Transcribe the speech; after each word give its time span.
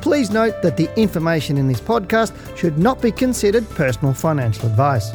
Please 0.00 0.30
note 0.30 0.62
that 0.62 0.76
the 0.76 0.88
information 0.98 1.58
in 1.58 1.66
this 1.66 1.80
podcast 1.80 2.32
should 2.56 2.78
not 2.78 3.02
be 3.02 3.10
considered 3.10 3.68
personal 3.70 4.14
financial 4.14 4.66
advice. 4.66 5.10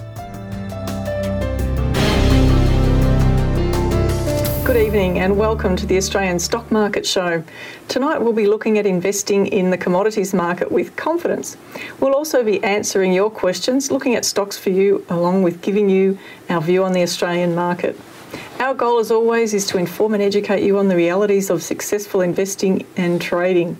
Good 4.65 4.77
evening 4.77 5.19
and 5.19 5.37
welcome 5.37 5.75
to 5.77 5.85
the 5.85 5.97
Australian 5.97 6.39
Stock 6.39 6.69
Market 6.69 7.05
Show. 7.05 7.43
Tonight 7.87 8.19
we'll 8.21 8.33
be 8.33 8.47
looking 8.47 8.77
at 8.77 8.85
investing 8.85 9.47
in 9.47 9.69
the 9.69 9.77
commodities 9.77 10.33
market 10.33 10.71
with 10.71 10.95
confidence. 10.95 11.55
We'll 11.99 12.15
also 12.15 12.43
be 12.43 12.61
answering 12.63 13.13
your 13.13 13.29
questions, 13.29 13.89
looking 13.89 14.15
at 14.15 14.25
stocks 14.25 14.57
for 14.57 14.69
you, 14.69 15.05
along 15.09 15.43
with 15.43 15.61
giving 15.61 15.89
you 15.89 16.17
our 16.49 16.61
view 16.61 16.83
on 16.83 16.93
the 16.93 17.03
Australian 17.03 17.55
market. 17.55 17.99
Our 18.59 18.73
goal, 18.73 18.99
as 18.99 19.11
always, 19.11 19.53
is 19.53 19.65
to 19.67 19.77
inform 19.77 20.13
and 20.13 20.23
educate 20.23 20.63
you 20.63 20.77
on 20.77 20.87
the 20.87 20.95
realities 20.95 21.49
of 21.49 21.61
successful 21.61 22.21
investing 22.21 22.85
and 22.97 23.21
trading. 23.21 23.77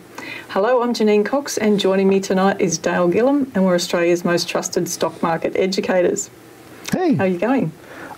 Hello, 0.50 0.82
I'm 0.82 0.94
Janine 0.94 1.26
Cox, 1.26 1.58
and 1.58 1.80
joining 1.80 2.08
me 2.08 2.20
tonight 2.20 2.62
is 2.62 2.78
Dale 2.78 3.10
Gillham, 3.10 3.54
and 3.56 3.66
we're 3.66 3.76
Australia's 3.76 4.24
most 4.24 4.48
trusted 4.48 4.88
stock 4.88 5.22
market 5.24 5.56
educators. 5.56 6.30
Hey, 6.92 7.16
How 7.16 7.24
are 7.24 7.28
you 7.28 7.40
going? 7.40 7.72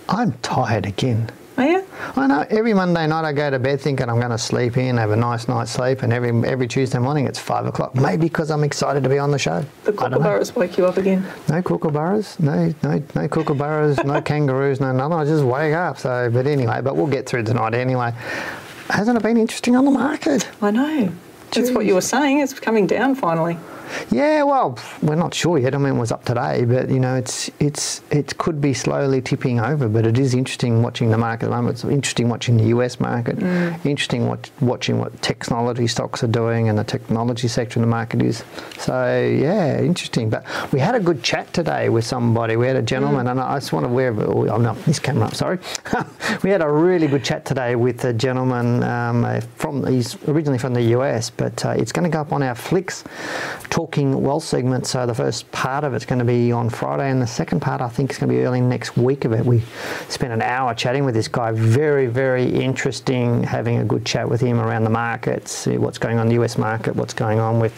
I'm 0.08 0.32
tired 0.42 0.86
again. 0.86 1.30
Are 1.56 1.66
you? 1.66 1.86
I 2.16 2.26
know 2.26 2.44
every 2.50 2.74
Monday 2.74 3.06
night 3.06 3.24
I 3.24 3.32
go 3.32 3.50
to 3.50 3.58
bed 3.58 3.80
thinking 3.80 4.10
I'm 4.10 4.18
going 4.18 4.30
to 4.30 4.36
sleep 4.38 4.76
in, 4.76 4.98
have 4.98 5.10
a 5.10 5.16
nice 5.16 5.48
night's 5.48 5.70
sleep, 5.70 6.02
and 6.02 6.12
every 6.12 6.28
every 6.46 6.68
Tuesday 6.68 6.98
morning 6.98 7.26
it's 7.26 7.38
five 7.38 7.64
o'clock. 7.64 7.94
Maybe 7.94 8.24
because 8.26 8.50
I'm 8.50 8.62
excited 8.62 9.02
to 9.04 9.08
be 9.08 9.18
on 9.18 9.30
the 9.30 9.38
show. 9.38 9.64
The 9.84 9.92
kookaburras 9.92 10.54
wake 10.54 10.76
you 10.76 10.84
up 10.84 10.98
again. 10.98 11.26
No 11.48 11.62
kookaburras, 11.62 12.38
no 12.38 12.74
no 12.82 12.98
no 13.14 13.28
kookaburras, 13.28 14.04
no 14.04 14.20
kangaroos, 14.30 14.80
no 14.80 14.92
nothing. 14.92 15.14
I 15.14 15.24
just 15.24 15.44
wake 15.44 15.72
up. 15.72 15.98
So, 15.98 16.28
but 16.30 16.46
anyway, 16.46 16.82
but 16.82 16.94
we'll 16.94 17.06
get 17.06 17.26
through 17.26 17.44
tonight 17.44 17.72
anyway. 17.72 18.12
Hasn't 18.90 19.16
it 19.16 19.22
been 19.22 19.38
interesting 19.38 19.76
on 19.76 19.86
the 19.86 19.90
market? 19.90 20.46
I 20.60 20.70
know. 20.70 21.10
That's 21.52 21.70
what 21.70 21.86
you 21.86 21.94
were 21.94 22.00
saying. 22.00 22.40
It's 22.40 22.52
coming 22.52 22.86
down 22.86 23.14
finally. 23.14 23.58
Yeah, 24.10 24.42
well, 24.44 24.78
we're 25.02 25.14
not 25.16 25.34
sure 25.34 25.58
yet. 25.58 25.74
I 25.74 25.78
mean, 25.78 25.96
it 25.96 25.98
was 25.98 26.12
up 26.12 26.24
today, 26.24 26.64
but 26.64 26.90
you 26.90 27.00
know, 27.00 27.16
it's 27.16 27.50
it's 27.60 28.02
it 28.10 28.36
could 28.38 28.60
be 28.60 28.74
slowly 28.74 29.20
tipping 29.20 29.60
over. 29.60 29.88
But 29.88 30.06
it 30.06 30.18
is 30.18 30.34
interesting 30.34 30.82
watching 30.82 31.10
the 31.10 31.18
market 31.18 31.46
at 31.46 31.50
the 31.50 31.56
moment. 31.56 31.76
It's 31.76 31.84
interesting 31.84 32.28
watching 32.28 32.56
the 32.56 32.64
US 32.76 33.00
market. 33.00 33.42
Interesting 33.84 34.26
what, 34.26 34.50
watching 34.60 34.98
what 34.98 35.20
technology 35.22 35.86
stocks 35.86 36.22
are 36.22 36.28
doing 36.28 36.68
and 36.68 36.78
the 36.78 36.84
technology 36.84 37.48
sector 37.48 37.78
in 37.78 37.82
the 37.82 37.88
market 37.88 38.22
is. 38.22 38.44
So 38.78 38.94
yeah, 39.20 39.80
interesting. 39.80 40.30
But 40.30 40.44
we 40.72 40.80
had 40.80 40.94
a 40.94 41.00
good 41.00 41.22
chat 41.22 41.52
today 41.52 41.88
with 41.88 42.04
somebody. 42.04 42.56
We 42.56 42.66
had 42.66 42.76
a 42.76 42.82
gentleman, 42.82 43.26
and 43.26 43.40
I 43.40 43.56
just 43.58 43.72
want 43.72 43.84
to 43.86 43.92
wear. 43.92 44.14
Oh, 44.18 44.48
I'm 44.48 44.62
this 44.84 44.98
camera. 44.98 45.26
up, 45.26 45.34
Sorry. 45.34 45.58
we 46.42 46.50
had 46.50 46.62
a 46.62 46.70
really 46.70 47.06
good 47.06 47.24
chat 47.24 47.44
today 47.44 47.76
with 47.76 48.04
a 48.04 48.12
gentleman 48.12 48.82
um, 48.82 49.40
from. 49.56 49.86
He's 49.86 50.16
originally 50.28 50.58
from 50.58 50.74
the 50.74 50.82
US, 50.96 51.30
but 51.30 51.64
uh, 51.64 51.70
it's 51.70 51.92
going 51.92 52.04
to 52.04 52.14
go 52.14 52.20
up 52.20 52.32
on 52.32 52.42
our 52.42 52.54
Flicks 52.54 53.04
talking 53.76 54.22
wealth 54.22 54.42
segment. 54.42 54.86
So 54.86 55.04
the 55.04 55.12
first 55.14 55.52
part 55.52 55.84
of 55.84 55.92
it's 55.92 56.06
going 56.06 56.18
to 56.18 56.24
be 56.24 56.50
on 56.50 56.70
Friday, 56.70 57.10
and 57.10 57.20
the 57.20 57.26
second 57.26 57.60
part 57.60 57.82
I 57.82 57.90
think 57.90 58.10
is 58.10 58.16
going 58.16 58.30
to 58.30 58.34
be 58.34 58.42
early 58.42 58.62
next 58.62 58.96
week 58.96 59.26
of 59.26 59.34
it. 59.34 59.44
We 59.44 59.62
spent 60.08 60.32
an 60.32 60.40
hour 60.40 60.72
chatting 60.72 61.04
with 61.04 61.14
this 61.14 61.28
guy. 61.28 61.52
Very, 61.52 62.06
very 62.06 62.48
interesting. 62.48 63.42
Having 63.42 63.76
a 63.80 63.84
good 63.84 64.06
chat 64.06 64.30
with 64.30 64.40
him 64.40 64.60
around 64.60 64.84
the 64.84 64.90
markets, 64.90 65.66
what's 65.66 65.98
going 65.98 66.16
on 66.16 66.22
in 66.26 66.34
the 66.34 66.42
US 66.42 66.56
market, 66.56 66.96
what's 66.96 67.12
going 67.12 67.38
on 67.38 67.60
with, 67.60 67.74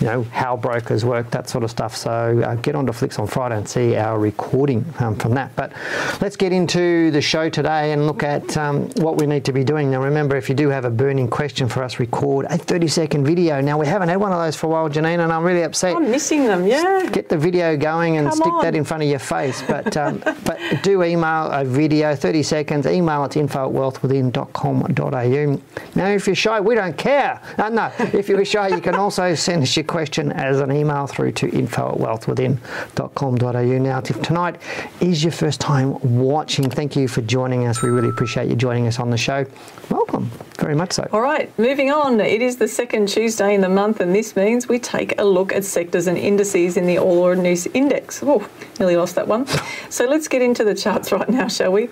you 0.00 0.06
know, 0.06 0.22
how 0.22 0.56
brokers 0.56 1.04
work, 1.04 1.30
that 1.32 1.46
sort 1.50 1.62
of 1.62 1.70
stuff. 1.70 1.94
So 1.94 2.40
uh, 2.42 2.54
get 2.54 2.74
onto 2.74 2.92
Flicks 2.92 3.18
on 3.18 3.26
Friday 3.26 3.58
and 3.58 3.68
see 3.68 3.96
our 3.96 4.18
recording 4.18 4.82
um, 5.00 5.14
from 5.14 5.34
that. 5.34 5.54
But 5.56 5.74
let's 6.22 6.36
get 6.36 6.52
into 6.52 7.10
the 7.10 7.20
show 7.20 7.50
today 7.50 7.92
and 7.92 8.06
look 8.06 8.22
at 8.22 8.56
um, 8.56 8.88
what 8.92 9.18
we 9.18 9.26
need 9.26 9.44
to 9.44 9.52
be 9.52 9.62
doing. 9.62 9.90
Now, 9.90 10.02
remember, 10.02 10.36
if 10.36 10.48
you 10.48 10.54
do 10.54 10.70
have 10.70 10.86
a 10.86 10.90
burning 10.90 11.28
question 11.28 11.68
for 11.68 11.82
us, 11.82 12.00
record 12.00 12.46
a 12.48 12.56
30 12.56 12.88
second 12.88 13.26
video. 13.26 13.60
Now, 13.60 13.76
we 13.78 13.86
haven't 13.86 14.08
had 14.08 14.16
one 14.16 14.32
of 14.32 14.38
those 14.38 14.56
for 14.56 14.68
a 14.68 14.70
while, 14.70 14.88
Janine, 14.88 15.22
and 15.22 15.33
I'm 15.36 15.44
really 15.44 15.62
upset. 15.62 15.96
I'm 15.96 16.10
missing 16.10 16.44
them. 16.44 16.66
Yeah. 16.66 17.08
Get 17.12 17.28
the 17.28 17.36
video 17.36 17.76
going 17.76 18.16
and 18.16 18.28
Come 18.28 18.36
stick 18.36 18.52
that 18.62 18.74
in 18.74 18.84
front 18.84 19.02
of 19.02 19.08
your 19.08 19.18
face. 19.18 19.62
But 19.62 19.96
um, 19.96 20.18
but 20.44 20.58
do 20.82 21.02
email 21.02 21.46
a 21.50 21.64
video, 21.64 22.14
30 22.14 22.42
seconds. 22.42 22.86
Email 22.86 23.24
it 23.24 23.32
to 23.32 23.40
info 23.40 23.68
at 23.68 23.74
wealthwithin.com.au. 23.74 25.60
Now, 25.94 26.06
if 26.08 26.26
you're 26.26 26.36
shy, 26.36 26.60
we 26.60 26.74
don't 26.74 26.96
care. 26.96 27.40
Uh, 27.58 27.68
no, 27.68 27.92
if 27.98 28.28
you're 28.28 28.44
shy, 28.44 28.68
you 28.68 28.80
can 28.80 28.94
also 28.94 29.34
send 29.44 29.62
us 29.62 29.76
your 29.76 29.84
question 29.84 30.32
as 30.32 30.60
an 30.60 30.72
email 30.72 31.06
through 31.06 31.32
to 31.32 31.48
info 31.50 31.92
at 31.92 31.98
wealthwithin.com.au. 31.98 33.78
Now, 33.78 33.98
if 33.98 34.22
tonight 34.22 34.56
is 35.00 35.22
your 35.22 35.32
first 35.32 35.60
time 35.60 35.98
watching, 36.18 36.70
thank 36.70 36.96
you 36.96 37.08
for 37.08 37.22
joining 37.22 37.66
us. 37.66 37.82
We 37.82 37.90
really 37.90 38.08
appreciate 38.08 38.48
you 38.48 38.56
joining 38.56 38.86
us 38.86 38.98
on 38.98 39.10
the 39.10 39.16
show. 39.16 39.46
Welcome, 39.90 40.30
very 40.58 40.74
much 40.74 40.92
so. 40.92 41.08
All 41.12 41.20
right, 41.20 41.56
moving 41.58 41.90
on. 41.90 42.20
It 42.20 42.42
is 42.42 42.56
the 42.56 42.68
second 42.68 43.08
Tuesday 43.08 43.54
in 43.54 43.60
the 43.60 43.68
month, 43.68 44.00
and 44.00 44.14
this 44.14 44.36
means 44.36 44.68
we 44.68 44.78
take 44.78 45.18
a 45.20 45.23
look 45.24 45.52
at 45.52 45.64
sectors 45.64 46.06
and 46.06 46.18
indices 46.18 46.76
in 46.76 46.86
the 46.86 46.98
All 46.98 47.18
Ordinaries 47.18 47.66
Index. 47.68 48.22
Oh, 48.22 48.46
nearly 48.78 48.96
lost 48.96 49.14
that 49.16 49.28
one. 49.28 49.46
So 49.90 50.06
let's 50.06 50.26
get 50.26 50.42
into 50.42 50.64
the 50.64 50.74
charts 50.74 51.12
right 51.12 51.28
now, 51.28 51.46
shall 51.46 51.70
we? 51.70 51.88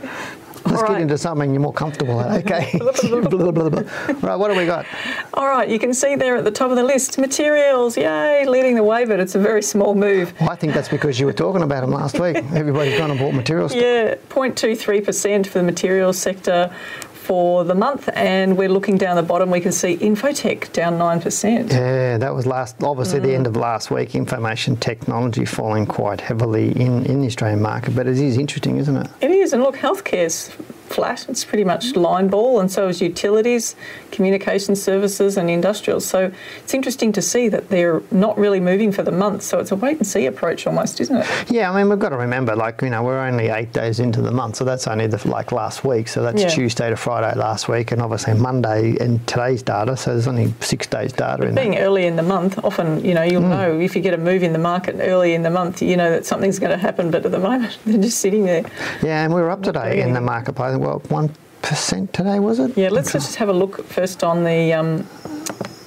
Let's 0.64 0.82
All 0.82 0.88
get 0.88 0.92
right. 0.92 1.02
into 1.02 1.18
something 1.18 1.52
you're 1.52 1.62
more 1.62 1.72
comfortable 1.72 2.20
at. 2.20 2.44
Okay. 2.44 2.78
Right, 4.22 4.36
what 4.36 4.52
do 4.52 4.56
we 4.56 4.66
got? 4.66 4.86
All 5.34 5.46
right, 5.46 5.68
you 5.68 5.78
can 5.78 5.92
see 5.94 6.16
there 6.16 6.36
at 6.36 6.44
the 6.44 6.50
top 6.50 6.70
of 6.70 6.76
the 6.76 6.82
list, 6.82 7.18
materials, 7.18 7.96
yay, 7.96 8.44
leading 8.46 8.74
the 8.76 8.82
way, 8.82 9.04
but 9.04 9.18
it's 9.20 9.34
a 9.34 9.38
very 9.38 9.62
small 9.62 9.94
move. 9.94 10.32
I 10.40 10.54
think 10.54 10.74
that's 10.74 10.88
because 10.88 11.18
you 11.18 11.26
were 11.26 11.32
talking 11.32 11.62
about 11.62 11.80
them 11.80 11.90
last 11.90 12.18
week. 12.20 12.36
Everybody's 12.36 12.98
gone 12.98 13.10
and 13.10 13.18
bought 13.18 13.34
materials. 13.34 13.74
Yeah, 13.74 14.14
0.23% 14.30 15.46
for 15.46 15.58
the 15.58 15.64
materials 15.64 16.18
sector 16.18 16.74
for 17.22 17.64
the 17.64 17.74
month, 17.74 18.08
and 18.14 18.56
we're 18.58 18.68
looking 18.68 18.98
down 18.98 19.16
the 19.16 19.22
bottom, 19.22 19.50
we 19.50 19.60
can 19.60 19.72
see 19.72 19.96
Infotech 19.96 20.72
down 20.72 20.98
9%. 20.98 21.70
Yeah, 21.70 22.18
that 22.18 22.34
was 22.34 22.46
last, 22.46 22.82
obviously 22.82 23.20
the 23.20 23.28
Mm. 23.28 23.34
end 23.36 23.46
of 23.46 23.56
last 23.56 23.90
week. 23.90 24.14
Information 24.14 24.76
technology 24.76 25.44
falling 25.44 25.86
quite 25.86 26.20
heavily 26.20 26.72
in, 26.72 27.06
in 27.06 27.20
the 27.20 27.26
Australian 27.28 27.62
market, 27.62 27.94
but 27.94 28.06
it 28.06 28.18
is 28.18 28.36
interesting, 28.36 28.78
isn't 28.78 28.96
it? 28.96 29.06
It 29.20 29.30
is, 29.30 29.52
and 29.52 29.62
look, 29.62 29.76
healthcare's 29.76 30.50
flat. 30.92 31.28
It's 31.28 31.44
pretty 31.44 31.64
much 31.64 31.96
line 31.96 32.28
ball, 32.28 32.60
and 32.60 32.70
so 32.70 32.88
is 32.88 33.00
utilities, 33.00 33.74
communication 34.10 34.76
services, 34.76 35.36
and 35.36 35.50
industrials. 35.50 36.06
So 36.06 36.32
it's 36.58 36.74
interesting 36.74 37.12
to 37.12 37.22
see 37.22 37.48
that 37.48 37.68
they're 37.68 38.02
not 38.10 38.38
really 38.38 38.60
moving 38.60 38.92
for 38.92 39.02
the 39.02 39.12
month. 39.12 39.42
So 39.42 39.58
it's 39.58 39.72
a 39.72 39.76
wait 39.76 39.98
and 39.98 40.06
see 40.06 40.26
approach 40.26 40.66
almost, 40.66 41.00
isn't 41.00 41.16
it? 41.16 41.50
Yeah, 41.50 41.70
I 41.70 41.76
mean, 41.76 41.88
we've 41.88 41.98
got 41.98 42.10
to 42.10 42.16
remember, 42.16 42.54
like, 42.54 42.82
you 42.82 42.90
know, 42.90 43.02
we're 43.02 43.20
only 43.20 43.48
eight 43.48 43.72
days 43.72 44.00
into 44.00 44.22
the 44.22 44.30
month, 44.30 44.56
so 44.56 44.64
that's 44.64 44.86
only 44.86 45.06
the, 45.06 45.26
like 45.28 45.52
last 45.52 45.84
week. 45.84 46.08
So 46.08 46.22
that's 46.22 46.42
Yeah. 46.42 46.48
Tuesday 46.48 46.90
to 46.90 46.96
Friday 46.96 47.38
last 47.38 47.68
week, 47.68 47.92
and 47.92 48.02
obviously 48.02 48.34
Monday 48.34 48.96
and 49.00 49.26
today's 49.26 49.62
data. 49.62 49.96
So 49.96 50.12
there's 50.12 50.28
only 50.28 50.52
six 50.60 50.86
days 50.86 51.12
data 51.12 51.46
in 51.46 51.54
Being 51.54 51.72
there. 51.72 51.84
early 51.84 52.06
in 52.06 52.16
the 52.16 52.22
month, 52.22 52.58
often 52.64 53.04
you 53.04 53.14
know 53.14 53.22
you'll 53.22 53.42
mm. 53.42 53.50
know 53.50 53.80
if 53.80 53.94
you 53.96 54.02
get 54.02 54.14
a 54.14 54.18
move 54.18 54.42
in 54.42 54.52
the 54.52 54.58
market 54.58 54.96
early 55.00 55.34
in 55.34 55.42
the 55.42 55.50
month, 55.50 55.82
you 55.82 55.96
know 55.96 56.10
that 56.10 56.26
something's 56.26 56.58
going 56.58 56.72
to 56.72 56.78
happen. 56.78 57.10
But 57.10 57.24
at 57.24 57.32
the 57.32 57.38
moment, 57.38 57.78
they're 57.84 58.00
just 58.02 58.20
sitting 58.20 58.44
there. 58.44 58.64
Yeah, 59.02 59.24
and 59.24 59.32
we 59.32 59.40
were 59.40 59.50
up 59.50 59.62
today 59.62 60.02
in 60.02 60.12
the 60.12 60.20
marketplace. 60.20 60.76
Well, 60.82 60.98
1% 61.00 62.10
today, 62.12 62.40
was 62.40 62.58
it? 62.58 62.76
Yeah, 62.76 62.88
let's 62.88 63.12
just 63.12 63.36
have 63.36 63.48
a 63.48 63.52
look 63.52 63.84
first 63.84 64.24
on 64.24 64.42
the. 64.42 64.72
Um, 64.72 65.06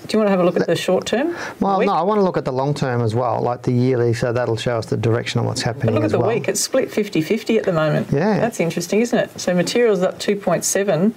do 0.08 0.14
you 0.14 0.20
want 0.20 0.28
to 0.28 0.32
have 0.32 0.40
a 0.40 0.44
look 0.46 0.56
at 0.56 0.68
the 0.68 0.76
short 0.76 1.06
term? 1.06 1.36
Well, 1.60 1.82
no, 1.82 1.92
I 1.92 2.02
want 2.04 2.20
to 2.20 2.24
look 2.24 2.38
at 2.38 2.46
the 2.46 2.54
long 2.54 2.74
term 2.74 3.02
as 3.02 3.14
well, 3.14 3.42
like 3.42 3.64
the 3.64 3.74
yearly, 3.74 4.14
so 4.14 4.32
that'll 4.32 4.56
show 4.56 4.78
us 4.78 4.86
the 4.86 4.96
direction 4.96 5.42
of 5.42 5.48
what's 5.48 5.64
But 5.64 5.76
happening 5.76 5.96
look 5.96 6.04
at 6.06 6.12
the 6.12 6.20
well. 6.20 6.30
week; 6.30 6.48
it's 6.48 6.62
split 6.62 6.90
50-50 6.92 7.58
at 7.58 7.66
the 7.66 7.74
moment. 7.74 8.08
Yeah. 8.12 8.40
that's 8.40 8.62
interesting, 8.62 9.02
isn't 9.02 9.18
it? 9.20 9.38
So 9.38 9.54
materials 9.54 10.02
up 10.02 10.18
two 10.20 10.38
point 10.38 10.64
seven. 10.64 11.14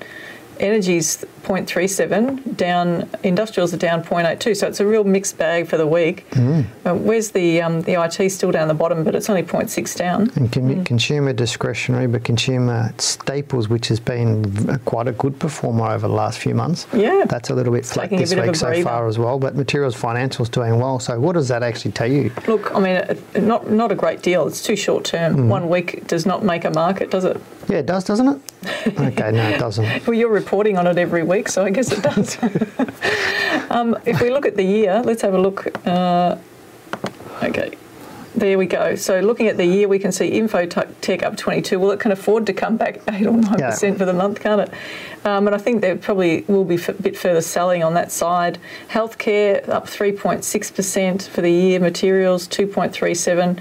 Energy's 0.61 1.25
0.37, 1.43 2.57
down 2.57 3.09
industrials 3.23 3.73
are 3.73 3.79
down 3.79 4.03
0.82. 4.03 4.57
So 4.57 4.67
it's 4.67 4.81
a 4.81 4.87
real 4.87 5.05
mixed 5.05 5.39
bag 5.39 5.67
for 5.67 5.77
the 5.77 5.87
week. 5.87 6.29
Mm. 6.31 6.67
Uh, 6.85 6.95
where's 6.95 7.31
the 7.31 7.63
um, 7.63 7.83
the 7.83 8.03
IT 8.03 8.31
still 8.31 8.51
down 8.51 8.69
the 8.69 8.75
bottom, 8.75 9.05
but 9.05 9.15
it's 9.15 9.31
only 9.31 9.43
0.6 9.43 9.97
down. 9.97 10.31
And 10.37 10.53
con- 10.53 10.85
consumer 10.85 11.33
discretionary, 11.33 12.07
but 12.07 12.25
consumer 12.25 12.93
staples, 12.99 13.69
which 13.69 13.89
has 13.89 14.01
been 14.01 14.79
quite 14.85 15.09
a 15.09 15.13
good 15.13 15.39
performer 15.39 15.87
over 15.87 16.07
the 16.07 16.15
last 16.15 16.39
few 16.39 16.55
months. 16.55 16.87
Yeah. 16.93 17.25
That's 17.29 17.51
a 17.51 17.55
little 17.55 17.73
bit 17.73 17.87
flat 17.87 18.11
this 18.11 18.35
bit 18.35 18.47
week 18.47 18.57
so 18.57 18.83
far 18.83 19.07
as 19.07 19.19
well. 19.19 19.39
But 19.39 19.57
materials 19.57 19.97
financials 19.97 20.51
doing 20.51 20.79
well. 20.79 20.99
So 20.99 21.19
what 21.19 21.33
does 21.33 21.49
that 21.49 21.63
actually 21.63 21.93
tell 21.93 22.11
you? 22.11 22.33
Look, 22.47 22.75
I 22.75 22.81
mean, 22.81 22.97
uh, 22.97 23.15
not 23.41 23.71
not 23.71 23.93
a 23.93 23.95
great 23.95 24.23
deal. 24.23 24.47
It's 24.47 24.63
too 24.63 24.77
short 24.77 25.05
term. 25.05 25.37
Mm. 25.37 25.49
One 25.49 25.69
week 25.69 26.07
does 26.07 26.27
not 26.27 26.45
make 26.45 26.65
a 26.65 26.71
market, 26.71 27.11
does 27.11 27.25
it? 27.25 27.41
Yeah, 27.69 27.79
it 27.79 27.87
does, 27.87 28.05
doesn't 28.05 28.29
it? 28.29 28.99
okay, 28.99 29.31
no, 29.31 29.49
it 29.49 29.59
doesn't. 29.67 30.07
Well, 30.07 30.15
you're 30.15 30.31
reporting 30.31 30.79
on 30.79 30.87
it 30.87 30.97
every 30.97 31.23
week, 31.23 31.49
so 31.49 31.65
I 31.65 31.71
guess 31.71 31.93
it 31.93 32.03
does. 32.03 32.39
um, 33.71 33.97
if 34.07 34.21
we 34.23 34.31
look 34.31 34.47
at 34.47 34.57
the 34.57 34.65
year, 34.65 35.03
let's 35.05 35.23
have 35.23 35.35
a 35.35 35.39
look. 35.39 35.67
Uh, 35.87 36.37
okay. 37.43 37.77
There 38.35 38.59
we 38.59 38.67
go. 38.67 38.95
So 38.95 39.21
looking 39.21 39.49
at 39.49 39.57
the 39.57 39.65
year, 39.65 39.89
we 39.89 39.99
can 39.99 40.13
see 40.13 40.29
info 40.29 40.67
tech 40.67 41.23
up 41.23 41.37
22. 41.37 41.79
Well, 41.79 41.91
it 41.91 41.99
can 42.01 42.13
afford 42.13 42.47
to 42.47 42.53
come 42.53 42.77
back 42.77 43.01
8 43.09 43.27
or 43.27 43.33
9% 43.33 43.59
Yeah. 43.59 43.95
for 43.99 44.05
the 44.05 44.13
month, 44.13 44.41
can't 44.41 44.61
it? 44.61 44.71
Um, 45.25 45.47
and 45.47 45.57
I 45.57 45.59
think 45.59 45.81
there 45.81 45.97
probably 45.97 46.45
will 46.47 46.65
be 46.65 46.77
a 46.77 46.93
bit 46.93 47.17
further 47.17 47.41
selling 47.41 47.83
on 47.83 47.95
that 47.95 48.13
side. 48.13 48.59
Healthcare 48.91 49.69
up 49.69 49.89
3.6% 49.89 51.23
for 51.27 51.41
the 51.41 51.51
year. 51.51 51.81
Materials 51.81 52.47
2.37. 52.47 53.59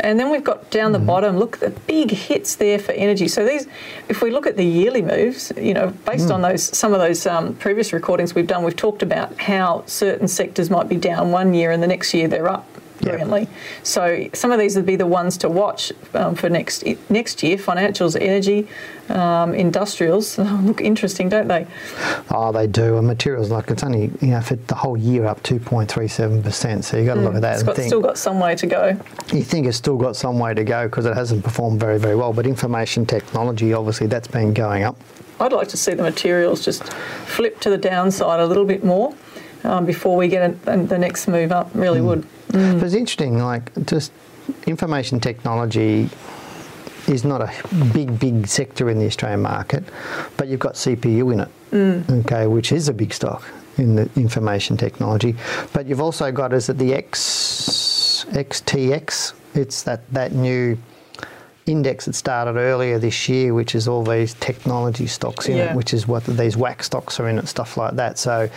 And 0.00 0.18
then 0.18 0.30
we've 0.30 0.44
got 0.44 0.70
down 0.70 0.92
the 0.92 0.98
bottom, 0.98 1.36
look, 1.36 1.58
the 1.58 1.70
big 1.70 2.10
hits 2.10 2.54
there 2.56 2.78
for 2.78 2.92
energy. 2.92 3.28
So 3.28 3.44
these, 3.44 3.66
if 4.08 4.22
we 4.22 4.30
look 4.30 4.46
at 4.46 4.56
the 4.56 4.64
yearly 4.64 5.02
moves, 5.02 5.52
you 5.58 5.74
know, 5.74 5.88
based 6.06 6.30
on 6.30 6.40
those 6.40 6.62
some 6.62 6.94
of 6.94 7.00
those 7.00 7.26
um, 7.26 7.54
previous 7.56 7.92
recordings 7.92 8.34
we've 8.34 8.46
done, 8.46 8.64
we've 8.64 8.76
talked 8.76 9.02
about 9.02 9.38
how 9.38 9.82
certain 9.86 10.28
sectors 10.28 10.70
might 10.70 10.88
be 10.88 10.96
down 10.96 11.32
one 11.32 11.52
year 11.52 11.70
and 11.70 11.82
the 11.82 11.86
next 11.86 12.14
year 12.14 12.28
they're 12.28 12.48
up 12.48 12.66
Brilliantly. 13.10 13.48
So 13.82 14.28
some 14.32 14.52
of 14.52 14.58
these 14.58 14.76
would 14.76 14.86
be 14.86 14.96
the 14.96 15.06
ones 15.06 15.36
to 15.38 15.48
watch 15.48 15.92
um, 16.14 16.34
for 16.34 16.48
next 16.48 16.84
next 17.08 17.42
year. 17.42 17.56
Financials, 17.56 18.20
energy, 18.20 18.68
um, 19.10 19.54
industrials 19.54 20.38
look 20.38 20.80
interesting, 20.80 21.28
don't 21.28 21.48
they? 21.48 21.66
Oh, 22.30 22.52
they 22.52 22.66
do. 22.66 22.96
And 22.98 23.06
materials, 23.06 23.50
like 23.50 23.70
it's 23.70 23.82
only, 23.82 24.10
you 24.20 24.28
know, 24.28 24.40
for 24.40 24.56
the 24.56 24.74
whole 24.74 24.96
year 24.96 25.26
up 25.26 25.42
2.37%. 25.42 26.84
So 26.84 26.96
you've 26.96 27.06
got 27.06 27.14
to 27.14 27.20
look 27.20 27.34
at 27.34 27.42
that 27.42 27.52
It's 27.54 27.60
and 27.60 27.66
got, 27.66 27.76
think, 27.76 27.88
still 27.88 28.00
got 28.00 28.18
some 28.18 28.40
way 28.40 28.54
to 28.54 28.66
go. 28.66 29.00
you 29.32 29.42
think 29.42 29.66
it's 29.66 29.76
still 29.76 29.96
got 29.96 30.16
some 30.16 30.38
way 30.38 30.54
to 30.54 30.64
go 30.64 30.86
because 30.86 31.06
it 31.06 31.14
hasn't 31.14 31.44
performed 31.44 31.80
very, 31.80 31.98
very 31.98 32.16
well. 32.16 32.32
But 32.32 32.46
information 32.46 33.06
technology, 33.06 33.72
obviously, 33.72 34.06
that's 34.06 34.28
been 34.28 34.54
going 34.54 34.84
up. 34.84 34.96
I'd 35.40 35.52
like 35.52 35.68
to 35.68 35.76
see 35.76 35.94
the 35.94 36.02
materials 36.02 36.64
just 36.64 36.92
flip 36.92 37.60
to 37.60 37.70
the 37.70 37.78
downside 37.78 38.40
a 38.40 38.46
little 38.46 38.66
bit 38.66 38.84
more 38.84 39.14
um, 39.64 39.86
before 39.86 40.16
we 40.16 40.28
get 40.28 40.50
a, 40.50 40.76
the 40.76 40.98
next 40.98 41.26
move 41.28 41.50
up. 41.50 41.70
Really 41.74 42.00
would. 42.00 42.26
Mm. 42.50 42.80
But 42.80 42.86
it's 42.86 42.94
interesting, 42.94 43.38
like 43.38 43.72
just 43.86 44.12
information 44.66 45.20
technology 45.20 46.08
is 47.08 47.24
not 47.24 47.40
a 47.40 47.50
big, 47.92 48.18
big 48.18 48.46
sector 48.46 48.90
in 48.90 48.98
the 48.98 49.06
Australian 49.06 49.42
market, 49.42 49.84
but 50.36 50.48
you've 50.48 50.60
got 50.60 50.74
CPU 50.74 51.32
in 51.32 51.40
it, 51.40 51.48
mm. 51.70 52.20
okay, 52.24 52.46
which 52.46 52.72
is 52.72 52.88
a 52.88 52.92
big 52.92 53.12
stock 53.12 53.42
in 53.78 53.96
the 53.96 54.10
information 54.16 54.76
technology. 54.76 55.34
But 55.72 55.86
you've 55.86 56.00
also 56.00 56.30
got 56.32 56.52
is 56.52 56.68
it 56.68 56.78
the 56.78 56.94
X 56.94 58.26
XTX? 58.30 59.32
It's 59.54 59.82
that 59.82 60.08
that 60.12 60.32
new 60.32 60.78
index 61.66 62.06
that 62.06 62.14
started 62.14 62.56
earlier 62.56 62.98
this 62.98 63.28
year, 63.28 63.54
which 63.54 63.74
is 63.74 63.86
all 63.86 64.02
these 64.02 64.34
technology 64.34 65.06
stocks 65.06 65.48
in 65.48 65.56
Yeah. 65.56 65.70
it, 65.70 65.76
which 65.76 65.94
is 65.94 66.08
what 66.08 66.24
these 66.24 66.56
WAAAX 66.56 66.84
stocks 66.84 67.20
are 67.20 67.28
in 67.28 67.38
it, 67.38 67.48
stuff 67.48 67.76
like 67.76 67.96
that. 67.96 68.18
So 68.18 68.48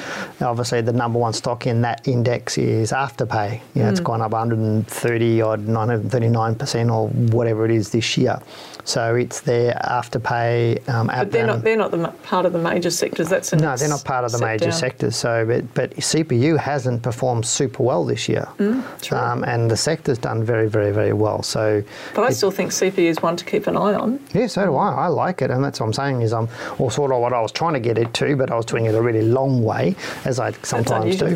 obviously 0.42 0.82
the 0.82 0.94
number 0.94 1.20
one 1.20 1.34
stock 1.34 1.68
in 1.68 1.82
that 1.82 2.08
index 2.08 2.58
is 2.58 2.92
Afterpay. 2.92 3.60
You 3.76 3.84
know, 3.84 3.90
it's 3.90 4.00
mm. 4.00 4.06
gone 4.06 4.22
up 4.22 4.32
130 4.32 5.42
odd, 5.42 5.66
939% 5.68 6.94
or 6.94 7.10
whatever 7.10 7.66
it 7.66 7.72
is 7.72 7.90
this 7.90 8.18
year. 8.18 8.40
So 8.86 9.16
it's 9.16 9.42
their 9.42 9.74
Afterpay 9.86 10.88
um. 10.90 11.08
But 11.08 11.32
they're 11.32 11.48
not. 11.48 11.64
They're 11.64 11.78
not 11.78 11.92
the 11.92 12.08
part 12.24 12.46
of 12.46 12.54
the 12.54 12.60
major 12.60 12.90
sectors. 12.90 13.30
That's 13.30 13.54
no, 13.54 13.76
they're 13.78 13.88
not 13.90 14.04
part 14.04 14.26
of 14.26 14.32
the 14.32 14.40
major 14.40 14.66
down. 14.66 14.74
sectors. 14.74 15.16
So, 15.16 15.46
but, 15.46 15.74
but 15.74 15.92
CPU 15.98 16.58
hasn't 16.58 17.02
performed 17.02 17.46
super 17.46 17.84
well 17.84 18.04
this 18.06 18.28
year, 18.28 18.48
Mm, 18.58 19.14
um, 19.14 19.44
and 19.46 19.70
the 19.72 19.78
sector's 19.78 20.18
done 20.18 20.44
very, 20.44 20.68
very, 20.68 20.92
very 20.92 21.14
well. 21.14 21.44
So, 21.44 21.84
But 22.14 22.24
I 22.24 22.28
it- 22.28 22.34
still 22.36 22.52
think 22.52 22.72
CPU 22.72 23.08
is 23.10 23.22
one 23.22 23.38
to 23.38 23.46
keep 23.46 23.68
an 23.68 23.78
eye 23.78 23.94
on. 23.94 24.20
yeah, 24.34 24.48
so 24.48 24.66
do 24.66 24.76
I. 24.76 24.94
I 25.06 25.08
like 25.08 25.42
it, 25.42 25.50
and 25.52 25.64
that's 25.64 25.80
what 25.80 25.86
I'm 25.88 25.94
saying 25.94 26.22
is 26.22 26.34
I'm, 26.34 26.48
or 26.78 26.92
sort 26.92 27.12
of 27.12 27.20
what 27.22 27.32
I 27.34 27.42
was 27.42 27.52
trying 27.52 27.74
to 27.74 27.80
get 27.80 27.98
it 27.98 28.14
to, 28.16 28.36
but 28.36 28.52
I 28.52 28.56
was 28.56 28.66
doing 28.66 28.86
it 28.86 28.96
a 28.96 29.02
really 29.02 29.22
long 29.22 29.64
way, 29.64 29.96
as 30.26 30.40
I 30.40 30.52
sometimes 30.64 31.18
do. 31.18 31.28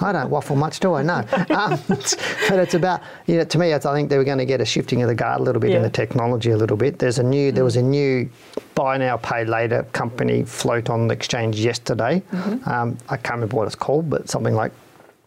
I 0.00 0.12
don't 0.12 0.30
waffle 0.30 0.56
much, 0.56 0.80
do 0.80 0.94
I? 0.94 1.02
No. 1.02 1.24
Um, 1.58 1.80
but 1.88 2.58
it's 2.58 2.74
about, 2.74 3.00
you 3.26 3.36
know, 3.38 3.44
to 3.44 3.58
me, 3.58 3.72
it's, 3.72 3.84
I 3.84 3.92
think 3.94 4.10
they 4.10 4.16
were 4.18 4.22
going 4.24 4.38
to 4.38 4.44
get 4.44 4.60
a 4.60 4.64
shifting 4.64 5.02
of 5.02 5.08
the 5.08 5.14
guard 5.14 5.40
a 5.40 5.42
little 5.42 5.60
bit 5.60 5.72
in 5.72 5.82
the 5.82 5.90
technology 5.90 6.37
a 6.46 6.56
little 6.56 6.76
bit. 6.76 6.98
There's 6.98 7.18
a 7.18 7.22
new, 7.22 7.52
there 7.52 7.64
was 7.64 7.76
a 7.76 7.82
new 7.82 8.28
buy 8.74 8.96
now, 8.96 9.16
pay 9.16 9.44
later 9.44 9.84
company 9.92 10.44
float 10.44 10.90
on 10.90 11.08
the 11.08 11.14
exchange 11.14 11.58
yesterday. 11.58 12.22
Mm-hmm. 12.32 12.68
Um, 12.68 12.98
I 13.08 13.16
can't 13.16 13.36
remember 13.36 13.56
what 13.56 13.66
it's 13.66 13.74
called, 13.74 14.08
but 14.08 14.28
something 14.28 14.54
like, 14.54 14.72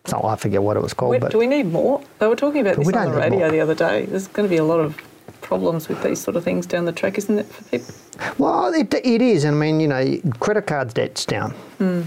so 0.05 0.23
I 0.23 0.35
forget 0.35 0.63
what 0.63 0.77
it 0.77 0.83
was 0.83 0.93
called. 0.93 1.11
Wait, 1.11 1.21
but 1.21 1.31
do 1.31 1.37
we 1.37 1.47
need 1.47 1.67
more? 1.67 2.01
They 2.19 2.27
were 2.27 2.35
talking 2.35 2.61
about 2.61 2.77
this 2.77 2.87
on 2.87 3.11
the 3.11 3.17
radio 3.17 3.39
more. 3.39 3.51
the 3.51 3.59
other 3.59 3.75
day. 3.75 4.05
There's 4.05 4.27
going 4.27 4.47
to 4.47 4.49
be 4.49 4.57
a 4.57 4.63
lot 4.63 4.79
of 4.79 4.97
problems 5.41 5.89
with 5.89 6.01
these 6.01 6.19
sort 6.19 6.37
of 6.37 6.43
things 6.43 6.65
down 6.65 6.85
the 6.85 6.91
track, 6.91 7.17
isn't 7.17 7.39
it, 7.39 7.45
for 7.45 7.63
people? 7.65 7.93
Well, 8.37 8.73
it, 8.73 8.93
it 8.93 9.21
is. 9.21 9.45
I 9.45 9.51
mean, 9.51 9.79
you 9.79 9.87
know, 9.87 10.19
credit 10.39 10.67
cards 10.67 10.93
debt's 10.93 11.25
down. 11.25 11.53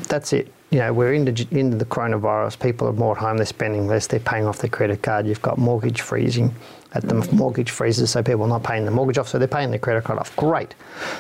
That's 0.08 0.32
it. 0.32 0.52
You 0.70 0.80
know, 0.80 0.92
we're 0.92 1.12
into, 1.12 1.46
into 1.56 1.76
the 1.76 1.84
coronavirus. 1.84 2.58
People 2.58 2.88
are 2.88 2.92
more 2.92 3.14
at 3.16 3.20
home. 3.20 3.36
They're 3.36 3.46
spending 3.46 3.86
less. 3.86 4.06
They're 4.06 4.18
paying 4.18 4.46
off 4.46 4.58
their 4.58 4.70
credit 4.70 5.02
card. 5.02 5.26
You've 5.26 5.42
got 5.42 5.58
mortgage 5.58 6.00
freezing 6.00 6.54
at 6.94 7.02
the 7.02 7.14
mortgage 7.32 7.70
freezes, 7.70 8.11
so 8.11 8.23
people 8.23 8.43
are 8.43 8.49
not 8.49 8.62
paying 8.62 8.85
the 8.85 8.91
mortgage 8.91 9.19
off, 9.19 9.29
so 9.29 9.38
they're 9.38 9.49
paying 9.49 9.70
their 9.70 9.79
credit 9.79 10.05
card 10.05 10.19
off. 10.19 10.35
Great. 10.37 10.75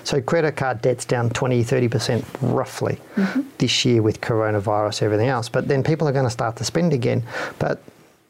So 0.04 0.20
credit 0.20 0.56
card 0.56 0.80
debt's 0.82 1.04
down 1.04 1.30
20, 1.30 1.64
30% 1.64 2.24
roughly 2.40 3.00
mm-hmm. 3.16 3.42
this 3.58 3.84
year 3.84 4.00
with 4.00 4.20
coronavirus, 4.20 5.02
everything 5.02 5.28
else. 5.28 5.48
But 5.48 5.68
then 5.68 5.82
people 5.82 6.08
are 6.08 6.12
going 6.12 6.26
to 6.26 6.30
start 6.30 6.56
to 6.56 6.64
spend 6.64 6.92
again. 6.92 7.22
But 7.58 7.82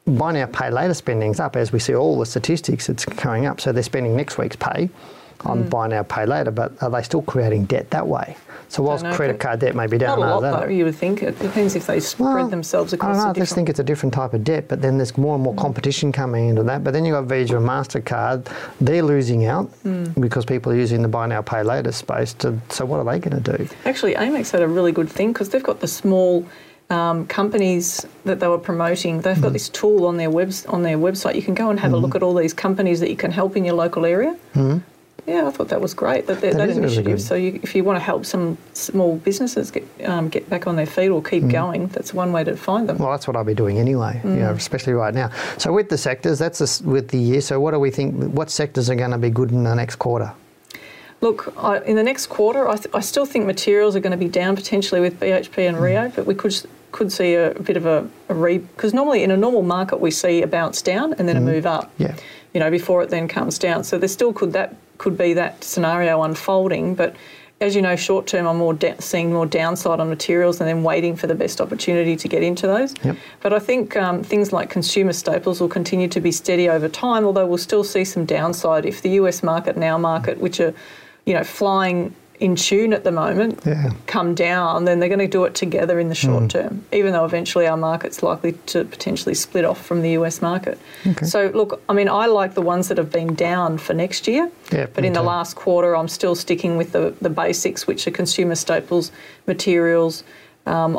buy 0.06 0.32
now, 0.32 0.46
pay 0.46 0.70
later 0.70 0.94
spending's 0.94 1.40
up. 1.40 1.56
As 1.56 1.72
we 1.72 1.78
see 1.78 1.94
all 1.94 2.18
the 2.18 2.26
statistics, 2.26 2.88
it's 2.88 3.04
going 3.04 3.46
up. 3.46 3.60
So 3.60 3.72
they're 3.72 3.82
spending 3.82 4.16
next 4.16 4.38
week's 4.38 4.56
pay 4.56 4.88
on 5.46 5.68
buy 5.68 5.86
now, 5.88 6.02
pay 6.02 6.26
later, 6.26 6.50
but 6.50 6.72
are 6.82 6.90
they 6.90 7.02
still 7.02 7.22
creating 7.22 7.64
debt 7.66 7.90
that 7.90 8.06
way? 8.06 8.36
So 8.68 8.82
whilst 8.82 9.04
credit 9.12 9.38
card 9.38 9.60
debt 9.60 9.76
may 9.76 9.86
be 9.86 9.98
down, 9.98 10.18
Not 10.18 10.26
a 10.26 10.30
lot, 10.34 10.40
that- 10.42 10.60
though, 10.62 10.68
you 10.68 10.84
would 10.86 10.96
think. 10.96 11.22
It 11.22 11.38
depends 11.38 11.76
if 11.76 11.86
they 11.86 12.00
spread 12.00 12.34
well, 12.34 12.48
themselves 12.48 12.92
I 12.92 12.96
across 12.96 13.16
don't 13.18 13.24
know. 13.26 13.30
I 13.30 13.32
just 13.34 13.54
think 13.54 13.68
it's 13.68 13.78
a 13.78 13.84
different 13.84 14.12
type 14.14 14.34
of 14.34 14.42
debt, 14.42 14.66
but 14.68 14.82
then 14.82 14.96
there's 14.98 15.16
more 15.16 15.34
and 15.34 15.44
more 15.44 15.54
competition 15.54 16.10
coming 16.12 16.48
into 16.48 16.62
that. 16.64 16.82
But 16.82 16.92
then 16.92 17.04
you've 17.04 17.14
got 17.14 17.24
Visa 17.24 17.56
and 17.56 17.66
Mastercard; 17.68 18.46
they're 18.80 19.02
losing 19.02 19.44
out 19.46 19.66
Hmm. 19.84 20.04
because 20.18 20.44
people 20.44 20.72
are 20.72 20.76
using 20.76 21.02
the 21.02 21.08
buy 21.08 21.26
now, 21.26 21.42
pay 21.42 21.62
later 21.62 21.92
space. 21.92 22.32
To, 22.34 22.58
so 22.70 22.84
what 22.84 22.98
are 22.98 23.04
they 23.04 23.18
going 23.20 23.40
to 23.42 23.56
do? 23.58 23.68
Actually, 23.84 24.14
Amex 24.14 24.50
had 24.50 24.62
a 24.62 24.68
really 24.68 24.92
good 24.92 25.08
thing 25.08 25.32
because 25.32 25.50
they've 25.50 25.62
got 25.62 25.80
the 25.80 25.88
small 25.88 26.44
um, 26.90 27.26
companies 27.28 28.04
that 28.24 28.40
they 28.40 28.46
were 28.48 28.58
promoting. 28.58 29.20
They've 29.20 29.34
Mm-hmm. 29.34 29.42
got 29.42 29.52
this 29.54 29.68
tool 29.70 30.04
on 30.06 30.16
their 30.16 30.30
webs 30.30 30.66
on 30.66 30.82
their 30.82 30.98
website. 30.98 31.34
You 31.34 31.42
can 31.42 31.54
go 31.54 31.70
and 31.70 31.78
have 31.80 31.92
a 31.92 31.96
look 31.96 32.14
at 32.14 32.22
all 32.22 32.34
these 32.34 32.52
companies 32.52 33.00
that 33.00 33.08
you 33.08 33.16
can 33.16 33.30
help 33.30 33.56
in 33.56 33.64
your 33.64 33.74
local 33.74 34.04
area. 34.04 34.36
Yeah, 35.26 35.46
I 35.46 35.50
thought 35.50 35.68
that 35.68 35.80
was 35.80 35.94
great. 35.94 36.26
That, 36.26 36.40
that. 36.42 36.54
That 36.54 36.68
is 36.68 36.76
initiative. 36.76 37.04
good. 37.04 37.20
so 37.20 37.34
you, 37.34 37.58
if 37.62 37.74
you 37.74 37.82
want 37.82 37.96
to 37.96 38.02
help 38.02 38.26
some 38.26 38.58
small 38.74 39.16
businesses 39.16 39.70
get 39.70 39.84
um, 40.04 40.28
get 40.28 40.48
back 40.50 40.66
on 40.66 40.76
their 40.76 40.86
feet 40.86 41.08
or 41.08 41.22
keep 41.22 41.44
mm. 41.44 41.52
going, 41.52 41.86
that's 41.88 42.12
one 42.12 42.30
way 42.32 42.44
to 42.44 42.56
find 42.56 42.88
them. 42.88 42.98
Well, 42.98 43.10
that's 43.10 43.26
what 43.26 43.34
I'll 43.34 43.44
be 43.44 43.54
doing 43.54 43.78
anyway, 43.78 44.20
you 44.22 44.30
know, 44.30 44.52
mm. 44.52 44.56
especially 44.56 44.92
right 44.92 45.14
now. 45.14 45.30
So 45.56 45.72
with 45.72 45.88
the 45.88 45.96
sectors, 45.96 46.38
that's 46.38 46.60
a 46.60 46.86
with 46.86 47.08
the 47.08 47.18
year. 47.18 47.40
So 47.40 47.58
what 47.58 47.70
do 47.70 47.78
we 47.78 47.90
think? 47.90 48.34
What 48.34 48.50
sectors 48.50 48.90
are 48.90 48.94
going 48.94 49.12
to 49.12 49.18
be 49.18 49.30
good 49.30 49.50
in 49.50 49.64
the 49.64 49.74
next 49.74 49.96
quarter? 49.96 50.32
Look, 51.22 51.54
I, 51.56 51.78
in 51.80 51.96
the 51.96 52.02
next 52.02 52.26
quarter, 52.26 52.68
I, 52.68 52.76
th- 52.76 52.94
I 52.94 53.00
still 53.00 53.24
think 53.24 53.46
materials 53.46 53.96
are 53.96 54.00
going 54.00 54.10
to 54.10 54.18
be 54.18 54.28
down 54.28 54.56
potentially 54.56 55.00
with 55.00 55.18
BHP 55.20 55.66
and 55.66 55.80
Rio, 55.80 56.08
mm. 56.08 56.14
but 56.14 56.26
we 56.26 56.34
could 56.34 56.54
could 56.92 57.10
see 57.10 57.34
a, 57.34 57.50
bit 57.54 57.76
of 57.76 57.86
a, 57.86 58.08
a 58.28 58.34
re 58.34 58.58
because 58.58 58.94
normally 58.94 59.24
in 59.24 59.30
a 59.32 59.36
normal 59.36 59.62
market 59.62 59.98
we 60.00 60.10
see 60.12 60.42
a 60.42 60.46
bounce 60.46 60.80
down 60.80 61.12
and 61.14 61.28
then 61.28 61.36
a 61.36 61.40
move 61.40 61.66
up. 61.66 61.90
Yeah. 61.98 62.14
You 62.54 62.60
know, 62.60 62.70
before 62.70 63.02
it 63.02 63.10
then 63.10 63.28
comes 63.28 63.58
down. 63.58 63.84
So 63.84 63.98
there 63.98 64.08
still 64.08 64.32
could 64.32 64.52
that 64.52 64.76
could 64.98 65.18
be 65.18 65.34
that 65.34 65.62
scenario 65.62 66.22
unfolding, 66.22 66.94
but. 66.94 67.14
As 67.60 67.76
you 67.76 67.82
know, 67.82 67.94
short 67.94 68.26
term, 68.26 68.48
I'm 68.48 68.56
more 68.56 68.74
da- 68.74 68.98
seeing 68.98 69.32
more 69.32 69.46
downside 69.46 70.00
on 70.00 70.08
materials 70.08 70.60
and 70.60 70.68
then 70.68 70.82
waiting 70.82 71.14
for 71.14 71.28
the 71.28 71.36
best 71.36 71.60
opportunity 71.60 72.16
to 72.16 72.28
get 72.28 72.42
into 72.42 72.66
those. 72.66 72.92
Yep. 73.04 73.16
But 73.40 73.52
I 73.52 73.60
think 73.60 73.96
um, 73.96 74.24
things 74.24 74.52
like 74.52 74.70
consumer 74.70 75.12
staples 75.12 75.60
will 75.60 75.68
continue 75.68 76.08
to 76.08 76.20
be 76.20 76.32
steady 76.32 76.68
over 76.68 76.88
time, 76.88 77.24
although 77.24 77.46
we'll 77.46 77.56
still 77.56 77.84
see 77.84 78.04
some 78.04 78.26
downside 78.26 78.84
if 78.84 79.02
the 79.02 79.10
US 79.10 79.44
market 79.44 79.76
and 79.76 79.84
our 79.84 80.00
market, 80.00 80.38
which 80.38 80.58
are, 80.58 80.74
you 81.26 81.32
know, 81.32 81.44
flying 81.44 82.12
in 82.40 82.56
tune 82.56 82.92
at 82.92 83.04
the 83.04 83.12
moment 83.12 83.60
Yeah. 83.64 83.90
come 84.06 84.34
down, 84.34 84.84
then 84.86 84.98
they're 84.98 85.08
going 85.08 85.20
to 85.20 85.28
do 85.28 85.44
it 85.44 85.54
together 85.54 86.00
in 86.00 86.08
the 86.08 86.14
short 86.16 86.50
term, 86.50 86.84
even 86.92 87.12
though 87.12 87.24
eventually 87.24 87.66
our 87.66 87.76
market's 87.76 88.22
likely 88.22 88.52
to 88.66 88.84
potentially 88.84 89.34
split 89.34 89.64
off 89.64 89.80
from 89.84 90.02
the 90.02 90.10
US 90.18 90.42
market. 90.42 90.78
Okay. 91.06 91.26
So, 91.26 91.50
look, 91.54 91.80
I 91.88 91.92
mean, 91.92 92.08
I 92.08 92.26
like 92.26 92.54
the 92.54 92.62
ones 92.62 92.88
that 92.88 92.98
have 92.98 93.10
been 93.12 93.34
down 93.34 93.78
for 93.78 93.94
next 93.94 94.26
year, 94.26 94.50
Yeah, 94.72 94.86
but 94.92 95.04
in 95.04 95.12
the 95.12 95.22
last 95.22 95.54
quarter, 95.54 95.96
I'm 95.96 96.08
still 96.08 96.34
sticking 96.34 96.76
with 96.76 96.90
the, 96.92 97.14
the 97.20 97.30
basics, 97.30 97.86
which 97.86 98.06
are 98.08 98.10
consumer 98.10 98.56
staples, 98.56 99.12
materials. 99.46 100.24
Um, 100.66 100.96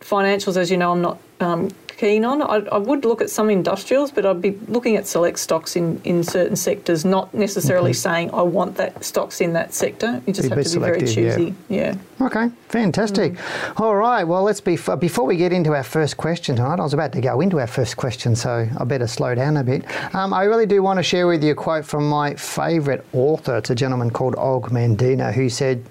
financials, 0.00 0.56
as 0.56 0.70
you 0.70 0.76
know, 0.76 0.92
I'm 0.92 1.02
not 1.02 1.18
um, 1.40 1.70
keen 1.96 2.24
on. 2.24 2.42
I, 2.42 2.56
I 2.70 2.78
would 2.78 3.04
look 3.04 3.20
at 3.20 3.30
some 3.30 3.50
industrials, 3.50 4.10
but 4.10 4.26
I'd 4.26 4.42
be 4.42 4.58
looking 4.68 4.96
at 4.96 5.06
select 5.06 5.38
stocks 5.38 5.76
in, 5.76 6.00
in 6.04 6.22
certain 6.22 6.56
sectors, 6.56 7.04
not 7.04 7.32
necessarily 7.34 7.92
saying 7.92 8.32
I 8.32 8.42
want 8.42 8.76
that 8.76 9.04
stocks 9.04 9.40
in 9.40 9.52
that 9.54 9.74
sector. 9.74 10.22
You 10.26 10.32
just 10.32 10.48
Be 10.50 10.54
have 10.54 10.64
to 10.64 10.74
be 10.74 10.78
very 10.80 11.06
selective, 11.06 11.24
yeah. 11.24 11.36
choosy. 11.36 11.54
yeah. 11.68 11.94
Okay, 12.20 12.50
fantastic. 12.68 13.34
Mm. 13.34 13.80
All 13.80 13.96
right, 13.96 14.24
well, 14.24 14.42
let's 14.42 14.60
be 14.60 14.78
before 14.98 15.26
we 15.26 15.36
get 15.36 15.52
into 15.52 15.74
our 15.74 15.82
first 15.82 16.16
question 16.16 16.56
tonight. 16.56 16.78
I 16.78 16.82
was 16.82 16.94
about 16.94 17.12
to 17.12 17.20
go 17.20 17.40
into 17.40 17.58
our 17.60 17.66
first 17.66 17.96
question, 17.96 18.36
so 18.36 18.68
I 18.78 18.84
better 18.84 19.06
slow 19.06 19.34
down 19.34 19.56
a 19.56 19.64
bit. 19.64 19.84
Um, 20.14 20.32
I 20.32 20.44
really 20.44 20.66
do 20.66 20.82
want 20.82 20.98
to 20.98 21.02
share 21.02 21.26
with 21.26 21.42
you 21.42 21.52
a 21.52 21.54
quote 21.54 21.84
from 21.84 22.08
my 22.08 22.34
favourite 22.34 23.02
author. 23.12 23.58
It's 23.58 23.70
a 23.70 23.74
gentleman 23.74 24.10
called 24.10 24.34
Og 24.36 24.70
Mandino 24.70 25.32
who 25.32 25.48
said. 25.48 25.84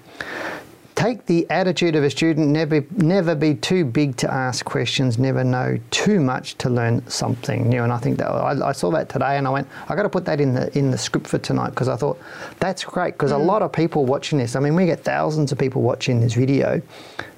Take 0.94 1.26
the 1.26 1.44
attitude 1.50 1.96
of 1.96 2.04
a 2.04 2.08
student, 2.10 2.48
never 2.48 2.84
never 2.96 3.34
be 3.34 3.56
too 3.56 3.84
big 3.84 4.16
to 4.18 4.32
ask 4.32 4.64
questions, 4.64 5.18
never 5.18 5.42
know 5.42 5.76
too 5.90 6.20
much 6.20 6.56
to 6.58 6.70
learn 6.70 7.04
something 7.08 7.68
new. 7.68 7.82
And 7.82 7.92
I 7.92 7.98
think 7.98 8.18
that 8.18 8.28
I, 8.28 8.68
I 8.68 8.70
saw 8.72 8.92
that 8.92 9.08
today, 9.08 9.36
and 9.36 9.46
I 9.48 9.50
went, 9.50 9.66
I 9.88 9.96
got 9.96 10.04
to 10.04 10.08
put 10.08 10.24
that 10.26 10.40
in 10.40 10.54
the 10.54 10.76
in 10.78 10.92
the 10.92 10.96
script 10.98 11.26
for 11.26 11.38
tonight 11.38 11.70
because 11.70 11.88
I 11.88 11.96
thought 11.96 12.16
that's 12.60 12.84
great 12.84 13.14
because 13.14 13.32
a 13.32 13.36
lot 13.38 13.60
of 13.60 13.72
people 13.72 14.06
watching 14.06 14.38
this. 14.38 14.54
I 14.54 14.60
mean, 14.60 14.76
we 14.76 14.86
get 14.86 15.02
thousands 15.02 15.50
of 15.50 15.58
people 15.58 15.82
watching 15.82 16.20
this 16.20 16.34
video, 16.34 16.80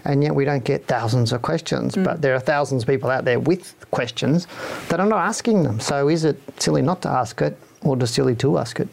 and 0.04 0.22
yet 0.22 0.34
we 0.34 0.44
don't 0.44 0.62
get 0.64 0.86
thousands 0.86 1.32
of 1.32 1.40
questions. 1.40 1.96
But 1.96 2.20
there 2.20 2.34
are 2.34 2.40
thousands 2.40 2.82
of 2.82 2.88
people 2.88 3.08
out 3.10 3.24
there 3.24 3.40
with 3.40 3.74
questions 3.90 4.46
that 4.88 5.00
are 5.00 5.06
not 5.08 5.20
asking 5.26 5.62
them. 5.62 5.80
So 5.80 6.08
is 6.08 6.24
it 6.24 6.38
silly 6.60 6.82
not 6.82 7.00
to 7.02 7.08
ask 7.08 7.40
it, 7.40 7.56
or 7.80 7.96
just 7.96 8.12
silly 8.14 8.34
to 8.36 8.58
ask 8.58 8.80
it? 8.80 8.88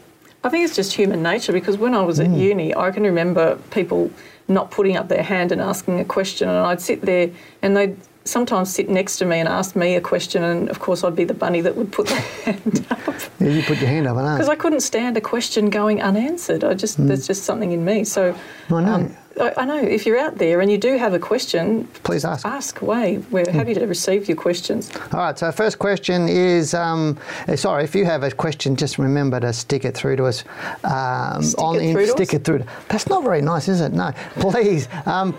I 0.45 0.49
think 0.49 0.65
it's 0.65 0.75
just 0.75 0.93
human 0.93 1.21
nature 1.21 1.51
because 1.53 1.77
when 1.77 1.93
I 1.93 2.01
was 2.01 2.19
Mm. 2.19 2.25
at 2.33 2.37
uni, 2.37 2.75
I 2.75 2.91
can 2.91 3.03
remember 3.03 3.57
people 3.71 4.09
not 4.47 4.71
putting 4.71 4.97
up 4.97 5.07
their 5.09 5.23
hand 5.23 5.51
and 5.51 5.61
asking 5.61 5.99
a 5.99 6.05
question, 6.05 6.49
and 6.49 6.57
I'd 6.59 6.81
sit 6.81 7.01
there 7.01 7.29
and 7.61 7.75
they'd 7.77 7.95
sometimes 8.25 8.73
sit 8.73 8.87
next 8.89 9.17
to 9.17 9.25
me 9.25 9.39
and 9.39 9.49
ask 9.49 9.75
me 9.75 9.95
a 9.95 10.01
question, 10.01 10.43
and 10.43 10.69
of 10.69 10.79
course 10.79 11.03
I'd 11.03 11.15
be 11.15 11.23
the 11.25 11.33
bunny 11.33 11.61
that 11.61 11.75
would 11.75 11.91
put 11.91 12.07
their 12.07 12.19
hand 12.45 12.85
up 12.89 12.99
Yeah, 13.39 13.49
you 13.49 13.63
put 13.63 13.79
your 13.79 13.89
hand 13.89 14.07
up 14.07 14.15
and 14.17 14.25
ask. 14.27 14.37
because 14.37 14.49
I 14.49 14.55
couldn't 14.55 14.79
stand 14.81 15.17
a 15.17 15.21
question 15.21 15.69
going 15.69 16.01
unanswered. 16.01 16.63
I 16.63 16.73
just 16.73 17.05
there's 17.05 17.27
just 17.27 17.43
something 17.43 17.71
in 17.71 17.83
me. 17.83 18.03
So 18.05 18.33
Mm. 18.69 18.77
I 18.77 18.83
know. 18.85 18.93
um, 18.93 19.17
I, 19.39 19.53
I 19.57 19.65
know 19.65 19.77
if 19.77 20.05
you're 20.05 20.17
out 20.19 20.37
there 20.37 20.61
and 20.61 20.71
you 20.71 20.77
do 20.77 20.97
have 20.97 21.13
a 21.13 21.19
question, 21.19 21.87
Please 22.03 22.23
ask. 22.23 22.45
ask 22.45 22.81
away. 22.81 23.17
We're 23.31 23.49
happy 23.51 23.73
to 23.73 23.85
receive 23.87 24.27
your 24.27 24.37
questions. 24.37 24.91
All 25.11 25.19
right, 25.19 25.37
so 25.37 25.51
first 25.51 25.79
question 25.79 26.27
is 26.29 26.73
um, 26.73 27.17
uh, 27.47 27.55
sorry, 27.55 27.83
if 27.83 27.95
you 27.95 28.05
have 28.05 28.23
a 28.23 28.31
question, 28.31 28.75
just 28.75 28.97
remember 28.99 29.39
to 29.39 29.51
stick 29.53 29.85
it 29.85 29.95
through 29.95 30.17
to 30.17 30.25
us. 30.25 30.43
Um, 30.83 31.41
Stick 31.41 31.59
it 31.75 31.81
in- 31.81 32.07
stick 32.07 32.29
us? 32.29 32.33
it 32.35 32.43
through. 32.45 32.63
That's 32.89 33.07
not 33.07 33.23
very 33.23 33.41
nice, 33.41 33.67
is 33.67 33.81
it? 33.81 33.93
No, 33.93 34.11
please. 34.35 34.87
Um, 35.05 35.35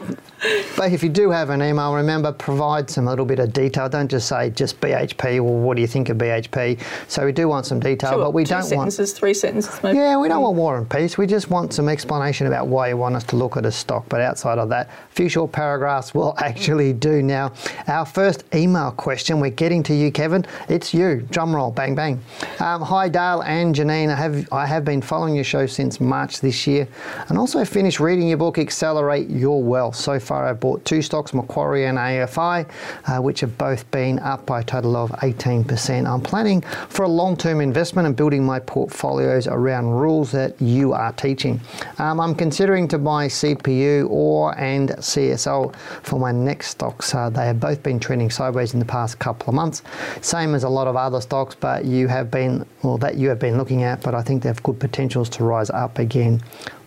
but 0.76 0.92
if 0.92 1.02
you 1.02 1.08
do 1.08 1.30
have 1.30 1.50
an 1.50 1.62
email, 1.62 1.94
remember 1.94 2.32
provide 2.32 2.90
some 2.90 3.06
little 3.06 3.24
bit 3.24 3.38
of 3.38 3.52
detail. 3.52 3.88
Don't 3.88 4.10
just 4.10 4.28
say 4.28 4.50
just 4.50 4.80
BHP 4.80 5.36
or 5.36 5.42
what 5.42 5.76
do 5.76 5.80
you 5.80 5.86
think 5.88 6.08
of 6.08 6.18
BHP. 6.18 6.80
So 7.08 7.24
we 7.24 7.32
do 7.32 7.48
want 7.48 7.64
some 7.66 7.80
detail, 7.80 8.10
Sure, 8.12 8.18
but 8.18 8.34
we 8.34 8.44
two 8.44 8.50
don't 8.50 8.58
want. 8.58 8.92
sentences, 8.92 9.12
three 9.12 9.32
sentences, 9.34 9.82
maybe. 9.82 9.98
Yeah, 9.98 10.16
we 10.18 10.28
don't 10.28 10.42
want 10.42 10.56
war 10.56 10.76
and 10.76 10.90
peace. 10.90 11.16
We 11.16 11.26
just 11.26 11.48
want 11.48 11.72
some 11.72 11.88
explanation 11.88 12.46
about 12.46 12.66
why 12.66 12.88
you 12.88 12.96
want 12.96 13.14
us 13.16 13.24
to 13.24 13.36
look 13.36 13.56
at 13.56 13.64
a 13.64 13.72
stock. 13.84 14.08
But 14.08 14.20
outside 14.22 14.58
of 14.58 14.68
that, 14.70 14.88
a 14.88 15.14
few 15.14 15.28
short 15.28 15.52
paragraphs 15.52 16.14
will 16.14 16.34
actually 16.38 16.92
do. 16.92 17.22
Now, 17.22 17.52
our 17.86 18.06
first 18.06 18.44
email 18.54 18.90
question, 18.90 19.40
we're 19.40 19.50
getting 19.50 19.82
to 19.84 19.94
you, 19.94 20.10
Kevin. 20.10 20.44
It's 20.68 20.92
you. 20.92 21.26
Drum 21.30 21.54
roll, 21.54 21.70
bang, 21.70 21.94
bang. 21.94 22.20
Um, 22.58 22.80
hi, 22.82 23.08
Dale 23.08 23.42
and 23.42 23.74
Janine. 23.74 24.10
I 24.10 24.16
have, 24.16 24.52
I 24.52 24.66
have 24.66 24.84
been 24.84 25.02
following 25.02 25.34
your 25.34 25.44
show 25.44 25.66
since 25.66 26.00
March 26.00 26.40
this 26.40 26.66
year 26.66 26.88
and 27.28 27.38
also 27.38 27.64
finished 27.64 28.00
reading 28.00 28.28
your 28.28 28.38
book, 28.38 28.58
Accelerate 28.58 29.28
Your 29.28 29.62
Wealth. 29.62 29.96
So 29.96 30.18
far, 30.18 30.46
I've 30.46 30.60
bought 30.60 30.84
two 30.84 31.02
stocks, 31.02 31.34
Macquarie 31.34 31.86
and 31.86 31.98
AFI, 31.98 32.66
uh, 33.06 33.22
which 33.22 33.40
have 33.40 33.56
both 33.58 33.88
been 33.90 34.18
up 34.20 34.46
by 34.46 34.60
a 34.60 34.64
total 34.64 34.96
of 34.96 35.10
18%. 35.10 36.08
I'm 36.08 36.20
planning 36.22 36.62
for 36.88 37.04
a 37.04 37.08
long 37.08 37.36
term 37.36 37.60
investment 37.60 38.06
and 38.06 38.16
building 38.16 38.44
my 38.44 38.58
portfolios 38.60 39.46
around 39.46 39.90
rules 39.90 40.32
that 40.32 40.60
you 40.60 40.92
are 40.94 41.12
teaching. 41.12 41.60
Um, 41.98 42.20
I'm 42.20 42.34
considering 42.34 42.88
to 42.88 42.98
buy 42.98 43.28
CPU 43.74 44.08
or 44.10 44.56
and 44.58 44.90
CSL 44.90 45.74
for 46.02 46.18
my 46.18 46.32
next 46.32 46.68
stocks. 46.70 47.14
Uh, 47.14 47.30
they 47.30 47.46
have 47.46 47.60
both 47.60 47.82
been 47.82 47.98
trending 48.00 48.30
sideways 48.30 48.72
in 48.74 48.78
the 48.80 48.84
past 48.86 49.18
couple 49.18 49.48
of 49.48 49.54
months, 49.54 49.82
same 50.20 50.54
as 50.54 50.64
a 50.64 50.68
lot 50.68 50.86
of 50.86 50.96
other 50.96 51.20
stocks, 51.20 51.54
but 51.54 51.84
you 51.84 52.08
have 52.08 52.30
been, 52.30 52.64
well, 52.82 52.98
that 52.98 53.16
you 53.16 53.28
have 53.28 53.38
been 53.38 53.56
looking 53.58 53.82
at, 53.82 54.02
but 54.02 54.14
I 54.14 54.22
think 54.22 54.42
they 54.42 54.48
have 54.48 54.62
good 54.62 54.78
potentials 54.80 55.28
to 55.30 55.44
rise 55.44 55.70
up 55.70 55.98
again. 55.98 56.40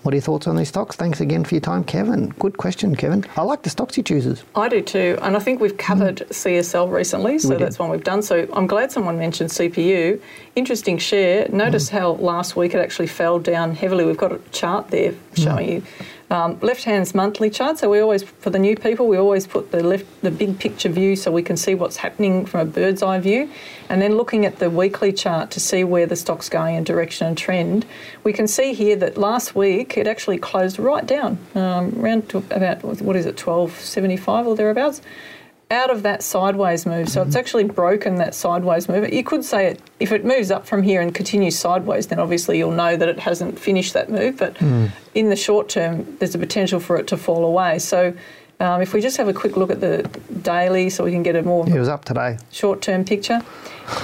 What 0.04 0.14
are 0.14 0.18
your 0.18 0.22
thoughts 0.22 0.48
on 0.48 0.56
these 0.56 0.70
stocks? 0.70 0.96
Thanks 0.96 1.20
again 1.20 1.44
for 1.44 1.54
your 1.56 1.60
time, 1.62 1.84
Kevin. 1.84 2.30
Good 2.40 2.58
question, 2.58 2.96
Kevin. 2.96 3.26
I 3.36 3.42
like 3.42 3.64
the 3.64 3.70
stocks 3.70 3.98
you 3.98 4.04
chooses. 4.04 4.44
I 4.56 4.70
do 4.70 4.80
too, 4.82 5.18
and 5.22 5.36
I 5.36 5.40
think 5.40 5.60
we've 5.60 5.76
covered 5.76 6.18
CSL 6.30 6.90
recently, 6.90 7.40
so 7.40 7.50
Mm. 7.56 7.60
That's 7.60 7.78
one 7.80 7.90
we've 7.90 8.04
done. 8.04 8.22
So 8.22 8.48
I'm 8.54 8.68
glad 8.68 8.92
someone 8.92 9.18
mentioned 9.18 9.50
CPU. 9.50 10.22
Interesting 10.56 10.98
share. 10.98 11.48
Notice 11.50 11.90
Mm. 11.90 12.00
how 12.00 12.12
last 12.12 12.56
week 12.56 12.74
it 12.74 12.78
actually 12.80 13.08
fell 13.08 13.40
down 13.40 13.76
heavily. 13.76 14.06
We've 14.06 14.16
got 14.18 14.32
a 14.32 14.40
chart 14.52 14.90
there 14.92 15.14
showing 15.34 15.70
you. 15.70 15.82
Um, 16.30 16.60
left 16.60 16.84
hand's 16.84 17.16
monthly 17.16 17.50
chart, 17.50 17.80
so 17.80 17.90
we 17.90 18.00
always, 18.00 18.22
for 18.22 18.50
the 18.50 18.60
new 18.60 18.76
people, 18.76 19.08
we 19.08 19.16
always 19.16 19.48
put 19.48 19.72
the 19.72 19.82
left, 19.82 20.06
the 20.22 20.30
big 20.30 20.60
picture 20.60 20.90
view 20.90 21.16
so 21.16 21.32
we 21.32 21.42
can 21.42 21.56
see 21.56 21.74
what's 21.74 21.96
happening 21.96 22.46
from 22.46 22.60
a 22.60 22.66
bird's 22.66 23.02
eye 23.02 23.18
view, 23.20 23.50
and 23.88 24.02
then 24.02 24.18
looking 24.18 24.46
at 24.46 24.60
the 24.60 24.70
weekly 24.70 25.14
chart 25.14 25.52
to 25.52 25.62
see 25.62 25.86
where 25.86 26.06
the 26.06 26.18
stock's 26.18 26.50
going 26.50 26.76
in 26.76 26.84
direction 26.84 27.28
and 27.28 27.38
trend. 27.38 27.86
We 28.26 28.34
can 28.34 28.46
see 28.46 28.74
here 28.74 28.98
that 28.98 29.18
last 29.18 29.56
week 29.56 29.98
it 29.98 30.06
actually 30.06 30.38
closed 30.38 30.80
right 30.80 31.06
down, 31.06 31.38
um, 31.56 31.98
around 31.98 32.28
to 32.30 32.40
about 32.52 32.84
what 32.84 33.16
is 33.16 33.26
it, 33.26 33.38
twelve 33.38 33.80
seventy 33.80 34.18
five 34.18 34.46
or 34.48 34.56
thereabouts 34.58 35.02
out 35.70 35.90
of 35.90 36.04
that 36.04 36.24
sideways 36.24 36.86
move. 36.86 37.10
So 37.10 37.22
it's 37.24 37.36
actually 37.36 37.66
broken 37.66 38.16
that 38.16 38.34
sideways 38.34 38.88
move. 38.88 39.12
You 39.12 39.24
could 39.24 39.44
say 39.44 39.68
it 39.68 39.82
if 40.00 40.12
it 40.12 40.24
moves 40.24 40.50
up 40.50 40.66
from 40.66 40.82
here 40.82 41.02
and 41.02 41.14
continues 41.14 41.60
sideways, 41.60 42.08
then 42.08 42.20
obviously 42.20 42.58
you'll 42.58 42.72
know 42.72 42.96
that 42.96 43.10
it 43.10 43.20
hasn't 43.20 43.60
finished 43.60 43.94
that 43.94 44.10
move. 44.10 44.38
But 44.38 44.56
in 44.62 45.30
the 45.30 45.36
short 45.36 45.68
term, 45.68 46.18
there's 46.20 46.36
a 46.36 46.40
potential 46.40 46.80
for 46.80 46.96
it 46.98 47.08
to 47.08 47.18
fall 47.18 47.44
away. 47.44 47.80
So 47.80 48.14
um, 48.62 48.82
if 48.82 48.94
we 48.94 49.02
just 49.02 49.18
have 49.18 49.28
a 49.28 49.34
quick 49.34 49.58
look 49.58 49.70
at 49.70 49.82
the 49.82 50.04
daily, 50.42 50.90
so 50.90 51.04
we 51.04 51.12
can 51.12 51.22
get 51.22 51.36
a 51.36 51.44
more 51.44 51.68
It 51.70 51.78
was 51.78 51.90
up 51.90 52.06
today. 52.06 52.38
short 52.52 52.82
term 52.82 53.04
picture. 53.04 53.42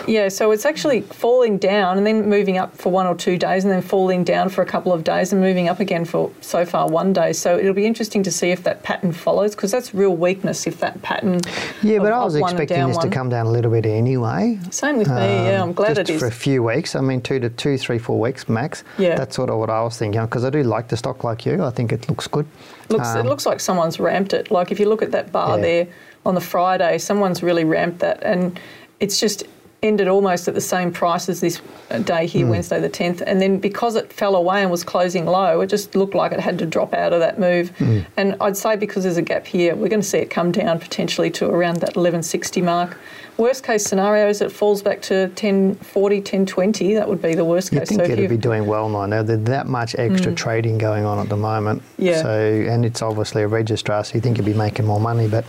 Yeah, 0.07 0.29
so 0.29 0.51
it's 0.51 0.65
actually 0.65 1.01
falling 1.01 1.57
down 1.57 1.97
and 1.97 2.07
then 2.07 2.29
moving 2.29 2.57
up 2.57 2.77
for 2.77 2.91
one 2.91 3.05
or 3.05 3.15
two 3.15 3.37
days 3.37 3.63
and 3.65 3.71
then 3.73 3.81
falling 3.81 4.23
down 4.23 4.49
for 4.49 4.61
a 4.61 4.65
couple 4.65 4.93
of 4.93 5.03
days 5.03 5.33
and 5.33 5.41
moving 5.41 5.67
up 5.67 5.79
again 5.79 6.05
for 6.05 6.31
so 6.41 6.65
far 6.65 6.87
one 6.87 7.11
day. 7.13 7.33
So 7.33 7.57
it'll 7.57 7.73
be 7.73 7.85
interesting 7.85 8.23
to 8.23 8.31
see 8.31 8.51
if 8.51 8.63
that 8.63 8.83
pattern 8.83 9.11
follows 9.11 9.55
because 9.55 9.71
that's 9.71 9.93
real 9.93 10.15
weakness 10.15 10.65
if 10.67 10.79
that 10.79 11.01
pattern. 11.01 11.41
Yeah, 11.81 11.99
but 11.99 12.13
of- 12.13 12.21
I 12.21 12.23
was 12.23 12.37
one 12.39 12.51
expecting 12.51 12.87
this 12.87 12.97
to 12.99 13.09
come 13.09 13.29
down 13.29 13.45
a 13.45 13.51
little 13.51 13.71
bit 13.71 13.85
anyway. 13.85 14.57
Same 14.71 14.97
with 14.97 15.09
me, 15.09 15.15
yeah, 15.15 15.61
I'm 15.61 15.73
glad 15.73 15.95
just 15.95 16.09
it 16.09 16.13
is. 16.13 16.19
for 16.21 16.27
a 16.27 16.31
few 16.31 16.63
weeks. 16.63 16.95
I 16.95 17.01
mean, 17.01 17.21
two 17.21 17.39
to 17.39 17.49
two, 17.49 17.77
three, 17.77 17.97
four 17.97 18.19
weeks 18.19 18.47
max. 18.47 18.83
Yeah. 18.97 19.15
That's 19.15 19.35
sort 19.35 19.49
of 19.49 19.57
what 19.59 19.69
I 19.69 19.81
was 19.81 19.97
thinking 19.97 20.21
because 20.21 20.45
I 20.45 20.49
do 20.49 20.63
like 20.63 20.87
the 20.87 20.97
stock 20.97 21.23
like 21.23 21.45
you. 21.45 21.63
I 21.63 21.69
think 21.71 21.91
it 21.91 22.07
looks 22.07 22.27
good. 22.27 22.45
Looks, 22.89 23.07
Um, 23.09 23.17
it 23.19 23.25
looks 23.25 23.45
like 23.45 23.59
someone's 23.59 23.99
ramped 23.99 24.33
it. 24.33 24.49
Like 24.51 24.71
if 24.71 24.79
you 24.79 24.87
look 24.87 25.01
at 25.01 25.11
that 25.11 25.31
bar 25.31 25.57
Yeah. 25.57 25.61
there 25.61 25.87
on 26.25 26.35
the 26.35 26.41
Friday, 26.41 26.97
someone's 26.99 27.43
really 27.43 27.63
ramped 27.65 27.99
that, 27.99 28.21
and 28.23 28.57
it's 28.99 29.19
just 29.19 29.43
ended 29.83 30.07
almost 30.07 30.47
at 30.47 30.53
the 30.55 30.61
same 30.61 30.91
price 30.91 31.27
as 31.29 31.41
this 31.41 31.61
uh, 31.91 31.99
day 31.99 32.25
Hmm. 32.25 32.37
here, 32.37 32.47
Wednesday 32.47 32.79
the 32.79 32.89
10th. 32.89 33.21
And 33.21 33.41
then 33.41 33.59
because 33.59 33.95
it 33.95 34.11
fell 34.11 34.35
away 34.35 34.61
and 34.61 34.71
was 34.71 34.83
closing 34.83 35.25
low, 35.25 35.61
it 35.61 35.67
just 35.67 35.93
looked 35.95 36.15
like 36.15 36.31
it 36.31 36.39
had 36.39 36.57
to 36.59 36.65
drop 36.65 36.93
out 36.93 37.13
of 37.13 37.19
that 37.19 37.37
move. 37.39 37.69
Hmm. 37.77 37.99
And 38.17 38.35
I'd 38.41 38.57
say 38.57 38.75
because 38.77 39.03
there's 39.03 39.17
a 39.17 39.21
gap 39.21 39.45
here, 39.45 39.75
we're 39.75 39.89
going 39.89 40.01
to 40.01 40.07
see 40.07 40.19
it 40.19 40.29
come 40.29 40.51
down 40.51 40.79
potentially 40.79 41.29
to 41.31 41.49
around 41.49 41.75
that 41.81 41.95
1160 41.95 42.61
mark. 42.61 42.97
Worst 43.35 43.63
case 43.63 43.83
scenario 43.83 44.27
is 44.29 44.41
it 44.41 44.51
falls 44.51 44.83
back 44.83 45.01
to 45.03 45.23
1040, 45.29 46.17
1020. 46.17 46.93
That 46.93 47.09
would 47.09 47.19
be 47.19 47.33
the 47.33 47.43
worst 47.43 47.71
You'd 47.73 47.79
case. 47.79 47.89
think 47.89 48.01
if 48.01 48.09
it'd 48.11 48.19
you- 48.19 48.29
be 48.29 48.37
doing 48.37 48.67
well 48.67 48.87
now. 48.89 49.07
Now 49.07 49.23
there's 49.23 49.43
that 49.45 49.65
much 49.67 49.95
extra 49.97 50.31
trading 50.33 50.77
going 50.77 51.03
on 51.03 51.17
at 51.17 51.29
the 51.29 51.35
moment. 51.35 51.81
Mm. 51.81 51.85
Yeah. 51.97 52.21
So 52.21 52.29
and 52.29 52.85
it's 52.85 53.01
obviously 53.01 53.41
a 53.41 53.47
registrar, 53.47 54.03
so 54.03 54.13
you 54.13 54.21
think 54.21 54.37
you'd 54.37 54.45
be 54.45 54.53
making 54.53 54.85
more 54.85 54.99
money, 54.99 55.27
but 55.27 55.45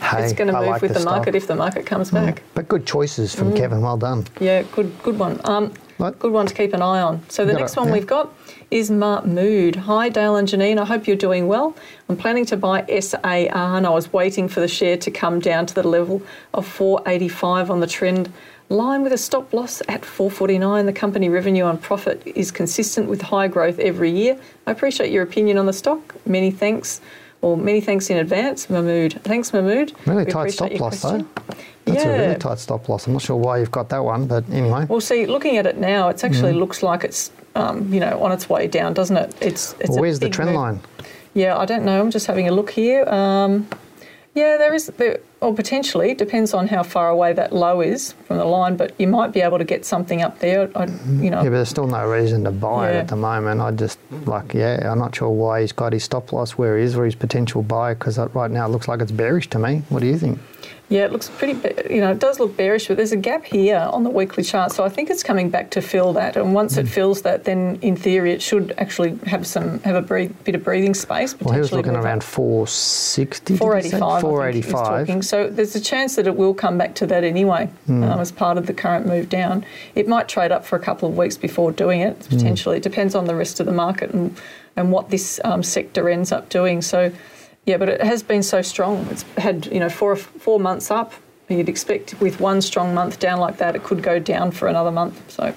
hey, 0.00 0.24
it's 0.24 0.32
going 0.32 0.48
to 0.48 0.54
move 0.54 0.66
like 0.66 0.80
with 0.82 0.94
the, 0.94 1.00
stock. 1.00 1.14
market 1.16 1.34
if 1.34 1.46
the 1.46 1.54
market 1.54 1.84
comes 1.84 2.10
back. 2.10 2.42
But 2.54 2.68
good 2.68 2.86
choices 2.86 3.34
from 3.34 3.52
Mm. 3.52 3.56
Kevin. 3.76 3.84
Well 3.84 3.96
done. 3.96 4.26
Yeah, 4.40 4.62
good, 4.72 4.92
good 5.02 5.18
one. 5.18 5.40
Um, 5.44 5.72
good 6.18 6.32
one 6.32 6.46
to 6.46 6.54
keep 6.54 6.72
an 6.72 6.82
eye 6.82 7.00
on. 7.00 7.22
So 7.28 7.44
the 7.44 7.52
Got 7.52 7.60
next 7.60 7.72
it, 7.72 7.80
one 7.80 7.88
yeah. 7.88 7.94
we've 7.94 8.06
got 8.06 8.34
is 8.70 8.90
Mahmood. 8.90 9.76
Hi, 9.76 10.08
Dale 10.08 10.36
and 10.36 10.48
Janine. 10.48 10.78
I 10.78 10.84
hope 10.84 11.06
you're 11.06 11.16
doing 11.16 11.46
well. 11.46 11.76
I'm 12.08 12.16
planning 12.16 12.46
to 12.46 12.56
buy 12.56 12.84
SAR, 13.00 13.20
and 13.24 13.86
I 13.86 13.90
was 13.90 14.12
waiting 14.12 14.48
for 14.48 14.60
the 14.60 14.68
share 14.68 14.96
to 14.98 15.10
come 15.10 15.40
down 15.40 15.66
to 15.66 15.74
the 15.74 15.86
level 15.86 16.22
of 16.54 16.66
485 16.66 17.70
on 17.70 17.80
the 17.80 17.86
trend 17.86 18.32
Line 18.68 19.02
with 19.04 19.12
a 19.12 19.18
stop 19.18 19.52
loss 19.52 19.80
at 19.86 20.04
449. 20.04 20.86
The 20.86 20.92
company 20.92 21.28
revenue 21.28 21.62
on 21.62 21.78
profit 21.78 22.20
is 22.26 22.50
consistent 22.50 23.08
with 23.08 23.22
high 23.22 23.46
growth 23.46 23.78
every 23.78 24.10
year. 24.10 24.36
I 24.66 24.72
appreciate 24.72 25.12
your 25.12 25.22
opinion 25.22 25.56
on 25.56 25.66
the 25.66 25.72
stock. 25.72 26.16
Many 26.26 26.50
thanks, 26.50 27.00
or 27.46 27.56
many 27.56 27.80
thanks 27.80 28.10
in 28.10 28.16
advance, 28.16 28.68
Mahmood. 28.68 29.20
Thanks, 29.22 29.52
Mahmood. 29.52 29.92
Really 30.04 30.24
We 30.24 30.32
tight 30.32 30.50
stop 30.52 30.72
loss 30.80 31.00
question. 31.00 31.28
though. 31.46 31.54
That's 31.84 32.04
a 32.04 32.08
Yeah. 32.08 32.16
really 32.22 32.34
tight 32.34 32.58
stop 32.58 32.88
loss. 32.88 33.06
I'm 33.06 33.12
not 33.12 33.22
sure 33.22 33.36
why 33.36 33.58
you've 33.58 33.70
got 33.70 33.88
that 33.90 34.04
one, 34.04 34.26
but 34.26 34.42
anyway. 34.52 34.86
Well, 34.88 35.00
see, 35.00 35.26
looking 35.26 35.56
at 35.56 35.66
it 35.66 35.78
now, 35.78 36.08
it 36.08 36.24
actually 36.24 36.50
Mm-hmm. 36.50 36.58
looks 36.58 36.82
like 36.82 37.04
it's, 37.04 37.30
um, 37.54 37.86
you 37.92 38.00
know, 38.00 38.18
on 38.20 38.32
its 38.32 38.48
way 38.50 38.66
down, 38.66 38.94
doesn't 38.94 39.16
it? 39.16 39.32
It's, 39.40 39.76
it's 39.78 39.90
Well, 39.90 39.98
a 39.98 40.00
where's 40.00 40.18
the 40.18 40.28
trend 40.28 40.50
move. 40.50 40.60
line? 40.60 40.80
Yeah, 41.34 41.56
I 41.56 41.64
don't 41.66 41.84
know. 41.84 42.00
I'm 42.00 42.10
just 42.10 42.26
having 42.26 42.48
a 42.48 42.52
look 42.52 42.70
here. 42.70 43.04
Um, 43.08 43.68
yeah, 44.36 44.56
there 44.58 44.74
is, 44.74 44.86
there, 44.98 45.18
or 45.40 45.54
potentially 45.54 46.14
depends 46.14 46.52
on 46.54 46.68
how 46.68 46.82
far 46.82 47.08
away 47.08 47.32
that 47.32 47.52
low 47.52 47.80
is 47.80 48.12
from 48.26 48.36
the 48.36 48.44
line, 48.44 48.76
but 48.76 48.92
you 49.00 49.08
might 49.08 49.32
be 49.32 49.40
able 49.40 49.58
to 49.58 49.64
get 49.64 49.84
something 49.84 50.22
up 50.22 50.38
there. 50.38 50.70
I, 50.76 50.84
you 50.84 51.30
know, 51.30 51.42
Yeah, 51.42 51.44
but 51.44 51.50
there's 51.50 51.70
still 51.70 51.86
no 51.86 52.06
reason 52.06 52.44
to 52.44 52.50
buy 52.50 52.90
it 52.90 52.96
at 52.96 53.08
the 53.08 53.16
moment. 53.16 53.60
I 53.60 53.70
just 53.70 53.98
like, 54.26 54.52
yeah, 54.54 54.92
I'm 54.92 54.98
not 54.98 55.16
sure 55.16 55.30
why 55.30 55.62
he's 55.62 55.72
got 55.72 55.92
his 55.92 56.04
stop 56.04 56.32
loss 56.32 56.52
where 56.52 56.76
he 56.78 56.84
is, 56.84 56.96
or 56.96 57.04
his 57.06 57.14
potential 57.14 57.62
buy, 57.62 57.94
because 57.94 58.18
uh, 58.18 58.28
right 58.28 58.50
now 58.50 58.66
it 58.66 58.68
looks 58.68 58.88
like 58.88 59.00
it's 59.00 59.12
bearish 59.12 59.48
to 59.50 59.58
me. 59.58 59.82
What 59.88 60.00
do 60.00 60.06
you 60.06 60.18
think? 60.18 60.38
Yeah, 60.88 61.04
it 61.04 61.10
looks 61.10 61.28
pretty, 61.28 61.54
you 61.92 62.00
know, 62.00 62.12
it 62.12 62.20
does 62.20 62.38
look 62.38 62.56
bearish, 62.56 62.86
but 62.86 62.96
there's 62.96 63.10
a 63.10 63.16
gap 63.16 63.44
here 63.44 63.78
on 63.92 64.04
the 64.04 64.10
weekly 64.10 64.44
chart. 64.44 64.70
So 64.70 64.84
I 64.84 64.88
think 64.88 65.10
it's 65.10 65.24
coming 65.24 65.50
back 65.50 65.70
to 65.70 65.82
fill 65.82 66.12
that. 66.12 66.36
And 66.36 66.54
once 66.54 66.74
Hmm. 66.74 66.80
it 66.82 66.88
fills 66.88 67.22
that, 67.22 67.42
then 67.42 67.78
in 67.82 67.96
theory 67.96 68.30
it 68.32 68.40
should 68.40 68.72
actually 68.78 69.18
have 69.26 69.48
some, 69.48 69.80
have 69.80 69.96
a 69.96 70.00
breathe, 70.02 70.30
bit 70.44 70.54
of 70.54 70.62
breathing 70.62 70.94
space. 70.94 71.34
Well, 71.40 71.52
he 71.54 71.58
was 71.58 71.70
potentially 71.70 71.90
looking 71.94 71.96
around 72.06 72.22
460. 72.22 73.56
485. 73.56 74.20
485. 74.20 74.70
485. 75.10 75.24
So 75.24 75.48
there's 75.50 75.74
a 75.74 75.80
chance 75.80 76.14
that 76.14 76.28
it 76.28 76.36
will 76.36 76.54
come 76.54 76.78
back 76.78 76.94
to 76.96 77.06
that 77.06 77.24
anyway 77.24 77.68
Hmm. 77.86 78.04
um, 78.04 78.20
as 78.20 78.30
part 78.30 78.56
of 78.56 78.66
the 78.66 78.72
current 78.74 79.06
move 79.08 79.28
down. 79.28 79.64
It 79.96 80.06
might 80.06 80.28
trade 80.28 80.52
up 80.52 80.64
for 80.64 80.76
a 80.76 80.80
couple 80.80 81.08
of 81.08 81.16
weeks 81.16 81.36
before 81.36 81.72
doing 81.72 82.00
it, 82.00 82.16
Hmm. 82.28 82.36
potentially. 82.36 82.76
It 82.76 82.84
depends 82.84 83.16
on 83.16 83.24
the 83.26 83.34
rest 83.34 83.58
of 83.58 83.66
the 83.66 83.72
market 83.72 84.10
and, 84.12 84.36
and 84.76 84.92
what 84.92 85.10
this 85.10 85.40
um, 85.44 85.64
sector 85.64 86.08
ends 86.08 86.30
up 86.30 86.48
doing. 86.48 86.80
So, 86.80 87.10
yeah, 87.66 87.76
but 87.76 87.88
it 87.88 88.00
has 88.00 88.22
been 88.22 88.42
so 88.42 88.62
strong. 88.62 89.06
It's 89.10 89.24
had, 89.36 89.66
you 89.66 89.80
know, 89.80 89.88
four, 89.90 90.14
four 90.16 90.58
months 90.60 90.90
up. 90.90 91.12
You'd 91.48 91.68
expect 91.68 92.20
with 92.20 92.40
one 92.40 92.60
strong 92.60 92.92
month 92.94 93.20
down 93.20 93.38
like 93.38 93.58
that, 93.58 93.76
it 93.76 93.84
could 93.84 94.02
go 94.02 94.18
down 94.18 94.50
for 94.50 94.66
another 94.66 94.90
month. 94.90 95.30
So, 95.30 95.52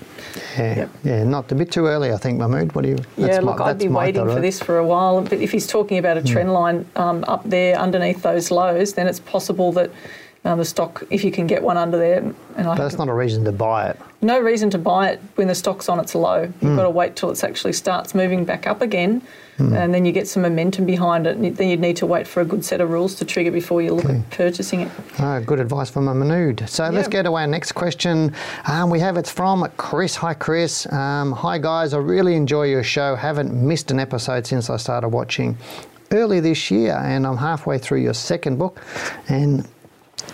Yeah, 0.57 0.75
Yep. 0.75 0.89
yeah, 1.03 1.23
not 1.23 1.51
a 1.51 1.55
bit 1.55 1.71
too 1.71 1.87
early, 1.87 2.11
I 2.11 2.17
think, 2.17 2.37
Mahmood. 2.39 2.75
What 2.75 2.83
do 2.83 2.89
you? 2.89 2.97
yeah, 3.17 3.39
my- 3.39 3.51
look, 3.51 3.61
I'd 3.61 3.79
be 3.79 3.87
waiting 3.87 4.25
for 4.27 4.39
this 4.39 4.59
for 4.59 4.77
a 4.77 4.85
while. 4.85 5.21
But 5.21 5.39
if 5.39 5.51
he's 5.51 5.65
talking 5.65 5.97
about 5.97 6.17
Hmm. 6.17 6.25
a 6.25 6.27
trend 6.27 6.53
line 6.53 6.85
um, 6.95 7.23
up 7.27 7.41
there 7.45 7.75
underneath 7.75 8.21
those 8.21 8.51
lows, 8.51 8.93
then 8.93 9.07
it's 9.07 9.19
possible 9.19 9.71
that 9.73 9.89
um, 10.45 10.57
the 10.57 10.65
stock, 10.65 11.03
if 11.09 11.23
you 11.23 11.31
can 11.31 11.47
get 11.47 11.61
one 11.61 11.77
under 11.77 11.97
there, 11.97 12.19
and 12.55 12.67
I 12.67 12.75
that's 12.75 12.97
not 12.97 13.09
a 13.09 13.13
reason 13.13 13.43
to 13.45 13.51
buy 13.51 13.89
it. 13.89 13.99
no 14.21 14.39
reason 14.39 14.69
to 14.71 14.77
buy 14.77 15.09
it 15.09 15.21
when 15.35 15.47
the 15.47 15.55
stock's 15.55 15.89
on 15.89 15.99
its 15.99 16.15
low. 16.15 16.41
You've 16.43 16.55
Hmm. 16.61 16.75
got 16.77 16.83
to 16.83 16.89
wait 16.89 17.15
till 17.15 17.29
it 17.31 17.43
actually 17.43 17.73
starts 17.73 18.15
moving 18.15 18.45
back 18.45 18.65
up 18.67 18.81
again, 18.81 19.21
and 19.57 19.93
then 19.93 20.05
you 20.05 20.13
get 20.13 20.25
some 20.25 20.43
momentum 20.43 20.85
behind 20.85 21.27
it. 21.27 21.35
And 21.35 21.57
then 21.57 21.67
you'd 21.67 21.81
need 21.81 21.97
to 21.97 22.05
wait 22.05 22.25
for 22.25 22.39
a 22.39 22.45
good 22.45 22.63
set 22.63 22.79
of 22.79 22.89
rules 22.91 23.15
to 23.15 23.25
trigger 23.25 23.51
before 23.51 23.81
you 23.81 23.93
look 23.93 24.05
at 24.05 24.29
purchasing 24.29 24.79
it. 24.81 24.91
Ah, 25.19 25.41
good 25.45 25.59
advice 25.59 25.89
from 25.89 26.07
a 26.07 26.13
Mahmood. 26.15 26.63
So 26.69 26.87
let's 26.89 27.09
go 27.09 27.21
to 27.21 27.33
our 27.33 27.45
next 27.45 27.73
question. 27.73 28.31
Um, 28.65 28.89
we 28.89 29.01
have 29.01 29.17
it's 29.17 29.29
from 29.29 29.67
Chris. 29.75 30.15
Hi, 30.15 30.33
Chris. 30.33 30.87
Um, 30.93 31.33
hi, 31.33 31.57
guys. 31.57 31.93
I 31.93 31.97
really 31.97 32.35
enjoy 32.35 32.67
your 32.67 32.83
show. 32.83 33.15
Haven't 33.17 33.51
missed 33.53 33.91
an 33.91 33.99
episode 33.99 34.47
since 34.47 34.69
I 34.69 34.77
started 34.77 35.09
watching 35.09 35.57
early 36.11 36.39
this 36.39 36.71
year, 36.71 36.93
and 37.03 37.27
I'm 37.27 37.37
halfway 37.37 37.77
through 37.79 37.99
your 37.99 38.13
second 38.13 38.57
book. 38.59 38.79
And 39.27 39.67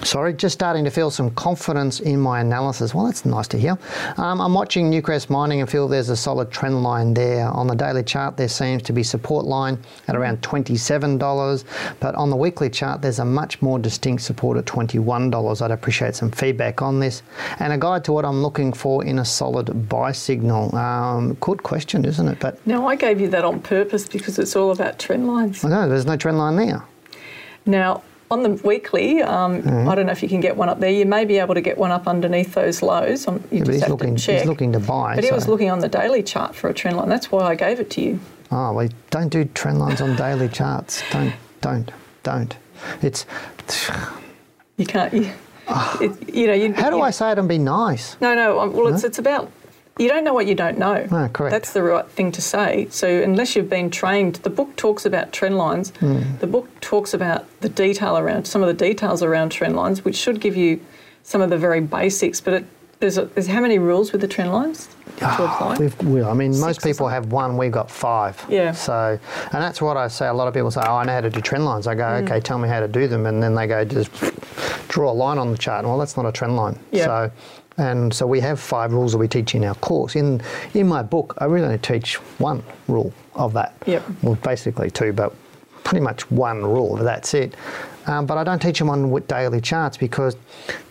Sorry, 0.04 0.34
just 0.34 0.54
starting 0.54 0.84
to 0.84 0.92
feel 0.92 1.10
some 1.10 1.32
confidence 1.32 2.00
in 2.00 2.20
my 2.20 2.42
analysis. 2.42 2.94
Well, 2.94 3.06
that's 3.06 3.26
nice 3.26 3.48
to 3.50 3.58
hear. 3.58 3.78
Um, 4.18 4.40
I'm 4.40 4.54
watching 4.54 4.92
Newcrest 4.92 5.30
Mining 5.30 5.62
and 5.62 5.70
feel 5.70 5.88
there's 5.88 6.10
a 6.10 6.16
solid 6.16 6.52
trend 6.52 6.84
line 6.84 7.14
there. 7.14 7.48
On 7.48 7.66
the 7.66 7.76
daily 7.76 8.04
chart, 8.04 8.38
there 8.38 8.48
seems 8.48 8.84
to 8.84 8.94
be 8.94 9.02
support 9.04 9.46
line 9.46 9.80
at 10.08 10.16
around 10.16 10.42
$27, 10.42 11.64
but 12.00 12.14
on 12.16 12.30
the 12.30 12.36
weekly 12.36 12.70
chart, 12.70 13.02
there's 13.02 13.20
a 13.20 13.26
much 13.26 13.62
more 13.62 13.80
distinct 13.80 14.24
support 14.24 14.58
at 14.58 14.66
$21. 14.66 15.62
I'd 15.62 15.72
appreciate 15.72 16.16
some 16.16 16.30
feedback 16.30 16.82
on 16.82 17.00
this 17.00 17.24
and 17.60 17.74
a 17.74 17.78
guide 17.78 18.04
to 18.06 18.12
what 18.12 18.26
I'm 18.26 18.44
looking 18.44 18.74
for 18.74 19.04
in 19.04 19.20
a 19.20 19.26
solid 19.26 19.90
buy 19.90 20.12
signal. 20.12 20.76
Um, 20.76 21.34
good 21.36 21.64
question, 21.64 22.06
isn't 22.06 22.28
it? 22.28 22.40
But 22.40 22.66
Now, 22.68 22.88
I 22.88 22.96
gave 22.96 23.20
you 23.20 23.30
that 23.30 23.44
on 23.46 23.60
purpose 23.62 24.08
because 24.08 24.38
it's 24.40 24.56
all 24.56 24.72
about 24.72 25.00
trend 25.00 25.28
lines. 25.28 25.64
no, 25.64 25.90
there's 25.90 26.06
no 26.06 26.16
trend 26.16 26.38
line 26.38 26.58
there. 26.58 26.84
Now, 27.66 28.04
on 28.32 28.44
the 28.44 28.50
weekly, 28.64 29.22
um, 29.22 29.62
Mm-hmm. 29.62 29.88
I 29.90 29.96
don't 29.96 30.06
know 30.08 30.12
if 30.12 30.24
you 30.24 30.30
can 30.30 30.42
get 30.42 30.56
one 30.58 30.68
up 30.70 30.80
there. 30.80 30.90
You 30.90 31.06
may 31.06 31.26
be 31.26 31.38
able 31.38 31.54
to 31.56 31.62
get 31.62 31.78
one 31.78 31.92
up 31.92 32.08
underneath 32.08 32.54
those 32.54 32.82
lows. 32.82 33.28
Um, 33.28 33.44
you 33.52 33.60
Yeah, 33.60 33.64
just 33.66 33.82
have 33.82 33.90
looking, 33.92 34.16
to 34.16 34.22
check. 34.22 34.40
he's 34.40 34.48
looking 34.48 34.74
to 34.74 34.80
buy. 34.80 35.16
but 35.16 35.24
he 35.24 35.32
was 35.32 35.48
looking 35.48 35.70
on 35.70 35.80
the 35.80 35.88
daily 35.90 36.24
chart 36.24 36.56
for 36.56 36.70
a 36.70 36.74
trend 36.74 36.98
line. 36.98 37.10
That's 37.10 37.32
why 37.32 37.44
I 37.44 37.56
gave 37.56 37.80
it 37.80 37.90
to 37.92 38.02
you. 38.02 38.20
Oh, 38.52 38.74
well, 38.74 38.90
don't 39.10 39.30
do 39.30 39.46
trend 39.46 39.80
lines 39.80 40.02
on 40.02 40.16
daily 40.16 40.50
charts. 40.50 41.04
Don't, 41.12 41.34
don't, 41.62 41.92
don't. 42.24 42.56
It's. 43.02 43.26
You 44.78 44.86
can't. 44.86 45.14
You, 45.14 45.32
it, 46.02 46.34
you 46.36 46.48
know. 46.48 46.54
You. 46.54 46.74
How 46.74 46.90
do 46.90 46.98
you, 46.98 47.02
I 47.02 47.12
say 47.12 47.32
it 47.32 47.40
and 47.40 47.48
be 47.50 47.58
nice? 47.58 48.18
No, 48.22 48.36
no. 48.36 48.60
um, 48.60 48.74
Well, 48.74 48.94
it's 48.94 49.04
it's 49.04 49.20
about. 49.20 49.52
You 49.98 50.10
don't 50.10 50.26
know 50.26 50.34
what 50.34 50.46
you 50.46 50.56
don't 50.56 50.78
know. 50.78 51.08
Ah, 51.10 51.30
correct. 51.30 51.52
That's 51.52 51.72
the 51.72 51.82
right 51.82 52.06
thing 52.10 52.32
to 52.34 52.42
say. 52.42 52.88
So 52.90 53.08
unless 53.08 53.56
you've 53.56 53.70
been 53.70 53.90
trained, 53.90 54.36
the 54.38 54.50
book 54.50 54.76
talks 54.76 55.06
about 55.06 55.32
trend 55.32 55.58
lines. 55.58 55.92
Hmm. 56.02 56.22
The 56.40 56.48
book 56.48 56.68
talks 56.82 57.14
about 57.14 57.46
the 57.62 57.70
detail 57.70 58.18
around 58.18 58.46
some 58.46 58.62
of 58.62 58.68
the 58.68 58.74
details 58.74 59.24
around 59.24 59.52
trend 59.52 59.76
lines, 59.78 60.04
which 60.04 60.18
should 60.18 60.42
give 60.42 60.58
you 60.58 60.82
some 61.24 61.40
of 61.42 61.50
the 61.50 61.58
very 61.58 61.80
basics. 61.80 62.42
But 62.42 62.54
it, 62.56 62.66
there's, 63.00 63.18
a, 63.18 63.26
there's 63.26 63.48
how 63.48 63.62
many 63.62 63.80
rules 63.80 64.12
with 64.12 64.20
the 64.20 64.28
trend 64.28 64.52
lines 64.52 64.90
to 65.18 65.26
apply? 65.46 65.78
We've, 65.80 66.02
we, 66.04 66.22
I 66.22 66.34
mean, 66.34 66.52
most 66.60 66.82
Six 66.82 66.86
or 66.86 66.88
people 66.90 67.08
have 67.08 67.32
one. 67.32 67.56
We've 67.56 67.72
got 67.72 67.90
five. 67.90 68.44
Yeah. 68.50 68.74
So, 68.74 69.18
and 69.44 69.62
that's 69.64 69.82
what 69.82 69.96
I 69.96 70.10
say. 70.10 70.28
A 70.28 70.34
lot 70.34 70.50
of 70.50 70.54
people 70.54 70.72
say, 70.72 70.82
"Oh, 70.86 70.96
I 70.96 71.06
know 71.06 71.14
how 71.14 71.22
to 71.22 71.30
do 71.30 71.40
trend 71.40 71.64
lines." 71.64 71.88
I 71.88 71.96
go, 71.96 72.04
Mm. 72.04 72.24
"Okay, 72.26 72.42
tell 72.42 72.58
me 72.58 72.68
how 72.68 72.82
to 72.82 72.88
do 72.90 73.08
them," 73.08 73.26
and 73.26 73.42
then 73.42 73.56
they 73.56 73.66
go, 73.68 73.86
"Just 73.86 74.12
draw 74.90 75.10
a 75.10 75.14
line 75.14 75.38
on 75.38 75.52
the 75.52 75.58
chart." 75.58 75.86
Well, 75.86 75.98
that's 75.98 76.18
not 76.18 76.26
a 76.26 76.32
trend 76.34 76.58
line. 76.58 76.78
Yeah. 76.92 77.06
So, 77.06 77.32
and 77.78 78.14
so 78.14 78.26
we 78.26 78.40
have 78.40 78.60
five 78.60 78.94
rules 78.94 79.12
that 79.12 79.18
we 79.18 79.28
teach 79.28 79.56
in 79.56 79.64
our 79.64 79.76
course. 79.76 80.16
In 80.16 80.42
in 80.74 80.88
my 80.88 81.04
book, 81.04 81.36
I 81.40 81.46
really 81.46 81.66
only 81.66 81.78
teach 81.78 82.16
one 82.40 82.64
rule 82.88 83.14
of 83.34 83.54
that. 83.54 83.74
Yep. 83.86 84.04
Well, 84.24 84.36
basically 84.36 84.90
two, 84.92 85.12
but 85.14 85.34
pretty 85.84 86.04
much 86.04 86.30
one 86.32 86.64
rule. 86.64 86.96
That's 86.96 87.34
it. 87.34 87.56
Um, 88.08 88.26
but 88.26 88.38
I 88.38 88.44
don't 88.44 88.62
teach 88.62 88.78
them 88.80 88.90
on 88.90 89.12
daily 89.28 89.60
charts 89.62 89.98
because 89.98 90.36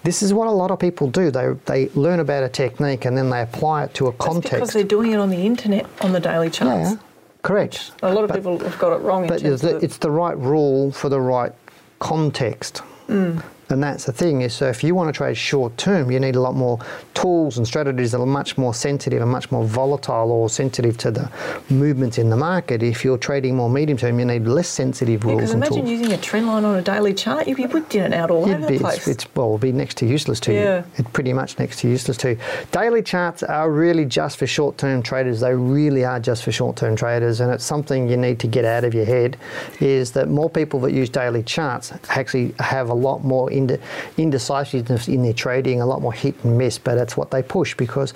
this 0.02 0.22
is 0.22 0.34
what 0.34 0.48
a 0.48 0.50
lot 0.50 0.70
of 0.70 0.78
people 0.78 1.08
do. 1.08 1.30
They 1.30 1.54
they 1.66 1.88
learn 1.90 2.20
about 2.20 2.42
a 2.42 2.48
technique 2.48 3.04
and 3.04 3.16
then 3.16 3.30
they 3.30 3.40
apply 3.42 3.84
it 3.84 3.94
to 3.94 4.08
a 4.08 4.12
That's 4.12 4.38
because 4.40 4.72
they're 4.72 4.82
doing 4.84 5.12
it 5.12 5.16
on 5.18 5.30
the 5.30 5.46
internet 5.46 5.86
on 6.00 6.12
the 6.12 6.20
daily 6.20 6.50
charts. 6.50 6.90
Yeah, 6.90 6.96
correct. 7.42 7.92
A 8.02 8.12
lot 8.12 8.24
of 8.24 8.28
But- 8.28 8.36
people 8.36 8.58
have 8.58 8.78
got 8.78 8.92
it 8.92 9.00
wrong. 9.02 9.22
In 9.22 9.28
But 9.28 9.42
it's 9.42 9.62
the, 9.62 9.76
it's 9.76 9.98
the 9.98 10.10
right 10.10 10.36
rule 10.36 10.90
for 10.92 11.08
the 11.08 11.20
right 11.20 11.52
context. 12.00 12.82
Mm. 13.08 13.42
And 13.70 13.83
that's 13.83 14.05
the 14.05 14.12
thing 14.12 14.42
is, 14.42 14.53
so 14.53 14.68
if 14.68 14.85
you 14.85 14.94
want 14.94 15.09
to 15.09 15.16
trade 15.16 15.37
short 15.37 15.77
term, 15.79 16.11
you 16.11 16.20
need 16.20 16.37
a 16.37 16.40
lot 16.40 16.55
more 16.55 16.79
tools 17.14 17.57
and 17.57 17.66
strategies 17.66 18.12
that 18.12 18.20
are 18.20 18.27
much 18.27 18.59
more 18.59 18.74
sensitive 18.74 19.22
and 19.22 19.31
much 19.31 19.50
more 19.50 19.64
volatile 19.64 20.31
or 20.31 20.50
sensitive 20.50 20.98
to 20.98 21.11
the 21.11 21.31
movements 21.70 22.18
in 22.18 22.29
the 22.29 22.37
market. 22.37 22.83
If 22.83 23.05
you're 23.05 23.16
trading 23.18 23.57
more 23.57 23.70
medium 23.70 23.96
term, 23.96 24.18
you 24.18 24.24
need 24.27 24.46
less 24.46 24.68
sensitive 24.68 25.24
rules 25.24 25.37
because 25.37 25.50
and 25.53 25.62
imagine 25.64 25.87
tools. 25.87 25.90
using 26.00 26.12
a 26.12 26.18
trend 26.18 26.46
line 26.46 26.64
on 26.64 26.77
a 26.77 26.83
daily 26.83 27.14
chart, 27.14 27.48
you'd 27.48 27.57
be 27.57 27.64
whipped 27.66 27.94
in 27.94 28.03
and 28.05 28.14
out 28.14 28.31
all 28.31 28.44
It'd 28.44 28.57
over 28.59 28.68
be, 28.68 28.79
the 28.79 28.85
it's, 28.87 29.05
place. 29.05 29.09
it's 29.09 29.27
well, 29.35 29.48
it'd 29.50 29.61
be 29.62 29.72
next 29.72 29.96
to 29.98 30.07
useless 30.07 30.40
to 30.40 30.53
Yeah. 30.53 30.79
you. 30.79 30.85
It's 30.96 31.11
pretty 31.12 31.33
much 31.33 31.59
next 31.59 31.79
to 31.81 31.88
useless 31.88 32.16
to 32.18 32.31
you. 32.31 32.38
Daily 32.72 33.03
charts 33.03 33.42
are 33.42 33.70
really 33.70 34.05
just 34.05 34.37
for 34.37 34.46
short-term 34.46 35.03
traders. 35.03 35.40
They 35.40 35.55
really 35.55 36.05
are 36.05 36.20
just 36.20 36.42
for 36.42 36.53
short-term 36.53 36.96
traders, 36.96 37.40
and 37.40 37.50
it's 37.53 37.64
something 37.64 38.09
you 38.09 38.16
need 38.16 38.38
to 38.40 38.46
get 38.46 38.64
out 38.64 38.85
of 38.85 38.92
your 38.94 39.07
head. 39.07 39.37
Is 39.81 40.12
that 40.12 40.29
more 40.29 40.50
people 40.50 40.81
that 40.81 40.92
use 40.92 41.09
daily 41.09 41.42
charts 41.42 41.92
actually 42.11 42.55
have 42.59 42.90
a 42.90 42.94
lot 42.94 43.24
more 43.24 43.50
inde- 43.54 43.80
indecisiveness 44.16 45.08
in 45.08 45.22
their 45.22 45.32
trading, 45.32 45.80
a 45.80 45.86
lot 45.86 46.02
more 46.02 46.12
hit 46.12 46.34
and 46.44 46.58
miss. 46.58 46.78
But 46.78 46.96
that's 46.96 47.16
what 47.16 47.30
they 47.30 47.42
push 47.42 47.74
because. 47.74 48.12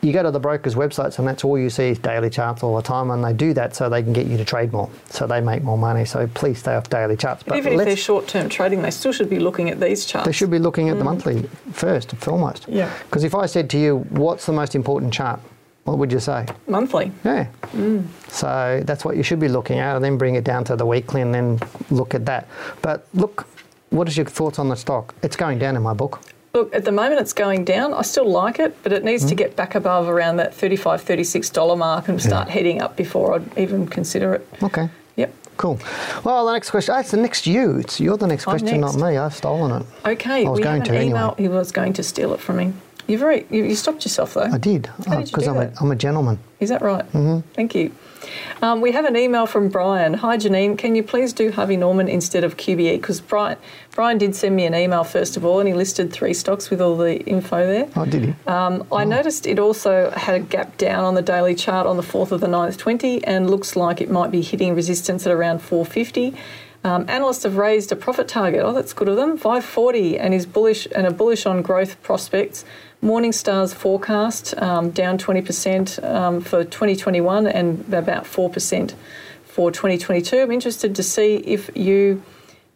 You 0.00 0.12
go 0.12 0.22
to 0.22 0.30
the 0.30 0.38
brokers' 0.38 0.76
websites, 0.76 1.18
and 1.18 1.26
that's 1.26 1.42
all 1.42 1.58
you 1.58 1.68
see 1.68 1.88
is 1.88 1.98
daily 1.98 2.30
charts 2.30 2.62
all 2.62 2.76
the 2.76 2.82
time, 2.82 3.10
and 3.10 3.24
they 3.24 3.32
do 3.32 3.52
that 3.54 3.74
so 3.74 3.88
they 3.88 4.00
can 4.00 4.12
get 4.12 4.28
you 4.28 4.36
to 4.36 4.44
trade 4.44 4.72
more, 4.72 4.88
so 5.10 5.26
they 5.26 5.40
make 5.40 5.64
more 5.64 5.76
money. 5.76 6.04
So 6.04 6.28
please 6.28 6.60
stay 6.60 6.76
off 6.76 6.88
daily 6.88 7.16
charts. 7.16 7.42
but 7.42 7.58
even 7.58 7.72
if 7.72 7.84
they're 7.84 7.96
short-term 7.96 8.48
trading, 8.48 8.80
they 8.82 8.92
still 8.92 9.10
should 9.10 9.28
be 9.28 9.40
looking 9.40 9.70
at 9.70 9.80
these 9.80 10.06
charts. 10.06 10.24
they 10.24 10.30
should 10.30 10.52
be 10.52 10.60
looking 10.60 10.88
at 10.88 10.98
the 10.98 11.02
mm. 11.02 11.06
monthly 11.06 11.42
first 11.72 12.12
foremost. 12.12 12.66
Yeah. 12.68 12.96
Because 13.06 13.24
if 13.24 13.34
I 13.34 13.46
said 13.46 13.68
to 13.70 13.78
you, 13.78 13.98
what's 14.10 14.46
the 14.46 14.52
most 14.52 14.76
important 14.76 15.12
chart? 15.12 15.40
What 15.82 15.98
would 15.98 16.12
you 16.12 16.20
say? 16.20 16.46
monthly. 16.68 17.10
Yeah. 17.24 17.48
Mm. 17.72 18.06
So 18.28 18.82
that's 18.84 19.04
what 19.04 19.16
you 19.16 19.24
should 19.24 19.40
be 19.40 19.48
looking 19.48 19.78
at, 19.78 19.96
and 19.96 20.04
then 20.04 20.16
bring 20.16 20.36
it 20.36 20.44
down 20.44 20.62
to 20.64 20.76
the 20.76 20.86
weekly, 20.86 21.22
and 21.22 21.34
then 21.34 21.58
look 21.90 22.14
at 22.14 22.24
that. 22.26 22.46
But 22.82 23.08
look, 23.14 23.48
what 23.90 24.08
is 24.08 24.16
your 24.16 24.26
thoughts 24.26 24.58
on 24.58 24.68
the 24.68 24.76
stock? 24.76 25.14
It's 25.22 25.36
going 25.36 25.58
down 25.58 25.76
in 25.76 25.82
my 25.82 25.94
book. 25.94 26.20
Look, 26.54 26.74
at 26.74 26.84
the 26.84 26.92
moment 26.92 27.20
it's 27.20 27.32
going 27.34 27.64
down. 27.64 27.92
I 27.92 28.02
still 28.02 28.28
like 28.28 28.58
it, 28.58 28.76
but 28.82 28.92
it 28.92 29.04
needs 29.04 29.22
Hmm. 29.24 29.28
to 29.30 29.34
get 29.34 29.54
back 29.56 29.74
above 29.74 30.08
around 30.08 30.36
that 30.38 30.54
$35, 30.54 31.02
$36 31.02 31.76
mark 31.76 32.08
and 32.08 32.20
start 32.22 32.48
heading 32.48 32.80
up 32.80 32.96
before 32.96 33.34
I'd 33.34 33.58
even 33.58 33.86
consider 33.86 34.34
it. 34.34 34.48
Okay. 34.62 34.88
Yep. 35.16 35.32
Cool. 35.58 35.78
Well, 36.24 36.46
the 36.46 36.52
next 36.52 36.70
question. 36.70 36.94
Oh, 36.94 36.98
it's 37.00 37.10
the 37.10 37.16
next 37.18 37.46
you. 37.46 37.76
It's 37.78 38.00
you're 38.00 38.16
the 38.16 38.26
next 38.26 38.46
I'm 38.46 38.52
question, 38.58 38.80
next. 38.80 38.96
not 38.96 39.10
me. 39.10 39.16
I've 39.18 39.34
stolen 39.34 39.82
it. 39.82 39.86
Okay, 40.06 40.46
I 40.46 40.48
was 40.48 40.58
we 40.58 40.62
going 40.62 40.76
have 40.80 40.84
to 40.84 40.90
an 40.92 40.96
anyway. 40.96 41.10
email. 41.10 41.34
He 41.36 41.48
was 41.48 41.70
going 41.72 41.92
to 41.94 42.02
steal 42.02 42.32
it 42.32 42.40
from 42.40 42.56
me. 42.56 42.72
You're 43.06 43.18
very. 43.18 43.46
You, 43.50 43.64
you 43.64 43.74
stopped 43.74 44.04
yourself 44.04 44.34
though. 44.34 44.42
I 44.42 44.58
did 44.58 44.86
How 45.06 45.16
did 45.16 45.20
you 45.20 45.24
because 45.26 45.44
do 45.44 45.50
I'm 45.50 45.56
a? 45.56 45.72
I'm 45.80 45.90
a 45.90 45.96
gentleman. 45.96 46.38
Is 46.60 46.68
that 46.70 46.82
right? 46.82 47.04
Mm-hmm. 47.12 47.40
Thank 47.54 47.74
you. 47.74 47.90
Um, 48.62 48.80
we 48.80 48.92
have 48.92 49.04
an 49.04 49.16
email 49.16 49.46
from 49.46 49.68
Brian. 49.68 50.14
Hi 50.14 50.36
Janine, 50.36 50.76
can 50.76 50.94
you 50.94 51.02
please 51.02 51.32
do 51.32 51.50
Harvey 51.50 51.76
Norman 51.76 52.08
instead 52.08 52.44
of 52.44 52.56
QBE? 52.56 53.00
Because 53.00 53.20
Brian, 53.20 53.58
Brian 53.92 54.18
did 54.18 54.34
send 54.34 54.56
me 54.56 54.66
an 54.66 54.74
email 54.74 55.04
first 55.04 55.36
of 55.36 55.44
all, 55.44 55.60
and 55.60 55.68
he 55.68 55.74
listed 55.74 56.12
three 56.12 56.34
stocks 56.34 56.70
with 56.70 56.80
all 56.80 56.96
the 56.96 57.20
info 57.24 57.66
there. 57.66 57.88
Oh, 57.96 58.04
did 58.04 58.24
he? 58.24 58.34
Um, 58.46 58.86
I 58.92 59.04
noticed 59.04 59.46
it 59.46 59.58
also 59.58 60.10
had 60.10 60.34
a 60.34 60.40
gap 60.40 60.76
down 60.76 61.04
on 61.04 61.14
the 61.14 61.22
daily 61.22 61.54
chart 61.54 61.86
on 61.86 61.96
the 61.96 62.02
4th 62.02 62.32
of 62.32 62.40
the 62.40 62.46
9th, 62.46 62.76
20, 62.78 63.24
and 63.24 63.50
looks 63.50 63.76
like 63.76 64.00
it 64.00 64.10
might 64.10 64.30
be 64.30 64.42
hitting 64.42 64.74
resistance 64.74 65.26
at 65.26 65.32
around 65.32 65.60
450. 65.60 66.34
Um, 66.84 67.06
analysts 67.08 67.42
have 67.42 67.56
raised 67.56 67.90
a 67.90 67.96
profit 67.96 68.28
target. 68.28 68.62
Oh, 68.62 68.72
that's 68.72 68.92
good 68.92 69.08
of 69.08 69.16
them. 69.16 69.36
540, 69.36 70.18
and 70.18 70.32
is 70.32 70.46
bullish 70.46 70.86
and 70.94 71.06
are 71.06 71.12
bullish 71.12 71.44
on 71.44 71.60
growth 71.60 72.00
prospects. 72.02 72.64
Morningstar's 73.02 73.72
forecast 73.72 74.56
um, 74.60 74.90
down 74.90 75.18
20% 75.18 76.02
um, 76.04 76.40
for 76.40 76.64
2021 76.64 77.46
and 77.46 77.80
about 77.94 78.24
4% 78.24 78.94
for 79.44 79.70
2022. 79.70 80.36
I'm 80.40 80.50
interested 80.50 80.94
to 80.96 81.02
see 81.02 81.36
if 81.36 81.70
you 81.76 82.22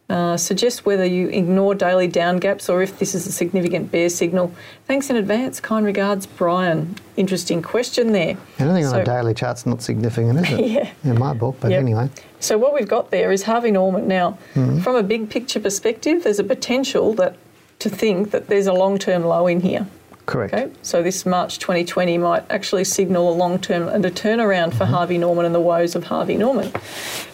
uh, 0.09 0.37
suggest 0.37 0.85
whether 0.85 1.05
you 1.05 1.27
ignore 1.29 1.75
daily 1.75 2.07
down 2.07 2.37
gaps 2.37 2.69
or 2.69 2.81
if 2.81 2.99
this 2.99 3.15
is 3.15 3.27
a 3.27 3.31
significant 3.31 3.91
bear 3.91 4.09
signal. 4.09 4.53
Thanks 4.85 5.09
in 5.09 5.15
advance. 5.17 5.59
Kind 5.59 5.85
regards, 5.85 6.25
Brian. 6.25 6.95
Interesting 7.17 7.61
question 7.61 8.13
there. 8.13 8.37
Anything 8.59 8.85
on 8.85 8.91
So- 8.91 9.01
a 9.01 9.05
daily 9.05 9.33
chart's 9.33 9.65
not 9.65 9.81
significant, 9.81 10.39
is 10.45 10.51
it? 10.53 10.65
Yeah. 10.65 10.89
In 11.03 11.19
my 11.19 11.33
book, 11.33 11.57
but 11.59 11.71
Yep. 11.71 11.79
anyway. 11.81 12.09
So 12.39 12.57
what 12.57 12.73
we've 12.73 12.87
got 12.87 13.11
there 13.11 13.31
is 13.31 13.43
Harvey 13.43 13.71
Norman. 13.71 14.07
Now, 14.07 14.37
Mm-hmm. 14.55 14.79
from 14.79 14.95
a 14.95 15.03
big 15.03 15.29
picture 15.29 15.59
perspective, 15.59 16.23
there's 16.23 16.39
a 16.39 16.43
potential 16.45 17.13
that 17.15 17.35
to 17.79 17.89
think 17.89 18.31
that 18.31 18.47
there's 18.47 18.67
a 18.67 18.73
long-term 18.73 19.23
low 19.25 19.47
in 19.47 19.59
here. 19.61 19.85
Correct. 20.25 20.53
Okay, 20.53 20.71
so 20.83 21.03
this 21.03 21.25
March 21.25 21.59
2020 21.59 22.17
might 22.17 22.43
actually 22.49 22.85
signal 22.85 23.29
a 23.29 23.35
long-term 23.35 23.89
and 23.89 24.05
a 24.05 24.11
turnaround 24.11 24.69
Mm-hmm. 24.69 24.77
for 24.77 24.85
Harvey 24.85 25.17
Norman 25.17 25.45
and 25.45 25.53
the 25.53 25.59
woes 25.59 25.95
of 25.95 26.05
Harvey 26.05 26.37
Norman. 26.37 26.71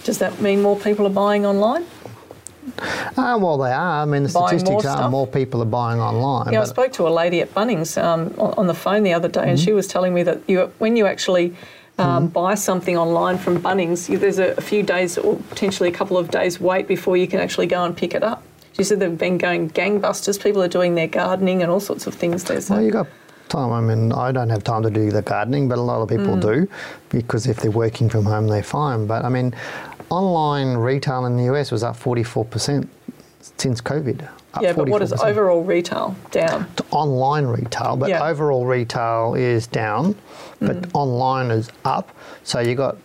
Does 0.04 0.17
that 0.17 0.41
mean 0.41 0.62
more 0.62 0.75
people 0.78 1.06
are 1.06 1.12
buying 1.12 1.45
online? 1.45 1.86
Ah, 3.17 3.38
well, 3.38 3.58
they 3.58 3.71
are. 3.71 4.02
I 4.02 4.06
mean, 4.06 4.23
the 4.23 4.30
Buying 4.30 4.41
more 4.43 4.49
statistics 4.60 4.86
are 4.86 4.97
stuff? 4.97 5.12
more 5.12 5.28
people 5.28 5.62
are 5.62 5.65
buying 5.65 5.99
online. 5.99 6.54
Yeah, 6.54 6.62
I 6.62 6.65
spoke 6.65 6.93
to 6.93 7.08
a 7.08 7.10
lady 7.10 7.41
at 7.41 7.54
Bunnings 7.54 8.02
um, 8.02 8.34
on 8.39 8.67
the 8.67 8.73
phone 8.73 9.04
the 9.04 9.13
other 9.13 9.28
day, 9.28 9.41
and 9.41 9.58
Mm-hmm. 9.58 9.65
she 9.65 9.73
was 9.73 9.88
telling 9.88 10.13
me 10.13 10.23
that 10.23 10.39
you, 10.47 10.71
when 10.78 10.95
you 10.95 11.06
actually 11.06 11.56
um, 11.97 12.28
buy 12.28 12.56
something 12.56 12.95
online 12.97 13.38
from 13.38 13.62
Bunnings, 13.62 14.08
you, 14.08 14.17
there's 14.17 14.39
a 14.39 14.60
few 14.62 14.84
days 14.84 15.17
or 15.17 15.36
potentially 15.49 15.89
a 15.89 15.91
couple 15.91 16.17
of 16.17 16.30
days 16.32 16.60
wait 16.60 16.88
before 16.88 17.17
you 17.17 17.28
can 17.28 17.39
actually 17.39 17.67
go 17.67 17.84
and 17.84 17.95
pick 17.97 18.13
it 18.13 18.23
up. 18.23 18.43
She 18.80 18.86
said 18.86 19.02
they've 19.02 19.18
been 19.18 19.38
going 19.38 19.70
gangbusters. 19.72 20.42
People 20.42 20.63
are 20.63 20.70
doing 20.70 20.96
their 20.96 21.08
gardening 21.10 21.62
and 21.62 21.70
all 21.70 21.82
sorts 21.82 22.08
of 22.08 22.13
things 22.15 22.46
there. 22.46 22.62
So 22.62 22.76
Well, 22.76 22.84
you 22.84 22.92
got 22.92 23.08
time. 23.50 23.74
I 23.74 23.82
mean, 23.82 24.13
I 24.13 24.32
don't 24.32 24.50
have 24.50 24.63
time 24.63 24.84
to 24.84 24.89
do 24.89 25.12
the 25.12 25.22
gardening, 25.22 25.68
but 25.68 25.78
a 25.78 25.82
lot 25.82 26.02
of 26.02 26.08
people 26.08 26.38
Mm. 26.38 26.42
do 26.42 26.68
because 27.10 27.46
if 27.46 27.58
they're 27.58 27.72
working 27.72 28.08
from 28.08 28.24
home, 28.24 28.48
they're 28.48 28.63
fine. 28.63 29.06
But 29.06 29.26
I 29.26 29.30
mean, 29.30 29.54
online 30.10 30.78
retail 30.78 31.26
in 31.26 31.36
the 31.36 31.44
US 31.54 31.72
was 31.74 31.84
up 31.84 31.98
44% 31.98 32.88
since 33.58 33.82
COVID. 33.82 34.22
Yeah, 34.62 34.72
but 34.72 34.88
what 34.88 35.02
is 35.02 35.12
overall 35.12 35.62
retail 35.62 36.15
down? 36.32 36.68
online 36.92 37.48
retail, 37.48 37.98
but 37.98 38.08
Yeah. 38.08 38.26
overall 38.26 38.65
retail 38.65 39.36
is 39.36 39.68
down, 39.68 40.15
but 40.62 40.82
Mm. 40.84 40.89
online 40.94 41.52
is 41.52 41.70
up. 41.84 42.12
So 42.44 42.62
you 42.62 42.76
got 42.76 42.96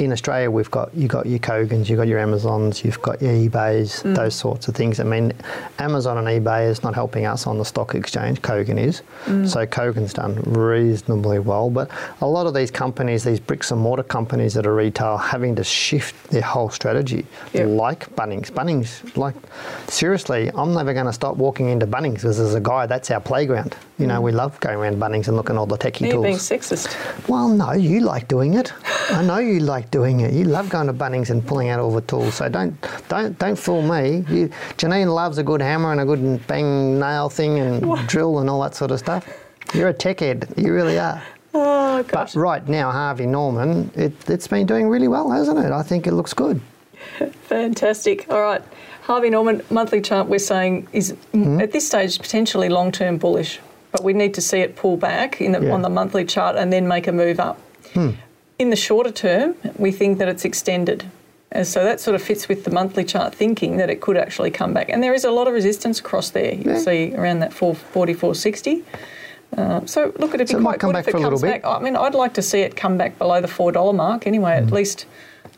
in 0.00 0.10
Australia, 0.10 0.50
we've 0.50 0.70
got 0.72 0.92
you 0.94 1.06
got 1.06 1.24
your 1.24 1.38
Kogans, 1.38 1.88
you've 1.88 1.98
got 1.98 2.08
your 2.08 2.18
Amazons, 2.18 2.84
you've 2.84 3.00
got 3.00 3.22
your 3.22 3.32
eBay's, 3.32 4.02
Mm. 4.02 4.16
those 4.16 4.34
sorts 4.34 4.66
of 4.66 4.74
things. 4.74 4.98
I 4.98 5.04
mean, 5.04 5.32
Amazon 5.78 6.18
and 6.18 6.26
eBay 6.26 6.68
is 6.68 6.82
not 6.82 6.94
helping 6.94 7.26
us 7.26 7.46
on 7.46 7.58
the 7.58 7.64
stock 7.64 7.94
exchange. 7.94 8.42
Kogan 8.42 8.76
is, 8.78 9.02
Mm. 9.26 9.48
so 9.48 9.64
Kogan's 9.66 10.12
done 10.12 10.34
reasonably 10.46 11.38
well. 11.38 11.70
But 11.70 11.90
a 12.20 12.26
lot 12.26 12.46
of 12.46 12.54
these 12.54 12.72
companies, 12.72 13.22
these 13.22 13.38
bricks 13.38 13.70
and 13.70 13.80
mortar 13.80 14.02
companies 14.02 14.54
that 14.54 14.66
are 14.66 14.74
retail, 14.74 15.16
having 15.16 15.54
to 15.54 15.64
shift 15.64 16.30
their 16.30 16.42
whole 16.42 16.70
strategy, 16.70 17.24
Yep. 17.52 17.68
like 17.68 18.16
Bunnings. 18.16 18.50
Bunnings, 18.50 19.16
like 19.16 19.36
seriously, 19.88 20.50
I'm 20.54 20.74
never 20.74 20.92
going 20.92 21.06
to 21.06 21.12
stop 21.12 21.36
walking 21.36 21.68
into 21.68 21.86
Bunnings 21.86 22.14
because 22.14 22.40
as 22.40 22.54
a 22.54 22.60
guy, 22.60 22.86
that's 22.86 23.10
our 23.10 23.20
playground. 23.20 23.76
You 23.98 24.08
know, 24.08 24.20
we 24.20 24.32
love 24.32 24.58
going 24.58 24.76
around 24.76 24.98
Bunnings 25.00 25.28
and 25.28 25.36
looking 25.36 25.54
at 25.54 25.58
all 25.60 25.66
the 25.66 25.78
techie 25.78 26.06
Mm. 26.08 26.12
You're 26.12 26.22
being 26.22 26.36
tools. 26.36 26.48
sexist. 26.50 27.28
Well, 27.28 27.48
no, 27.48 27.72
you 27.72 28.00
like 28.00 28.26
doing 28.26 28.54
it. 28.54 28.72
I 29.10 29.22
know 29.22 29.38
you 29.38 29.60
like 29.60 29.83
doing 29.90 30.20
it. 30.20 30.32
You 30.32 30.44
love 30.44 30.68
going 30.68 30.86
to 30.86 30.92
Bunnings 30.92 31.30
and 31.30 31.46
pulling 31.46 31.68
out 31.68 31.80
all 31.80 31.92
the 31.92 32.00
tools. 32.02 32.34
So 32.36 32.48
don't 32.48 32.74
don't 33.08 33.38
don't 33.38 33.56
fool 33.58 33.82
me. 33.82 34.24
You, 34.28 34.48
Janine 34.76 35.12
loves 35.14 35.38
a 35.38 35.42
good 35.42 35.60
hammer 35.62 35.92
and 35.92 36.00
a 36.00 36.04
good 36.04 36.46
bang 36.46 36.98
nail 36.98 37.28
thing 37.28 37.58
and 37.58 38.08
drill 38.08 38.38
and 38.38 38.48
all 38.50 38.60
that 38.62 38.74
sort 38.74 38.90
of 38.90 38.98
stuff. 38.98 39.26
You're 39.74 39.88
a 39.88 39.94
tech 39.94 40.20
head. 40.20 40.52
You 40.56 40.72
really 40.74 40.98
are. 40.98 41.22
Oh 41.56 42.02
But 42.10 42.34
right 42.34 42.66
now, 42.68 42.90
Harvey 42.90 43.26
Norman, 43.26 43.88
it, 43.94 44.12
it's 44.28 44.48
been 44.48 44.66
doing 44.66 44.88
really 44.88 45.06
well, 45.06 45.30
hasn't 45.30 45.60
it? 45.60 45.70
I 45.70 45.84
think 45.84 46.08
it 46.08 46.12
looks 46.12 46.34
good. 46.34 46.60
Fantastic. 47.42 48.26
All 48.28 48.40
right. 48.42 48.62
Harvey 49.02 49.30
Norman 49.30 49.62
monthly 49.70 50.00
chart 50.00 50.26
we're 50.28 50.38
saying 50.40 50.88
is 50.92 51.10
Hmm? 51.32 51.58
mm, 51.58 51.62
at 51.62 51.70
this 51.72 51.86
stage 51.86 52.18
potentially 52.18 52.68
long 52.68 52.90
term 52.90 53.18
bullish, 53.18 53.60
but 53.92 54.02
we 54.02 54.12
need 54.14 54.34
to 54.34 54.40
see 54.40 54.58
it 54.60 54.74
pull 54.76 54.96
back 54.96 55.40
in 55.40 55.52
the, 55.52 55.60
Yeah. 55.60 55.66
Hmm. 55.68 55.74
on 55.74 55.82
the 55.82 55.88
monthly 55.90 56.24
chart 56.24 56.56
and 56.56 56.72
then 56.72 56.88
make 56.88 57.06
a 57.06 57.12
move 57.12 57.38
up. 57.38 57.60
In 58.58 58.70
the 58.70 58.76
shorter 58.76 59.10
term, 59.10 59.56
we 59.76 59.90
think 59.90 60.18
that 60.18 60.28
it's 60.28 60.44
extended. 60.44 61.04
And 61.50 61.66
so 61.66 61.84
that 61.84 62.00
sort 62.00 62.14
of 62.14 62.22
fits 62.22 62.48
with 62.48 62.64
the 62.64 62.70
monthly 62.70 63.04
chart 63.04 63.34
thinking 63.34 63.76
that 63.76 63.90
it 63.90 64.00
could 64.00 64.16
actually 64.16 64.50
come 64.50 64.72
back. 64.72 64.88
And 64.88 65.02
there 65.02 65.14
is 65.14 65.24
a 65.24 65.30
lot 65.30 65.46
of 65.48 65.54
resistance 65.54 66.00
across 66.00 66.30
there. 66.30 66.54
You 66.54 66.72
Yeah. 66.72 66.78
see 66.78 67.14
around 67.14 67.40
that 67.40 67.52
440, 67.52 68.14
460. 68.14 68.84
Uh, 69.56 69.80
so 69.86 70.12
look, 70.18 70.34
it'd 70.34 70.46
be 70.48 70.52
So 70.52 70.58
it 70.58 70.60
might 70.60 70.70
quite 70.72 70.80
come 70.80 70.88
good 70.90 70.94
back 70.94 71.02
if 71.04 71.08
it 71.08 71.10
for 71.12 71.16
a 71.18 71.20
little 71.20 71.30
comes 71.38 71.42
bit. 71.42 71.62
back. 71.62 71.70
I 71.70 71.78
mean, 71.80 71.94
I'd 71.96 72.14
like 72.14 72.34
to 72.34 72.42
see 72.42 72.60
it 72.60 72.74
come 72.76 72.96
back 72.96 73.18
below 73.18 73.40
the 73.40 73.46
four 73.48 73.70
dollar 73.70 73.92
mark 73.92 74.26
anyway, 74.26 74.58
Hmm. 74.60 74.66
at 74.66 74.72
least, 74.72 75.06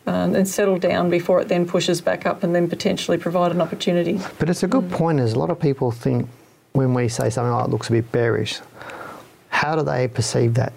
um, 0.07 0.35
and 0.35 0.47
settle 0.47 0.79
down 0.79 1.09
before 1.09 1.41
it 1.41 1.49
then 1.49 1.67
pushes 1.67 2.03
back 2.03 2.27
up 2.27 2.43
and 2.43 2.55
then 2.55 2.69
potentially 2.69 3.17
provide 3.17 3.53
an 3.53 3.61
opportunity. 3.63 4.21
But 4.39 4.51
it's 4.51 4.63
a 4.63 4.67
good 4.69 4.91
point. 4.91 5.21
Is 5.21 5.33
a 5.33 5.39
lot 5.39 5.49
of 5.51 5.59
people 5.59 5.91
think 5.93 6.29
when 6.73 6.93
we 6.93 7.09
say 7.09 7.31
something 7.31 7.53
like 7.53 7.67
it 7.69 7.71
looks 7.71 7.89
a 7.89 7.93
bit 7.93 8.13
bearish, 8.13 8.61
how 9.49 9.77
do 9.77 9.83
they 9.83 10.09
perceive 10.09 10.55
that? 10.55 10.73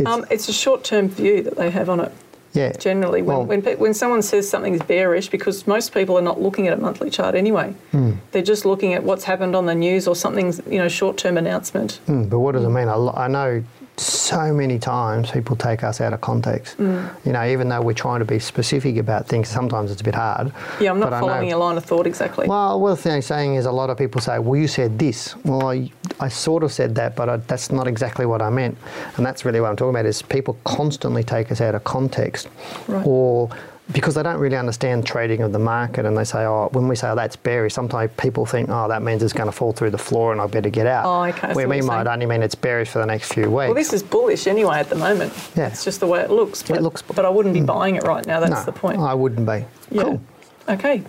It's, 0.00 0.08
Um, 0.10 0.24
it's 0.30 0.48
a 0.48 0.52
short 0.52 0.82
term 0.84 1.08
view 1.08 1.42
that 1.42 1.56
they 1.56 1.70
have 1.70 1.88
on 1.90 2.00
it. 2.00 2.12
yeah. 2.52 2.72
Generally, 2.72 3.22
when 3.22 3.36
Well- 3.36 3.46
when, 3.46 3.62
pe- 3.62 3.76
when 3.76 3.94
someone 3.94 4.22
says 4.22 4.48
something's 4.48 4.82
bearish, 4.82 5.28
because 5.30 5.66
most 5.68 5.92
people 5.94 6.16
are 6.18 6.22
not 6.22 6.40
looking 6.42 6.66
at 6.66 6.72
a 6.72 6.80
monthly 6.80 7.10
chart 7.10 7.34
anyway, 7.34 7.74
Hmm. 7.92 8.12
they're 8.32 8.42
just 8.42 8.64
looking 8.64 8.92
at 8.94 9.04
what's 9.04 9.24
happened 9.24 9.54
on 9.54 9.66
the 9.66 9.74
news 9.74 10.08
or 10.08 10.16
something's 10.16 10.60
you 10.68 10.78
know 10.78 10.88
short 10.88 11.16
term 11.16 11.36
announcement. 11.36 12.00
Mm, 12.08 12.28
but 12.30 12.38
what 12.40 12.52
does 12.54 12.64
it 12.64 12.68
mean? 12.70 12.88
I, 12.88 12.96
I 13.24 13.28
know 13.28 13.62
so 14.00 14.52
many 14.54 14.78
times 14.78 15.30
people 15.30 15.54
take 15.56 15.84
us 15.84 16.00
out 16.00 16.12
of 16.14 16.20
context. 16.22 16.78
Mm. 16.78 17.10
You 17.26 17.32
know, 17.32 17.44
even 17.46 17.68
though 17.68 17.82
we're 17.82 17.92
trying 17.92 18.20
to 18.20 18.24
be 18.24 18.38
specific 18.38 18.96
about 18.96 19.26
things, 19.26 19.48
sometimes 19.48 19.90
it's 19.90 20.00
a 20.00 20.04
bit 20.04 20.14
hard. 20.14 20.52
Yeah, 20.80 20.90
I'm 20.90 20.98
not 20.98 21.10
But 21.10 21.20
following 21.20 21.42
know- 21.42 21.48
your 21.48 21.58
line 21.58 21.76
of 21.76 21.84
thought 21.84 22.06
exactly. 22.06 22.48
Well, 22.48 22.80
one 22.80 22.96
thing 22.96 23.12
I'm 23.12 23.22
saying 23.22 23.56
is 23.56 23.66
a 23.66 23.72
lot 23.72 23.90
of 23.90 23.98
people 23.98 24.20
say, 24.20 24.38
well, 24.38 24.58
you 24.58 24.68
said 24.68 24.98
this. 24.98 25.36
Well, 25.44 25.68
I, 25.68 25.90
I 26.18 26.28
sort 26.28 26.62
of 26.62 26.72
said 26.72 26.94
that, 26.94 27.14
but 27.14 27.28
I, 27.28 27.36
that's 27.36 27.70
not 27.70 27.86
exactly 27.86 28.24
what 28.24 28.40
I 28.40 28.48
meant. 28.48 28.78
And 29.16 29.26
that's 29.26 29.44
really 29.44 29.60
what 29.60 29.68
I'm 29.68 29.76
talking 29.76 29.90
about 29.90 30.06
is 30.06 30.22
people 30.22 30.58
constantly 30.64 31.22
take 31.22 31.52
us 31.52 31.60
out 31.60 31.74
of 31.74 31.84
context 31.84 32.48
Right. 32.88 33.04
or 33.06 33.50
because 33.92 34.14
they 34.14 34.22
don't 34.22 34.38
really 34.38 34.56
understand 34.56 35.06
trading 35.06 35.42
of 35.42 35.52
the 35.52 35.58
market 35.58 36.04
and 36.04 36.16
they 36.16 36.24
say, 36.24 36.44
oh, 36.44 36.68
when 36.72 36.88
we 36.88 36.96
say 36.96 37.08
oh, 37.10 37.14
that's 37.14 37.36
bearish, 37.36 37.74
sometimes 37.74 38.10
people 38.16 38.46
think, 38.46 38.68
oh, 38.70 38.88
that 38.88 39.02
means 39.02 39.22
it's 39.22 39.32
going 39.32 39.48
to 39.48 39.52
fall 39.52 39.72
through 39.72 39.90
the 39.90 39.98
floor 39.98 40.32
and 40.32 40.40
I 40.40 40.46
better 40.46 40.70
get 40.70 40.86
out. 40.86 41.06
Oh, 41.06 41.24
okay, 41.24 41.48
see 41.52 41.56
We 41.56 41.64
what 41.64 41.70
mean 41.70 41.78
you're 41.78 41.86
might 41.86 42.04
saying. 42.04 42.08
only 42.08 42.26
mean 42.26 42.42
it's 42.42 42.54
bearish 42.54 42.88
for 42.88 42.98
the 42.98 43.06
next 43.06 43.32
few 43.32 43.44
weeks. 43.44 43.52
Well, 43.52 43.74
this 43.74 43.92
is 43.92 44.02
bullish 44.02 44.46
anyway 44.46 44.78
at 44.78 44.88
the 44.88 44.96
moment. 44.96 45.32
Yeah. 45.56 45.68
It's 45.68 45.84
just 45.84 46.00
the 46.00 46.06
way 46.06 46.20
it 46.20 46.30
looks. 46.30 46.62
But, 46.62 46.82
looks 46.82 47.02
bu- 47.02 47.14
but 47.14 47.24
I 47.24 47.30
wouldn't 47.30 47.54
be 47.54 47.60
hmm. 47.60 47.66
buying 47.66 47.96
it 47.96 48.04
right 48.04 48.24
now. 48.26 48.40
That's 48.40 48.52
no, 48.52 48.64
the 48.64 48.72
point. 48.72 49.00
I 49.00 49.14
wouldn't 49.14 49.46
be. 49.46 49.64
Yeah. 49.90 50.02
Cool. 50.02 50.20
Okay. 50.68 51.02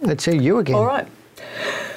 Let's 0.00 0.24
see 0.24 0.36
you 0.36 0.58
again. 0.58 0.76
All 0.76 0.86
right. 0.86 1.06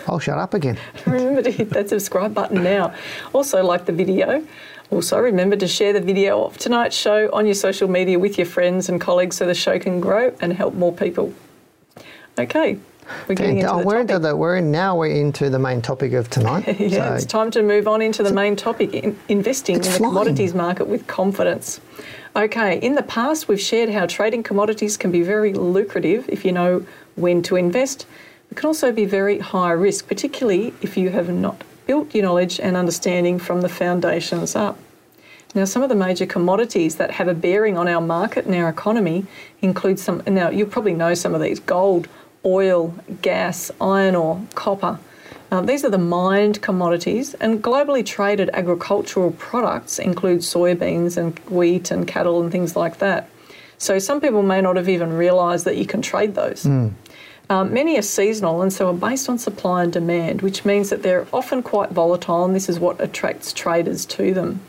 I'll 0.07 0.19
shut 0.19 0.37
up 0.37 0.53
again. 0.53 0.77
Remember 1.05 1.41
to 1.41 1.51
hit 1.51 1.69
that 1.71 1.89
subscribe 1.89 2.33
button 2.33 2.63
now. 2.63 2.93
Also, 3.33 3.63
like 3.63 3.85
the 3.85 3.91
video. 3.91 4.45
Also, 4.91 5.17
remember 5.17 5.55
to 5.55 5.67
share 5.67 5.93
the 5.93 6.01
video 6.01 6.43
of 6.43 6.57
tonight's 6.57 6.97
show 6.97 7.29
on 7.31 7.45
your 7.45 7.55
social 7.55 7.87
media 7.89 8.19
with 8.19 8.37
your 8.37 8.45
friends 8.45 8.89
and 8.89 8.99
colleagues 8.99 9.37
so 9.37 9.45
the 9.45 9.55
show 9.55 9.79
can 9.79 10.01
grow 10.01 10.35
and 10.41 10.51
help 10.51 10.73
more 10.73 10.91
people. 10.91 11.33
Okay, 12.37 12.77
we're 13.27 13.35
getting 13.35 13.59
into 13.59 13.71
oh, 13.71 13.79
the 13.79 13.85
we're 13.85 14.01
into 14.01 14.19
the 14.19 14.35
we're 14.35 14.57
in, 14.57 14.69
now 14.69 14.97
we're 14.97 15.15
into 15.15 15.49
the 15.49 15.59
main 15.59 15.81
topic 15.81 16.11
of 16.11 16.29
tonight. 16.29 16.67
yeah, 16.79 16.89
So- 16.89 17.13
it's 17.15 17.25
time 17.25 17.51
to 17.51 17.63
move 17.63 17.87
on 17.87 18.01
into 18.01 18.21
the 18.21 18.33
main 18.33 18.57
topic 18.57 18.93
in, 18.93 19.17
investing 19.29 19.75
in 19.75 19.79
It's 19.79 19.89
the 19.89 19.97
flying. 19.97 20.11
commodities 20.11 20.53
market 20.53 20.87
with 20.87 21.07
confidence. 21.07 21.79
Okay, 22.35 22.77
in 22.79 22.95
the 22.95 23.03
past, 23.03 23.47
we've 23.47 23.61
shared 23.61 23.89
how 23.89 24.05
trading 24.07 24.43
commodities 24.43 24.97
can 24.97 25.11
be 25.11 25.21
very 25.21 25.53
lucrative 25.53 26.27
if 26.27 26.43
you 26.43 26.51
know 26.51 26.85
when 27.15 27.41
to 27.43 27.55
invest. 27.55 28.05
It 28.49 28.57
can 28.57 28.67
also 28.67 28.91
be 28.91 29.05
very 29.05 29.39
high 29.39 29.71
risk, 29.71 30.07
particularly 30.09 30.73
if 30.81 30.97
you 30.97 31.09
have 31.11 31.29
not 31.29 31.63
built 31.85 32.13
your 32.13 32.25
knowledge 32.25 32.59
and 32.59 32.75
understanding 32.77 33.39
from 33.39 33.61
the 33.61 33.69
foundations 33.69 34.55
up. 34.55 34.77
Now, 35.53 35.65
some 35.65 35.83
of 35.83 35.89
the 35.89 35.95
major 35.95 36.25
commodities 36.25 36.95
that 36.95 37.11
have 37.11 37.27
a 37.27 37.33
bearing 37.33 37.77
on 37.77 37.87
our 37.87 37.99
market 37.99 38.45
and 38.45 38.55
our 38.55 38.69
economy 38.69 39.25
include 39.61 39.99
some. 39.99 40.23
Now, 40.25 40.49
you 40.49 40.65
probably 40.65 40.93
know 40.93 41.13
some 41.13 41.35
of 41.35 41.41
these 41.41 41.59
gold, 41.59 42.07
oil, 42.45 42.93
gas, 43.21 43.69
iron 43.81 44.15
ore, 44.15 44.41
copper. 44.55 44.99
Uh, 45.51 45.59
these 45.59 45.83
are 45.83 45.89
the 45.89 45.97
mined 45.97 46.61
commodities, 46.61 47.33
and 47.35 47.61
globally 47.61 48.05
traded 48.05 48.49
agricultural 48.53 49.31
products 49.31 49.99
include 49.99 50.39
soybeans 50.39 51.17
and 51.17 51.37
wheat 51.49 51.91
and 51.91 52.07
cattle 52.07 52.41
and 52.41 52.51
things 52.53 52.77
like 52.77 52.99
that. 52.99 53.29
So 53.77 53.99
some 53.99 54.21
people 54.21 54.43
may 54.43 54.61
not 54.61 54.77
have 54.77 54.87
even 54.87 55.11
realised 55.11 55.65
that 55.65 55.75
you 55.75 55.85
can 55.85 56.01
trade 56.01 56.35
those. 56.35 56.63
Mm. 56.63 56.93
Um, 57.51 57.73
many 57.73 57.97
are 57.97 58.01
seasonal 58.01 58.61
and 58.61 58.71
so 58.71 58.87
are 58.87 58.93
based 58.93 59.27
on 59.27 59.37
supply 59.37 59.83
and 59.83 59.91
demand, 59.91 60.41
which 60.41 60.63
means 60.63 60.89
that 60.89 61.03
they're 61.03 61.27
often 61.33 61.61
quite 61.61 61.89
volatile, 61.89 62.45
and 62.45 62.55
this 62.55 62.69
is 62.69 62.79
what 62.79 63.01
attracts 63.01 63.51
traders 63.51 64.05
to 64.05 64.33
them. 64.33 64.61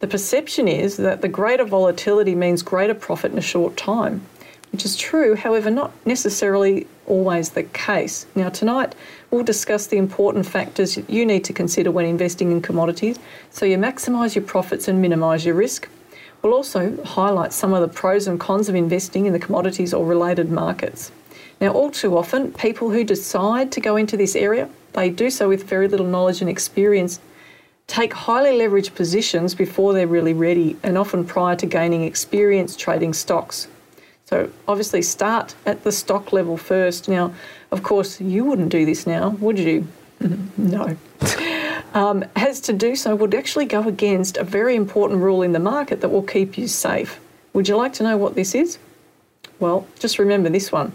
The 0.00 0.06
perception 0.06 0.66
is 0.66 0.96
that 0.96 1.20
the 1.20 1.28
greater 1.28 1.66
volatility 1.66 2.34
means 2.34 2.62
greater 2.62 2.94
profit 2.94 3.32
in 3.32 3.38
a 3.38 3.42
short 3.42 3.76
time, 3.76 4.22
which 4.72 4.82
is 4.86 4.96
true, 4.96 5.34
however, 5.34 5.70
not 5.70 5.92
necessarily 6.06 6.86
always 7.04 7.50
the 7.50 7.64
case. 7.64 8.24
Now, 8.34 8.48
tonight 8.48 8.94
we'll 9.30 9.44
discuss 9.44 9.86
the 9.86 9.98
important 9.98 10.46
factors 10.46 10.96
you 11.10 11.26
need 11.26 11.44
to 11.44 11.52
consider 11.52 11.90
when 11.90 12.06
investing 12.06 12.50
in 12.50 12.62
commodities 12.62 13.18
so 13.50 13.66
you 13.66 13.76
maximise 13.76 14.34
your 14.34 14.44
profits 14.44 14.88
and 14.88 15.02
minimise 15.02 15.44
your 15.44 15.54
risk. 15.54 15.86
We'll 16.40 16.54
also 16.54 16.96
highlight 17.04 17.52
some 17.52 17.74
of 17.74 17.82
the 17.82 17.94
pros 17.94 18.26
and 18.26 18.40
cons 18.40 18.70
of 18.70 18.74
investing 18.74 19.26
in 19.26 19.34
the 19.34 19.38
commodities 19.38 19.92
or 19.92 20.06
related 20.06 20.50
markets. 20.50 21.12
Now, 21.60 21.72
all 21.72 21.90
too 21.90 22.16
often, 22.16 22.52
people 22.52 22.90
who 22.90 23.04
decide 23.04 23.72
to 23.72 23.80
go 23.80 23.96
into 23.96 24.16
this 24.16 24.36
area, 24.36 24.68
they 24.92 25.10
do 25.10 25.30
so 25.30 25.48
with 25.48 25.64
very 25.64 25.88
little 25.88 26.06
knowledge 26.06 26.40
and 26.40 26.50
experience 26.50 27.20
take 27.86 28.12
highly 28.12 28.50
leveraged 28.50 28.94
positions 28.94 29.54
before 29.54 29.92
they're 29.92 30.08
really 30.08 30.32
ready 30.32 30.76
and 30.82 30.98
often 30.98 31.24
prior 31.24 31.54
to 31.56 31.66
gaining 31.66 32.02
experience 32.02 32.76
trading 32.76 33.12
stocks. 33.12 33.68
So, 34.24 34.50
obviously, 34.66 35.02
start 35.02 35.54
at 35.64 35.84
the 35.84 35.92
stock 35.92 36.32
level 36.32 36.56
first. 36.56 37.08
Now, 37.08 37.32
of 37.70 37.84
course, 37.84 38.20
you 38.20 38.44
wouldn't 38.44 38.70
do 38.70 38.84
this 38.84 39.06
now, 39.06 39.30
would 39.30 39.58
you? 39.58 39.86
no. 40.56 40.96
Um, 41.94 42.26
has 42.36 42.60
to 42.62 42.74
do 42.74 42.94
so 42.94 43.16
would 43.16 43.34
actually 43.34 43.64
go 43.64 43.88
against 43.88 44.36
a 44.36 44.44
very 44.44 44.76
important 44.76 45.22
rule 45.22 45.40
in 45.40 45.52
the 45.52 45.58
market 45.58 46.02
that 46.02 46.10
will 46.10 46.22
keep 46.22 46.58
you 46.58 46.68
safe. 46.68 47.18
Would 47.54 47.68
you 47.68 47.76
like 47.76 47.94
to 47.94 48.02
know 48.02 48.18
what 48.18 48.34
this 48.34 48.54
is? 48.54 48.76
Well, 49.60 49.86
just 49.98 50.18
remember 50.18 50.50
this 50.50 50.70
one. 50.70 50.92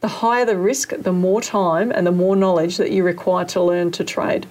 The 0.00 0.08
higher 0.08 0.44
the 0.44 0.56
risk, 0.56 0.92
the 0.96 1.12
more 1.12 1.40
time 1.40 1.90
and 1.90 2.06
the 2.06 2.12
more 2.12 2.36
knowledge 2.36 2.76
that 2.76 2.92
you 2.92 3.02
require 3.02 3.44
to 3.46 3.62
learn 3.62 3.90
to 3.92 4.04
trade. 4.04 4.46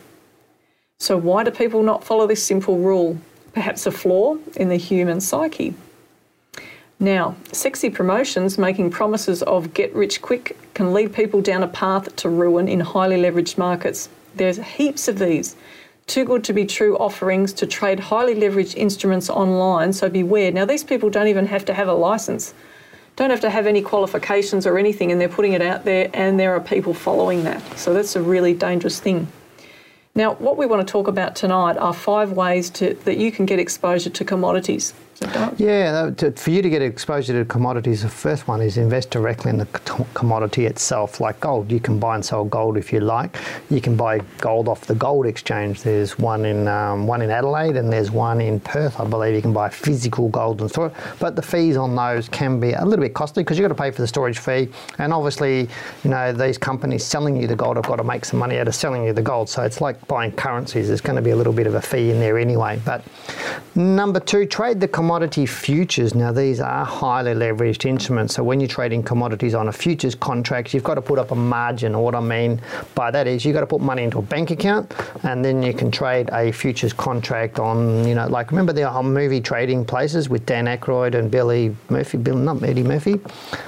So, 0.99 1.15
why 1.15 1.43
do 1.43 1.51
people 1.51 1.83
not 1.83 2.03
follow 2.03 2.27
this 2.27 2.43
simple 2.43 2.79
rule? 2.79 3.17
Perhaps 3.53 3.85
a 3.85 3.91
flaw 3.91 4.37
in 4.55 4.69
the 4.69 4.77
human 4.77 5.21
psyche. 5.21 5.73
Now, 6.99 7.35
sexy 7.51 7.91
promotions 7.91 8.57
making 8.57 8.89
promises 8.89 9.43
of 9.43 9.73
get 9.73 9.93
rich 9.93 10.21
quick 10.21 10.57
can 10.73 10.93
lead 10.93 11.13
people 11.13 11.41
down 11.41 11.61
a 11.61 11.67
path 11.67 12.15
to 12.17 12.29
ruin 12.29 12.67
in 12.67 12.79
highly 12.79 13.17
leveraged 13.17 13.57
markets. 13.57 14.09
There's 14.35 14.57
heaps 14.57 15.07
of 15.07 15.19
these. 15.19 15.55
Too 16.07 16.25
good 16.25 16.43
to 16.45 16.53
be 16.53 16.65
true 16.65 16.97
offerings 16.97 17.53
to 17.53 17.67
trade 17.67 17.99
highly 17.99 18.33
leveraged 18.33 18.75
instruments 18.75 19.29
online, 19.29 19.93
so 19.93 20.09
beware. 20.09 20.51
Now, 20.51 20.65
these 20.65 20.83
people 20.83 21.09
don't 21.09 21.27
even 21.27 21.45
have 21.45 21.65
to 21.65 21.73
have 21.73 21.87
a 21.87 21.93
license, 21.93 22.53
don't 23.17 23.29
have 23.29 23.41
to 23.41 23.49
have 23.49 23.67
any 23.67 23.81
qualifications 23.81 24.65
or 24.65 24.77
anything, 24.77 25.11
and 25.11 25.19
they're 25.19 25.27
putting 25.27 25.51
it 25.51 25.61
out 25.61 25.83
there, 25.83 26.09
and 26.13 26.39
there 26.39 26.55
are 26.55 26.61
people 26.61 26.93
following 26.93 27.43
that. 27.43 27.61
So, 27.77 27.93
that's 27.93 28.15
a 28.15 28.21
really 28.21 28.53
dangerous 28.53 28.99
thing. 29.01 29.27
Now, 30.15 30.33
what 30.35 30.57
we 30.57 30.65
want 30.65 30.87
to 30.87 30.91
talk 30.91 31.07
about 31.07 31.35
tonight 31.35 31.77
are 31.77 31.93
five 31.93 32.31
ways 32.31 32.69
to, 32.71 32.93
that 33.05 33.17
you 33.17 33.31
can 33.31 33.45
get 33.45 33.59
exposure 33.59 34.09
to 34.09 34.25
commodities. 34.25 34.93
Yeah, 35.57 36.11
for 36.11 36.51
you 36.51 36.61
to 36.61 36.69
get 36.69 36.81
exposure 36.83 37.33
to 37.33 37.45
commodities, 37.45 38.03
the 38.03 38.09
first 38.09 38.47
one 38.47 38.61
is 38.61 38.77
invest 38.77 39.09
directly 39.09 39.49
in 39.49 39.57
the 39.57 39.65
commodity 40.13 40.67
itself, 40.67 41.19
like 41.19 41.39
gold. 41.39 41.71
You 41.71 41.79
can 41.79 41.99
buy 41.99 42.15
and 42.15 42.23
sell 42.23 42.45
gold 42.45 42.77
if 42.77 42.93
you 42.93 42.99
like. 42.99 43.35
You 43.71 43.81
can 43.81 43.95
buy 43.95 44.19
gold 44.39 44.67
off 44.67 44.81
the 44.85 44.93
gold 44.93 45.25
exchange. 45.25 45.81
There's 45.81 46.19
one 46.19 46.45
in 46.45 46.67
um, 46.67 47.07
one 47.07 47.23
in 47.23 47.31
Adelaide 47.31 47.77
and 47.77 47.91
there's 47.91 48.11
one 48.11 48.39
in 48.41 48.59
Perth, 48.59 48.99
I 48.99 49.05
believe. 49.05 49.33
You 49.33 49.41
can 49.41 49.53
buy 49.53 49.69
physical 49.69 50.29
gold 50.29 50.61
and 50.61 50.69
store 50.69 50.87
it, 50.87 50.93
but 51.19 51.35
the 51.35 51.41
fees 51.41 51.77
on 51.77 51.95
those 51.95 52.29
can 52.29 52.59
be 52.59 52.73
a 52.73 52.85
little 52.85 53.03
bit 53.03 53.15
costly 53.15 53.43
because 53.43 53.57
you've 53.57 53.67
got 53.67 53.75
to 53.75 53.81
pay 53.81 53.89
for 53.89 54.01
the 54.01 54.07
storage 54.07 54.37
fee, 54.37 54.69
and 54.99 55.11
obviously, 55.13 55.67
you 56.03 56.09
know, 56.11 56.31
these 56.31 56.59
companies 56.59 57.03
selling 57.03 57.35
you 57.35 57.47
the 57.47 57.55
gold 57.55 57.77
have 57.77 57.85
got 57.85 57.95
to 57.95 58.03
make 58.03 58.23
some 58.23 58.37
money 58.37 58.59
out 58.59 58.67
of 58.67 58.75
selling 58.75 59.03
you 59.03 59.13
the 59.13 59.21
gold. 59.21 59.49
So 59.49 59.63
it's 59.63 59.81
like 59.81 60.07
buying 60.07 60.31
currencies. 60.33 60.87
There's 60.87 61.01
going 61.01 61.15
to 61.15 61.21
be 61.23 61.31
a 61.31 61.35
little 61.35 61.53
bit 61.53 61.65
of 61.65 61.73
a 61.73 61.81
fee 61.81 62.11
in 62.11 62.19
there 62.19 62.37
anyway. 62.37 62.79
But 62.85 63.03
number 63.73 64.19
two, 64.19 64.45
trade 64.45 64.79
the 64.79 64.87
commodity 64.87 65.06
commodity 65.07 65.45
futures, 65.45 66.13
now 66.13 66.33
these 66.33 66.59
are 66.59 66.83
highly 66.83 67.33
leveraged 67.33 67.85
instruments. 67.85 68.35
So 68.35 68.43
when 68.43 68.59
you're 68.59 68.67
trading 68.67 69.03
commodities 69.03 69.55
on 69.55 69.69
a 69.69 69.71
futures 69.71 70.15
contract, 70.15 70.73
you've 70.73 70.83
got 70.83 70.95
to 70.95 71.01
put 71.01 71.17
up 71.17 71.31
a 71.31 71.35
margin. 71.35 71.97
What 71.97 72.13
I 72.13 72.19
mean 72.19 72.59
by 72.93 73.09
that 73.11 73.25
is 73.25 73.45
you've 73.45 73.53
got 73.53 73.61
to 73.61 73.67
put 73.67 73.79
money 73.79 74.03
into 74.03 74.17
a 74.17 74.21
bank 74.21 74.51
account 74.51 74.93
and 75.23 75.45
then 75.45 75.63
you 75.63 75.73
can 75.73 75.91
trade 75.91 76.29
a 76.33 76.51
futures 76.51 76.91
contract 76.91 77.57
on, 77.57 78.05
you 78.05 78.15
know, 78.15 78.27
like 78.27 78.51
remember 78.51 78.73
the 78.73 79.01
movie 79.01 79.39
trading 79.39 79.85
places 79.85 80.27
with 80.27 80.45
Dan 80.45 80.65
Aykroyd 80.65 81.15
and 81.15 81.31
Billy 81.31 81.73
Murphy, 81.87 82.17
Bill, 82.17 82.35
not 82.35 82.61
Eddie 82.61 82.83
Murphy? 82.83 83.21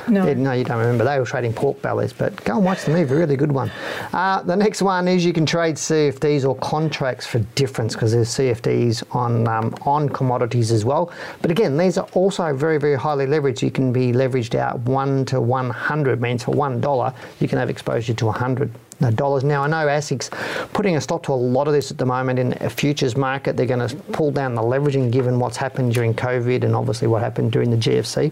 No. 0.09 0.27
Yeah, 0.27 0.33
no, 0.33 0.51
you 0.51 0.65
don't 0.65 0.79
remember. 0.79 1.05
They 1.05 1.17
were 1.19 1.25
trading 1.25 1.53
pork 1.53 1.81
bellies, 1.81 2.11
but 2.11 2.35
go 2.43 2.57
and 2.57 2.65
watch 2.65 2.83
the 2.83 2.91
movie, 2.91 3.15
really 3.15 3.37
good 3.37 3.53
one. 3.53 3.71
Uh, 4.11 4.41
the 4.41 4.57
next 4.57 4.81
one 4.81 5.07
is 5.07 5.23
you 5.23 5.31
can 5.31 5.45
trade 5.45 5.77
CFDs 5.77 6.45
or 6.45 6.57
contracts 6.57 7.25
for 7.25 7.39
difference 7.55 7.93
because 7.93 8.11
there's 8.11 8.27
CFDs 8.27 9.15
on, 9.15 9.47
um, 9.47 9.73
on 9.85 10.09
commodities 10.09 10.73
as 10.73 10.83
well. 10.83 11.13
But 11.41 11.51
again, 11.51 11.77
these 11.77 11.97
are 11.97 12.07
also 12.13 12.53
very, 12.53 12.77
very 12.77 12.95
highly 12.95 13.25
leveraged. 13.25 13.61
You 13.61 13.71
can 13.71 13.91
be 13.91 14.11
leveraged 14.11 14.55
out 14.55 14.79
1 14.79 15.25
to 15.25 15.41
100, 15.41 16.21
means 16.21 16.43
for 16.43 16.53
$1, 16.53 17.15
you 17.39 17.47
can 17.47 17.57
have 17.57 17.69
exposure 17.69 18.13
to 18.13 18.25
100 18.25 18.71
dollars. 19.15 19.45
Now, 19.45 19.63
I 19.63 19.67
know 19.67 19.87
ASIC's 19.87 20.29
putting 20.73 20.97
a 20.97 21.01
stop 21.01 21.23
to 21.23 21.31
a 21.31 21.33
lot 21.33 21.67
of 21.67 21.73
this 21.73 21.89
at 21.89 21.97
the 21.97 22.05
moment 22.05 22.37
in 22.37 22.51
a 22.59 22.69
futures 22.69 23.15
market. 23.15 23.55
They're 23.55 23.65
going 23.65 23.87
to 23.87 23.95
pull 24.11 24.31
down 24.31 24.55
the 24.55 24.61
leveraging 24.61 25.09
given 25.09 25.39
what's 25.39 25.55
happened 25.55 25.93
during 25.93 26.13
COVID 26.13 26.65
and 26.65 26.75
obviously 26.75 27.07
what 27.07 27.21
happened 27.21 27.53
during 27.53 27.71
the 27.71 27.77
GFC. 27.77 28.31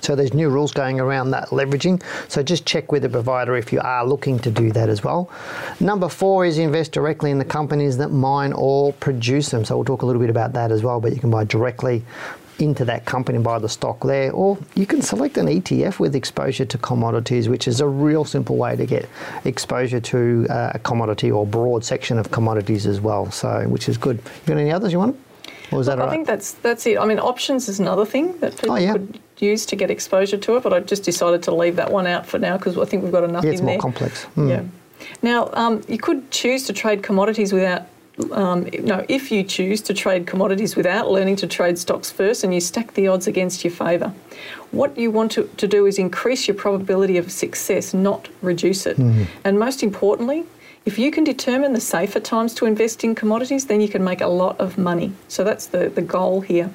So 0.00 0.14
there's 0.14 0.34
new 0.34 0.48
rules 0.48 0.72
going 0.72 1.00
around 1.00 1.30
that 1.32 1.48
leveraging. 1.48 2.02
So 2.28 2.42
just 2.42 2.66
check 2.66 2.92
with 2.92 3.02
the 3.02 3.08
provider 3.08 3.56
if 3.56 3.72
you 3.72 3.80
are 3.80 4.06
looking 4.06 4.38
to 4.40 4.50
do 4.50 4.72
that 4.72 4.88
as 4.88 5.02
well. 5.02 5.30
Number 5.80 6.08
four 6.08 6.44
is 6.46 6.58
invest 6.58 6.92
directly 6.92 7.30
in 7.30 7.38
the 7.38 7.44
companies 7.44 7.96
that 7.98 8.10
mine 8.10 8.52
or 8.52 8.92
produce 8.94 9.50
them. 9.50 9.64
So 9.64 9.76
we'll 9.76 9.84
talk 9.84 10.02
a 10.02 10.06
little 10.06 10.20
bit 10.20 10.30
about 10.30 10.52
that 10.54 10.70
as 10.70 10.82
well. 10.82 11.00
But 11.00 11.12
you 11.12 11.20
can 11.20 11.30
buy 11.30 11.44
directly 11.44 12.04
into 12.58 12.84
that 12.84 13.04
company 13.04 13.36
and 13.36 13.44
buy 13.44 13.58
the 13.58 13.68
stock 13.68 14.00
there, 14.02 14.32
or 14.32 14.58
you 14.74 14.86
can 14.86 15.00
select 15.00 15.36
an 15.36 15.46
ETF 15.46 15.98
with 15.98 16.14
exposure 16.16 16.64
to 16.64 16.78
commodities, 16.78 17.48
which 17.48 17.68
is 17.68 17.80
a 17.80 17.86
real 17.86 18.24
simple 18.24 18.56
way 18.56 18.76
to 18.76 18.86
get 18.86 19.08
exposure 19.44 20.00
to 20.00 20.46
uh, 20.50 20.72
a 20.74 20.78
commodity 20.80 21.30
or 21.30 21.46
broad 21.46 21.84
section 21.84 22.18
of 22.18 22.30
commodities 22.30 22.86
as 22.86 23.00
well. 23.00 23.30
So, 23.30 23.64
which 23.68 23.88
is 23.88 23.96
good. 23.96 24.16
You 24.16 24.54
got 24.54 24.56
any 24.58 24.72
others 24.72 24.92
you 24.92 24.98
want? 24.98 25.16
Or 25.70 25.80
is 25.80 25.86
that 25.86 25.98
I 25.98 26.04
right? 26.04 26.10
think 26.10 26.26
that's 26.26 26.52
that's 26.54 26.86
it. 26.86 26.98
I 26.98 27.04
mean, 27.04 27.18
options 27.18 27.68
is 27.68 27.78
another 27.78 28.06
thing 28.06 28.38
that 28.38 28.56
people 28.56 28.72
oh, 28.72 28.76
yeah. 28.76 28.92
could 28.92 29.20
use 29.40 29.66
to 29.66 29.76
get 29.76 29.90
exposure 29.90 30.36
to 30.38 30.56
it, 30.56 30.62
but 30.62 30.72
I 30.72 30.80
just 30.80 31.04
decided 31.04 31.42
to 31.44 31.54
leave 31.54 31.76
that 31.76 31.90
one 31.90 32.06
out 32.06 32.26
for 32.26 32.38
now 32.38 32.56
because 32.56 32.76
I 32.78 32.84
think 32.84 33.02
we've 33.02 33.12
got 33.12 33.24
enough 33.24 33.44
yeah, 33.44 33.50
it's 33.50 33.60
in 33.60 33.66
more 33.66 33.74
there. 33.74 33.80
complex. 33.80 34.26
Mm. 34.36 34.50
Yeah. 34.50 34.62
Now, 35.22 35.50
um, 35.52 35.82
you 35.88 35.98
could 35.98 36.30
choose 36.30 36.66
to 36.66 36.72
trade 36.72 37.02
commodities 37.02 37.52
without. 37.52 37.86
Um, 38.32 38.68
no, 38.80 39.06
if 39.08 39.30
you 39.30 39.44
choose 39.44 39.80
to 39.82 39.94
trade 39.94 40.26
commodities 40.26 40.74
without 40.74 41.08
learning 41.08 41.36
to 41.36 41.46
trade 41.46 41.78
stocks 41.78 42.10
first 42.10 42.42
and 42.42 42.52
you 42.52 42.60
stack 42.60 42.94
the 42.94 43.06
odds 43.06 43.28
against 43.28 43.62
your 43.62 43.70
favour, 43.70 44.12
what 44.72 44.98
you 44.98 45.12
want 45.12 45.30
to, 45.32 45.48
to 45.56 45.68
do 45.68 45.86
is 45.86 46.00
increase 46.00 46.48
your 46.48 46.56
probability 46.56 47.16
of 47.16 47.30
success, 47.30 47.94
not 47.94 48.28
reduce 48.42 48.86
it. 48.86 48.96
Mm-hmm. 48.96 49.22
And 49.44 49.56
most 49.56 49.84
importantly, 49.84 50.44
if 50.84 50.98
you 50.98 51.12
can 51.12 51.22
determine 51.22 51.74
the 51.74 51.80
safer 51.80 52.18
times 52.18 52.54
to 52.54 52.66
invest 52.66 53.04
in 53.04 53.14
commodities, 53.14 53.66
then 53.66 53.80
you 53.80 53.88
can 53.88 54.02
make 54.02 54.20
a 54.20 54.26
lot 54.26 54.58
of 54.58 54.78
money. 54.78 55.12
So 55.28 55.44
that's 55.44 55.66
the, 55.66 55.88
the 55.88 56.02
goal 56.02 56.40
here. 56.40 56.70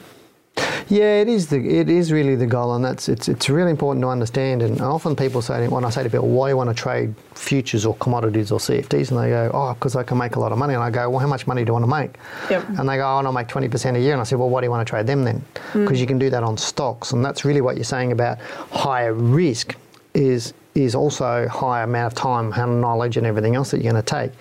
Yeah, 0.89 1.21
it 1.21 1.27
is. 1.27 1.47
The, 1.47 1.57
it 1.57 1.89
is 1.89 2.11
really 2.11 2.35
the 2.35 2.45
goal, 2.45 2.75
and 2.75 2.83
that's 2.83 3.09
it's 3.09 3.27
it's 3.27 3.49
really 3.49 3.71
important 3.71 4.03
to 4.03 4.09
understand. 4.09 4.61
And 4.61 4.79
often 4.81 5.15
people 5.15 5.41
say 5.41 5.67
when 5.67 5.85
I 5.85 5.89
say 5.89 6.03
to 6.03 6.09
people, 6.09 6.29
"Why 6.29 6.47
do 6.47 6.51
you 6.51 6.57
want 6.57 6.69
to 6.69 6.75
trade 6.75 7.15
futures 7.33 7.85
or 7.85 7.95
commodities 7.95 8.51
or 8.51 8.59
CFDs?" 8.59 9.09
and 9.09 9.19
they 9.19 9.29
go, 9.29 9.49
"Oh, 9.53 9.73
because 9.73 9.95
I 9.95 10.03
can 10.03 10.17
make 10.17 10.35
a 10.35 10.39
lot 10.39 10.51
of 10.51 10.57
money." 10.57 10.73
And 10.73 10.83
I 10.83 10.91
go, 10.91 11.09
"Well, 11.09 11.19
how 11.19 11.27
much 11.27 11.47
money 11.47 11.63
do 11.63 11.69
you 11.69 11.73
want 11.73 11.85
to 11.85 11.89
make?" 11.89 12.15
Yep. 12.49 12.69
And 12.77 12.87
they 12.87 12.97
go, 12.97 13.07
"Oh, 13.07 13.19
and 13.19 13.27
I'll 13.27 13.33
make 13.33 13.47
twenty 13.47 13.69
percent 13.69 13.97
a 13.97 13.99
year." 13.99 14.13
And 14.13 14.21
I 14.21 14.23
say, 14.23 14.35
"Well, 14.35 14.49
why 14.49 14.61
do 14.61 14.65
you 14.65 14.71
want 14.71 14.85
to 14.85 14.89
trade 14.89 15.07
them 15.07 15.23
then?" 15.23 15.43
Because 15.73 15.97
mm. 15.97 16.01
you 16.01 16.07
can 16.07 16.19
do 16.19 16.29
that 16.29 16.43
on 16.43 16.57
stocks, 16.57 17.11
and 17.11 17.23
that's 17.23 17.45
really 17.45 17.61
what 17.61 17.75
you're 17.75 17.83
saying 17.85 18.11
about 18.11 18.39
higher 18.71 19.13
risk 19.13 19.75
is 20.13 20.53
is 20.75 20.95
also 20.95 21.47
higher 21.47 21.83
amount 21.83 22.13
of 22.13 22.17
time, 22.17 22.51
and 22.53 22.81
knowledge, 22.81 23.15
and 23.17 23.27
everything 23.27 23.55
else 23.55 23.69
that 23.71 23.81
you're 23.81 23.91
going 23.91 24.03
to 24.03 24.09
take. 24.09 24.31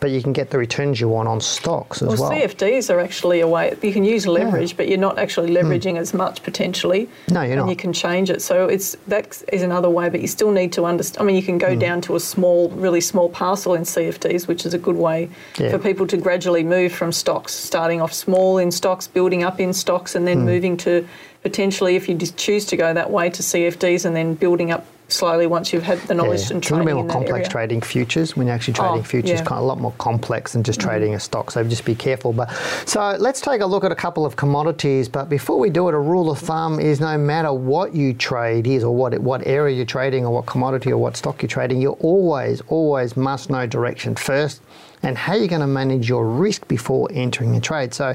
but 0.00 0.10
you 0.10 0.22
can 0.22 0.32
get 0.32 0.48
the 0.48 0.56
returns 0.56 0.98
you 0.98 1.08
want 1.10 1.28
on 1.28 1.38
stocks 1.42 2.00
as 2.00 2.08
Well, 2.08 2.30
well. 2.30 2.30
CFDs 2.30 2.88
are 2.88 3.00
actually 3.00 3.40
a 3.40 3.46
way 3.46 3.76
you 3.82 3.92
can 3.92 4.02
use 4.02 4.26
leverage, 4.26 4.74
but 4.74 4.88
you're 4.88 4.96
not 4.96 5.18
actually 5.18 5.50
leveraging 5.50 5.98
as 5.98 6.14
much 6.14 6.42
potentially. 6.42 7.06
Hmm. 7.28 7.34
No, 7.34 7.42
you're 7.42 7.52
and 7.52 7.60
not. 7.60 7.68
you 7.68 7.76
can 7.76 7.92
change 7.92 8.30
it. 8.30 8.40
So 8.40 8.66
it's 8.66 8.96
that 9.08 9.42
is 9.52 9.60
another 9.62 9.90
way, 9.90 10.08
but 10.08 10.22
you 10.22 10.26
still 10.26 10.52
need 10.52 10.72
to 10.72 10.86
understand. 10.86 11.22
I 11.22 11.26
mean, 11.26 11.36
you 11.36 11.42
can 11.42 11.56
Hmm. 11.56 11.66
go 11.68 11.76
down 11.76 12.00
to 12.02 12.16
a 12.16 12.20
small, 12.20 12.70
really 12.70 13.02
small 13.02 13.28
parcel 13.28 13.74
in 13.74 13.82
CFDs, 13.84 14.48
which 14.48 14.64
is 14.64 14.72
a 14.72 14.78
good 14.78 14.96
way 14.96 15.28
Yeah. 15.58 15.70
for 15.70 15.78
people 15.78 16.06
to 16.06 16.16
gradually 16.16 16.62
move 16.64 16.92
from 16.92 17.12
stocks, 17.12 17.52
starting 17.52 18.00
off 18.00 18.14
small 18.14 18.56
in 18.56 18.70
stocks, 18.70 19.06
building 19.06 19.42
up 19.44 19.60
in 19.60 19.74
stocks, 19.74 20.14
and 20.14 20.26
then 20.26 20.38
Hmm. 20.38 20.46
moving 20.46 20.76
to 20.78 21.04
potentially, 21.42 21.94
if 21.96 22.08
you 22.08 22.14
just 22.14 22.38
choose 22.38 22.64
to 22.66 22.76
go 22.76 22.94
that 22.94 23.10
way, 23.10 23.28
to 23.28 23.42
CFDs, 23.42 24.06
and 24.06 24.16
then 24.16 24.32
building 24.32 24.70
up 24.70 24.86
slowly 25.12 25.46
once 25.46 25.72
you've 25.72 25.82
had 25.82 25.98
the 26.02 26.14
knowledge 26.14 26.40
Yeah, 26.42 26.54
and 26.54 26.62
it's 26.62 26.70
a 26.70 26.74
little 26.74 26.84
training 26.84 26.86
bit 26.86 26.94
more 26.94 27.06
complex 27.12 27.38
area. 27.46 27.48
trading 27.50 27.80
futures. 27.80 28.36
When 28.36 28.46
you're 28.46 28.54
actually 28.54 28.74
trading 28.74 29.00
Oh, 29.00 29.02
futures, 29.02 29.30
yeah. 29.30 29.36
Mm-hmm. 29.38 29.46
kind 29.46 29.58
of 29.58 29.64
a 29.64 29.66
lot 29.66 29.80
more 29.80 29.92
complex 29.98 30.52
than 30.52 30.62
just 30.62 30.80
trading 30.80 31.14
a 31.14 31.20
stock. 31.20 31.50
So 31.50 31.62
just 31.64 31.84
be 31.84 31.94
careful. 31.94 32.32
But 32.32 32.50
so 32.86 33.16
let's 33.18 33.40
take 33.40 33.60
a 33.60 33.66
look 33.66 33.84
at 33.84 33.92
a 33.92 33.96
couple 33.96 34.24
of 34.24 34.36
commodities. 34.36 35.08
But 35.08 35.28
before 35.28 35.58
we 35.58 35.70
do 35.70 35.88
it, 35.88 35.94
a 35.94 35.98
rule 35.98 36.30
of 36.30 36.38
thumb 36.38 36.80
is 36.80 37.00
no 37.00 37.16
matter 37.18 37.52
what 37.52 37.94
you 37.94 38.14
trade 38.14 38.66
is 38.66 38.84
or 38.84 38.94
what 38.94 39.18
what 39.20 39.46
area 39.46 39.76
you're 39.76 39.84
trading 39.86 40.24
or 40.24 40.32
what 40.32 40.46
commodity 40.46 40.90
or 40.92 40.98
what 40.98 41.16
stock 41.16 41.42
you're 41.42 41.48
trading, 41.48 41.80
you 41.80 41.90
always 42.00 42.60
always 42.68 43.16
must 43.16 43.50
know 43.50 43.66
direction 43.66 44.14
first. 44.14 44.62
And 45.02 45.16
how 45.16 45.34
you're 45.34 45.48
going 45.48 45.62
to 45.62 45.66
manage 45.66 46.10
your 46.10 46.26
risk 46.26 46.68
before 46.68 47.08
entering 47.14 47.56
a 47.56 47.60
trade. 47.60 47.94
So, 47.94 48.14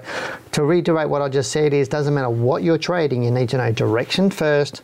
to 0.51 0.63
reiterate 0.63 1.09
what 1.09 1.23
I 1.23 1.29
just 1.29 1.51
said, 1.51 1.73
is 1.73 1.87
doesn't 1.87 2.13
matter 2.13 2.29
what 2.29 2.61
you're 2.61 2.77
trading, 2.77 3.23
you 3.23 3.31
need 3.31 3.49
to 3.49 3.57
know 3.57 3.71
direction 3.71 4.29
first, 4.29 4.83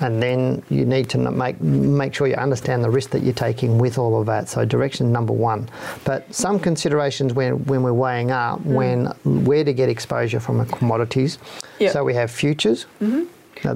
and 0.00 0.22
then 0.22 0.62
you 0.68 0.84
need 0.84 1.08
to 1.10 1.18
make 1.18 1.60
make 1.60 2.14
sure 2.14 2.26
you 2.26 2.34
understand 2.34 2.84
the 2.84 2.90
risk 2.90 3.10
that 3.10 3.22
you're 3.22 3.32
taking 3.32 3.78
with 3.78 3.98
all 3.98 4.20
of 4.20 4.26
that. 4.26 4.48
So 4.48 4.64
direction 4.64 5.10
number 5.12 5.32
one. 5.32 5.68
But 6.04 6.32
some 6.34 6.58
considerations 6.60 7.32
when 7.32 7.64
when 7.64 7.82
we're 7.82 7.92
weighing 7.92 8.30
up 8.30 8.60
when 8.60 9.06
where 9.24 9.64
to 9.64 9.72
get 9.72 9.88
exposure 9.88 10.40
from 10.40 10.64
commodities. 10.66 11.38
Yeah. 11.78 11.90
So 11.92 12.04
we 12.04 12.14
have 12.14 12.30
futures. 12.30 12.86
Mm-hmm. 13.00 13.24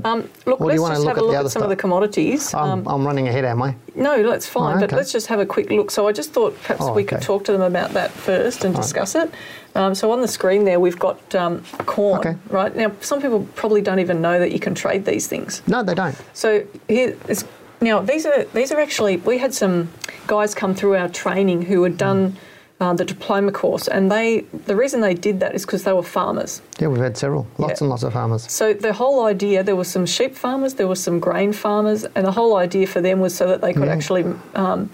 Um, 0.05 0.29
look, 0.47 0.61
Or 0.61 0.69
do 0.71 0.75
you 0.77 0.83
let's 0.83 0.99
just 0.99 1.07
look 1.07 1.09
have 1.09 1.17
a 1.17 1.21
at 1.21 1.23
the 1.23 1.23
look 1.23 1.37
other 1.37 1.47
at 1.47 1.53
some 1.53 1.63
of 1.63 1.69
the 1.71 1.77
commodities. 1.77 2.55
I'm, 2.55 2.71
Um, 2.71 2.89
I'm 2.89 3.07
running 3.07 3.29
ahead, 3.29 3.45
am 3.45 3.63
I? 3.63 3.75
No, 3.95 4.23
that's 4.29 4.47
fine. 4.47 4.77
Oh, 4.77 4.81
But 4.81 4.93
let's 4.93 5.11
just 5.11 5.27
have 5.29 5.41
a 5.41 5.47
quick 5.47 5.71
look. 5.71 5.91
So 5.91 6.07
I 6.07 6.13
just 6.13 6.33
thought 6.33 6.55
perhaps 6.63 6.83
Oh, 6.83 6.93
we 6.93 7.03
could 7.05 7.23
talk 7.23 7.45
to 7.45 7.53
them 7.53 7.63
about 7.63 7.91
that 7.93 8.11
first 8.11 8.65
and 8.65 8.75
discuss 8.75 9.15
it. 9.15 9.31
Um, 9.75 9.95
so 9.95 10.11
on 10.11 10.21
the 10.21 10.29
screen 10.29 10.65
there, 10.65 10.81
we've 10.81 10.99
got 10.99 11.35
um, 11.35 11.63
corn. 11.87 12.21
Okay. 12.21 12.37
Right 12.49 12.75
now, 12.75 12.93
some 13.01 13.21
people 13.23 13.47
probably 13.55 13.81
don't 13.83 14.01
even 14.01 14.21
know 14.21 14.39
that 14.39 14.53
you 14.53 14.59
can 14.59 14.75
trade 14.75 15.05
these 15.05 15.27
things. 15.27 15.63
No, 15.67 15.83
they 15.83 15.95
don't. 15.95 16.17
So 16.33 16.67
here 16.89 17.17
is 17.29 17.45
now 17.81 18.01
these 18.01 18.27
are 18.27 18.45
these 18.53 18.73
are 18.73 18.81
actually 18.81 19.19
we 19.19 19.39
had 19.39 19.55
some 19.55 19.89
guys 20.27 20.55
come 20.55 20.75
through 20.75 20.97
our 20.97 21.09
training 21.09 21.63
who 21.63 21.83
had 21.85 21.97
done. 21.97 22.37
Uh, 22.83 22.95
the 22.95 23.05
diploma 23.05 23.53
course, 23.53 23.87
and 23.89 24.11
they 24.11 24.41
the 24.65 24.75
reason 24.75 25.03
they 25.03 25.13
did 25.13 25.39
that 25.41 25.55
is 25.55 25.67
because 25.67 25.85
they 25.85 25.93
were 25.93 26.03
farmers. 26.03 26.63
Yeah, 26.79 26.89
we've 26.89 27.03
had 27.03 27.15
several, 27.15 27.47
lots 27.59 27.73
Yeah. 27.79 27.85
and 27.85 27.91
lots 27.91 28.03
of 28.05 28.15
farmers. 28.15 28.51
So 28.51 28.73
the 28.73 28.95
whole 28.95 29.27
idea, 29.27 29.63
there 29.63 29.77
were 29.77 29.85
some 29.85 30.07
sheep 30.07 30.35
farmers, 30.35 30.73
there 30.73 30.89
were 30.89 30.95
some 30.95 31.21
grain 31.21 31.53
farmers, 31.53 32.07
and 32.15 32.25
the 32.27 32.33
whole 32.33 32.57
idea 32.57 32.87
for 32.87 33.03
them 33.03 33.21
was 33.21 33.35
so 33.35 33.47
that 33.49 33.61
they 33.61 33.75
could 33.75 33.85
Yeah. 33.85 33.93
actually 33.93 34.25
um, 34.55 34.89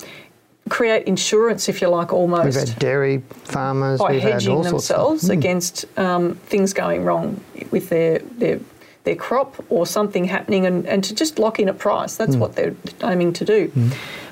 create 0.68 1.04
insurance, 1.06 1.68
if 1.68 1.80
you 1.80 1.88
like, 1.88 2.12
almost. 2.12 2.44
We've 2.44 2.54
had 2.54 2.78
dairy 2.78 3.22
farmers. 3.44 4.00
by 4.00 4.12
we've 4.12 4.22
had 4.22 4.32
hedging 4.34 4.52
all 4.56 4.64
sorts 4.64 4.90
of- 4.90 4.96
themselves 4.96 5.24
Mm. 5.28 5.32
against 5.32 5.84
um, 5.98 6.34
things 6.46 6.72
going 6.72 7.04
wrong 7.04 7.40
with 7.70 7.88
their 7.88 8.18
their 8.38 8.58
their 9.04 9.14
crop 9.14 9.54
or 9.70 9.86
something 9.86 10.24
happening, 10.24 10.66
and, 10.66 10.84
and 10.86 11.04
to 11.04 11.14
just 11.14 11.38
lock 11.38 11.60
in 11.60 11.68
a 11.68 11.72
price. 11.72 12.16
That's 12.16 12.34
Mm. 12.34 12.40
what 12.40 12.56
they're 12.56 12.74
aiming 13.04 13.34
to 13.34 13.44
do. 13.44 13.70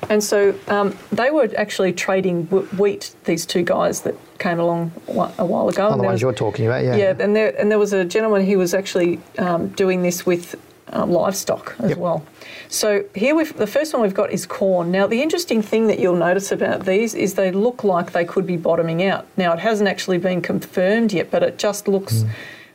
And 0.09 0.21
so 0.21 0.53
um, 0.67 0.93
they 1.13 1.31
were 1.31 1.47
actually 1.57 1.93
trading 1.93 2.43
wheat. 2.77 3.15
These 3.23 3.45
two 3.45 3.63
guys 3.63 4.01
that 4.01 4.15
came 4.37 4.59
along 4.59 4.91
a 5.37 5.45
while 5.45 5.69
ago. 5.69 5.87
Oh, 5.93 5.97
the 5.97 6.03
ones 6.03 6.21
you're 6.21 6.33
talking 6.33 6.67
about, 6.67 6.83
yeah. 6.83 6.97
yeah, 6.97 7.13
and 7.19 7.33
there 7.33 7.55
and 7.57 7.71
there 7.71 7.79
was 7.79 7.93
a 7.93 8.03
gentleman 8.03 8.45
who 8.45 8.57
was 8.57 8.73
actually 8.73 9.21
um, 9.37 9.69
doing 9.69 10.01
this 10.03 10.25
with 10.25 10.55
um, 10.93 11.11
livestock 11.11 11.75
as 11.79 11.89
Yep. 11.89 11.97
well. 11.97 12.23
So 12.69 13.03
here 13.15 13.35
we've 13.35 13.55
the 13.57 13.67
first 13.67 13.93
one 13.93 14.01
we've 14.01 14.13
got 14.13 14.31
is 14.31 14.45
corn. 14.45 14.91
Now 14.91 15.07
the 15.07 15.21
interesting 15.21 15.61
thing 15.61 15.87
that 15.87 15.99
you'll 15.99 16.15
notice 16.15 16.51
about 16.51 16.85
these 16.85 17.13
is 17.15 17.33
they 17.33 17.51
look 17.51 17.83
like 17.83 18.11
they 18.11 18.25
could 18.25 18.45
be 18.45 18.57
bottoming 18.57 19.03
out. 19.03 19.25
Now 19.37 19.53
it 19.53 19.59
hasn't 19.59 19.89
actually 19.89 20.17
been 20.19 20.41
confirmed 20.41 21.11
yet, 21.13 21.31
but 21.31 21.43
it 21.43 21.57
just 21.57 21.87
looks 21.87 22.23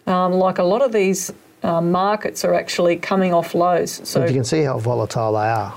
um, 0.06 0.32
like 0.32 0.58
a 0.58 0.64
lot 0.64 0.82
of 0.82 0.92
these. 0.92 1.32
Um, 1.62 1.92
markets 1.92 2.42
are 2.46 2.54
actually 2.54 2.96
coming 2.96 3.34
off 3.34 3.54
lows, 3.54 4.00
so 4.08 4.20
But 4.20 4.30
you 4.30 4.34
can 4.34 4.44
see 4.44 4.62
how 4.62 4.78
volatile 4.78 5.32
they 5.34 5.40
are. 5.46 5.74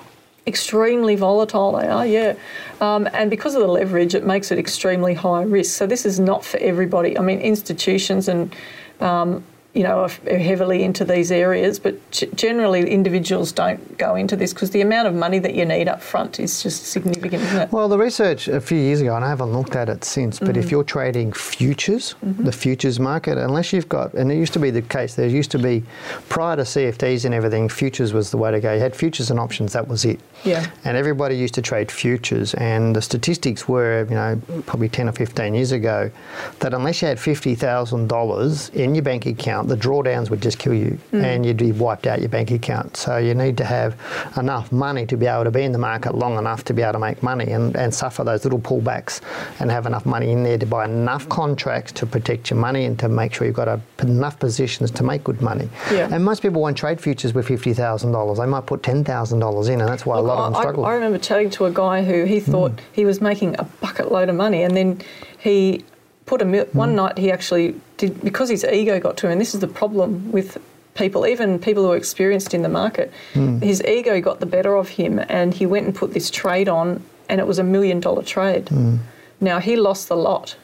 extremely 0.47 1.15
volatile 1.15 1.73
they 1.73 1.87
are, 1.87 2.05
yeah. 2.07 2.35
Um, 2.79 3.07
and 3.11 3.29
because 3.29 3.53
of 3.55 3.61
the 3.61 3.67
leverage, 3.67 4.15
it 4.15 4.25
makes 4.25 4.49
it 4.49 4.57
extremely 4.57 5.13
high 5.13 5.43
risk. 5.43 5.75
So 5.77 5.85
this 5.85 6.05
is 6.05 6.21
not 6.21 6.45
for 6.45 6.57
everybody. 6.59 7.17
I 7.17 7.21
mean, 7.21 7.39
institutions 7.39 8.29
and 8.29 8.55
um, 9.01 9.43
you 9.73 9.81
know 9.83 10.07
heavily 10.27 10.83
into 10.83 11.03
these 11.03 11.31
areas, 11.31 11.79
but 11.79 11.95
generally 12.35 12.89
individuals 12.89 13.51
don't 13.51 13.97
go 13.97 14.15
into 14.15 14.35
this 14.35 14.53
because 14.53 14.69
the 14.71 14.81
amount 14.81 15.07
of 15.07 15.15
money 15.15 15.39
that 15.39 15.55
you 15.55 15.65
need 15.65 15.87
up 15.87 16.01
front 16.01 16.39
is 16.39 16.61
just 16.61 16.85
significant, 16.85 17.41
isn't 17.41 17.59
it? 17.61 17.71
Well, 17.71 17.87
the 17.89 17.97
research 17.97 18.47
a 18.47 18.61
few 18.61 18.77
years 18.77 19.01
ago, 19.01 19.15
and 19.15 19.25
I 19.25 19.29
haven't 19.29 19.51
looked 19.51 19.75
at 19.75 19.89
it 19.89 20.03
since, 20.03 20.39
but 20.39 20.49
Mm-hmm. 20.49 20.59
if 20.59 20.71
you're 20.71 20.83
trading 20.83 21.33
futures, 21.33 22.13
the 22.21 22.51
futures 22.51 22.99
market, 22.99 23.37
unless 23.39 23.73
you've 23.73 23.89
got, 23.89 24.13
and 24.13 24.31
it 24.31 24.35
used 24.35 24.53
to 24.53 24.59
be 24.59 24.69
the 24.69 24.83
case, 24.83 25.15
there 25.15 25.27
used 25.27 25.49
to 25.51 25.57
be, 25.59 25.83
prior 26.29 26.55
to 26.55 26.61
CFDs 26.61 27.25
and 27.25 27.33
everything, 27.33 27.67
futures 27.67 28.13
was 28.13 28.29
the 28.29 28.37
way 28.37 28.51
to 28.51 28.59
go. 28.59 28.71
You 28.73 28.79
had 28.79 28.95
futures 28.95 29.31
and 29.31 29.39
options, 29.39 29.73
that 29.73 29.87
was 29.87 30.05
it. 30.05 30.19
Yeah. 30.43 30.69
And 30.85 30.95
everybody 30.95 31.35
used 31.35 31.55
to 31.55 31.61
trade 31.63 31.91
futures, 31.91 32.53
and 32.55 32.95
the 32.95 33.01
statistics 33.01 33.67
were, 33.67 34.05
you 34.07 34.15
know, 34.15 34.39
probably 34.67 34.89
10 34.89 35.09
or 35.09 35.13
15 35.13 35.55
years 35.55 35.71
ago, 35.71 36.11
that 36.59 36.73
unless 36.75 37.01
you 37.01 37.07
had 37.07 37.17
$50,000 37.17 38.73
in 38.75 38.95
your 38.95 39.01
bank 39.03 39.25
account, 39.25 39.62
the 39.67 39.77
drawdowns 39.77 40.29
would 40.29 40.41
just 40.41 40.59
kill 40.59 40.73
you 40.73 40.97
hmm. 41.11 41.23
and 41.23 41.45
you'd 41.45 41.57
be 41.57 41.71
wiped 41.71 42.07
out 42.07 42.19
your 42.19 42.29
bank 42.29 42.51
account. 42.51 42.97
So 42.97 43.17
you 43.17 43.33
need 43.33 43.57
to 43.57 43.65
have 43.65 43.99
enough 44.37 44.71
money 44.71 45.05
to 45.07 45.17
be 45.17 45.25
able 45.25 45.43
to 45.43 45.51
be 45.51 45.63
in 45.63 45.71
the 45.71 45.77
market 45.77 46.15
long 46.15 46.37
enough 46.37 46.63
to 46.65 46.73
be 46.73 46.81
able 46.81 46.93
to 46.93 46.99
make 46.99 47.23
money 47.23 47.51
and, 47.51 47.75
and 47.75 47.93
suffer 47.93 48.23
those 48.23 48.43
little 48.43 48.59
pullbacks 48.59 49.21
and 49.59 49.71
have 49.71 49.85
enough 49.85 50.05
money 50.05 50.31
in 50.31 50.43
there 50.43 50.57
to 50.57 50.65
buy 50.65 50.85
enough 50.85 51.27
contracts 51.29 51.91
to 51.93 52.05
protect 52.05 52.49
your 52.49 52.59
money 52.59 52.85
and 52.85 52.99
to 52.99 53.09
make 53.09 53.33
sure 53.33 53.47
you've 53.47 53.55
got 53.55 53.67
a, 53.67 53.79
enough 53.99 54.39
positions 54.39 54.91
to 54.91 55.03
make 55.03 55.23
good 55.23 55.41
money. 55.41 55.69
Yeah. 55.91 56.09
And 56.11 56.23
most 56.23 56.41
people 56.41 56.61
won't 56.61 56.77
trade 56.77 56.99
futures 56.99 57.33
with 57.33 57.47
$50,000. 57.47 58.37
They 58.37 58.45
might 58.45 58.65
put 58.65 58.81
$10,000 58.81 59.69
in 59.69 59.81
and 59.81 59.89
that's 59.89 60.05
why 60.05 60.17
a 60.17 60.21
lot 60.21 60.37
of 60.39 60.53
them 60.53 60.61
struggle. 60.61 60.85
I 60.85 60.93
remember 60.93 61.17
chatting 61.17 61.49
to 61.51 61.65
a 61.65 61.71
guy 61.71 62.03
who 62.03 62.25
he 62.25 62.39
thought 62.39 62.71
hmm. 62.71 62.85
he 62.91 63.05
was 63.05 63.21
making 63.21 63.55
a 63.59 63.63
bucket 63.63 64.11
load 64.11 64.29
of 64.29 64.35
money, 64.35 64.63
and 64.63 64.75
then 64.75 65.01
he 65.39 65.83
put 66.25 66.41
a 66.41 66.45
mil- 66.45 66.65
one 66.73 66.89
hmm. 66.89 66.95
night 66.95 67.17
he 67.17 67.31
actually 67.31 67.75
did 67.97 68.21
because 68.21 68.49
his 68.49 68.63
ego 68.63 68.99
got 68.99 69.17
to 69.17 69.27
him. 69.27 69.33
And 69.33 69.41
this 69.41 69.53
is 69.53 69.61
the 69.61 69.67
problem 69.67 70.31
with 70.31 70.57
people, 70.95 71.25
even 71.25 71.59
people 71.59 71.83
who 71.83 71.91
are 71.91 71.97
experienced 71.97 72.53
in 72.53 72.61
the 72.61 72.69
market. 72.69 73.11
Hmm. 73.33 73.59
His 73.59 73.83
ego 73.83 74.21
got 74.21 74.39
the 74.39 74.45
better 74.45 74.75
of 74.75 74.89
him, 74.89 75.19
and 75.29 75.53
he 75.53 75.65
went 75.65 75.85
and 75.85 75.95
put 75.95 76.13
this 76.13 76.29
trade 76.29 76.69
on, 76.69 77.03
and 77.29 77.39
it 77.39 77.47
was 77.47 77.59
a 77.59 77.63
million 77.63 77.99
dollar 77.99 78.23
trade. 78.23 78.69
Hmm. 78.69 78.97
Now 79.41 79.59
he 79.59 79.75
lost 79.75 80.07
the 80.07 80.15
lot 80.15 80.55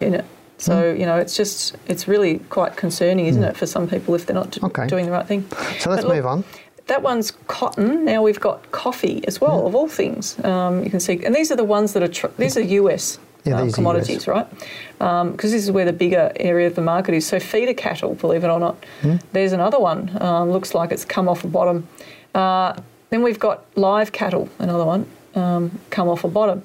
in 0.00 0.14
it. 0.14 0.24
So 0.58 0.92
you 0.92 1.06
know, 1.06 1.16
it's 1.16 1.36
just 1.36 1.76
it's 1.86 2.08
really 2.08 2.38
quite 2.50 2.76
concerning, 2.76 3.26
isn't 3.26 3.44
it, 3.44 3.56
for 3.56 3.66
some 3.66 3.88
people 3.88 4.14
if 4.14 4.26
they're 4.26 4.34
not 4.34 4.62
Okay. 4.62 4.86
doing 4.86 5.06
the 5.06 5.12
right 5.12 5.26
thing. 5.26 5.44
So 5.80 5.90
let's 5.90 6.04
look, 6.04 6.14
move 6.14 6.26
on. 6.26 6.44
that 6.86 7.02
one's 7.02 7.32
cotton. 7.48 8.04
Now 8.04 8.22
we've 8.22 8.40
got 8.40 8.70
coffee 8.70 9.22
as 9.26 9.40
well, 9.40 9.66
of 9.66 9.74
all 9.74 9.88
things. 9.88 10.42
Um, 10.44 10.82
you 10.84 10.90
can 10.90 11.00
see, 11.00 11.24
and 11.24 11.34
these 11.34 11.50
are 11.52 11.56
the 11.56 11.64
ones 11.64 11.92
that 11.92 12.02
are 12.02 12.08
tr- 12.08 12.34
these 12.38 12.56
are 12.56 12.62
US 12.62 13.18
Yeah, 13.44 13.60
um, 13.60 13.72
commodities, 13.72 14.26
right? 14.26 14.46
Because 14.98 15.52
this 15.52 15.62
is 15.64 15.70
where 15.70 15.84
the 15.84 15.92
bigger 15.92 16.32
area 16.36 16.66
of 16.66 16.74
the 16.74 16.82
market 16.82 17.14
is. 17.14 17.26
So 17.26 17.38
feeder 17.38 17.74
cattle, 17.74 18.14
believe 18.14 18.42
it 18.44 18.48
or 18.48 18.58
not. 18.58 18.76
Hmm. 19.02 19.16
There's 19.32 19.52
another 19.52 19.78
one. 19.78 20.16
Um, 20.22 20.50
looks 20.50 20.74
like 20.74 20.90
it's 20.92 21.04
come 21.04 21.28
off 21.28 21.42
the 21.42 21.48
bottom. 21.48 21.86
Uh, 22.34 22.74
then 23.10 23.22
we've 23.22 23.38
got 23.38 23.64
live 23.76 24.12
cattle, 24.12 24.48
another 24.58 24.84
one, 24.84 25.06
um, 25.34 25.78
come 25.90 26.08
off 26.08 26.22
the 26.22 26.28
bottom. 26.28 26.62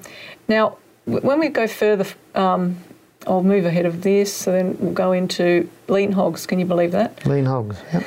Now, 0.48 0.78
w- 1.06 1.24
when 1.24 1.38
we 1.38 1.48
go 1.48 1.66
further, 1.68 2.04
f- 2.04 2.16
um, 2.34 2.78
I'll 3.26 3.42
move 3.42 3.66
ahead 3.66 3.84
of 3.86 4.02
this. 4.02 4.32
So 4.32 4.50
then 4.50 4.76
we'll 4.80 4.92
go 4.92 5.12
into 5.12 5.68
lean 5.88 6.12
hogs. 6.12 6.46
Can 6.46 6.58
you 6.58 6.64
believe 6.66 6.92
that? 6.92 7.24
Lean 7.26 7.44
hogs. 7.44 7.76
Yep. 7.92 8.04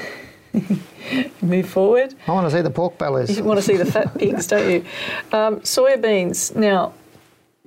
Move 1.42 1.68
forward. 1.70 2.16
I 2.28 2.32
want 2.32 2.50
to 2.50 2.56
see 2.56 2.62
the 2.62 2.70
pork 2.70 2.98
bellies. 2.98 3.38
You 3.38 3.44
want 3.44 3.60
to 3.60 3.66
see 3.66 3.76
the 3.78 3.86
fat 3.86 4.14
pigs, 4.18 4.48
don't 4.48 4.70
you? 4.72 4.86
Um, 5.32 5.60
soybeans 5.62 6.56
now 6.56 6.94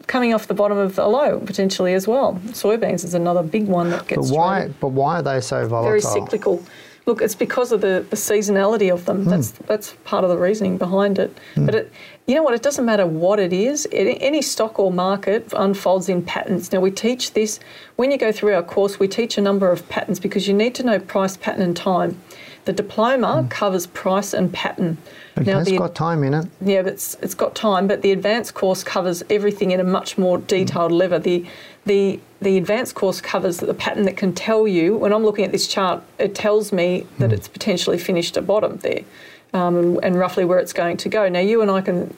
coming 0.06 0.32
off 0.32 0.46
the 0.46 0.54
bottom 0.54 0.78
of 0.78 0.96
the 0.96 1.06
low 1.06 1.40
potentially 1.40 1.94
as 1.94 2.06
well. 2.06 2.40
Soybeans 2.46 3.04
is 3.04 3.14
another 3.14 3.42
big 3.42 3.66
one 3.66 3.90
that 3.90 4.06
gets. 4.06 4.30
But 4.30 4.36
why? 4.36 4.68
But 4.80 4.88
why 4.88 5.20
are 5.20 5.22
they 5.22 5.40
so 5.40 5.66
volatile? 5.66 5.90
very 5.90 6.00
cyclical. 6.00 6.64
Look, 7.06 7.22
it's 7.22 7.36
because 7.36 7.70
of 7.70 7.82
the, 7.82 8.04
the 8.10 8.16
seasonality 8.16 8.92
of 8.92 9.04
them. 9.04 9.24
Hmm. 9.24 9.30
That's 9.30 9.50
that's 9.50 9.92
part 10.04 10.24
of 10.24 10.30
the 10.30 10.36
reasoning 10.36 10.76
behind 10.76 11.18
it. 11.18 11.36
Hmm. 11.54 11.66
But 11.66 11.74
it, 11.74 11.92
you 12.26 12.34
know 12.34 12.42
what? 12.42 12.54
It 12.54 12.62
doesn't 12.62 12.84
matter 12.84 13.06
what 13.06 13.38
it 13.38 13.52
is. 13.52 13.86
Any, 13.92 14.20
any 14.20 14.42
stock 14.42 14.78
or 14.78 14.92
market 14.92 15.52
unfolds 15.56 16.08
in 16.08 16.22
patterns. 16.24 16.72
Now 16.72 16.80
we 16.80 16.90
teach 16.90 17.32
this 17.34 17.60
when 17.94 18.10
you 18.10 18.18
go 18.18 18.32
through 18.32 18.54
our 18.54 18.62
course. 18.62 18.98
We 18.98 19.06
teach 19.06 19.38
a 19.38 19.40
number 19.40 19.70
of 19.70 19.88
patterns 19.88 20.18
because 20.18 20.48
you 20.48 20.54
need 20.54 20.74
to 20.76 20.82
know 20.82 20.98
price, 20.98 21.36
pattern, 21.36 21.62
and 21.62 21.76
time. 21.76 22.20
The 22.64 22.72
diploma 22.72 23.42
hmm. 23.42 23.48
covers 23.48 23.86
price 23.86 24.32
and 24.34 24.52
pattern. 24.52 24.98
Okay, 25.38 25.52
now 25.52 25.58
it's 25.58 25.70
the 25.70 25.76
got 25.76 25.94
time 25.94 26.24
in 26.24 26.32
it. 26.32 26.46
yeah, 26.62 26.82
but 26.82 26.94
it's, 26.94 27.14
it's 27.20 27.34
got 27.34 27.54
time. 27.54 27.86
But 27.86 28.00
the 28.02 28.10
advanced 28.12 28.54
course 28.54 28.82
covers 28.82 29.22
everything 29.28 29.70
in 29.70 29.80
a 29.80 29.84
much 29.84 30.16
more 30.16 30.38
detailed 30.38 30.92
level. 30.92 31.18
The 31.20 31.46
the 31.84 32.20
the 32.40 32.56
advanced 32.56 32.94
course 32.94 33.20
covers 33.20 33.58
the 33.58 33.74
pattern 33.74 34.04
that 34.04 34.16
can 34.16 34.32
tell 34.32 34.66
you. 34.66 34.96
When 34.96 35.12
I'm 35.12 35.24
looking 35.24 35.44
at 35.44 35.52
this 35.52 35.68
chart, 35.68 36.02
it 36.18 36.34
tells 36.34 36.72
me 36.72 37.06
that 37.18 37.32
it's 37.32 37.48
potentially 37.48 37.98
finished 37.98 38.36
at 38.36 38.46
bottom 38.46 38.78
there, 38.78 39.02
um, 39.52 40.00
and 40.02 40.18
roughly 40.18 40.44
where 40.44 40.58
it's 40.58 40.72
going 40.72 40.96
to 40.98 41.08
go. 41.08 41.28
Now 41.28 41.40
you 41.40 41.60
and 41.60 41.70
I 41.70 41.82
can 41.82 42.14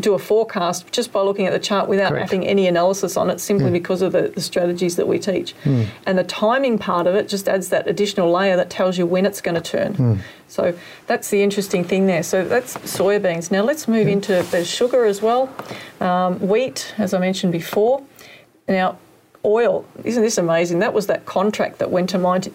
do 0.00 0.14
a 0.14 0.18
forecast 0.18 0.90
just 0.90 1.12
by 1.12 1.20
looking 1.20 1.46
at 1.46 1.52
the 1.52 1.58
chart 1.58 1.88
without 1.88 2.10
Correct. 2.10 2.30
having 2.30 2.46
any 2.46 2.66
analysis 2.66 3.16
on 3.16 3.30
it, 3.30 3.40
simply 3.40 3.68
hmm. 3.68 3.72
because 3.72 4.02
of 4.02 4.12
the, 4.12 4.28
the 4.28 4.40
strategies 4.40 4.96
that 4.96 5.06
we 5.06 5.18
teach. 5.18 5.52
Hmm. 5.64 5.84
And 6.06 6.18
the 6.18 6.24
timing 6.24 6.78
part 6.78 7.06
of 7.06 7.14
it 7.14 7.28
just 7.28 7.48
adds 7.48 7.68
that 7.68 7.86
additional 7.86 8.30
layer 8.30 8.56
that 8.56 8.70
tells 8.70 8.98
you 8.98 9.06
when 9.06 9.24
it's 9.24 9.40
going 9.40 9.54
to 9.54 9.60
turn. 9.60 9.94
Hmm. 9.94 10.14
So 10.48 10.76
that's 11.06 11.30
the 11.30 11.42
interesting 11.42 11.84
thing 11.84 12.06
there. 12.06 12.22
So 12.22 12.44
that's 12.44 12.76
soybeans. 12.78 13.50
Now 13.50 13.62
let's 13.62 13.86
move 13.88 14.08
into 14.08 14.42
there's 14.50 14.68
sugar 14.68 15.04
as 15.04 15.22
well, 15.22 15.48
um, 16.00 16.40
wheat, 16.40 16.94
as 16.98 17.14
I 17.14 17.18
mentioned 17.18 17.52
before. 17.52 18.02
Now, 18.68 18.98
oil, 19.44 19.84
isn't 20.04 20.22
this 20.22 20.38
amazing? 20.38 20.78
That 20.78 20.92
was 20.94 21.06
that 21.08 21.26
contract 21.26 21.78
that 21.78 21.90
went 21.90 22.10
to 22.10 22.18
minus 22.18 22.48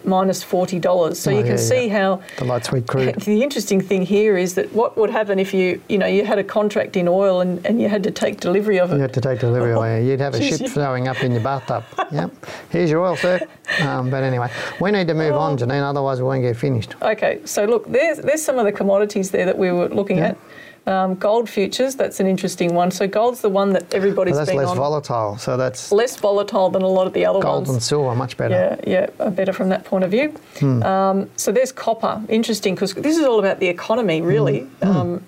$40. 0.44 1.16
So 1.16 1.30
Oh, 1.30 1.34
you 1.34 1.42
can 1.42 1.52
yeah, 1.52 1.56
see 1.56 1.86
yeah. 1.86 1.98
how 1.98 2.22
The 2.38 2.44
light 2.44 2.64
sweet 2.64 2.86
crude. 2.86 3.14
the 3.20 3.42
interesting 3.42 3.80
thing 3.80 4.02
here 4.02 4.36
is 4.36 4.54
that 4.56 4.72
what 4.72 4.96
would 4.96 5.10
happen 5.10 5.38
if 5.38 5.54
you, 5.54 5.80
you 5.88 5.98
know, 5.98 6.06
you 6.06 6.24
had 6.24 6.38
a 6.38 6.44
contract 6.44 6.96
in 6.96 7.06
oil 7.08 7.40
and, 7.40 7.64
and 7.66 7.80
you 7.80 7.88
had 7.88 8.02
to 8.04 8.10
take 8.10 8.40
delivery 8.40 8.80
of 8.80 8.90
it. 8.90 8.96
You 8.96 9.02
had 9.02 9.14
to 9.14 9.20
take 9.20 9.38
delivery 9.40 9.72
away. 9.72 10.04
You'd 10.06 10.20
have 10.20 10.34
a 10.34 10.42
ship 10.56 10.68
throwing 10.70 11.06
up 11.08 11.22
in 11.22 11.32
your 11.32 11.42
bathtub. 11.42 11.84
Yep. 12.12 12.32
Here's 12.70 12.90
your 12.90 13.04
oil, 13.06 13.14
sir. 13.16 13.38
Um, 13.82 14.10
but 14.10 14.24
anyway, 14.24 14.50
we 14.80 14.90
need 14.90 15.06
to 15.06 15.14
move 15.14 15.34
on, 15.34 15.56
Janine, 15.56 15.82
otherwise 15.88 16.18
we 16.18 16.24
won't 16.24 16.42
get 16.42 16.56
finished. 16.56 16.96
Okay, 17.00 17.38
so 17.44 17.64
look, 17.66 17.86
there's 17.86 18.18
there's 18.18 18.42
some 18.42 18.58
of 18.58 18.64
the 18.64 18.72
commodities 18.72 19.30
there 19.30 19.46
that 19.46 19.56
we 19.56 19.70
were 19.70 19.88
looking 19.88 20.18
Yeah. 20.18 20.30
at. 20.30 20.38
Um, 20.86 21.14
gold 21.16 21.48
futures, 21.48 21.94
that's 21.94 22.20
an 22.20 22.26
interesting 22.26 22.74
one. 22.74 22.90
So 22.90 23.06
gold's 23.06 23.42
the 23.42 23.48
one 23.50 23.72
that 23.74 23.92
everybody's 23.94 24.36
that's 24.36 24.48
been 24.50 24.58
less 24.58 24.68
on. 24.70 24.76
volatile. 24.76 25.36
So 25.38 25.56
that's 25.56 25.92
less 25.92 26.16
volatile 26.16 26.70
than 26.70 26.82
a 26.82 26.88
lot 26.88 27.06
of 27.06 27.12
the 27.12 27.26
other 27.26 27.40
gold 27.40 27.54
ones. 27.54 27.66
Gold 27.68 27.76
and 27.76 27.82
silver, 27.82 28.14
much 28.14 28.36
better. 28.36 28.78
Yeah, 28.86 28.90
yeah, 29.00 29.24
uh, 29.24 29.30
better 29.30 29.52
from 29.52 29.68
that 29.68 29.84
point 29.84 30.04
of 30.04 30.10
view. 30.10 30.34
Hmm. 30.58 30.82
Um, 30.82 31.30
so 31.36 31.52
there's 31.52 31.70
copper. 31.70 32.22
Interesting 32.28 32.74
because 32.74 32.94
this 32.94 33.18
is 33.18 33.24
all 33.24 33.38
about 33.38 33.60
the 33.60 33.68
economy, 33.68 34.20
really. 34.22 34.60
Hmm. 34.82 34.88
Um, 34.88 35.22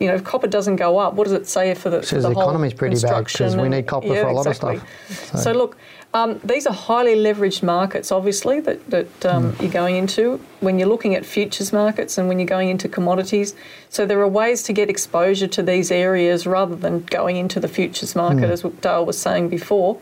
you 0.00 0.08
know, 0.08 0.14
if 0.16 0.24
copper 0.24 0.48
doesn't 0.48 0.76
go 0.76 0.98
up, 0.98 1.14
what 1.14 1.24
does 1.24 1.32
it 1.32 1.48
say 1.48 1.72
for 1.74 1.88
the, 1.88 2.00
for 2.00 2.06
Says 2.06 2.22
the 2.24 2.28
the 2.30 2.38
economy's 2.38 2.74
pretty 2.74 2.96
bad 2.96 3.02
'cause 3.02 3.10
construction 3.32 3.60
we 3.62 3.68
need 3.68 3.86
copper 3.86 4.08
yeah, 4.08 4.22
for 4.22 4.28
a 4.28 4.32
lot 4.34 4.46
of 4.46 4.52
exactly. 4.52 4.80
stuff. 5.08 5.40
So, 5.40 5.52
look, 5.52 5.76
um, 6.14 6.40
these 6.44 6.66
are 6.66 6.72
highly 6.72 7.16
leveraged 7.16 7.62
markets, 7.62 8.10
obviously, 8.12 8.60
that, 8.60 8.88
that 8.90 9.26
um, 9.26 9.50
Hmm. 9.52 9.62
you're 9.62 9.72
going 9.72 9.96
into 9.96 10.40
when 10.60 10.78
you're 10.78 10.88
looking 10.88 11.14
at 11.14 11.26
futures 11.26 11.72
markets 11.72 12.16
and 12.16 12.28
when 12.28 12.38
you're 12.38 12.46
going 12.46 12.68
into 12.70 12.88
commodities. 12.88 13.54
So 13.90 14.06
there 14.06 14.20
are 14.20 14.28
ways 14.28 14.62
to 14.64 14.72
get 14.72 14.88
exposure 14.88 15.48
to 15.48 15.62
these 15.62 15.90
areas 15.90 16.46
rather 16.46 16.76
than 16.76 17.00
going 17.10 17.36
into 17.36 17.58
the 17.60 17.68
futures 17.68 18.14
market, 18.14 18.46
Hmm. 18.46 18.52
as 18.52 18.62
Dale 18.80 19.04
was 19.04 19.18
saying 19.18 19.48
before. 19.48 19.98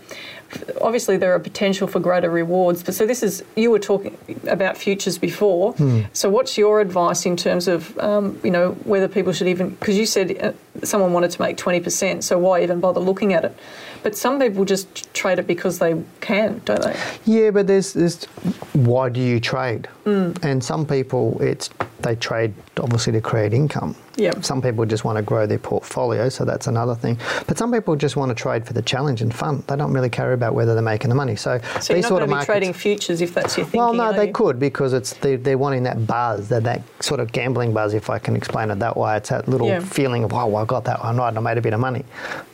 Obviously, 0.82 1.16
there 1.16 1.32
are 1.34 1.38
potential 1.38 1.88
for 1.88 1.98
greater 1.98 2.28
rewards, 2.28 2.82
but 2.82 2.94
so 2.94 3.06
this 3.06 3.22
is 3.22 3.42
you 3.56 3.70
were 3.70 3.78
talking 3.78 4.18
about 4.46 4.76
futures 4.76 5.16
before. 5.16 5.72
Hmm. 5.72 6.00
So, 6.12 6.28
what's 6.28 6.58
your 6.58 6.80
advice 6.82 7.24
in 7.24 7.36
terms 7.38 7.68
of 7.68 7.98
um, 7.98 8.38
you 8.44 8.50
know 8.50 8.72
whether 8.84 9.08
people 9.08 9.32
should 9.32 9.48
even 9.48 9.70
because 9.70 9.96
you 9.96 10.04
said 10.04 10.26
uh, 10.42 10.52
someone 10.84 11.14
wanted 11.14 11.30
to 11.30 11.40
make 11.40 11.56
twenty 11.56 11.80
percent, 11.80 12.22
so 12.24 12.36
why 12.38 12.62
even 12.62 12.80
bother 12.80 13.00
looking 13.00 13.32
at 13.32 13.46
it? 13.46 13.56
But 14.02 14.16
some 14.16 14.40
people 14.40 14.64
just 14.64 15.12
trade 15.14 15.38
it 15.38 15.46
because 15.46 15.78
they 15.78 16.02
can, 16.20 16.60
don't 16.64 16.82
they? 16.82 16.96
Yeah, 17.24 17.50
but 17.50 17.66
there's, 17.66 17.92
there's 17.92 18.24
why 18.72 19.08
do 19.08 19.20
you 19.20 19.38
trade? 19.38 19.86
Hmm. 20.04 20.32
And 20.42 20.62
some 20.62 20.86
people, 20.86 21.40
it's 21.40 21.70
they 22.02 22.14
trade 22.16 22.52
obviously 22.78 23.12
to 23.14 23.20
create 23.20 23.52
income. 23.52 23.94
Yep. 24.16 24.44
Some 24.44 24.60
people 24.60 24.84
just 24.84 25.04
want 25.04 25.16
to 25.16 25.22
grow 25.22 25.46
their 25.46 25.58
portfolio, 25.58 26.28
so 26.28 26.44
that's 26.44 26.66
another 26.66 26.94
thing. 26.94 27.18
But 27.46 27.56
some 27.56 27.72
people 27.72 27.96
just 27.96 28.14
want 28.16 28.28
to 28.28 28.34
trade 28.34 28.66
for 28.66 28.74
the 28.74 28.82
challenge 28.82 29.22
and 29.22 29.34
fun. 29.34 29.64
They 29.68 29.76
don't 29.76 29.92
really 29.92 30.10
care 30.10 30.34
about 30.34 30.54
whether 30.54 30.74
they're 30.74 30.82
making 30.82 31.08
the 31.08 31.14
money. 31.14 31.34
So, 31.36 31.58
So 31.58 31.78
these 31.78 31.88
you're 31.88 31.96
not 31.98 32.08
sort 32.08 32.10
going 32.10 32.22
of 32.22 32.24
to 32.24 32.26
be 32.26 32.30
markets. 32.32 32.46
trading 32.46 32.72
futures 32.74 33.20
if 33.22 33.32
that's 33.34 33.56
your 33.56 33.64
thinking. 33.64 33.78
well, 33.80 33.94
no, 33.94 34.12
they 34.12 34.26
you? 34.26 34.32
could 34.32 34.58
because 34.58 34.92
it's 34.92 35.14
they, 35.14 35.36
they're 35.36 35.56
wanting 35.56 35.82
that 35.84 36.06
buzz, 36.06 36.48
that, 36.50 36.62
that 36.64 36.82
sort 37.00 37.20
of 37.20 37.32
gambling 37.32 37.72
buzz, 37.72 37.94
if 37.94 38.10
I 38.10 38.18
can 38.18 38.36
explain 38.36 38.70
it 38.70 38.78
that 38.80 38.96
way. 38.96 39.16
It's 39.16 39.30
that 39.30 39.48
little 39.48 39.68
Yeah. 39.68 39.80
feeling 39.80 40.24
of, 40.24 40.32
oh, 40.34 40.46
well, 40.46 40.62
I 40.62 40.66
got 40.66 40.84
that 40.84 41.02
one 41.02 41.16
right 41.16 41.28
and 41.28 41.38
I 41.38 41.40
made 41.40 41.56
a 41.58 41.62
bit 41.62 41.72
of 41.72 41.80
money. 41.80 42.04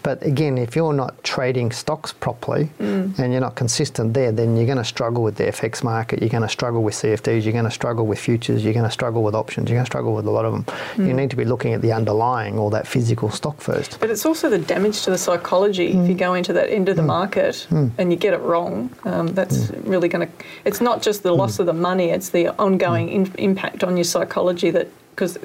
But 0.05 0.23
again, 0.25 0.59
if 0.59 0.77
you're 0.77 0.93
not 0.93 1.23
trading 1.25 1.73
stocks 1.73 2.13
properly 2.13 2.71
Mm. 2.81 3.19
and 3.19 3.33
you're 3.33 3.41
not 3.41 3.57
consistent 3.57 4.15
there, 4.15 4.31
then 4.31 4.57
you're 4.57 4.67
going 4.67 4.79
to 4.79 4.85
struggle 4.85 5.23
with 5.25 5.35
the 5.35 5.45
FX 5.49 5.83
market, 5.83 6.21
you're 6.21 6.29
going 6.31 6.43
to 6.43 6.49
struggle 6.49 6.83
with 6.85 6.95
CFDs, 6.95 7.43
you're 7.45 7.53
going 7.53 7.65
to 7.65 7.71
struggle 7.71 8.07
with 8.07 8.19
futures, 8.21 8.65
you're 8.65 8.73
going 8.75 8.85
to 8.87 8.91
struggle 8.93 9.23
with 9.25 9.35
options, 9.39 9.71
you're 9.71 9.77
going 9.77 9.85
to 9.87 9.91
struggle 9.91 10.13
with 10.15 10.27
a 10.27 10.31
lot 10.31 10.45
of 10.45 10.53
them. 10.53 10.65
Mm. 10.97 11.07
You 11.09 11.15
need 11.15 11.31
to 11.31 11.37
be 11.37 11.45
looking 11.47 11.73
at 11.73 11.81
the 11.81 11.93
underlying 11.93 12.59
or 12.59 12.71
that 12.73 12.87
physical 12.87 13.31
stock 13.31 13.61
first. 13.61 13.99
But 14.01 14.11
it's 14.11 14.27
also 14.27 14.51
the 14.51 14.59
damage 14.59 15.03
to 15.05 15.11
the 15.11 15.19
psychology 15.19 15.93
Hmm. 15.93 16.03
if 16.03 16.09
you 16.11 16.15
go 16.15 16.35
into 16.35 16.53
that 16.53 16.69
end 16.71 16.89
of 16.91 16.97
the 16.97 17.03
market 17.03 17.67
and 17.71 18.13
you 18.13 18.17
get 18.17 18.35
it 18.35 18.41
wrong. 18.41 18.91
Um, 19.05 19.29
that's 19.29 19.69
Hmm. 19.69 19.89
really 19.91 20.09
going 20.09 20.27
to. 20.29 20.33
It's 20.65 20.81
not 20.81 21.01
just 21.01 21.23
the 21.23 21.33
loss 21.33 21.59
of 21.59 21.67
the 21.67 21.73
money; 21.73 22.11
it's 22.11 22.29
the 22.31 22.49
ongoing 22.59 23.09
in, 23.09 23.33
impact 23.39 23.85
on 23.85 23.97
your 23.97 24.05
psychology 24.05 24.71
that. 24.73 24.89
Because 25.19 25.37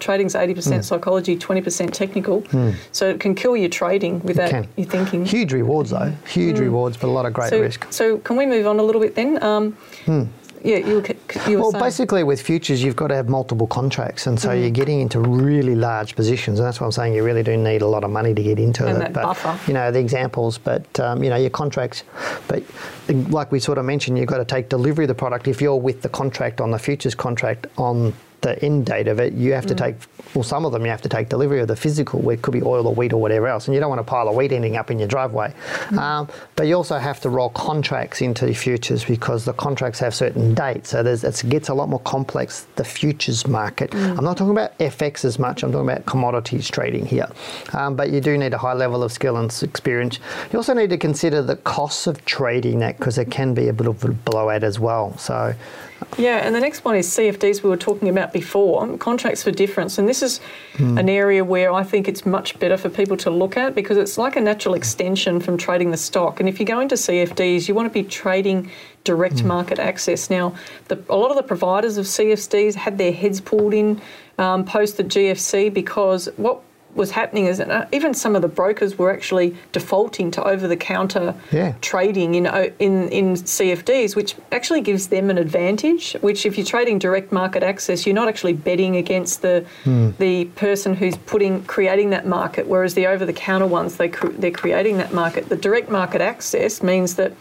trading's 0.00 0.34
eighty 0.34 0.52
Hmm. 0.54 0.56
percent 0.58 0.84
psychology, 0.84 1.36
twenty 1.36 1.60
percent 1.60 1.94
technical, 1.94 2.42
so 2.90 3.08
it 3.08 3.20
can 3.20 3.36
kill 3.36 3.56
your 3.56 3.68
trading 3.68 4.20
without 4.24 4.64
you 4.76 4.84
thinking. 4.84 5.24
Huge 5.24 5.52
rewards, 5.52 5.90
though, 5.90 6.10
huge 6.26 6.58
rewards, 6.58 6.96
but 6.96 7.06
a 7.06 7.14
lot 7.18 7.26
of 7.26 7.32
great 7.32 7.50
Hmm. 7.50 7.56
so, 7.58 7.60
risk. 7.60 7.86
so 7.90 8.18
can 8.18 8.34
we 8.36 8.44
move 8.44 8.66
on 8.66 8.80
a 8.80 8.82
little 8.82 9.00
bit 9.00 9.14
then? 9.14 9.40
Um, 9.40 9.76
Yeah, 10.62 10.76
you 10.76 10.96
were, 10.96 11.06
you 11.50 11.58
Well, 11.58 11.70
saying. 11.72 11.82
basically, 11.84 12.22
with 12.22 12.40
futures, 12.42 12.82
you've 12.82 12.96
got 12.96 13.08
to 13.08 13.14
have 13.14 13.28
multiple 13.28 13.66
contracts, 13.66 14.26
and 14.26 14.38
so 14.38 14.50
Mm. 14.50 14.60
you're 14.60 14.70
getting 14.70 15.00
into 15.00 15.18
really 15.20 15.74
large 15.74 16.14
positions, 16.14 16.58
and 16.58 16.66
that's 16.66 16.80
why 16.80 16.84
I'm 16.86 16.92
saying 16.92 17.14
you 17.14 17.24
really 17.24 17.42
do 17.42 17.56
need 17.56 17.82
a 17.82 17.86
lot 17.86 18.04
of 18.04 18.10
money 18.10 18.34
to 18.34 18.42
get 18.42 18.58
into 18.58 18.86
And 18.86 18.96
it. 18.96 19.00
that 19.00 19.12
but 19.14 19.22
buffer. 19.22 19.58
you 19.66 19.74
know 19.74 19.90
the 19.90 19.98
examples, 20.00 20.58
but 20.58 20.84
um, 21.00 21.22
you 21.24 21.30
know 21.30 21.36
your 21.36 21.50
contracts. 21.50 22.02
But 22.48 22.62
like 23.08 23.50
we 23.52 23.58
sort 23.58 23.78
of 23.78 23.84
mentioned, 23.84 24.18
you've 24.18 24.28
got 24.28 24.38
to 24.38 24.44
take 24.44 24.68
delivery 24.68 25.04
of 25.04 25.08
the 25.08 25.14
product. 25.14 25.48
If 25.48 25.62
you're 25.62 25.76
with 25.80 26.02
the 26.02 26.08
contract 26.10 26.60
on 26.60 26.70
the 26.70 26.78
futures 26.78 27.14
contract 27.14 27.66
on 27.78 28.12
the 28.42 28.62
end 28.64 28.86
date 28.86 29.08
of 29.08 29.20
it, 29.20 29.32
you 29.34 29.52
have 29.52 29.66
to 29.66 29.74
take. 29.74 29.96
Well, 30.34 30.44
some 30.44 30.64
of 30.64 30.72
them 30.72 30.84
you 30.84 30.90
have 30.90 31.02
to 31.02 31.08
take 31.08 31.28
delivery 31.28 31.60
of 31.60 31.68
the 31.68 31.76
physical. 31.76 32.20
Where 32.20 32.34
it 32.34 32.42
could 32.42 32.52
be 32.52 32.62
oil 32.62 32.86
or 32.86 32.94
wheat 32.94 33.12
or 33.12 33.20
whatever 33.20 33.48
else, 33.48 33.66
and 33.66 33.74
you 33.74 33.80
don't 33.80 33.88
want 33.88 34.00
a 34.00 34.04
pile 34.04 34.28
of 34.28 34.36
wheat 34.36 34.52
ending 34.52 34.76
up 34.76 34.90
in 34.90 34.98
your 34.98 35.08
driveway. 35.08 35.52
Um, 35.98 36.28
but 36.56 36.66
you 36.66 36.74
also 36.74 36.98
have 36.98 37.20
to 37.20 37.30
roll 37.30 37.50
contracts 37.50 38.20
into 38.20 38.46
the 38.46 38.54
futures 38.54 39.04
because 39.04 39.44
the 39.44 39.52
contracts 39.54 39.98
have 40.00 40.14
certain 40.14 40.54
dates. 40.54 40.90
So 40.90 41.02
there's, 41.02 41.24
it 41.24 41.42
gets 41.48 41.68
a 41.68 41.74
lot 41.74 41.88
more 41.88 42.00
complex. 42.00 42.66
The 42.76 42.84
futures 42.84 43.46
market. 43.46 43.94
I'm 43.94 44.24
not 44.24 44.36
talking 44.36 44.52
about 44.52 44.78
FX 44.78 45.24
as 45.24 45.38
much. 45.38 45.62
I'm 45.62 45.72
talking 45.72 45.88
about 45.88 46.06
commodities 46.06 46.68
trading 46.70 47.06
here. 47.06 47.28
Um, 47.72 47.96
but 47.96 48.10
you 48.10 48.20
do 48.20 48.36
need 48.38 48.54
a 48.54 48.58
high 48.58 48.74
level 48.74 49.02
of 49.02 49.12
skill 49.12 49.36
and 49.36 49.50
experience. 49.62 50.18
You 50.52 50.58
also 50.58 50.74
need 50.74 50.90
to 50.90 50.98
consider 50.98 51.42
the 51.42 51.56
costs 51.56 52.06
of 52.06 52.24
trading 52.24 52.78
that 52.80 52.98
because 52.98 53.18
it 53.18 53.30
can 53.30 53.54
be 53.54 53.68
a 53.68 53.72
bit 53.72 53.86
of 53.86 54.04
a 54.04 54.08
blowout 54.08 54.64
as 54.64 54.78
well. 54.78 55.16
So 55.18 55.54
Yeah, 56.18 56.38
and 56.38 56.54
the 56.54 56.60
next 56.60 56.84
one 56.84 56.96
is 56.96 57.08
CFDs 57.08 57.62
we 57.62 57.70
were 57.70 57.76
talking 57.76 58.08
about 58.08 58.32
before, 58.32 58.96
contracts 58.98 59.42
for 59.42 59.50
difference. 59.50 59.98
And 59.98 60.08
this 60.08 60.22
is 60.22 60.40
an 60.78 61.08
area 61.08 61.44
where 61.44 61.72
I 61.72 61.82
think 61.82 62.08
it's 62.08 62.24
much 62.24 62.58
better 62.58 62.76
for 62.76 62.88
people 62.88 63.16
to 63.18 63.30
look 63.30 63.56
at 63.56 63.74
because 63.74 63.96
it's 63.96 64.16
like 64.18 64.36
a 64.36 64.40
natural 64.40 64.74
extension 64.74 65.40
from 65.40 65.56
trading 65.58 65.90
the 65.90 65.96
stock. 65.96 66.40
And 66.40 66.48
if 66.48 66.58
you 66.58 66.66
go 66.66 66.80
into 66.80 66.94
CFDs, 66.94 67.68
you 67.68 67.74
want 67.74 67.86
to 67.86 67.92
be 67.92 68.06
trading 68.06 68.70
direct 69.04 69.44
market 69.44 69.78
access. 69.78 70.30
Now, 70.30 70.54
the, 70.88 71.02
a 71.08 71.16
lot 71.16 71.30
of 71.30 71.36
the 71.36 71.42
providers 71.42 71.96
of 71.96 72.06
CFDs 72.06 72.74
had 72.74 72.98
their 72.98 73.12
heads 73.12 73.40
pulled 73.40 73.74
in 73.74 74.00
um, 74.38 74.64
post 74.64 74.96
the 74.96 75.04
GFC 75.04 75.72
because 75.72 76.28
what 76.36 76.62
was 76.94 77.12
happening 77.12 77.46
is 77.46 77.58
that 77.58 77.70
uh, 77.70 77.86
even 77.92 78.12
some 78.14 78.34
of 78.34 78.42
the 78.42 78.48
brokers 78.48 78.98
were 78.98 79.12
actually 79.12 79.56
defaulting 79.72 80.30
to 80.32 80.42
over-the-counter 80.42 81.34
Yeah. 81.52 81.74
trading 81.80 82.34
in 82.34 82.46
in 82.78 83.08
in 83.08 83.34
CFDs, 83.34 84.16
which 84.16 84.34
actually 84.50 84.80
gives 84.80 85.08
them 85.08 85.30
an 85.30 85.38
advantage. 85.38 86.14
Which, 86.20 86.44
if 86.46 86.56
you're 86.58 86.66
trading 86.66 86.98
direct 86.98 87.32
market 87.32 87.62
access, 87.62 88.06
you're 88.06 88.14
not 88.14 88.28
actually 88.28 88.54
betting 88.54 88.96
against 88.96 89.42
the 89.42 89.64
the 90.18 90.46
person 90.56 90.94
who's 90.94 91.16
putting 91.16 91.62
creating 91.64 92.10
that 92.10 92.26
market. 92.26 92.66
Whereas 92.66 92.94
the 92.94 93.06
over-the-counter 93.06 93.66
ones, 93.66 93.96
they 93.96 94.08
they're 94.08 94.50
creating 94.50 94.96
that 94.98 95.12
market. 95.14 95.48
The 95.48 95.56
direct 95.56 95.90
market 95.90 96.20
access 96.20 96.82
means 96.82 97.14
that. 97.14 97.32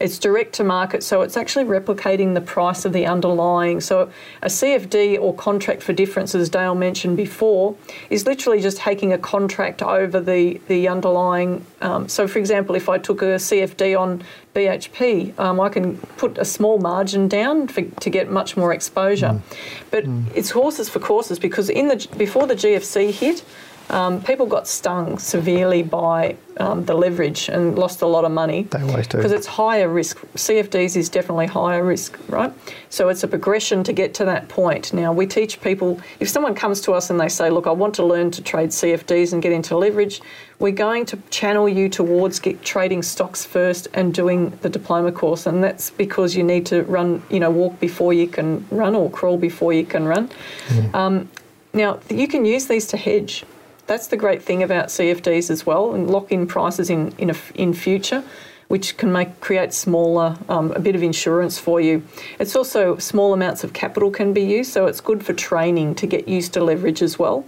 It's 0.00 0.18
direct 0.18 0.54
to 0.54 0.64
market, 0.64 1.02
so 1.02 1.22
it's 1.22 1.36
actually 1.36 1.64
replicating 1.64 2.34
the 2.34 2.40
price 2.40 2.84
of 2.84 2.92
the 2.92 3.06
underlying. 3.06 3.80
So 3.80 4.10
a 4.42 4.46
CFD 4.46 5.18
or 5.20 5.34
contract 5.34 5.82
for 5.82 5.92
difference, 5.92 6.36
as 6.36 6.48
Dale 6.48 6.76
mentioned 6.76 7.16
before, 7.16 7.74
is 8.08 8.24
literally 8.24 8.60
just 8.60 8.76
taking 8.76 9.12
a 9.12 9.18
contract 9.18 9.82
over 9.82 10.20
the 10.20 10.60
the 10.68 10.86
underlying. 10.86 11.66
Um, 11.80 12.08
so, 12.08 12.28
for 12.28 12.38
example, 12.38 12.76
if 12.76 12.88
I 12.88 12.98
took 12.98 13.22
a 13.22 13.38
CFD 13.38 13.98
on 13.98 14.22
BHP, 14.54 15.38
um, 15.38 15.60
I 15.60 15.68
can 15.68 15.96
put 16.16 16.38
a 16.38 16.44
small 16.44 16.78
margin 16.78 17.26
down 17.26 17.66
for, 17.66 17.82
to 17.82 18.10
get 18.10 18.30
much 18.30 18.56
more 18.56 18.72
exposure. 18.72 19.40
Mm. 19.40 19.42
But 19.90 20.04
mm. 20.04 20.24
it's 20.34 20.50
horses 20.50 20.88
for 20.88 21.00
courses 21.00 21.38
because 21.38 21.68
in 21.68 21.88
the 21.88 22.08
before 22.16 22.46
the 22.46 22.54
GFC 22.54 23.10
hit. 23.10 23.44
Um, 23.90 24.22
people 24.22 24.46
got 24.46 24.68
stung 24.68 25.18
severely 25.18 25.82
by 25.82 26.36
um, 26.58 26.84
the 26.84 26.94
leverage 26.94 27.48
and 27.48 27.78
lost 27.78 28.02
a 28.02 28.06
lot 28.06 28.24
of 28.24 28.32
money. 28.32 28.64
They 28.64 28.82
always 28.82 29.06
do. 29.06 29.18
Because 29.18 29.32
it's 29.32 29.46
higher 29.46 29.88
risk. 29.88 30.18
CFDs 30.34 30.96
is 30.96 31.08
definitely 31.08 31.46
higher 31.46 31.84
risk, 31.84 32.18
right? 32.28 32.52
So 32.90 33.08
it's 33.08 33.22
a 33.22 33.28
progression 33.28 33.82
to 33.84 33.92
get 33.92 34.12
to 34.14 34.24
that 34.26 34.48
point. 34.48 34.92
Now, 34.92 35.12
we 35.12 35.26
teach 35.26 35.60
people 35.60 36.00
if 36.20 36.28
someone 36.28 36.54
comes 36.54 36.80
to 36.82 36.92
us 36.92 37.10
and 37.10 37.18
they 37.18 37.28
say, 37.28 37.48
Look, 37.48 37.66
I 37.66 37.70
want 37.70 37.94
to 37.94 38.04
learn 38.04 38.30
to 38.32 38.42
trade 38.42 38.70
CFDs 38.70 39.32
and 39.32 39.42
get 39.42 39.52
into 39.52 39.76
leverage, 39.76 40.20
we're 40.58 40.72
going 40.72 41.06
to 41.06 41.16
channel 41.30 41.68
you 41.68 41.88
towards 41.88 42.40
trading 42.62 43.02
stocks 43.02 43.44
first 43.44 43.88
and 43.94 44.12
doing 44.12 44.50
the 44.62 44.68
diploma 44.68 45.12
course. 45.12 45.46
And 45.46 45.62
that's 45.62 45.90
because 45.90 46.36
you 46.36 46.42
need 46.42 46.66
to 46.66 46.82
run, 46.82 47.22
you 47.30 47.40
know, 47.40 47.50
walk 47.50 47.78
before 47.80 48.12
you 48.12 48.26
can 48.26 48.66
run 48.70 48.94
or 48.94 49.10
crawl 49.10 49.38
before 49.38 49.72
you 49.72 49.84
can 49.84 50.04
run. 50.04 50.28
Mm. 50.68 50.94
Um, 50.94 51.28
now, 51.72 52.00
you 52.10 52.26
can 52.26 52.44
use 52.44 52.66
these 52.66 52.86
to 52.88 52.96
hedge. 52.96 53.44
That's 53.88 54.06
the 54.06 54.18
great 54.18 54.42
thing 54.42 54.62
about 54.62 54.88
CFDs 54.88 55.50
as 55.50 55.64
well, 55.64 55.94
and 55.94 56.08
lock 56.08 56.30
in 56.30 56.46
prices 56.46 56.90
in 56.90 57.14
in, 57.16 57.30
a, 57.30 57.36
in 57.54 57.72
future, 57.72 58.22
which 58.68 58.98
can 58.98 59.10
make 59.10 59.40
create 59.40 59.72
smaller 59.72 60.36
um, 60.50 60.72
a 60.72 60.78
bit 60.78 60.94
of 60.94 61.02
insurance 61.02 61.58
for 61.58 61.80
you. 61.80 62.02
It's 62.38 62.54
also 62.54 62.98
small 62.98 63.32
amounts 63.32 63.64
of 63.64 63.72
capital 63.72 64.10
can 64.10 64.34
be 64.34 64.42
used, 64.42 64.72
so 64.72 64.86
it's 64.86 65.00
good 65.00 65.24
for 65.24 65.32
training 65.32 65.94
to 65.96 66.06
get 66.06 66.28
used 66.28 66.52
to 66.52 66.62
leverage 66.62 67.00
as 67.00 67.18
well. 67.18 67.46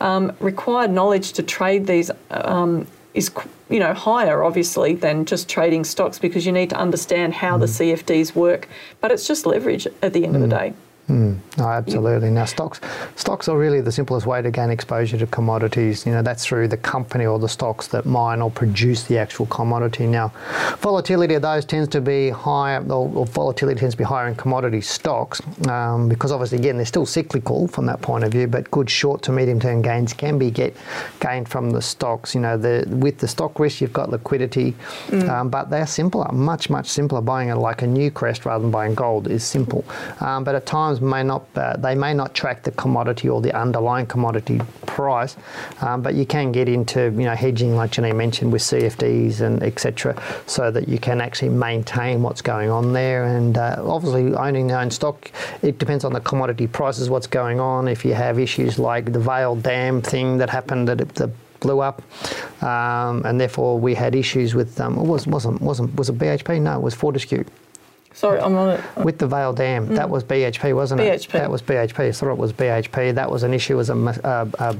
Um, 0.00 0.36
required 0.40 0.90
knowledge 0.90 1.32
to 1.32 1.42
trade 1.42 1.86
these 1.86 2.10
um, 2.30 2.86
is 3.14 3.30
you 3.70 3.80
know 3.80 3.94
higher 3.94 4.44
obviously 4.44 4.94
than 4.94 5.24
just 5.24 5.48
trading 5.48 5.84
stocks 5.84 6.18
because 6.18 6.44
you 6.44 6.52
need 6.52 6.68
to 6.70 6.76
understand 6.76 7.32
how 7.32 7.56
mm. 7.56 7.60
the 7.60 7.66
CFDs 7.66 8.34
work. 8.34 8.68
But 9.00 9.10
it's 9.10 9.26
just 9.26 9.46
leverage 9.46 9.86
at 10.02 10.12
the 10.12 10.24
end 10.26 10.34
mm. 10.34 10.42
of 10.42 10.50
the 10.50 10.54
mm. 10.54 10.60
day. 10.60 10.74
Mm, 11.08 11.38
no, 11.56 11.68
absolutely. 11.68 12.30
Now, 12.30 12.44
stocks 12.44 12.80
stocks 13.16 13.48
are 13.48 13.56
really 13.56 13.80
the 13.80 13.90
simplest 13.90 14.26
way 14.26 14.42
to 14.42 14.50
gain 14.50 14.68
exposure 14.68 15.16
to 15.16 15.26
commodities. 15.26 16.04
You 16.04 16.12
know, 16.12 16.22
that's 16.22 16.44
through 16.44 16.68
the 16.68 16.76
company 16.76 17.24
or 17.24 17.38
the 17.38 17.48
stocks 17.48 17.86
that 17.88 18.04
mine 18.04 18.42
or 18.42 18.50
produce 18.50 19.04
the 19.04 19.16
actual 19.16 19.46
commodity. 19.46 20.06
Now, 20.06 20.32
volatility 20.80 21.34
of 21.34 21.42
those 21.42 21.64
tends 21.64 21.88
to 21.90 22.02
be 22.02 22.28
higher, 22.28 22.84
or, 22.90 23.24
volatility 23.24 23.80
tends 23.80 23.94
to 23.94 23.98
be 23.98 24.04
higher 24.04 24.28
in 24.28 24.34
commodity 24.34 24.82
stocks 24.82 25.40
um, 25.66 26.10
because 26.10 26.30
obviously, 26.30 26.58
again, 26.58 26.76
they're 26.76 26.84
still 26.84 27.06
cyclical 27.06 27.68
from 27.68 27.86
that 27.86 28.02
point 28.02 28.24
of 28.24 28.32
view. 28.32 28.46
But 28.46 28.70
good 28.70 28.90
short 28.90 29.22
to 29.22 29.32
medium 29.32 29.60
term 29.60 29.80
gains 29.80 30.12
can 30.12 30.38
be 30.38 30.50
get 30.50 30.76
gained 31.20 31.48
from 31.48 31.70
the 31.70 31.80
stocks. 31.80 32.34
You 32.34 32.42
know, 32.42 32.58
the 32.58 32.84
with 32.86 33.16
the 33.16 33.28
stock 33.28 33.58
risk, 33.58 33.80
you've 33.80 33.94
got 33.94 34.10
liquidity, 34.10 34.74
mm. 35.06 35.26
um, 35.30 35.48
but 35.48 35.70
they're 35.70 35.86
simpler, 35.86 36.30
much 36.32 36.68
much 36.68 36.86
simpler. 36.86 37.22
Buying 37.22 37.50
a, 37.50 37.58
like 37.58 37.80
a 37.80 37.86
Newcrest 37.86 38.44
rather 38.44 38.60
than 38.60 38.70
buying 38.70 38.94
gold 38.94 39.28
is 39.28 39.42
simple, 39.42 39.86
um, 40.20 40.44
but 40.44 40.54
at 40.54 40.66
times 40.66 40.97
may 41.00 41.22
not 41.22 41.46
uh, 41.54 41.76
they 41.76 41.94
may 41.94 42.14
not 42.14 42.34
track 42.34 42.62
the 42.62 42.70
commodity 42.72 43.28
or 43.28 43.40
the 43.40 43.56
underlying 43.58 44.06
commodity 44.06 44.60
price, 44.86 45.36
um, 45.80 46.02
but 46.02 46.14
you 46.14 46.26
can 46.26 46.52
get 46.52 46.68
into 46.68 47.04
you 47.04 47.24
know 47.24 47.34
hedging 47.34 47.76
like 47.76 47.92
Janine 47.92 48.16
mentioned 48.16 48.52
with 48.52 48.62
CFDs 48.62 49.40
and 49.40 49.62
etc. 49.62 50.20
So 50.46 50.70
that 50.70 50.88
you 50.88 50.98
can 50.98 51.20
actually 51.20 51.50
maintain 51.50 52.22
what's 52.22 52.42
going 52.42 52.70
on 52.70 52.92
there. 52.92 53.24
And 53.24 53.56
uh, 53.56 53.82
obviously 53.84 54.34
owning 54.34 54.68
your 54.70 54.78
own 54.78 54.90
stock, 54.90 55.30
it 55.62 55.78
depends 55.78 56.04
on 56.04 56.12
the 56.12 56.20
commodity 56.20 56.66
prices, 56.66 57.10
what's 57.10 57.26
going 57.26 57.60
on. 57.60 57.88
If 57.88 58.04
you 58.04 58.14
have 58.14 58.38
issues 58.38 58.78
like 58.78 59.12
the 59.12 59.20
Vale 59.20 59.56
Dam 59.56 60.02
thing 60.02 60.38
that 60.38 60.50
happened 60.50 60.88
that 60.88 60.98
the 61.14 61.30
blew 61.60 61.80
up, 61.80 62.02
um, 62.62 63.22
and 63.24 63.40
therefore 63.40 63.78
we 63.78 63.94
had 63.94 64.14
issues 64.14 64.54
with. 64.54 64.80
Um, 64.80 64.96
it 64.98 65.04
was 65.04 65.26
wasn't 65.26 65.60
wasn't 65.60 65.94
was 65.96 66.08
it 66.08 66.18
BHP? 66.18 66.60
No, 66.60 66.76
it 66.76 66.82
was 66.82 66.94
Fortescue. 66.94 67.44
Sorry, 68.18 68.40
I'm 68.40 68.56
on 68.56 68.70
it. 68.70 68.84
With 68.96 69.18
the 69.18 69.28
Vale 69.28 69.52
Dam, 69.52 69.86
mm. 69.86 69.94
that 69.94 70.10
was 70.10 70.24
BHP, 70.24 70.74
wasn't 70.74 71.02
it? 71.02 71.20
BHP. 71.20 71.32
That 71.34 71.52
was 71.52 71.62
BHP. 71.62 72.08
I 72.08 72.10
thought 72.10 72.32
it 72.32 72.36
was 72.36 72.52
BHP. 72.52 73.14
That 73.14 73.30
was 73.30 73.44
an 73.44 73.54
issue 73.54 73.78
as 73.78 73.90
a, 73.90 73.94
uh, 73.94 74.44
uh, 74.58 74.74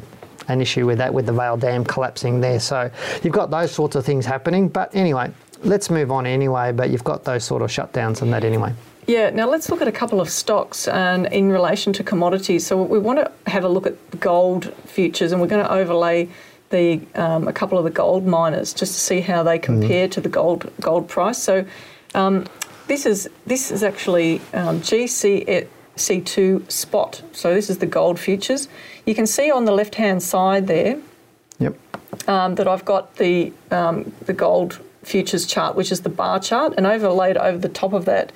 an 0.49 0.61
issue 0.61 0.86
with 0.86 0.99
that, 0.99 1.14
with 1.14 1.26
the 1.26 1.32
Vale 1.32 1.57
Dam 1.57 1.84
collapsing 1.84 2.41
there. 2.41 2.59
So 2.59 2.91
you've 3.22 3.32
got 3.32 3.53
those 3.53 3.70
sorts 3.70 3.95
of 3.95 4.05
things 4.05 4.26
happening. 4.26 4.68
But 4.68 4.93
anyway, 4.93 5.30
let's 5.62 5.89
move 5.89 6.11
on 6.11 6.26
anyway. 6.26 6.72
But 6.72 6.91
you've 6.91 7.05
got 7.05 7.22
those 7.22 7.45
sort 7.45 7.62
of 7.62 7.70
shutdowns 7.70 8.22
and 8.22 8.32
that 8.32 8.43
anyway. 8.43 8.74
Yeah, 9.07 9.30
now 9.30 9.49
let's 9.49 9.70
look 9.70 9.82
at 9.82 9.86
a 9.86 9.93
couple 9.93 10.20
of 10.20 10.28
stocks 10.28 10.89
and 10.89 11.26
in 11.26 11.49
relation 11.53 11.93
to 11.93 12.03
commodities. 12.03 12.66
So 12.66 12.82
we 12.82 12.99
want 12.99 13.20
to 13.20 13.30
have 13.49 13.62
a 13.62 13.68
look 13.68 13.86
at 13.86 14.18
gold 14.18 14.74
futures 14.84 15.30
and 15.30 15.41
we're 15.41 15.47
going 15.47 15.64
to 15.64 15.72
overlay 15.72 16.28
the 16.70 17.01
um, 17.14 17.47
a 17.47 17.53
couple 17.53 17.78
of 17.78 17.84
the 17.84 17.91
gold 17.91 18.26
miners 18.26 18.74
just 18.74 18.95
to 18.95 19.01
see 19.01 19.20
how 19.20 19.45
they 19.45 19.61
compare 19.61 20.09
mm. 20.09 20.11
to 20.11 20.20
the 20.20 20.28
gold 20.28 20.72
gold 20.80 21.09
price. 21.09 21.41
So 21.41 21.64
um, 22.14 22.47
this 22.89 23.07
is 23.07 23.30
this 23.47 23.70
is 23.70 23.82
actually 23.82 24.41
um, 24.53 24.80
GC2 24.80 26.70
spot. 26.70 27.22
So 27.32 27.55
this 27.55 27.70
is 27.70 27.78
the 27.78 27.86
gold 27.86 28.18
futures. 28.18 28.68
You 29.07 29.14
can 29.14 29.26
see 29.26 29.51
on 29.51 29.64
the 29.64 29.72
left 29.72 29.95
hand 29.95 30.22
side 30.22 30.66
there. 30.66 30.99
Yep. 31.61 31.76
Um, 32.26 32.55
that 32.57 32.66
I've 32.66 32.84
got 32.84 33.16
the 33.16 33.53
um, 33.70 34.12
the 34.26 34.32
gold 34.32 34.80
futures 35.03 35.47
chart, 35.47 35.76
which 35.76 35.93
is 35.93 36.01
the 36.01 36.09
bar 36.09 36.41
chart, 36.41 36.74
and 36.76 36.86
overlaid 36.86 37.36
over 37.36 37.59
the 37.59 37.68
top 37.68 37.93
of 37.93 38.05
that, 38.07 38.32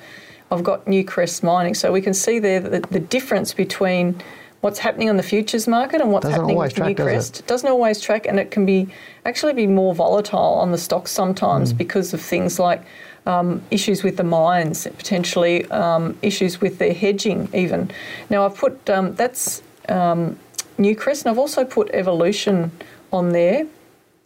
I've 0.51 0.63
got 0.63 0.85
Newcrest 0.85 1.43
Mining. 1.43 1.73
So 1.73 1.91
we 1.91 2.01
can 2.01 2.13
see 2.13 2.39
there 2.39 2.59
the, 2.59 2.79
the 2.79 2.99
difference 2.99 3.53
between 3.53 4.21
what's 4.61 4.79
happening 4.79 5.09
on 5.09 5.17
the 5.17 5.23
futures 5.23 5.67
market 5.67 5.99
and 5.99 6.11
what's 6.11 6.23
doesn't 6.23 6.39
happening 6.39 6.57
with 6.57 6.73
track, 6.73 6.95
Newcrest. 6.95 7.31
Does 7.31 7.39
it? 7.39 7.47
doesn't 7.47 7.69
always 7.69 7.99
track, 7.99 8.25
and 8.25 8.39
it 8.39 8.51
can 8.51 8.65
be 8.65 8.87
actually 9.25 9.53
be 9.53 9.67
more 9.67 9.93
volatile 9.93 10.39
on 10.39 10.71
the 10.71 10.77
stocks 10.77 11.11
sometimes 11.11 11.73
mm. 11.73 11.77
because 11.77 12.13
of 12.13 12.21
things 12.21 12.59
like 12.59 12.83
um, 13.25 13.61
issues 13.71 14.03
with 14.03 14.17
the 14.17 14.23
mines, 14.23 14.85
potentially 14.97 15.65
um, 15.71 16.17
issues 16.21 16.61
with 16.61 16.77
their 16.79 16.93
hedging, 16.93 17.49
even. 17.53 17.91
Now, 18.29 18.45
I've 18.45 18.55
put 18.55 18.89
um, 18.89 19.15
that's 19.15 19.61
um, 19.89 20.37
Newcrest, 20.77 21.21
and 21.21 21.31
I've 21.31 21.37
also 21.37 21.63
put 21.65 21.89
Evolution 21.91 22.71
on 23.11 23.29
there. 23.31 23.65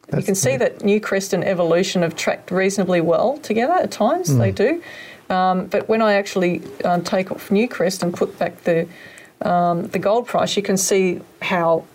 That's 0.07 0.21
you 0.21 0.25
can 0.25 0.35
see 0.35 0.57
that 0.57 0.79
Newcrest 0.79 1.33
and 1.33 1.43
Evolution 1.43 2.01
have 2.01 2.15
tracked 2.15 2.51
reasonably 2.51 3.01
well 3.01 3.37
together 3.39 3.73
at 3.73 3.91
times, 3.91 4.29
mm. 4.29 4.37
they 4.39 4.51
do. 4.51 4.81
Um, 5.29 5.65
but 5.67 5.89
when 5.89 6.01
I 6.01 6.13
actually 6.13 6.61
um, 6.85 7.03
take 7.03 7.31
off 7.31 7.49
Newcrest 7.49 8.01
and 8.01 8.13
put 8.13 8.39
back 8.39 8.63
the 8.63 8.87
the 9.39 9.99
gold 9.99 10.25
price, 10.25 10.55
you 10.55 10.63
can 10.63 10.77
see 10.77 11.19
how 11.41 11.85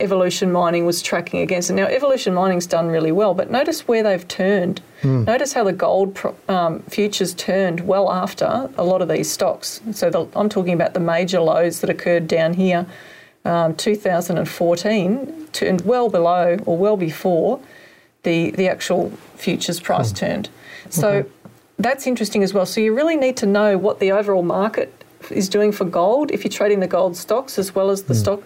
Evolution 0.00 0.50
Mining 0.50 0.86
was 0.86 1.02
tracking 1.02 1.40
against 1.40 1.70
it. 1.70 1.74
Now, 1.74 1.86
Evolution 1.86 2.34
Mining's 2.34 2.66
done 2.66 2.88
really 2.88 3.12
well, 3.12 3.34
but 3.34 3.50
notice 3.50 3.86
where 3.86 4.02
they've 4.02 4.26
turned. 4.26 4.80
Mm. 5.02 5.26
Notice 5.26 5.52
how 5.52 5.64
the 5.64 5.72
gold 5.72 6.18
um, 6.48 6.80
futures 6.82 7.34
turned 7.34 7.80
well 7.86 8.10
after 8.10 8.70
a 8.76 8.84
lot 8.84 9.02
of 9.02 9.08
these 9.08 9.30
stocks. 9.30 9.80
So 9.92 10.10
the, 10.10 10.26
I'm 10.34 10.48
talking 10.48 10.74
about 10.74 10.94
the 10.94 11.00
major 11.00 11.40
lows 11.40 11.80
that 11.80 11.90
occurred 11.90 12.26
down 12.26 12.54
here, 12.54 12.86
um, 13.44 13.74
2014, 13.76 15.48
turned 15.52 15.80
well 15.82 16.08
below 16.08 16.58
or 16.66 16.76
well 16.76 16.96
before 16.96 17.60
the 18.24 18.50
the 18.52 18.68
actual 18.68 19.10
futures 19.36 19.80
price 19.80 20.12
mm. 20.12 20.16
turned. 20.16 20.48
So 20.90 21.08
okay. 21.10 21.28
that's 21.78 22.06
interesting 22.06 22.42
as 22.42 22.52
well. 22.52 22.66
So 22.66 22.80
you 22.80 22.94
really 22.94 23.16
need 23.16 23.36
to 23.38 23.46
know 23.46 23.78
what 23.78 24.00
the 24.00 24.12
overall 24.12 24.42
market 24.42 25.04
is 25.30 25.48
doing 25.48 25.72
for 25.72 25.84
gold 25.84 26.30
if 26.30 26.44
you're 26.44 26.50
trading 26.50 26.80
the 26.80 26.86
gold 26.86 27.16
stocks 27.16 27.58
as 27.58 27.74
well 27.74 27.90
as 27.90 28.04
the 28.04 28.14
mm. 28.14 28.20
stock 28.20 28.42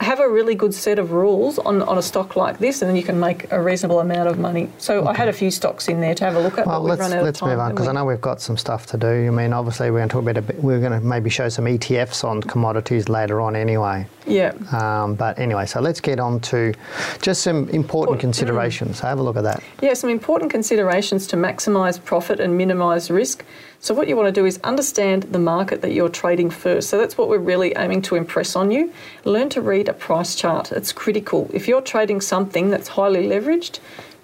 have 0.00 0.20
a 0.20 0.28
really 0.28 0.54
good 0.54 0.74
set 0.74 0.98
of 0.98 1.12
rules 1.12 1.58
on, 1.58 1.82
on 1.82 1.98
a 1.98 2.02
stock 2.02 2.36
like 2.36 2.58
this, 2.58 2.82
and 2.82 2.88
then 2.88 2.96
you 2.96 3.02
can 3.02 3.18
make 3.18 3.50
a 3.52 3.60
reasonable 3.60 4.00
amount 4.00 4.28
of 4.28 4.38
money. 4.38 4.70
So 4.78 5.00
okay. 5.00 5.08
I 5.08 5.16
had 5.16 5.28
a 5.28 5.32
few 5.32 5.50
stocks 5.50 5.88
in 5.88 6.00
there 6.00 6.14
to 6.16 6.24
have 6.24 6.36
a 6.36 6.40
look 6.40 6.58
at. 6.58 6.66
Well, 6.66 6.82
let's, 6.82 7.00
let's 7.00 7.42
move 7.42 7.58
on 7.58 7.70
because 7.70 7.88
I 7.88 7.92
know 7.92 8.04
we've 8.04 8.20
got 8.20 8.40
some 8.40 8.56
stuff 8.56 8.86
to 8.86 8.96
do. 8.96 9.26
I 9.26 9.30
mean, 9.30 9.52
obviously 9.52 9.90
we're 9.90 9.98
going 9.98 10.08
to 10.08 10.12
talk 10.12 10.22
about 10.22 10.36
a 10.36 10.42
bit, 10.42 10.62
we're 10.62 10.80
going 10.80 10.92
to 10.92 11.00
maybe 11.00 11.30
show 11.30 11.48
some 11.48 11.66
ETFs 11.66 12.24
on 12.24 12.42
commodities 12.42 13.08
later 13.08 13.40
on 13.40 13.54
anyway. 13.56 14.06
Yeah. 14.26 14.52
Um, 14.72 15.14
but 15.14 15.38
anyway, 15.38 15.66
so 15.66 15.80
let's 15.80 16.00
get 16.00 16.18
on 16.18 16.40
to 16.40 16.74
just 17.20 17.42
some 17.42 17.68
important 17.70 18.20
considerations. 18.20 19.00
Mm. 19.00 19.08
Have 19.08 19.18
a 19.18 19.22
look 19.22 19.36
at 19.36 19.44
that. 19.44 19.62
Yeah, 19.80 19.94
some 19.94 20.10
important 20.10 20.50
considerations 20.50 21.26
to 21.28 21.36
maximise 21.36 22.02
profit 22.02 22.40
and 22.40 22.56
minimise 22.56 23.10
risk. 23.10 23.44
So, 23.84 23.92
what 23.92 24.08
you 24.08 24.16
want 24.16 24.34
to 24.34 24.40
do 24.40 24.46
is 24.46 24.58
understand 24.64 25.24
the 25.24 25.38
market 25.38 25.82
that 25.82 25.92
you're 25.92 26.08
trading 26.08 26.48
first. 26.48 26.88
So, 26.88 26.96
that's 26.96 27.18
what 27.18 27.28
we're 27.28 27.36
really 27.36 27.74
aiming 27.76 28.00
to 28.08 28.14
impress 28.14 28.56
on 28.56 28.70
you. 28.70 28.90
Learn 29.26 29.50
to 29.50 29.60
read 29.60 29.90
a 29.90 29.92
price 29.92 30.34
chart, 30.34 30.72
it's 30.72 30.90
critical. 30.90 31.50
If 31.52 31.68
you're 31.68 31.82
trading 31.82 32.22
something 32.22 32.70
that's 32.70 32.88
highly 32.88 33.28
leveraged, 33.28 33.80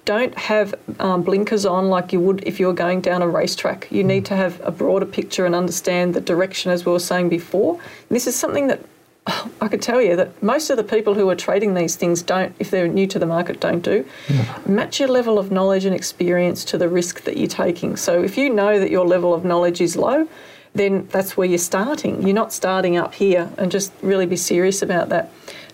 don't 0.06 0.34
have 0.38 0.74
um, 0.98 1.22
blinkers 1.22 1.66
on 1.66 1.90
like 1.90 2.10
you 2.10 2.20
would 2.20 2.42
if 2.46 2.58
you 2.58 2.68
were 2.68 2.72
going 2.72 3.02
down 3.02 3.20
a 3.20 3.28
racetrack. 3.28 3.86
You 3.90 4.02
need 4.02 4.24
to 4.24 4.34
have 4.34 4.58
a 4.64 4.70
broader 4.70 5.04
picture 5.04 5.44
and 5.44 5.54
understand 5.54 6.14
the 6.14 6.22
direction, 6.22 6.72
as 6.72 6.86
we 6.86 6.92
were 6.92 6.98
saying 6.98 7.28
before. 7.28 7.74
And 7.74 8.16
this 8.16 8.26
is 8.26 8.34
something 8.34 8.68
that 8.68 8.80
I 9.26 9.68
could 9.68 9.82
tell 9.82 10.00
you 10.00 10.16
that 10.16 10.42
most 10.42 10.70
of 10.70 10.76
the 10.76 10.84
people 10.84 11.14
who 11.14 11.28
are 11.28 11.36
trading 11.36 11.74
these 11.74 11.94
things 11.94 12.22
don't, 12.22 12.54
if 12.58 12.70
they're 12.70 12.88
new 12.88 13.06
to 13.08 13.18
the 13.18 13.26
market, 13.26 13.60
don't 13.60 13.80
do. 13.80 14.04
Match 14.66 14.98
your 14.98 15.08
level 15.08 15.38
of 15.38 15.50
knowledge 15.52 15.84
and 15.84 15.94
experience 15.94 16.64
to 16.66 16.78
the 16.78 16.88
risk 16.88 17.22
that 17.24 17.36
you're 17.36 17.46
taking. 17.46 17.96
So 17.96 18.22
if 18.22 18.38
you 18.38 18.48
know 18.48 18.78
that 18.78 18.90
your 18.90 19.06
level 19.06 19.34
of 19.34 19.44
knowledge 19.44 19.80
is 19.80 19.96
low, 19.96 20.26
then 20.74 21.06
that's 21.10 21.36
where 21.36 21.46
you're 21.46 21.58
starting. 21.58 22.22
You're 22.22 22.34
not 22.34 22.52
starting 22.52 22.96
up 22.96 23.14
here 23.14 23.50
and 23.58 23.70
just 23.70 23.92
really 24.02 24.26
be 24.26 24.36
serious 24.36 24.82
about 24.82 25.08
that. 25.10 25.30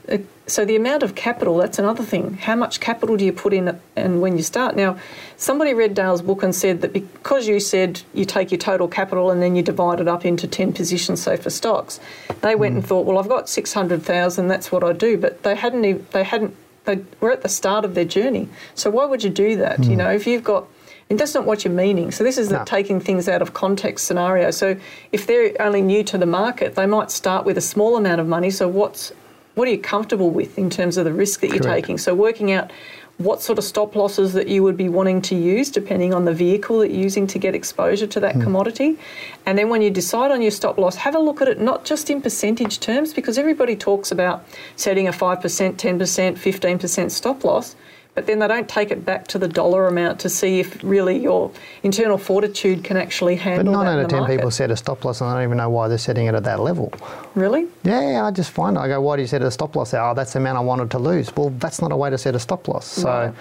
Uh, 0.09 0.19
So 0.49 0.65
the 0.65 0.77
amount 0.77 1.03
of 1.03 1.17
capital, 1.17 1.57
that's 1.57 1.81
another 1.81 2.05
thing. 2.05 2.35
How 2.35 2.55
much 2.55 2.79
capital 2.79 3.17
do 3.17 3.25
you 3.25 3.33
put 3.33 3.53
in 3.53 3.81
and 3.97 4.21
when 4.21 4.37
you 4.37 4.45
start? 4.45 4.77
Now, 4.77 4.97
somebody 5.37 5.75
read 5.75 5.95
Dale's 5.95 6.23
book 6.23 6.45
and 6.45 6.55
said 6.55 6.83
that 6.83 6.93
because 6.93 7.49
you 7.49 7.59
said 7.59 8.03
you 8.15 8.25
take 8.25 8.53
your 8.53 8.59
total 8.59 8.87
capital 8.87 9.33
and 9.33 9.43
then 9.43 9.57
you 9.57 9.63
divide 9.63 9.99
it 9.99 10.07
up 10.07 10.25
into 10.25 10.47
10 10.47 10.73
positions, 10.73 11.21
say 11.21 11.37
for 11.37 11.51
stocks, 11.51 11.99
they 12.43 12.55
went 12.55 12.75
and 12.75 12.85
hmm. 12.85 12.89
thought, 12.89 13.07
well, 13.07 13.19
I've 13.19 13.29
got 13.29 13.49
600,000, 13.49 14.47
that's 14.47 14.71
what 14.71 14.85
I 14.85 14.93
do. 14.93 15.19
But 15.19 15.43
they 15.43 15.57
hadn't, 15.57 15.85
ev- 15.85 16.11
they 16.13 16.23
hadn't, 16.23 16.55
they 16.85 17.01
were 17.21 17.33
at 17.33 17.43
the 17.43 17.49
start 17.49 17.85
of 17.85 17.97
their 17.97 18.05
journey. 18.05 18.49
So 18.77 18.89
why 18.89 19.05
would 19.05 19.25
you 19.25 19.31
do 19.31 19.57
that? 19.57 19.81
You 19.81 19.91
hmm. 19.91 19.97
know, 19.97 20.11
if 20.13 20.29
you've 20.29 20.45
got, 20.45 20.69
and 21.11 21.19
that's 21.19 21.35
not 21.35 21.45
what 21.45 21.65
you're 21.65 21.75
meaning. 21.75 22.13
So 22.13 22.23
this 22.23 22.39
is 22.39 22.51
the 22.51 22.59
No. 22.59 22.65
taking 22.65 23.01
things 23.01 23.29
out 23.29 23.43
of 23.43 23.53
context 23.53 24.07
scenario. 24.07 24.53
So 24.53 24.77
if 25.11 25.27
they're 25.27 25.53
only 25.61 25.83
new 25.83 26.05
to 26.05 26.19
the 26.19 26.27
market, 26.27 26.77
they 26.77 26.87
might 26.87 27.11
start 27.11 27.45
with 27.45 27.59
a 27.59 27.61
small 27.61 27.97
amount 27.97 28.21
of 28.21 28.29
money. 28.29 28.51
So 28.51 28.67
what's 28.69 29.13
what 29.57 29.67
are 29.67 29.71
you 29.71 29.79
comfortable 29.79 30.31
with 30.31 30.59
in 30.59 30.69
terms 30.69 30.99
of 30.99 31.07
the 31.07 31.13
risk 31.13 31.41
that 31.41 31.49
you're 31.49 31.59
Correct. 31.61 31.87
taking? 31.87 31.99
So 31.99 32.15
working 32.15 32.53
out 32.53 32.71
what 33.17 33.41
sort 33.41 33.57
of 33.57 33.65
stop 33.65 33.97
losses 33.97 34.35
that 34.35 34.49
you 34.49 34.63
would 34.63 34.77
be 34.77 34.91
wanting 34.91 35.23
to 35.23 35.35
use 35.35 35.71
depending 35.71 36.13
on 36.13 36.27
the 36.27 36.35
vehicle 36.35 36.81
that 36.81 36.91
you're 36.91 37.03
using 37.03 37.27
to 37.29 37.39
get 37.39 37.55
exposure 37.55 38.07
to 38.07 38.21
that 38.21 38.35
Hmm. 38.35 38.43
commodity. 38.43 38.99
And 39.47 39.57
then 39.59 39.71
when 39.71 39.81
you 39.81 39.89
decide 39.89 40.31
on 40.31 40.43
your 40.43 40.51
stop 40.51 40.77
loss, 40.77 40.97
have 40.97 41.15
a 41.15 41.19
look 41.19 41.41
at 41.41 41.49
it 41.49 41.59
not 41.59 41.87
just 41.87 42.11
in 42.11 42.21
percentage 42.21 42.81
terms 42.81 43.15
because 43.15 43.39
everybody 43.39 43.75
talks 43.77 44.13
about 44.13 44.45
setting 44.77 45.09
a 45.09 45.13
5%, 45.13 45.79
10%, 45.79 46.37
15% 46.37 47.11
stop 47.11 47.43
loss. 47.43 47.75
But 48.17 48.27
then 48.27 48.39
they 48.39 48.49
don't 48.49 48.67
take 48.67 48.91
it 48.91 49.05
back 49.05 49.29
to 49.29 49.39
the 49.39 49.47
dollar 49.47 49.87
amount 49.87 50.21
to 50.21 50.31
see 50.31 50.59
if 50.59 50.83
really 50.83 51.19
your 51.19 51.53
internal 51.83 52.17
fortitude 52.17 52.83
can 52.83 52.97
actually 52.97 53.37
handle. 53.37 53.75
But 53.75 53.83
nine 53.83 53.99
out 53.99 54.05
of 54.05 54.09
ten 54.09 54.21
market. 54.21 54.37
people 54.37 54.51
set 54.51 54.71
a 54.71 54.77
stop 54.77 55.05
loss 55.05 55.21
and 55.21 55.29
I 55.29 55.35
don't 55.35 55.43
even 55.45 55.59
know 55.59 55.69
why 55.69 55.87
they're 55.89 55.99
setting 55.99 56.25
it 56.25 56.35
at 56.35 56.43
that 56.45 56.61
level. 56.61 56.95
Really? 57.35 57.67
Yeah, 57.85 58.25
I 58.25 58.31
just 58.31 58.53
find 58.53 58.79
it. 58.79 58.81
I 58.81 58.89
go, 58.89 59.03
why 59.03 59.17
do 59.17 59.23
you 59.23 59.29
set 59.29 59.43
a 59.43 59.51
stop 59.51 59.77
loss? 59.77 59.93
Oh, 59.93 60.15
that's 60.17 60.33
the 60.33 60.39
amount 60.39 60.57
I 60.57 60.63
wanted 60.63 60.91
to 60.93 60.99
lose. 60.99 61.37
Well, 61.37 61.51
that's 61.51 61.83
not 61.83 61.93
a 61.93 61.97
way 61.97 62.09
to 62.09 62.17
set 62.17 62.35
a 62.35 62.41
stop 62.41 62.67
loss. 62.69 62.87
So 62.87 63.07
Right. 63.07 63.35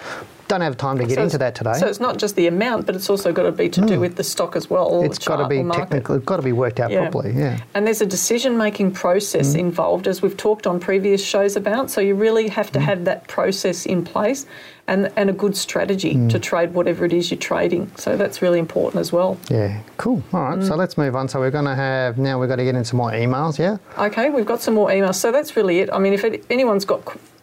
Don't 0.48 0.60
have 0.60 0.76
time 0.76 0.98
to 0.98 1.04
get 1.06 1.16
So 1.16 1.22
into 1.22 1.38
that 1.38 1.54
today. 1.54 1.74
So 1.74 1.86
it's 1.86 2.00
not 2.00 2.18
just 2.18 2.36
the 2.36 2.46
amount, 2.46 2.86
but 2.86 2.94
it's 2.94 3.10
also 3.10 3.32
got 3.32 3.42
to 3.44 3.52
be 3.52 3.68
to 3.70 3.80
do 3.80 3.98
with 4.00 4.16
the 4.16 4.24
stock 4.24 4.56
as 4.56 4.70
well. 4.70 5.00
Hmm. 5.00 5.06
it's 5.06 5.18
got 5.18 5.36
to 5.36 5.48
be 5.48 5.58
or 5.58 5.64
market. 5.64 5.82
technical. 5.82 6.14
It's 6.16 6.24
got 6.24 6.36
to 6.36 6.42
be 6.42 6.52
worked 6.52 6.80
out 6.80 6.90
Yeah. 6.90 7.08
properly. 7.08 7.32
Yeah. 7.36 7.58
And 7.74 7.86
there's 7.86 8.00
a 8.00 8.06
decision 8.06 8.56
making 8.56 8.92
process 8.92 9.52
Hmm. 9.52 9.60
involved, 9.60 10.06
as 10.06 10.22
we've 10.22 10.36
talked 10.36 10.66
on 10.66 10.78
previous 10.80 11.24
shows 11.24 11.56
about. 11.56 11.90
So 11.90 12.00
you 12.00 12.14
really 12.14 12.48
have 12.48 12.68
Hmm. 12.68 12.74
to 12.74 12.80
have 12.80 13.04
that 13.06 13.26
process 13.28 13.86
in 13.86 14.04
place 14.04 14.46
and, 14.88 15.10
and 15.16 15.28
a 15.28 15.32
good 15.32 15.56
strategy 15.56 16.12
Hmm. 16.14 16.28
to 16.28 16.38
trade 16.38 16.74
whatever 16.74 17.04
it 17.04 17.12
is 17.12 17.30
you're 17.30 17.38
trading. 17.38 17.90
So 17.96 18.16
that's 18.16 18.40
really 18.40 18.58
important 18.60 19.00
as 19.00 19.12
well. 19.12 19.36
Yeah. 19.50 19.78
Cool. 19.96 20.22
All 20.32 20.42
right. 20.42 20.58
Mm. 20.58 20.68
So 20.68 20.76
let's 20.76 20.96
move 20.96 21.16
on. 21.16 21.28
So 21.28 21.40
we're 21.40 21.50
going 21.50 21.64
to 21.64 21.74
have 21.74 22.18
now. 22.18 22.38
We've 22.38 22.48
got 22.48 22.56
to 22.56 22.64
get 22.64 22.76
into 22.76 22.94
more 22.94 23.10
emails. 23.10 23.58
Yeah. 23.58 23.78
Okay, 23.98 24.30
we've 24.30 24.46
got 24.46 24.60
some 24.62 24.74
more 24.74 24.88
emails. 24.90 25.16
So 25.16 25.32
that's 25.32 25.56
really 25.56 25.80
it. 25.80 25.90
I 25.92 25.98
mean, 25.98 26.12
if 26.12 26.22
it, 26.24 26.44
anyone's 26.50 26.84
got 26.84 27.00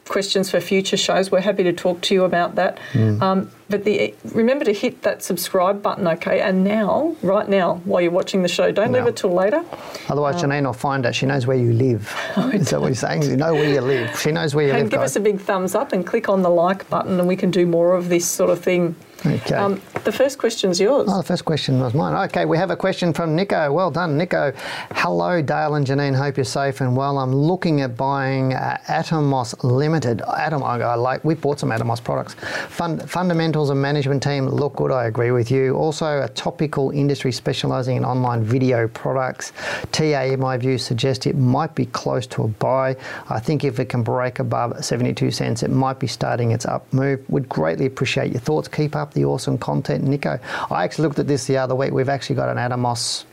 questions 0.08 0.52
for 0.52 0.60
future 0.60 0.98
shows, 0.98 1.32
we're 1.32 1.40
happy 1.42 1.64
to 1.64 1.74
talk 1.74 2.02
to 2.02 2.14
you 2.14 2.24
about 2.26 2.56
that. 2.56 2.80
Hmm. 2.92 3.22
Um, 3.24 3.52
but 3.70 3.86
the 3.86 4.14
remember 4.34 4.66
to 4.66 4.74
hit 4.74 5.02
that 5.04 5.24
subscribe 5.24 5.82
button, 5.82 6.08
okay? 6.08 6.42
And 6.42 6.64
now, 6.64 7.16
right 7.24 7.48
now, 7.48 7.76
while 7.86 8.02
you're 8.02 8.12
watching 8.12 8.44
the 8.44 8.48
show, 8.50 8.72
don't 8.72 8.92
leave 8.92 9.08
it 9.08 9.16
till 9.16 9.32
later. 9.34 9.64
Otherwise, 10.10 10.36
Janine 10.44 10.66
will 10.66 10.74
find 10.74 11.06
out. 11.06 11.16
She 11.16 11.26
knows 11.26 11.48
where 11.48 11.58
you 11.58 11.74
live. 11.74 12.14
Is 12.54 12.70
that 12.70 12.82
what 12.82 12.88
you're 12.88 12.96
saying? 12.96 13.24
You 13.24 13.38
know 13.38 13.54
where 13.54 13.70
you 13.70 13.82
live. 13.82 14.20
She 14.20 14.32
knows 14.32 14.54
where 14.54 14.66
you 14.66 14.72
And 14.74 14.84
live. 14.84 14.92
give 14.92 15.00
guys. 15.00 15.12
us 15.12 15.16
a 15.16 15.22
big 15.22 15.40
thumbs 15.40 15.74
up 15.74 15.92
and 15.94 16.06
click 16.06 16.30
on 16.30 16.42
the 16.44 16.50
like 16.50 16.88
button, 16.90 17.18
and 17.20 17.28
we 17.28 17.36
can 17.36 17.50
do 17.50 17.66
more 17.66 17.96
of 17.96 18.10
this 18.10 18.28
sort 18.28 18.50
of 18.52 18.60
thing. 18.60 18.96
Okay. 19.26 19.56
Um, 19.56 19.82
the 20.04 20.12
first 20.12 20.38
question's 20.38 20.80
yours. 20.82 21.08
Oh, 21.12 21.18
the 21.18 21.24
first 21.24 21.46
question 21.46 21.80
was 21.80 21.94
mine. 21.94 22.14
Okay, 22.30 22.44
we 22.44 22.58
have 22.58 22.72
a 22.72 22.76
question 22.76 23.14
from 23.14 23.36
Nico. 23.36 23.72
Well 23.72 23.90
done, 23.90 24.18
Nico. 24.18 24.52
Hello, 24.92 25.42
Dale 25.42 25.76
and 25.76 25.88
Janine. 25.88 26.14
Hope 26.16 26.36
you're 26.36 26.44
safe 26.44 26.82
and 26.82 26.96
well. 26.98 27.18
I'm 27.18 27.34
looking 27.34 27.80
at 27.80 27.96
buying 27.96 28.54
uh, 28.54 28.78
Atomos 28.88 29.56
Limited. 29.64 30.22
Atom, 30.22 30.62
I 30.62 30.82
I 30.82 30.96
like. 30.96 31.24
We 31.24 31.36
bought 31.36 31.60
some 31.60 31.70
Atomos 31.70 32.04
products. 32.04 32.34
Fund, 32.68 33.10
fundamentals 33.10 33.70
and 33.70 33.82
management 33.82 34.24
team 34.24 34.48
look 34.48 34.76
good. 34.76 34.92
I 34.92 35.06
agree 35.06 35.32
with 35.32 35.50
you. 35.50 35.76
Also, 35.76 36.22
a 36.22 36.28
topical 36.30 36.92
industry 36.92 37.32
specialising 37.32 37.96
in 37.96 38.04
online 38.04 38.44
video 38.44 38.90
products. 38.90 39.54
TA, 39.94 40.24
in 40.24 40.42
my 40.42 40.58
view, 40.58 40.78
suggests 40.78 41.26
it 41.26 41.38
might 41.38 41.76
be 41.76 41.86
close 41.86 42.28
to 42.28 42.44
a 42.44 42.48
buy. 42.50 42.98
I 43.30 43.40
think 43.40 43.64
if 43.64 43.80
it 43.80 43.86
can 43.86 44.04
break 44.04 44.40
above 44.40 44.84
72 44.84 45.32
cents, 45.32 45.64
it 45.64 45.72
might 45.72 46.00
be 46.00 46.08
starting 46.08 46.52
its 46.52 46.66
up 46.66 46.92
move. 46.92 47.24
Would 47.30 47.48
greatly 47.48 47.86
appreciate 47.86 48.32
your 48.32 48.42
thoughts. 48.42 48.68
Keep 48.68 48.98
up 48.98 49.13
the 49.14 49.26
awesome 49.26 49.58
content, 49.58 50.04
Nico. 50.04 50.40
I 50.70 50.84
actually 50.84 51.08
looked 51.08 51.20
at 51.20 51.28
this 51.28 51.46
the 51.48 51.58
other 51.58 51.76
week. 51.76 51.92
We've 51.92 52.10
actually 52.10 52.36
got 52.36 52.50
an 52.50 52.58
Atomos 52.58 53.26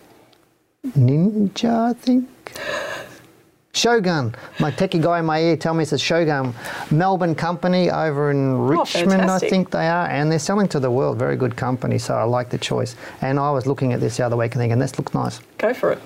Ninja, 0.87 1.91
I 1.91 1.93
think. 1.93 2.29
Shogun. 3.73 4.35
My 4.59 4.71
techie 4.73 5.01
guy 5.01 5.21
in 5.21 5.27
my 5.27 5.41
ear 5.41 5.57
tell 5.57 5.75
me 5.75 5.83
it's 5.83 5.93
a 5.93 5.99
Shogun 5.99 6.55
Melbourne 6.91 7.37
company 7.37 7.91
over 7.91 8.31
in 8.31 8.55
oh, 8.55 8.65
Richmond, 8.65 9.31
I 9.31 9.39
think 9.39 9.71
they 9.71 9.87
are, 9.87 10.09
and 10.09 10.31
they're 10.31 10.41
selling 10.41 10.69
to 10.69 10.81
the 10.81 10.91
world. 10.91 11.19
Very 11.19 11.37
good 11.37 11.57
company, 11.57 11.99
so 11.99 12.15
I 12.15 12.25
like 12.25 12.51
the 12.51 12.59
choice. 12.59 12.97
And 13.21 13.39
I 13.39 13.51
was 13.53 13.67
looking 13.67 13.93
at 13.93 14.01
this 14.01 14.17
the 14.17 14.27
other 14.27 14.37
week 14.37 14.55
and 14.55 14.61
thinking, 14.61 14.79
this 14.79 14.99
looks 14.99 15.15
nice. 15.15 15.41
Go 15.59 15.73
for 15.73 15.93
it. 15.93 16.01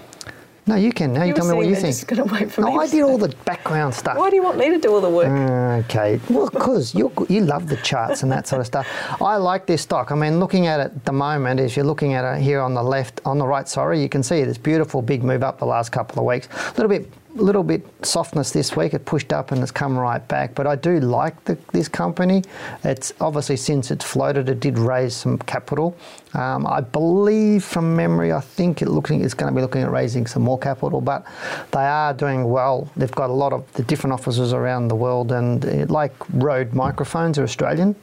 No, 0.67 0.77
you 0.77 0.93
can. 0.93 1.13
Now 1.13 1.23
you, 1.25 1.29
You 1.29 1.35
tell 1.35 1.47
me 1.47 1.55
what 1.55 1.67
you 1.67 1.75
think. 1.75 1.95
just 1.95 2.07
gonna 2.07 2.25
wait 2.25 2.51
for 2.51 2.63
no, 2.63 2.69
me 2.69 2.79
I 2.79 2.87
did 2.87 3.03
all 3.03 3.19
the 3.19 3.29
background 3.45 3.95
stuff. 3.95 4.17
Why 4.17 4.31
do 4.31 4.37
you 4.37 4.43
want 4.43 4.57
me 4.57 4.71
to 4.71 4.79
do 4.79 4.95
all 4.95 5.01
the 5.03 5.11
work? 5.11 5.27
Mm, 5.29 5.85
okay. 5.85 6.19
Well, 6.31 6.49
because 6.49 6.95
you 6.95 7.13
you 7.29 7.43
love 7.43 7.69
the 7.69 7.77
charts 7.79 8.23
and 8.23 8.33
that 8.33 8.49
sort 8.49 8.61
of 8.61 8.67
stuff. 8.67 8.87
I 9.21 9.37
like 9.37 9.67
this 9.67 9.83
stock. 9.83 10.11
I 10.11 10.15
mean, 10.15 10.41
looking 10.41 10.67
at 10.67 10.81
it 10.81 10.85
at 10.85 11.05
the 11.05 11.13
moment, 11.13 11.61
if 11.61 11.77
you're 11.77 11.85
looking 11.85 12.15
at 12.15 12.25
it 12.25 12.41
here 12.41 12.61
on 12.61 12.73
the 12.73 12.83
left, 12.83 13.21
on 13.27 13.37
the 13.39 13.47
right, 13.47 13.69
sorry, 13.69 14.01
you 14.01 14.09
can 14.09 14.23
see 14.23 14.43
this 14.45 14.57
beautiful 14.57 15.03
big 15.03 15.23
move 15.23 15.43
up 15.43 15.59
the 15.59 15.67
last 15.67 15.91
couple 15.93 16.19
of 16.19 16.25
weeks. 16.25 16.49
A 16.51 16.71
little 16.81 16.89
bit, 16.89 17.11
little 17.35 17.63
bit 17.63 17.85
softness 18.03 18.51
this 18.53 18.77
week. 18.77 18.95
It 18.95 19.05
pushed 19.05 19.33
up 19.33 19.53
and 19.53 19.63
it's 19.63 19.73
come 19.73 19.97
right 19.99 20.27
back. 20.29 20.55
But 20.55 20.67
I 20.67 20.77
do 20.77 21.01
like 21.01 21.45
the, 21.45 21.59
this 21.73 21.89
company. 21.89 22.43
It's 22.85 23.13
obviously 23.21 23.57
since 23.57 23.91
it's 23.91 24.05
floated, 24.05 24.49
it 24.49 24.61
did 24.61 24.79
raise 24.79 25.15
some 25.15 25.39
capital. 25.39 25.97
Um, 26.35 26.67
I 26.67 26.81
believe 26.81 27.65
from 27.65 27.95
memory, 27.95 28.33
I 28.33 28.41
think 28.41 28.83
it 28.83 28.89
looking 28.89 29.23
it's 29.23 29.35
going 29.35 29.53
to 29.53 29.57
be 29.57 29.63
looking 29.63 29.83
at 29.83 29.91
raising 29.91 30.27
some 30.27 30.43
more 30.43 30.59
capital, 30.59 31.01
but 31.01 31.25
they 31.71 31.85
are 31.85 32.13
doing 32.13 32.51
well. 32.51 32.91
They've 32.97 33.11
got 33.11 33.31
a 33.31 33.33
lot 33.33 33.53
of 33.53 33.71
the 33.75 33.83
different 33.85 34.15
offices 34.15 34.53
around 34.53 34.89
the 34.89 34.97
world, 34.97 35.33
and 35.33 35.65
uh, 35.65 35.87
like 35.93 36.13
Rode 36.33 36.73
microphones 36.73 37.39
are 37.39 37.45
Australian. 37.45 37.95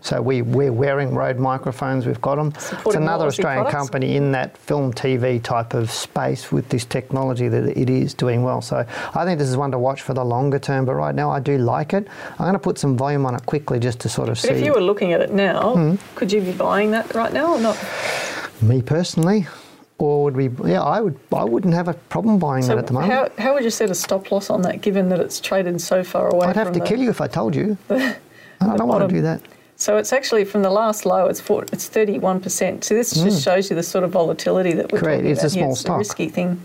So 0.00 0.22
we, 0.22 0.42
we're 0.42 0.72
wearing 0.72 1.12
Rode 1.14 1.38
microphones, 1.38 2.06
we've 2.06 2.20
got 2.20 2.36
them. 2.36 2.52
it's 2.54 2.66
Supporting 2.66 3.00
more 3.02 3.10
another 3.10 3.26
Australian 3.26 3.64
products. 3.64 3.90
company 3.90 4.16
in 4.16 4.30
that 4.32 4.56
film 4.56 4.92
TV 4.92 5.42
type 5.42 5.74
of 5.74 5.90
space 5.90 6.52
with 6.52 6.68
this 6.68 6.84
technology 6.84 7.48
that 7.48 7.76
it 7.76 7.90
is 7.90 8.14
doing 8.14 8.44
well. 8.44 8.62
So 8.62 8.86
I 9.14 9.24
think 9.24 9.40
this 9.40 9.48
is 9.48 9.56
one 9.56 9.72
to 9.72 9.78
watch 9.78 10.02
for 10.02 10.14
the 10.14 10.24
longer 10.24 10.60
term, 10.60 10.84
but 10.84 10.94
right 10.94 11.14
now 11.14 11.30
I 11.30 11.40
do 11.40 11.58
like 11.58 11.92
it. 11.94 12.06
I'm 12.32 12.38
going 12.38 12.52
to 12.52 12.58
put 12.60 12.78
some 12.78 12.96
volume 12.96 13.26
on 13.26 13.34
it 13.34 13.44
quickly 13.46 13.80
just 13.80 13.98
to 14.00 14.08
sort 14.08 14.28
of 14.28 14.38
see. 14.38 14.48
But 14.48 14.56
if 14.58 14.64
you 14.64 14.72
were 14.72 14.80
looking 14.80 15.12
at 15.12 15.20
it 15.20 15.32
now, 15.32 15.74
Hmm. 15.74 15.94
could 16.14 16.32
you 16.32 16.40
be 16.42 16.52
buying 16.52 16.92
that 16.92 17.12
right 17.14 17.32
now 17.32 17.54
or 17.54 17.60
not? 17.60 17.76
Me 18.62 18.80
personally, 18.80 19.48
or 19.98 20.22
would 20.24 20.36
we? 20.36 20.48
Yeah, 20.70 20.82
I 20.82 21.00
would. 21.00 21.18
I 21.34 21.44
wouldn't 21.44 21.74
have 21.74 21.88
a 21.88 21.94
problem 21.94 22.38
buying 22.38 22.62
So 22.62 22.68
that 22.68 22.78
at 22.78 22.86
the 22.86 22.92
moment. 22.92 23.12
how, 23.12 23.28
how 23.42 23.54
would 23.54 23.64
you 23.64 23.70
set 23.70 23.90
a 23.90 23.94
stop 23.96 24.30
loss 24.30 24.48
on 24.48 24.62
that, 24.62 24.80
given 24.80 25.08
that 25.10 25.18
it's 25.20 25.40
traded 25.40 25.80
so 25.80 26.02
far 26.04 26.28
away? 26.28 26.46
I'd 26.46 26.56
have 26.56 26.72
to 26.72 26.78
the- 26.78 26.84
kill 26.86 27.00
you 27.00 27.10
if 27.10 27.20
I 27.20 27.26
told 27.26 27.54
you. 27.56 27.76
I 27.90 28.16
don't 28.76 28.88
want 28.88 29.08
to 29.08 29.14
do 29.14 29.22
that. 29.22 29.42
So 29.80 29.96
it's 29.96 30.12
actually 30.12 30.44
from 30.44 30.62
the 30.62 30.70
last 30.70 31.06
low, 31.06 31.26
it's 31.26 31.40
four, 31.40 31.64
it's 31.72 31.86
thirty 31.86 32.18
one 32.18 32.40
percent. 32.40 32.82
So 32.82 32.94
this 32.94 33.12
just 33.12 33.44
shows 33.44 33.70
you 33.70 33.76
the 33.76 33.82
sort 33.84 34.02
of 34.02 34.10
volatility 34.10 34.72
that 34.72 34.90
we're. 34.90 34.98
Correct, 34.98 35.22
it's 35.24 35.44
a 35.44 35.46
about 35.46 35.52
here. 35.52 35.60
small 35.62 35.70
It's 35.70 35.80
stock. 35.80 35.94
a 35.94 35.98
risky 35.98 36.28
thing. 36.28 36.60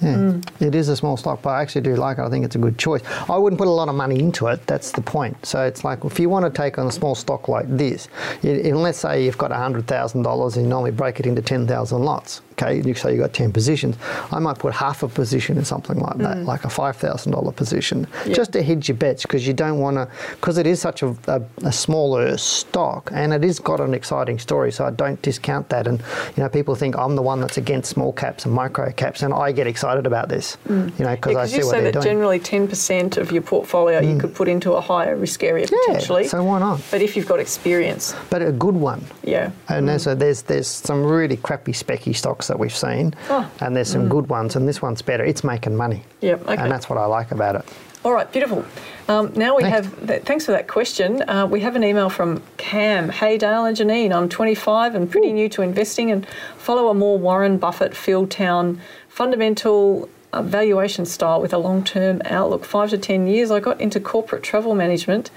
Yeah, 0.00 0.14
Mm. 0.16 0.46
it 0.60 0.74
is 0.76 0.88
a 0.88 0.96
small 0.96 1.16
stock, 1.16 1.42
but 1.42 1.50
I 1.50 1.60
actually 1.62 1.80
do 1.82 1.96
like 1.96 2.18
it. 2.18 2.22
I 2.22 2.28
think 2.30 2.44
it's 2.44 2.54
a 2.54 2.58
good 2.60 2.78
choice. 2.78 3.02
I 3.28 3.36
wouldn't 3.36 3.58
put 3.58 3.66
a 3.68 3.70
lot 3.72 3.88
of 3.88 3.96
money 3.96 4.18
into 4.20 4.46
it. 4.46 4.64
That's 4.68 4.92
the 4.92 5.00
point. 5.00 5.36
So 5.44 5.62
it's 5.64 5.82
like 5.84 6.04
if 6.04 6.20
you 6.20 6.28
want 6.28 6.44
to 6.44 6.50
take 6.56 6.78
on 6.78 6.86
a 6.86 6.92
small 6.92 7.16
stock 7.16 7.48
like 7.48 7.66
this, 7.68 8.06
it, 8.44 8.64
and 8.64 8.80
let's 8.80 8.98
say 8.98 9.24
you've 9.24 9.38
got 9.38 9.50
hundred 9.50 9.88
thousand 9.88 10.22
dollars 10.22 10.56
and 10.56 10.64
you 10.66 10.70
normally 10.70 10.92
break 10.92 11.18
it 11.18 11.26
into 11.26 11.42
ten 11.42 11.66
thousand 11.66 12.02
lots. 12.04 12.42
Okay, 12.52 12.80
you 12.86 12.94
say 12.94 13.10
you've 13.12 13.20
got 13.20 13.32
ten 13.32 13.50
positions. 13.52 13.96
I 14.30 14.38
might 14.38 14.58
put 14.58 14.72
half 14.72 15.02
a 15.02 15.08
position 15.08 15.56
in 15.58 15.64
something 15.64 15.98
like 15.98 16.18
that, 16.18 16.44
like 16.44 16.64
a 16.64 16.70
five 16.70 16.96
thousand 16.96 17.32
dollar 17.32 17.50
position, 17.50 18.06
Yeah. 18.24 18.34
just 18.34 18.52
to 18.52 18.62
hedge 18.62 18.88
your 18.88 18.96
bets 18.98 19.22
because 19.22 19.46
you 19.48 19.52
don't 19.52 19.78
want 19.80 19.96
to. 19.96 20.08
Because 20.32 20.58
it 20.58 20.66
is 20.68 20.80
such 20.80 21.02
a, 21.02 21.16
a, 21.26 21.42
a 21.64 21.72
smaller 21.72 22.26
stock, 22.52 23.10
and 23.12 23.32
it 23.32 23.42
has 23.42 23.58
got 23.58 23.80
an 23.80 23.94
exciting 23.94 24.38
story. 24.38 24.70
So 24.72 24.84
I 24.84 24.90
don't 24.90 25.20
discount 25.22 25.68
that. 25.70 25.86
And 25.86 26.00
you 26.36 26.42
know, 26.42 26.48
people 26.48 26.74
think 26.74 26.96
I'm 26.96 27.16
the 27.16 27.22
one 27.22 27.40
that's 27.40 27.58
against 27.58 27.90
small 27.90 28.12
caps 28.12 28.44
and 28.44 28.54
micro 28.54 28.90
caps, 28.92 29.22
and 29.22 29.32
I 29.34 29.52
get 29.52 29.66
excited 29.66 30.06
about 30.06 30.28
this. 30.28 30.56
Mm. 30.68 30.98
You 30.98 31.04
know, 31.06 31.14
because 31.16 31.32
Yeah, 31.34 31.40
I 31.40 31.46
see 31.46 31.56
you 31.58 31.66
what 31.66 31.70
say 31.72 31.80
they're 31.82 31.92
that 31.92 32.02
doing. 32.02 32.04
generally 32.04 32.40
10% 32.40 33.16
of 33.16 33.32
your 33.32 33.42
portfolio 33.42 34.00
you 34.00 34.14
mm. 34.16 34.20
could 34.20 34.34
put 34.34 34.48
into 34.48 34.72
a 34.72 34.80
higher 34.80 35.16
risk 35.16 35.42
area 35.42 35.66
potentially. 35.66 36.22
yeah, 36.24 36.28
so 36.28 36.44
why 36.44 36.58
not? 36.58 36.80
but 36.90 37.00
if 37.02 37.16
you've 37.16 37.28
got 37.28 37.40
experience, 37.40 38.14
But 38.30 38.42
a 38.42 38.52
good 38.52 38.74
one. 38.74 39.04
yeah. 39.22 39.50
And 39.68 39.88
there's, 39.88 40.06
mm. 40.06 40.12
a, 40.12 40.14
there's 40.14 40.42
there's 40.42 40.66
some 40.68 41.04
really 41.04 41.36
crappy 41.36 41.72
specky 41.72 42.14
stocks 42.14 42.48
that 42.48 42.58
we've 42.58 42.74
seen, 42.76 43.14
Oh. 43.30 43.50
and 43.60 43.74
there's 43.76 43.88
some 43.90 44.06
mm. 44.06 44.10
good 44.10 44.28
ones, 44.28 44.56
and 44.56 44.68
this 44.68 44.82
one's 44.82 45.02
better. 45.02 45.24
It's 45.24 45.42
making 45.44 45.76
money, 45.76 46.02
Yep, 46.20 46.42
okay. 46.48 46.56
and 46.56 46.70
that's 46.70 46.88
what 46.90 46.98
I 46.98 47.06
like 47.06 47.30
about 47.32 47.56
it. 47.56 47.64
All 48.04 48.12
right, 48.12 48.30
beautiful. 48.32 48.64
Um, 49.06 49.32
now 49.36 49.54
we 49.54 49.62
Next. 49.62 49.86
have, 49.86 50.06
th- 50.08 50.22
thanks 50.22 50.44
for 50.44 50.50
that 50.50 50.66
question. 50.66 51.22
Uh, 51.28 51.46
we 51.46 51.60
have 51.60 51.76
an 51.76 51.84
email 51.84 52.08
from 52.10 52.42
Cam. 52.56 53.10
Hey, 53.10 53.38
Dale 53.38 53.64
and 53.64 53.76
Janine, 53.76 54.12
I'm 54.12 54.28
25 54.28 54.96
and 54.96 55.08
pretty 55.08 55.32
new 55.32 55.48
to 55.50 55.62
investing 55.62 56.10
and 56.10 56.26
follow 56.56 56.88
a 56.88 56.94
more 56.94 57.16
Warren 57.16 57.58
Buffett, 57.58 57.94
Phil 57.94 58.26
Town, 58.26 58.80
fundamental 59.08 60.08
uh, 60.32 60.42
valuation 60.42 61.06
style 61.06 61.40
with 61.40 61.52
a 61.52 61.58
long 61.58 61.84
term 61.84 62.20
outlook. 62.24 62.64
Five 62.64 62.90
to 62.90 62.98
10 62.98 63.28
years, 63.28 63.52
I 63.52 63.60
got 63.60 63.80
into 63.80 64.00
corporate 64.00 64.42
travel 64.42 64.74
management. 64.74 65.30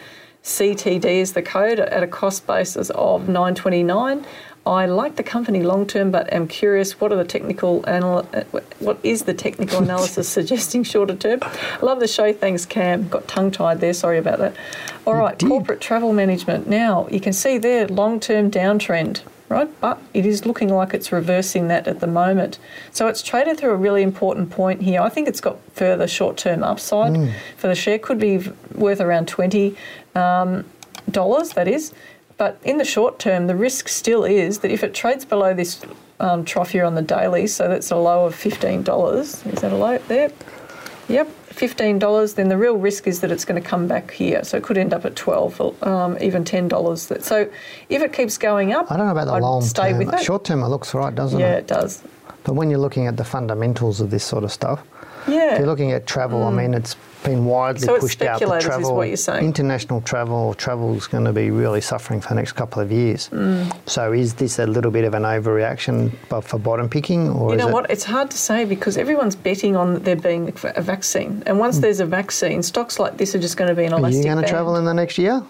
CTD 0.44 1.06
is 1.06 1.34
the 1.34 1.44
code 1.44 1.80
at 1.80 2.02
a 2.02 2.08
cost 2.08 2.48
basis 2.48 2.90
of 2.92 3.28
929. 3.28 4.26
I 4.66 4.88
like 4.88 5.16
the 5.16 5.24
company 5.24 5.62
long 5.62 5.86
term, 5.86 6.10
but 6.10 6.32
am 6.34 6.48
curious 6.48 7.00
what 7.00 7.12
are 7.12 7.16
the 7.16 7.24
technical 7.24 7.84
anal- 7.88 8.24
what 8.80 8.98
is 9.04 9.24
the 9.24 9.34
technical 9.34 9.84
analysis 9.84 10.28
suggesting 10.40 10.84
shorter 10.84 11.16
term? 11.16 11.40
Love 11.82 12.00
the 12.00 12.08
show. 12.08 12.34
Thanks, 12.34 12.66
Cam. 12.66 13.08
Got 13.08 13.28
tongue 13.28 13.52
tied 13.52 13.80
there. 13.80 13.94
Sorry 13.94 14.18
about 14.18 14.40
that. 14.40 14.56
All 15.06 15.14
right, 15.14 15.38
did. 15.38 15.50
corporate 15.50 15.82
travel 15.82 16.14
management. 16.14 16.68
Now 16.68 17.08
you 17.12 17.20
can 17.20 17.32
see 17.32 17.60
there 17.60 17.88
long 17.88 18.20
term 18.20 18.50
downtrend, 18.50 19.22
right? 19.50 19.70
But 19.82 20.02
it 20.16 20.26
is 20.26 20.48
looking 20.48 20.70
like 20.70 20.96
it's 20.96 21.12
reversing 21.12 21.68
that 21.68 21.88
at 21.88 22.00
the 22.00 22.08
moment. 22.08 22.58
So 22.92 23.08
it's 23.08 23.22
traded 23.22 23.60
through 23.60 23.72
a 23.72 23.76
really 23.78 24.02
important 24.02 24.50
point 24.50 24.82
here. 24.82 25.00
I 25.00 25.10
think 25.10 25.28
it's 25.28 25.42
got 25.42 25.58
further 25.74 26.08
short 26.08 26.38
term 26.38 26.64
upside 26.64 27.32
for 27.58 27.68
the 27.68 27.76
share. 27.76 28.00
Could 28.00 28.20
be 28.20 28.40
worth 28.74 29.00
around 29.00 29.28
twenty 29.28 29.78
um, 30.16 30.66
dollars. 31.12 31.52
That 31.52 31.68
is. 31.68 31.94
But 32.38 32.60
in 32.64 32.78
the 32.78 32.86
short 32.86 33.18
term, 33.20 33.48
the 33.48 33.56
risk 33.56 33.88
still 33.88 34.24
is 34.26 34.60
that 34.60 34.72
if 34.72 34.84
it 34.84 34.94
trades 34.94 35.24
below 35.24 35.54
this 35.54 35.82
um, 36.20 36.44
trough 36.44 36.72
here 36.72 36.84
on 36.86 36.96
the 36.96 37.02
daily, 37.02 37.48
so 37.48 37.68
that's 37.68 37.92
a 37.92 37.96
low 37.96 38.26
of 38.26 38.36
$15. 38.36 39.18
Is 39.54 39.62
that 39.62 39.72
a 39.72 39.76
low 39.76 39.98
there? 40.10 40.32
Yep, 41.08 41.30
$15. 41.52 42.36
Then 42.36 42.50
the 42.50 42.58
real 42.58 42.76
risk 42.78 43.08
is 43.08 43.22
that 43.22 43.32
it's 43.32 43.46
going 43.46 43.62
to 43.62 43.68
come 43.68 43.88
back 43.88 44.12
here. 44.12 44.44
So 44.44 44.58
it 44.58 44.64
could 44.64 44.78
end 44.78 44.94
up 44.94 45.06
at 45.06 45.16
12 45.16 45.84
um, 45.84 46.18
even 46.20 46.44
$10. 46.44 47.08
That- 47.08 47.24
So 47.24 47.50
if 47.90 48.02
it 48.02 48.12
keeps 48.12 48.38
going 48.38 48.74
up, 48.74 48.92
I 48.92 48.98
don't 48.98 49.06
know 49.06 49.12
about 49.14 49.28
the 49.28 49.34
I'd 49.34 49.42
long 49.42 49.62
stay 49.62 49.90
term. 49.92 50.00
with 50.00 50.14
it. 50.14 50.20
Short 50.24 50.44
term, 50.44 50.62
it 50.64 50.68
looks 50.68 50.94
right, 50.94 51.14
doesn't 51.16 51.40
yeah, 51.40 51.46
it? 51.48 51.50
Yeah, 51.52 51.58
it 51.60 51.68
does. 51.68 52.04
But 52.44 52.54
when 52.56 52.70
you're 52.70 52.80
looking 52.80 53.08
at 53.08 53.16
the 53.18 53.24
fundamentals 53.24 54.02
of 54.02 54.10
this 54.10 54.24
sort 54.24 54.44
of 54.44 54.52
stuff, 54.52 54.82
Yeah. 55.28 55.54
if 55.54 55.60
you're 55.60 55.68
looking 55.68 55.94
at 55.94 56.06
travel, 56.06 56.44
I 56.44 56.52
mean, 56.52 56.74
it's 56.74 56.96
been 57.26 57.46
widely 57.46 57.82
Mm. 57.88 57.96
So 57.96 58.00
pushed 58.00 58.22
out. 58.22 58.40
The 58.40 58.60
travel, 58.60 58.96
what 58.96 59.08
you're 59.08 59.18
saying. 59.18 59.44
international 59.46 60.02
travel, 60.02 60.54
travel 60.54 60.96
is 60.96 61.08
going 61.08 61.26
to 61.26 61.34
be 61.34 61.52
really 61.52 61.82
suffering 61.82 62.22
for 62.22 62.30
the 62.30 62.36
next 62.36 62.54
couple 62.54 62.82
of 62.82 62.92
years. 62.92 63.30
Mm. 63.34 63.72
So 63.86 64.14
is 64.14 64.36
this 64.36 64.60
a 64.60 64.66
little 64.68 64.92
bit 64.92 65.04
of 65.04 65.14
an 65.14 65.24
overreaction 65.24 66.12
for 66.44 66.60
bottom 66.60 66.88
picking, 66.90 67.30
or 67.30 67.52
You 67.52 67.58
know 67.58 67.70
it? 67.70 67.74
what? 67.74 67.90
It's 67.90 68.04
hard 68.04 68.30
to 68.32 68.38
say 68.38 68.66
because 68.66 68.98
everyone's 68.98 69.36
betting 69.36 69.76
on 69.76 70.00
there 70.04 70.16
being 70.16 70.54
a 70.76 70.82
vaccine. 70.82 71.44
And 71.46 71.60
once 71.60 71.80
there's 71.80 72.00
a 72.00 72.06
vaccine, 72.06 72.64
stocks 72.64 73.00
like 73.00 73.18
this 73.18 73.36
are 73.36 73.40
just 73.40 73.58
going 73.58 73.70
to 73.70 73.76
be 73.76 73.86
an 73.86 73.94
Hmm. 73.94 74.06
Are 74.06 74.10
you 74.10 74.24
going 74.24 74.44
to 74.44 74.48
travel 74.48 74.76
in 74.76 74.86
the 74.86 74.94
next 74.94 75.18
year? 75.18 75.42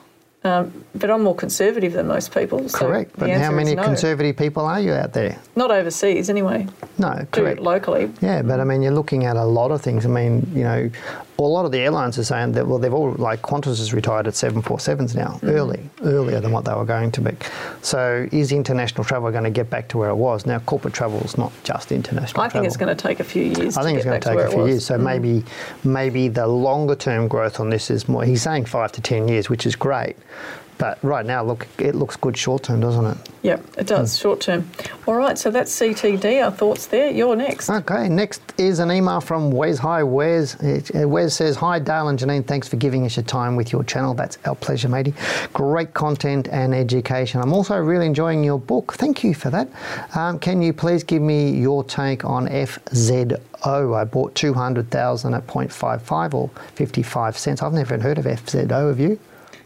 But 0.46 1.10
I'm 1.10 1.24
more 1.24 1.36
conservative 1.36 1.94
than 1.94 2.08
most 2.08 2.32
people. 2.34 2.70
So 2.70 2.78
Correct. 2.78 3.12
But 3.18 3.30
how 3.32 3.52
many 3.52 3.74
no. 3.76 3.84
conservative 3.84 4.38
people 4.38 4.66
are 4.66 4.80
you 4.80 4.94
out 4.94 5.12
there? 5.12 5.38
Not 5.56 5.72
overseas, 5.72 6.30
anyway. 6.30 6.68
No, 7.00 7.16
Do 7.20 7.26
correct. 7.42 7.60
it 7.60 7.64
locally. 7.64 8.12
Yeah, 8.22 8.44
but 8.44 8.60
I 8.60 8.64
mean, 8.64 8.82
you're 8.84 8.94
looking 8.94 9.26
at 9.26 9.36
a 9.36 9.44
lot 9.44 9.72
of 9.72 9.82
things. 9.82 10.06
I 10.06 10.10
mean, 10.10 10.48
you 10.54 10.64
know, 10.64 10.90
a 11.38 11.42
lot 11.42 11.66
of 11.66 11.72
the 11.74 11.80
airlines 11.80 12.18
are 12.18 12.24
saying 12.24 12.54
that, 12.54 12.66
well, 12.66 12.78
they've 12.80 12.94
all, 12.94 13.12
like 13.18 13.42
Qantas 13.42 13.80
has 13.80 13.94
retired 13.94 14.28
at 14.28 14.36
747s 14.36 15.16
now, 15.16 15.40
Mm. 15.42 15.50
early, 15.50 15.90
earlier 16.04 16.40
than 16.40 16.52
what 16.54 16.64
they 16.64 16.74
were 16.74 16.86
going 16.86 17.12
to 17.12 17.22
be. 17.22 17.36
So 17.82 18.28
is 18.32 18.52
international 18.54 19.04
travel 19.04 19.30
going 19.32 19.44
to 19.44 19.50
get 19.50 19.70
back 19.70 19.90
to 19.90 19.98
where 19.98 20.10
it 20.12 20.16
was? 20.16 20.46
Now, 20.46 20.60
corporate 20.60 20.94
travel 20.94 21.20
is 21.22 21.38
not 21.38 21.52
just 21.64 21.92
international 21.92 22.42
I 22.42 22.48
travel. 22.48 22.62
think 22.62 22.68
it's 22.68 22.78
going 22.78 22.96
to 22.96 23.02
take 23.08 23.20
a 23.20 23.24
few 23.26 23.44
years. 23.44 23.76
I 23.76 23.84
think 23.84 23.98
it's 23.98 24.06
going 24.06 24.22
to 24.22 24.30
take 24.30 24.40
a 24.40 24.48
few. 24.50 24.60
Mm. 24.60 24.68
years. 24.70 24.86
So 24.86 24.98
maybe, 24.98 25.44
maybe 25.84 26.30
the 26.30 26.48
longer 26.48 26.96
term 26.96 27.28
growth 27.28 27.60
on 27.60 27.70
this 27.70 27.90
is 27.92 28.08
more. 28.08 28.24
He's 28.24 28.44
saying 28.44 28.66
five 28.66 28.94
to 28.94 29.02
ten 29.02 29.28
years, 29.28 29.50
which 29.50 29.66
is 29.66 29.76
great. 29.76 30.16
But 30.78 31.02
right 31.04 31.26
now, 31.26 31.44
look, 31.44 31.68
it 31.78 31.96
looks 31.96 32.18
good 32.18 32.36
short 32.36 32.64
term, 32.64 32.82
doesn't 32.82 33.06
it? 33.06 33.18
Yep, 33.44 33.66
it 33.78 33.88
does, 33.88 34.18
short 34.18 34.42
term. 34.42 34.70
All 35.08 35.16
right, 35.16 35.38
so 35.38 35.50
that's 35.50 35.72
CTD. 35.80 36.44
Our 36.44 36.52
thoughts 36.52 36.88
there. 36.88 37.12
You're 37.12 37.36
next. 37.36 37.70
Okay, 37.70 38.10
next 38.10 38.42
is 38.58 38.80
an 38.80 38.92
email 38.92 39.22
from 39.22 39.52
Wes. 39.52 39.78
Hi, 39.78 40.04
Wes. 40.04 40.56
Uh, 40.62 41.08
Wes 41.08 41.36
says, 41.36 41.56
Hi, 41.58 41.80
Dale 41.80 42.10
and 42.10 42.20
Janine. 42.20 42.46
Thanks 42.46 42.68
for 42.68 42.76
giving 42.76 43.06
us 43.06 43.16
your 43.16 43.24
time 43.24 43.56
with 43.56 43.72
your 43.72 43.84
channel. 43.84 44.14
That's 44.14 44.38
our 44.46 44.56
pleasure, 44.56 44.90
matey. 44.90 45.14
Great 45.54 45.94
content 45.94 46.50
and 46.50 46.76
education. 46.76 47.40
I'm 47.40 47.54
also 47.54 47.78
really 47.78 48.06
enjoying 48.06 48.44
your 48.44 48.60
book. 48.60 48.94
Thank 48.96 49.24
you 49.24 49.34
for 49.34 49.50
that. 49.52 49.70
Um, 50.16 50.40
can 50.40 50.62
you 50.62 50.74
please 50.74 51.04
give 51.04 51.22
me 51.22 51.52
your 51.52 51.84
take 51.86 52.26
on 52.26 52.48
FZO? 52.48 53.40
I 53.66 54.04
bought 54.04 54.36
200,000 54.36 55.34
at 55.34 55.48
0.55 55.48 56.34
or 56.34 56.50
55 56.76 57.38
cents. 57.38 57.64
I've 57.64 57.74
never 57.74 57.98
heard 57.98 58.18
of 58.18 58.26
FZO, 58.26 58.90
have 58.90 59.00
you? 59.00 59.20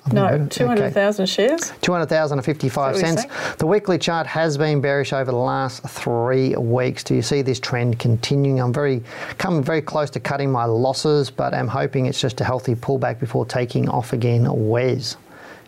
I've 0.10 0.14
never 0.14 0.28
heard 0.28 0.38
No, 0.38 0.41
of 0.43 0.47
it. 0.47 0.51
two 0.51 0.68
hundred 0.68 0.93
thousand 0.93 1.26
shares. 1.28 1.72
200,000 1.82 2.38
and 2.39 2.45
55 2.45 2.95
Is 2.95 3.01
that 3.01 3.07
what 3.16 3.20
cents. 3.32 3.55
The 3.57 3.68
weekly 3.68 3.97
chart 3.97 4.28
has 4.28 4.57
been 4.57 4.82
bearish 4.82 5.14
over 5.14 5.32
the 5.32 5.38
last 5.38 5.84
three 5.84 6.55
weeks. 6.55 7.03
Do 7.03 7.16
you 7.16 7.22
see 7.22 7.41
this 7.41 7.60
trend 7.60 7.99
continuing? 7.99 8.60
I'm 8.60 8.74
very 8.74 9.03
coming 9.38 9.64
very 9.64 9.82
close 9.82 10.10
to 10.12 10.20
cutting 10.20 10.51
my 10.51 10.66
losses, 10.66 11.30
but 11.30 11.53
I'm 11.53 11.68
hoping 11.68 12.05
it's 12.05 12.20
just 12.20 12.41
a 12.41 12.43
healthy 12.43 12.76
pullback 12.76 13.20
before 13.20 13.45
taking 13.45 13.88
off 13.89 14.14
again. 14.14 14.45
Wes. 14.49 15.18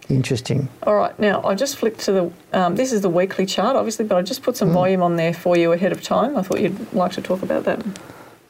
Interesting. 0.09 0.67
All 0.83 0.95
right, 0.95 1.17
now 1.19 1.41
I 1.45 1.55
just 1.55 1.77
flipped 1.77 1.99
to 2.01 2.11
the. 2.11 2.31
Um, 2.51 2.75
this 2.75 2.91
is 2.91 2.99
the 3.01 3.09
weekly 3.09 3.45
chart, 3.45 3.77
obviously, 3.77 4.03
but 4.03 4.17
I 4.17 4.21
just 4.21 4.43
put 4.43 4.57
some 4.57 4.69
Hmm. 4.69 4.73
volume 4.73 5.03
on 5.03 5.15
there 5.15 5.33
for 5.33 5.55
you 5.55 5.71
ahead 5.71 5.93
of 5.93 6.01
time. 6.03 6.35
I 6.35 6.41
thought 6.41 6.59
you'd 6.59 6.91
like 6.93 7.13
to 7.13 7.21
talk 7.21 7.41
about 7.43 7.63
that. 7.63 7.81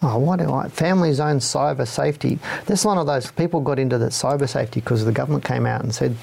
Oh, 0.04 0.18
what 0.18 0.40
do 0.40 0.52
I? 0.52 0.68
Family 0.68 1.14
Zone 1.14 1.38
Cyber 1.38 1.88
Safety. 1.88 2.40
This 2.66 2.80
is 2.80 2.86
one 2.86 2.98
of 2.98 3.06
those 3.06 3.30
people 3.32 3.62
got 3.62 3.78
into 3.78 3.98
that 4.00 4.12
cyber 4.12 4.50
safety 4.50 4.80
because 4.80 5.06
the 5.06 5.12
government 5.12 5.46
came 5.46 5.66
out 5.66 5.84
and 5.84 5.94
said 5.94 6.16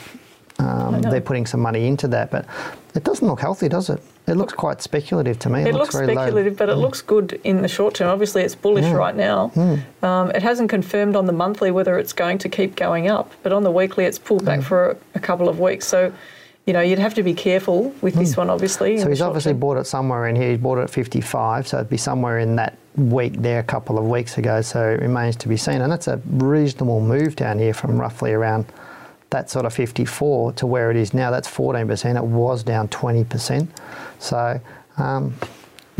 um, 0.58 1.00
they're 1.02 1.20
putting 1.20 1.46
some 1.46 1.60
money 1.60 1.86
into 1.86 2.08
that, 2.08 2.32
but 2.32 2.44
it 2.96 3.04
doesn't 3.04 3.26
look 3.26 3.40
healthy, 3.40 3.68
does 3.68 3.88
it? 3.90 4.02
It 4.26 4.36
looks 4.36 4.52
quite 4.52 4.82
speculative 4.82 5.38
to 5.40 5.48
me. 5.48 5.62
It 5.62 5.74
looks 5.74 5.94
very 5.94 6.08
low. 6.08 6.14
speculative, 6.14 6.56
but 6.56 6.68
it 6.68 6.74
looks 6.74 7.00
good 7.00 7.40
in 7.44 7.62
the 7.62 7.68
short 7.68 7.94
term. 7.94 8.08
Obviously, 8.08 8.42
it's 8.42 8.56
bullish 8.56 8.84
right 8.92 9.14
now. 9.14 9.52
Um, 10.02 10.30
it 10.32 10.42
hasn't 10.42 10.68
confirmed 10.68 11.14
on 11.14 11.26
the 11.26 11.32
monthly 11.32 11.70
whether 11.70 11.96
it's 11.98 12.12
going 12.12 12.38
to 12.38 12.48
keep 12.48 12.74
going 12.74 13.08
up, 13.08 13.32
but 13.44 13.52
on 13.52 13.62
the 13.62 13.70
weekly, 13.70 14.04
it's 14.04 14.18
pulled 14.18 14.44
back 14.44 14.60
for 14.62 14.90
a, 14.90 14.96
a 15.14 15.20
couple 15.20 15.48
of 15.48 15.60
weeks. 15.60 15.86
So, 15.86 16.12
you 16.68 16.74
know, 16.74 16.82
you'd 16.82 16.98
have 16.98 17.14
to 17.14 17.22
be 17.22 17.32
careful 17.32 17.94
with 18.02 18.12
this 18.12 18.36
one, 18.36 18.50
obviously. 18.50 18.96
Hmm. 18.96 19.02
So 19.04 19.08
he's 19.08 19.22
obviously 19.22 19.52
term. 19.52 19.60
bought 19.60 19.78
it 19.78 19.86
somewhere 19.86 20.28
in 20.28 20.36
here. 20.36 20.50
He's 20.50 20.58
bought 20.58 20.76
it 20.76 20.82
at 20.82 20.90
55, 20.90 21.66
so 21.66 21.78
it'd 21.78 21.88
be 21.88 21.96
somewhere 21.96 22.40
in 22.40 22.56
that 22.56 22.76
week 22.94 23.32
there 23.38 23.58
a 23.58 23.62
couple 23.62 23.96
of 23.96 24.04
weeks 24.04 24.36
ago. 24.36 24.60
So 24.60 24.90
it 24.90 25.00
remains 25.00 25.34
to 25.36 25.48
be 25.48 25.56
seen. 25.56 25.80
And 25.80 25.90
that's 25.90 26.08
a 26.08 26.20
reasonable 26.26 27.00
move 27.00 27.36
down 27.36 27.58
here 27.58 27.72
from 27.72 27.98
roughly 27.98 28.34
around 28.34 28.66
that 29.30 29.48
sort 29.48 29.64
of 29.64 29.72
54 29.72 30.52
to 30.52 30.66
where 30.66 30.90
it 30.90 30.98
is 30.98 31.14
now. 31.14 31.30
That's 31.30 31.48
14%. 31.48 32.16
It 32.16 32.24
was 32.24 32.62
down 32.62 32.88
20%. 32.88 33.66
So 34.18 34.60
um, 34.98 35.34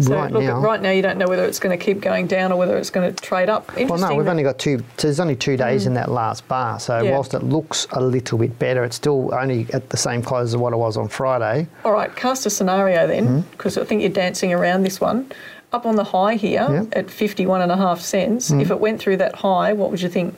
So 0.00 0.14
right 0.14 0.30
look, 0.32 0.42
now. 0.44 0.60
right 0.60 0.80
now 0.80 0.90
you 0.90 1.02
don't 1.02 1.18
know 1.18 1.26
whether 1.26 1.44
it's 1.44 1.58
going 1.58 1.76
to 1.76 1.84
keep 1.84 2.00
going 2.00 2.26
down 2.26 2.52
or 2.52 2.58
whether 2.58 2.76
it's 2.76 2.90
going 2.90 3.12
to 3.12 3.22
trade 3.22 3.48
up. 3.48 3.74
Well, 3.76 3.98
no, 3.98 4.14
we've 4.14 4.28
only 4.28 4.42
got 4.44 4.58
two. 4.58 4.78
So 4.96 5.08
there's 5.08 5.18
only 5.20 5.36
two 5.36 5.56
days 5.56 5.86
in 5.86 5.94
that 5.94 6.10
last 6.10 6.46
bar. 6.48 6.78
So 6.78 7.02
Yeah. 7.02 7.12
whilst 7.12 7.34
it 7.34 7.42
looks 7.42 7.86
a 7.92 8.00
little 8.00 8.38
bit 8.38 8.58
better, 8.58 8.84
it's 8.84 8.96
still 8.96 9.34
only 9.34 9.66
at 9.72 9.90
the 9.90 9.96
same 9.96 10.22
close 10.22 10.48
as 10.50 10.56
what 10.56 10.72
it 10.72 10.76
was 10.76 10.96
on 10.96 11.08
Friday. 11.08 11.66
All 11.84 11.92
right, 11.92 12.14
cast 12.14 12.46
a 12.46 12.50
scenario 12.50 13.02
Hmm? 13.06 13.10
then, 13.10 13.40
because 13.52 13.76
I 13.76 13.84
think 13.84 14.02
you're 14.02 14.10
dancing 14.10 14.52
around 14.52 14.82
this 14.84 15.00
one. 15.00 15.30
Up 15.72 15.84
on 15.84 15.96
the 15.96 16.04
high 16.04 16.34
here 16.36 16.66
Yeah. 16.70 16.80
Hmm. 16.84 16.88
at 16.92 17.10
51 17.10 17.60
cents. 17.60 17.80
half 17.80 18.00
cents, 18.00 18.50
if 18.50 18.70
it 18.70 18.80
went 18.80 19.00
through 19.00 19.18
that 19.18 19.34
high, 19.36 19.72
what 19.72 19.90
would 19.90 20.00
you 20.00 20.08
think? 20.08 20.34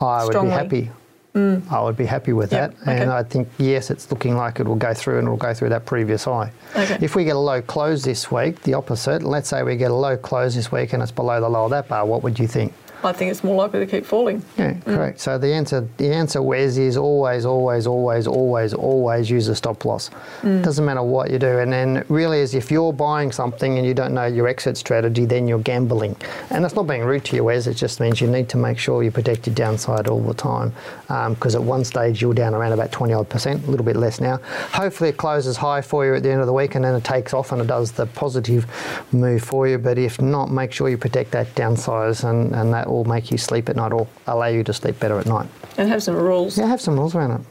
I 0.00 0.24
would 0.24 0.32
be 0.42 0.48
happy. 0.48 0.90
I 1.36 1.80
would 1.82 1.96
be 1.96 2.06
happy 2.06 2.32
with 2.32 2.52
Yep, 2.52 2.78
that. 2.84 3.00
And. 3.02 3.10
I 3.10 3.22
think, 3.24 3.48
yes, 3.58 3.90
it's 3.90 4.10
looking 4.10 4.36
like 4.36 4.60
it 4.60 4.66
will 4.66 4.76
go 4.76 4.94
through 4.94 5.18
and 5.18 5.26
it 5.26 5.30
will 5.30 5.36
go 5.36 5.52
through 5.52 5.70
that 5.70 5.84
previous 5.84 6.24
high. 6.24 6.52
Okay. 6.76 6.98
If 7.00 7.16
we 7.16 7.24
get 7.24 7.34
a 7.34 7.40
low 7.40 7.60
close 7.60 8.04
this 8.04 8.30
week, 8.30 8.62
the 8.62 8.74
opposite, 8.74 9.22
let's 9.22 9.48
say 9.48 9.62
we 9.64 9.76
get 9.76 9.90
a 9.90 9.94
low 9.94 10.16
close 10.16 10.54
this 10.54 10.70
week 10.70 10.92
and 10.92 11.02
it's 11.02 11.10
below 11.12 11.40
the 11.40 11.48
low 11.48 11.64
of 11.64 11.70
that 11.70 11.88
bar, 11.88 12.06
what 12.06 12.22
would 12.22 12.38
you 12.38 12.46
think? 12.46 12.72
I 13.04 13.12
think 13.12 13.30
it's 13.30 13.44
more 13.44 13.56
likely 13.56 13.80
to 13.80 13.86
keep 13.86 14.04
falling. 14.04 14.42
Yeah, 14.56 14.72
mm. 14.72 14.84
correct. 14.84 15.20
So 15.20 15.38
the 15.38 15.52
answer, 15.52 15.86
the 15.98 16.12
answer, 16.12 16.40
Wes, 16.40 16.76
is 16.76 16.96
always, 16.96 17.44
always, 17.44 17.86
always, 17.86 18.26
always, 18.26 18.74
always 18.74 19.30
use 19.30 19.48
a 19.48 19.54
stop 19.54 19.84
loss. 19.84 20.10
Mm. 20.42 20.62
Doesn't 20.62 20.84
matter 20.84 21.02
what 21.02 21.30
you 21.30 21.38
do. 21.38 21.58
And 21.58 21.72
then 21.72 22.04
really 22.08 22.40
is 22.40 22.54
if 22.54 22.70
you're 22.70 22.92
buying 22.92 23.32
something 23.32 23.78
and 23.78 23.86
you 23.86 23.94
don't 23.94 24.14
know 24.14 24.26
your 24.26 24.48
exit 24.48 24.76
strategy, 24.76 25.24
then 25.24 25.46
you're 25.46 25.58
gambling. 25.58 26.16
And 26.50 26.64
that's 26.64 26.74
not 26.74 26.86
being 26.86 27.02
rude 27.04 27.24
to 27.26 27.36
you, 27.36 27.44
Wes. 27.44 27.66
It 27.66 27.74
just 27.74 28.00
means 28.00 28.20
you 28.20 28.28
need 28.28 28.48
to 28.50 28.56
make 28.56 28.78
sure 28.78 29.02
you 29.02 29.10
protect 29.10 29.46
your 29.46 29.54
downside 29.54 30.08
all 30.08 30.22
the 30.22 30.34
time. 30.34 30.72
Um, 31.08 31.34
because 31.34 31.54
at 31.54 31.62
one 31.62 31.84
stage 31.84 32.22
you 32.22 32.28
were 32.28 32.34
down 32.34 32.54
around 32.54 32.72
about 32.72 32.92
20 32.92 33.12
odd 33.12 33.28
percent, 33.28 33.66
a 33.66 33.70
little 33.70 33.84
bit 33.84 33.96
less 33.96 34.20
now. 34.20 34.38
Hopefully 34.72 35.10
it 35.10 35.16
closes 35.16 35.56
high 35.56 35.82
for 35.82 36.06
you 36.06 36.14
at 36.14 36.22
the 36.22 36.30
end 36.30 36.40
of 36.40 36.46
the 36.46 36.52
week 36.52 36.74
and 36.74 36.84
then 36.84 36.94
it 36.94 37.04
takes 37.04 37.34
off 37.34 37.52
and 37.52 37.60
it 37.60 37.66
does 37.66 37.92
the 37.92 38.06
positive 38.06 38.66
move 39.12 39.42
for 39.42 39.68
you. 39.68 39.78
But 39.78 39.98
if 39.98 40.20
not, 40.20 40.50
make 40.50 40.72
sure 40.72 40.88
you 40.88 40.96
protect 40.96 41.32
that 41.32 41.54
downside 41.54 42.04
and, 42.24 42.54
and 42.54 42.72
that 42.72 42.86
will 42.94 43.04
make 43.04 43.30
you 43.30 43.38
sleep 43.38 43.68
at 43.68 43.76
night 43.76 43.92
or 43.92 44.06
allow 44.26 44.46
you 44.46 44.64
to 44.64 44.72
sleep 44.72 44.98
better 45.00 45.18
at 45.18 45.26
night. 45.26 45.48
And 45.76 45.88
have 45.88 46.02
some 46.02 46.16
rules. 46.16 46.56
Yeah, 46.56 46.66
have 46.66 46.80
some 46.80 46.98
rules 46.98 47.14
around 47.14 47.32
it. 47.32 47.46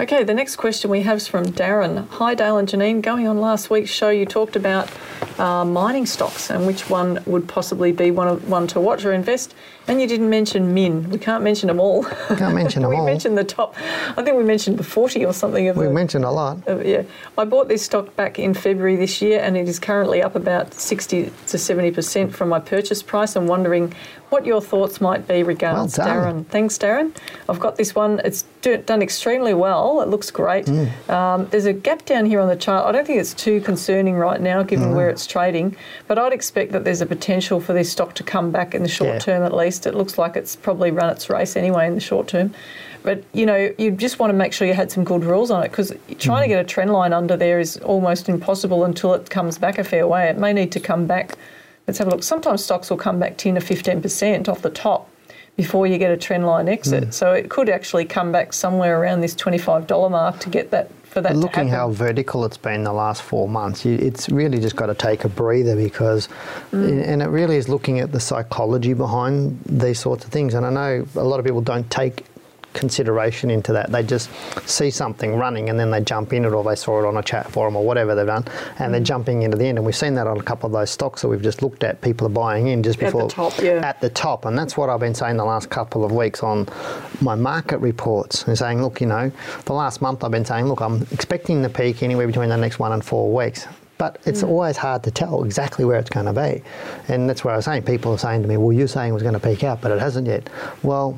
Okay, 0.00 0.24
the 0.24 0.34
next 0.34 0.56
question 0.56 0.90
we 0.90 1.02
have 1.02 1.18
is 1.18 1.28
from 1.28 1.44
Darren. 1.44 2.08
Hi, 2.08 2.34
Dale 2.34 2.58
and 2.58 2.68
Janine. 2.68 3.00
Going 3.00 3.28
on 3.28 3.40
last 3.40 3.70
week's 3.70 3.90
show, 3.90 4.10
you 4.10 4.26
talked 4.26 4.56
about 4.56 4.90
uh, 5.38 5.64
mining 5.64 6.04
stocks 6.04 6.50
and 6.50 6.66
which 6.66 6.90
one 6.90 7.22
would 7.26 7.46
possibly 7.46 7.92
be 7.92 8.10
one, 8.10 8.26
of, 8.26 8.48
one 8.48 8.66
to 8.68 8.80
watch 8.80 9.04
or 9.04 9.12
invest. 9.12 9.54
And 9.86 10.00
you 10.00 10.06
didn't 10.06 10.30
mention 10.30 10.72
Min. 10.72 11.10
We 11.10 11.18
can't 11.18 11.44
mention 11.44 11.66
them 11.66 11.78
all. 11.78 12.04
Can't 12.04 12.54
mention 12.54 12.82
them 12.82 12.90
we 12.90 12.96
all. 12.96 13.04
We 13.04 13.10
mentioned 13.10 13.36
the 13.36 13.44
top. 13.44 13.74
I 14.16 14.22
think 14.22 14.36
we 14.36 14.42
mentioned 14.44 14.78
the 14.78 14.82
40 14.84 15.26
or 15.26 15.32
something 15.34 15.68
of 15.68 15.76
We 15.76 15.84
the, 15.86 15.90
mentioned 15.92 16.24
a 16.24 16.30
lot. 16.30 16.58
uh, 16.66 16.78
yeah, 16.78 17.02
I 17.36 17.44
bought 17.44 17.68
this 17.68 17.84
stock 17.84 18.16
back 18.16 18.38
in 18.38 18.54
February 18.54 18.96
this 18.96 19.20
year, 19.20 19.40
and 19.40 19.56
it 19.58 19.68
is 19.68 19.78
currently 19.78 20.22
up 20.22 20.36
about 20.36 20.72
60 20.72 21.30
to 21.48 21.58
70 21.58 21.90
percent 21.90 22.34
from 22.34 22.48
my 22.48 22.60
purchase 22.60 23.02
price. 23.02 23.36
I'm 23.36 23.46
wondering 23.46 23.92
what 24.30 24.46
your 24.46 24.60
thoughts 24.62 25.00
might 25.00 25.28
be 25.28 25.42
regards 25.42 25.98
Well. 25.98 26.08
Darren. 26.08 26.46
Thanks, 26.46 26.76
Darren. 26.78 27.14
I've 27.48 27.60
got 27.60 27.76
this 27.76 27.94
one. 27.94 28.20
It's 28.24 28.44
do, 28.62 28.78
done 28.78 29.02
extremely 29.02 29.52
well. 29.54 30.00
It 30.00 30.08
looks 30.08 30.30
great. 30.30 30.64
Mm. 30.64 31.08
Um, 31.10 31.46
there's 31.50 31.66
a 31.66 31.72
gap 31.74 32.04
down 32.06 32.24
here 32.24 32.40
on 32.40 32.48
the 32.48 32.56
chart. 32.56 32.86
I 32.86 32.90
don't 32.92 33.06
think 33.06 33.20
it's 33.20 33.34
too 33.34 33.60
concerning 33.60 34.16
right 34.16 34.40
now, 34.40 34.62
given 34.62 34.88
Mm. 34.88 34.96
where 34.96 35.10
it's 35.10 35.26
trading. 35.26 35.76
But 36.08 36.18
I'd 36.18 36.32
expect 36.32 36.72
that 36.72 36.84
there's 36.84 37.00
a 37.02 37.06
potential 37.06 37.60
for 37.60 37.74
this 37.74 37.92
stock 37.92 38.14
to 38.14 38.22
come 38.24 38.50
back 38.50 38.74
in 38.74 38.82
the 38.82 38.88
short 38.88 39.12
Yeah. 39.14 39.18
term, 39.20 39.42
at 39.44 39.54
least. 39.54 39.73
It 39.86 39.94
looks 39.94 40.18
like 40.18 40.36
it's 40.36 40.56
probably 40.56 40.90
run 40.90 41.10
its 41.10 41.28
race 41.28 41.56
anyway 41.56 41.86
in 41.86 41.94
the 41.94 42.00
short 42.00 42.28
term. 42.28 42.54
But 43.02 43.22
you 43.32 43.44
know, 43.44 43.72
you 43.78 43.90
just 43.90 44.18
want 44.18 44.30
to 44.30 44.34
make 44.34 44.52
sure 44.52 44.66
you 44.66 44.74
had 44.74 44.90
some 44.90 45.04
good 45.04 45.24
rules 45.24 45.50
on 45.50 45.62
it 45.62 45.70
because 45.70 45.92
trying 46.18 46.42
to 46.42 46.46
mm. 46.46 46.56
get 46.56 46.60
a 46.60 46.64
trend 46.64 46.92
line 46.92 47.12
under 47.12 47.36
there 47.36 47.60
is 47.60 47.76
almost 47.78 48.28
impossible 48.28 48.84
until 48.84 49.12
it 49.14 49.28
comes 49.28 49.58
back 49.58 49.78
a 49.78 49.84
fair 49.84 50.06
way. 50.06 50.28
It 50.28 50.38
may 50.38 50.52
need 50.52 50.72
to 50.72 50.80
come 50.80 51.06
back. 51.06 51.36
Let's 51.86 51.98
have 51.98 52.08
a 52.08 52.10
look. 52.10 52.22
Sometimes 52.22 52.64
stocks 52.64 52.88
will 52.88 52.96
come 52.96 53.18
back 53.18 53.36
10 53.36 53.56
to 53.56 53.60
15 53.60 54.00
percent 54.00 54.48
off 54.48 54.62
the 54.62 54.70
top 54.70 55.10
before 55.56 55.86
you 55.86 55.98
get 55.98 56.10
a 56.10 56.16
trend 56.16 56.46
line 56.46 56.68
exit. 56.68 57.04
Mm. 57.04 57.14
So 57.14 57.32
it 57.32 57.50
could 57.50 57.68
actually 57.68 58.06
come 58.06 58.32
back 58.32 58.52
somewhere 58.52 59.00
around 59.00 59.20
this 59.20 59.34
$25 59.34 60.10
mark 60.10 60.40
to 60.40 60.48
get 60.48 60.70
that 60.70 60.90
for 61.14 61.20
that 61.20 61.36
looking 61.36 61.68
how 61.68 61.90
vertical 61.90 62.44
it's 62.44 62.56
been 62.56 62.82
the 62.82 62.92
last 62.92 63.22
four 63.22 63.48
months, 63.48 63.84
you, 63.84 63.94
it's 63.94 64.28
really 64.28 64.58
just 64.58 64.74
got 64.74 64.86
to 64.86 64.94
take 64.94 65.24
a 65.24 65.28
breather 65.28 65.76
because, 65.76 66.28
Mm. 66.72 67.06
and 67.06 67.22
it 67.22 67.28
really 67.28 67.56
is 67.56 67.68
looking 67.68 68.00
at 68.00 68.10
the 68.10 68.18
psychology 68.18 68.94
behind 68.94 69.60
these 69.64 70.00
sorts 70.00 70.24
of 70.24 70.30
things. 70.32 70.54
And 70.54 70.66
I 70.66 70.70
know 70.70 71.06
a 71.14 71.22
lot 71.22 71.38
of 71.38 71.46
people 71.46 71.60
don't 71.60 71.88
take 71.88 72.24
consideration 72.74 73.50
into 73.50 73.72
that. 73.72 73.90
They 73.90 74.02
just 74.02 74.28
see 74.68 74.90
something 74.90 75.36
running 75.36 75.70
and 75.70 75.78
then 75.80 75.90
they 75.90 76.00
jump 76.02 76.32
in 76.32 76.44
it 76.44 76.52
or 76.52 76.62
they 76.62 76.74
saw 76.74 77.00
it 77.02 77.06
on 77.06 77.16
a 77.16 77.22
chat 77.22 77.50
forum 77.50 77.76
or 77.76 77.84
whatever 77.84 78.14
they've 78.14 78.26
done 78.26 78.44
and 78.78 78.88
Mm. 78.88 78.90
they're 78.92 79.00
jumping 79.00 79.42
into 79.42 79.56
the 79.56 79.64
end. 79.66 79.78
And 79.78 79.86
we've 79.86 79.96
seen 79.96 80.14
that 80.16 80.26
on 80.26 80.38
a 80.38 80.42
couple 80.42 80.66
of 80.66 80.72
those 80.72 80.90
stocks 80.90 81.22
that 81.22 81.28
we've 81.28 81.42
just 81.42 81.62
looked 81.62 81.84
at. 81.84 82.00
People 82.02 82.26
are 82.26 82.30
buying 82.30 82.66
in 82.68 82.82
just 82.82 82.98
before 82.98 83.22
At 83.22 83.28
the 83.28 83.34
top, 83.34 83.58
yeah. 83.62 83.80
at 83.88 84.00
the 84.00 84.10
top. 84.10 84.44
And 84.44 84.58
that's 84.58 84.76
what 84.76 84.90
I've 84.90 85.00
been 85.00 85.14
saying 85.14 85.36
the 85.36 85.44
last 85.44 85.70
couple 85.70 86.04
of 86.04 86.12
weeks 86.12 86.42
on 86.42 86.66
my 87.20 87.34
market 87.34 87.78
reports 87.78 88.44
and 88.46 88.58
saying, 88.58 88.82
look, 88.82 89.00
you 89.00 89.06
know, 89.06 89.30
the 89.64 89.72
last 89.72 90.02
month 90.02 90.22
I've 90.24 90.30
been 90.30 90.44
saying, 90.44 90.66
look, 90.66 90.80
I'm 90.80 91.06
expecting 91.12 91.62
the 91.62 91.68
peak 91.70 92.02
anywhere 92.02 92.26
between 92.26 92.48
the 92.48 92.56
next 92.56 92.78
one 92.78 92.92
and 92.92 93.04
four 93.04 93.32
weeks. 93.32 93.66
But 93.96 94.18
it's 94.26 94.42
Mm. 94.42 94.48
always 94.48 94.76
hard 94.76 95.04
to 95.04 95.12
tell 95.12 95.44
exactly 95.44 95.84
where 95.84 95.98
it's 96.00 96.10
going 96.10 96.26
to 96.26 96.32
be. 96.32 96.62
And 97.06 97.30
that's 97.30 97.44
where 97.44 97.54
I 97.54 97.56
was 97.58 97.64
saying, 97.66 97.82
people 97.84 98.12
are 98.12 98.18
saying 98.18 98.42
to 98.42 98.48
me, 98.48 98.56
well, 98.56 98.72
you're 98.72 98.88
saying 98.88 99.10
it 99.10 99.14
was 99.14 99.22
going 99.22 99.34
to 99.34 99.40
peak 99.40 99.62
out, 99.62 99.80
but 99.80 99.92
it 99.92 100.00
hasn't 100.00 100.26
yet. 100.26 100.50
Well, 100.82 101.16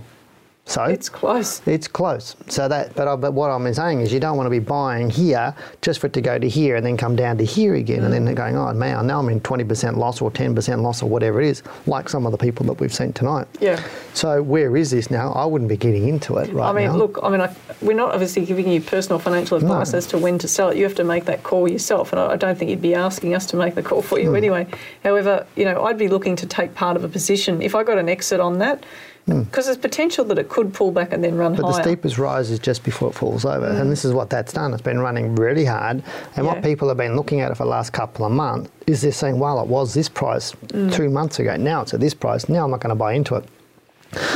so 0.69 0.83
it's 0.83 1.09
close. 1.09 1.63
it's 1.65 1.87
close. 1.87 2.35
So 2.49 2.67
that, 2.67 2.93
but, 2.97 3.07
I, 3.07 3.15
but 3.15 3.33
what 3.33 3.51
I'm 3.51 3.73
saying 3.73 4.01
is, 4.01 4.13
you 4.13 4.19
don't 4.19 4.37
want 4.37 4.47
to 4.47 4.51
be 4.51 4.59
buying 4.59 5.09
here 5.09 5.55
just 5.81 6.01
for 6.01 6.09
it 6.09 6.13
to 6.15 6.21
go 6.21 6.41
to 6.41 6.49
here 6.49 6.75
and 6.75 6.85
then 6.85 6.97
come 6.97 7.15
down 7.15 7.39
to 7.39 7.45
here 7.45 7.77
again, 7.77 8.03
and 8.03 8.13
then 8.13 8.25
they're 8.25 8.35
going, 8.35 8.57
oh 8.57 8.73
man, 8.75 9.07
now 9.07 9.21
I'm 9.21 9.29
in 9.29 9.41
20% 9.41 9.97
loss 9.97 10.21
or 10.21 10.29
10% 10.29 10.83
loss 10.83 11.05
or 11.05 11.09
whatever 11.09 11.41
it 11.41 11.47
is, 11.47 11.63
like 11.87 12.09
some 12.09 12.27
of 12.27 12.33
the 12.33 12.39
people 12.39 12.67
that 12.67 12.81
we've 12.81 12.93
seen 12.93 13.13
tonight. 13.13 13.47
Yeah. 13.61 13.81
So 14.13 14.43
where 14.43 14.77
is 14.77 14.91
this 14.91 15.09
now? 15.09 15.33
I 15.33 15.45
wouldn't 15.45 15.69
be 15.69 15.77
getting 15.77 16.09
into 16.09 16.37
it 16.39 16.53
right 16.53 16.69
I 16.69 16.73
mean, 16.73 16.87
now. 16.87 16.97
look, 16.97 17.21
I 17.23 17.29
mean, 17.29 17.41
I, 17.41 17.55
we're 17.81 17.97
not 17.97 18.13
obviously 18.13 18.45
giving 18.45 18.69
you 18.69 18.81
personal 18.81 19.21
financial 19.21 19.57
advice 19.57 19.93
No. 19.93 19.99
as 19.99 20.07
to 20.09 20.19
when 20.19 20.37
to 20.41 20.49
sell 20.49 20.71
it. 20.71 20.77
You 20.77 20.83
have 20.83 20.97
to 20.97 21.05
make 21.05 21.27
that 21.27 21.45
call 21.45 21.71
yourself, 21.71 22.13
and 22.13 22.21
I, 22.21 22.33
I 22.33 22.37
don't 22.37 22.59
think 22.59 22.73
you'd 22.73 22.83
be 22.83 22.95
asking 22.97 23.37
us 23.37 23.47
to 23.47 23.57
make 23.57 23.77
the 23.77 23.85
call 23.85 24.03
for 24.03 24.19
you 24.19 24.31
hmm. 24.31 24.37
anyway. 24.37 24.67
However, 25.05 25.47
you 25.55 25.65
know, 25.65 25.85
I'd 25.85 25.99
be 25.99 26.09
looking 26.09 26.35
to 26.37 26.47
take 26.47 26.75
part 26.75 26.97
of 26.97 27.05
a 27.05 27.09
position 27.09 27.63
if 27.63 27.77
I 27.77 27.85
got 27.85 27.99
an 27.99 28.09
exit 28.09 28.41
on 28.41 28.59
that, 28.59 28.85
because 29.27 29.65
there's 29.67 29.77
potential 29.77 30.25
that 30.27 30.39
it 30.39 30.49
could 30.49 30.73
pull 30.73 30.93
back 30.93 31.13
and 31.13 31.23
then 31.25 31.37
run 31.37 31.55
Hmm. 31.55 31.63
But 31.63 31.73
the 31.73 31.83
steepest 31.83 32.17
rise 32.19 32.51
is 32.51 32.59
just 32.61 32.85
before 32.85 33.09
it 33.09 33.15
falls 33.15 33.45
over. 33.45 33.67
And 33.67 33.91
this 33.91 34.05
is 34.05 34.13
what 34.13 34.31
that's 34.31 34.53
done. 34.53 34.73
It's 34.73 34.83
been 34.83 35.01
running 35.01 35.35
really 35.35 35.65
hard. 35.65 36.03
And 36.37 36.45
Yeah. 36.47 36.53
what 36.53 36.63
people 36.63 36.87
have 36.89 36.97
been 36.97 37.17
looking 37.17 37.41
at 37.41 37.51
it 37.51 37.57
for 37.57 37.65
the 37.65 37.71
last 37.71 37.93
couple 37.93 38.25
of 38.25 38.31
months 38.33 38.71
is 38.87 39.03
they're 39.03 39.11
saying, 39.13 39.39
well, 39.41 39.61
it 39.61 39.67
was 39.67 39.95
this 39.95 40.09
price 40.09 40.53
Mm. 40.69 40.93
two 40.93 41.11
months 41.11 41.39
ago. 41.41 41.57
Now 41.57 41.83
it's 41.83 41.93
at 41.93 41.99
this 42.01 42.15
price. 42.15 42.49
Now 42.49 42.65
I'm 42.65 42.71
not 42.71 42.81
going 42.81 42.91
to 42.91 42.95
buy 42.95 43.15
into 43.15 43.35
it. 43.35 43.45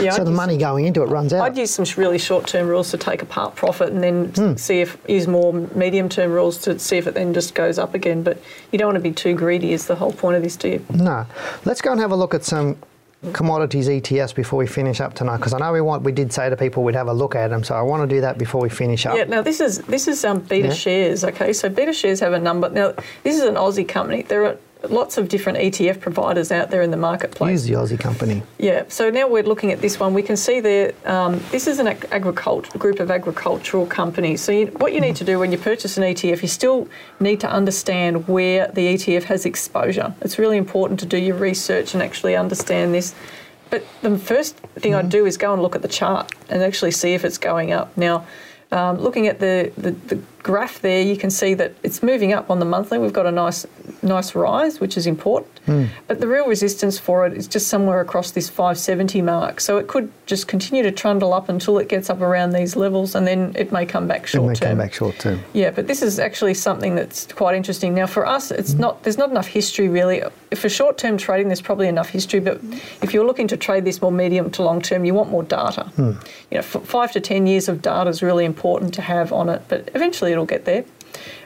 yeah, 0.03 0.11
so 0.11 0.23
I'd 0.23 0.27
the 0.27 0.33
money 0.33 0.57
going 0.59 0.87
into 0.87 1.03
it 1.03 1.07
runs 1.07 1.33
out. 1.33 1.43
I'd 1.43 1.57
use 1.57 1.71
some 1.71 1.87
really 1.97 2.19
short-term 2.19 2.67
rules 2.67 2.91
to 2.91 2.99
take 2.99 3.23
apart 3.23 3.55
profit, 3.55 3.91
and 3.93 4.03
then 4.03 4.33
Hmm. 4.35 4.57
see 4.57 4.81
if 4.81 4.99
use 5.09 5.29
more 5.29 5.53
medium-term 5.53 6.33
rules 6.33 6.59
to 6.59 6.77
see 6.81 6.99
if 6.99 7.07
it 7.07 7.15
then 7.15 7.33
just 7.33 7.55
goes 7.55 7.79
up 7.79 7.95
again. 7.95 8.23
But 8.25 8.39
you 8.73 8.79
don't 8.81 8.89
want 8.89 8.97
to 8.97 9.01
be 9.01 9.13
too 9.13 9.35
greedy. 9.35 9.73
Is 9.73 9.87
the 9.87 9.95
whole 9.95 10.13
point 10.13 10.37
of 10.37 10.43
this, 10.43 10.57
do 10.57 10.69
you? 10.69 10.85
No. 10.93 11.25
Let's 11.65 11.81
go 11.81 11.93
and 11.93 12.01
have 12.01 12.11
a 12.11 12.17
look 12.17 12.35
at 12.35 12.45
some 12.45 12.77
commodities 13.33 13.87
ETFs 13.89 14.35
before 14.35 14.59
we 14.59 14.67
finish 14.67 15.01
up 15.01 15.13
tonight 15.15 15.37
because 15.37 15.53
I 15.53 15.59
know 15.59 15.73
we 15.73 15.81
want 15.83 16.03
we 16.03 16.13
did 16.13 16.33
say 16.33 16.49
to 16.49 16.57
people 16.57 16.83
we'd 16.83 16.95
have 16.95 17.09
a 17.09 17.13
look 17.13 17.35
at 17.35 17.49
them 17.49 17.63
so 17.63 17.75
I 17.75 17.83
want 17.83 18.09
to 18.09 18.15
do 18.15 18.23
that 18.23 18.39
before 18.39 18.63
we 18.63 18.71
finish 18.71 19.05
up. 19.05 19.15
Yeah, 19.17 19.25
now 19.25 19.43
this 19.43 19.61
is 19.61 19.79
this 19.83 20.09
is 20.09 20.25
um, 20.25 20.41
Beta 20.41 20.69
Yeah. 20.69 20.75
Shares. 20.75 21.25
Okay, 21.25 21.53
so 21.53 21.69
Beta 21.69 21.93
Shares 21.93 22.21
have 22.21 22.33
a 22.33 22.39
number. 22.39 22.71
Now 22.71 22.95
this 23.23 23.37
is 23.37 23.43
an 23.43 23.57
Aussie 23.57 23.87
company. 23.87 24.23
There 24.23 24.47
are 24.47 24.57
lots 24.89 25.19
of 25.19 25.29
different 25.29 25.59
ETF 25.59 26.01
providers 26.01 26.51
out 26.51 26.71
there 26.71 26.83
in 26.83 26.91
the 26.91 26.97
marketplace. 26.97 27.51
Use 27.51 27.65
the 27.65 27.75
Aussie 27.75 28.01
company. 28.01 28.43
Yeah, 28.59 28.85
so 28.89 29.11
now 29.11 29.29
we're 29.29 29.43
looking 29.43 29.73
at 29.73 29.81
this 29.81 30.01
one. 30.01 30.15
We 30.15 30.23
can 30.23 30.37
see 30.37 30.61
there, 30.61 30.93
um, 31.05 31.41
this 31.51 31.67
is 31.67 31.79
an 31.79 31.89
ag- 31.89 32.09
agricult 32.11 32.71
group 32.79 33.01
of 33.01 33.11
agricultural 33.11 33.87
companies. 33.87 34.41
So, 34.41 34.53
you, 34.53 34.67
what 34.67 34.93
you 34.93 35.01
need 35.01 35.17
to 35.17 35.25
do 35.25 35.39
when 35.39 35.53
you 35.53 35.59
purchase 35.59 35.97
an 35.99 36.05
ETF, 36.05 36.43
you 36.43 36.49
still 36.49 36.89
need 37.19 37.41
to 37.41 37.51
understand 37.51 38.27
where 38.29 38.69
the 38.69 38.95
ETF 38.95 39.25
has 39.25 39.45
exposure. 39.45 40.15
It's 40.23 40.39
really 40.39 40.57
important 40.57 41.01
to 41.01 41.07
do 41.07 41.19
your 41.19 41.37
research 41.37 41.95
and 41.95 42.03
actually 42.03 42.37
understand 42.37 42.95
this. 42.95 43.15
But 43.69 43.85
the 44.03 44.19
first 44.19 44.57
thing 44.77 44.95
I'd 44.95 45.11
do 45.11 45.27
is 45.27 45.37
go 45.37 45.53
and 45.53 45.63
look 45.63 45.77
at 45.77 45.83
the 45.83 45.89
chart 45.89 46.33
and 46.49 46.63
actually 46.63 46.91
see 46.91 47.15
if 47.15 47.25
it's 47.25 47.39
going 47.39 47.73
up. 47.73 47.97
Now, 47.97 48.27
um, 48.73 48.99
looking 48.99 49.27
at 49.27 49.41
the, 49.41 49.73
the, 49.77 49.93
the 49.93 50.23
graph 50.43 50.81
there, 50.81 51.03
you 51.03 51.17
can 51.17 51.31
see 51.31 51.55
that 51.55 51.75
it's 51.83 52.03
moving 52.03 52.33
up 52.33 52.51
on 52.51 52.59
the 52.59 52.65
monthly. 52.65 52.99
We've 52.99 53.13
got 53.13 53.27
a 53.27 53.33
nice 53.33 53.67
nice 54.03 54.35
rise, 54.35 54.81
which 54.81 54.97
is 54.97 55.07
important. 55.07 55.59
Hmm. 55.67 55.87
But 56.07 56.21
the 56.21 56.27
real 56.27 56.47
resistance 56.47 56.99
for 56.99 57.27
it 57.27 57.35
is 57.35 57.47
just 57.47 57.69
somewhere 57.69 58.01
across 58.01 58.31
this 58.31 58.49
570 58.49 59.23
mark. 59.23 59.61
So 59.61 59.77
it 59.79 59.89
could 59.89 60.11
just 60.27 60.49
continue 60.49 60.83
to 60.83 60.91
trundle 60.91 61.33
up 61.33 61.49
until 61.49 61.79
it 61.79 61.89
gets 61.89 62.09
up 62.09 62.21
around 62.21 62.51
these 62.51 62.77
levels, 62.77 63.15
and 63.15 63.27
then 63.27 63.53
it 63.57 63.73
may 63.73 63.85
come 63.87 64.07
back 64.07 64.23
It 64.23 64.29
short 64.29 64.49
may 64.49 64.55
term. 64.55 64.69
come 64.71 64.79
back 64.79 64.95
short 64.95 65.19
term. 65.19 65.41
Yeah, 65.53 65.71
but 65.71 65.87
this 65.87 66.03
is 66.03 66.19
actually 66.19 66.55
something 66.55 66.95
that's 66.95 67.27
quite 67.33 67.55
interesting. 67.55 67.95
Now, 67.95 68.07
for 68.07 68.27
us, 68.27 68.51
it's 68.51 68.73
hmm. 68.73 68.81
not 68.81 69.03
there's 69.03 69.19
not 69.19 69.31
enough 69.31 69.47
history 69.47 69.89
really. 69.89 70.23
For 70.55 70.69
short-term 70.69 71.17
trading, 71.17 71.47
there's 71.47 71.61
probably 71.61 71.87
enough 71.87 72.09
history, 72.09 72.41
but 72.41 72.61
if 73.03 73.15
you're 73.15 73.25
looking 73.25 73.47
to 73.49 73.57
trade 73.57 73.85
this 73.85 74.03
more 74.03 74.11
medium 74.11 74.51
to 74.51 74.63
long 74.63 74.83
term, 74.83 75.05
you 75.05 75.15
want 75.15 75.31
more 75.31 75.45
data. 75.45 75.85
Hmm. 75.95 76.13
You 76.51 76.59
know, 76.59 76.59
f- 76.59 76.83
five 76.85 77.13
to 77.13 77.21
ten 77.21 77.47
years 77.47 77.69
of 77.69 77.83
data 77.83 78.11
is 78.11 78.23
really 78.23 78.45
important 78.45 78.93
to 78.95 79.03
have 79.03 79.33
on 79.33 79.49
it, 79.49 79.63
but 79.69 79.91
eventually 79.95 80.30
it'll 80.31 80.47
get 80.47 80.65
there. 80.65 80.85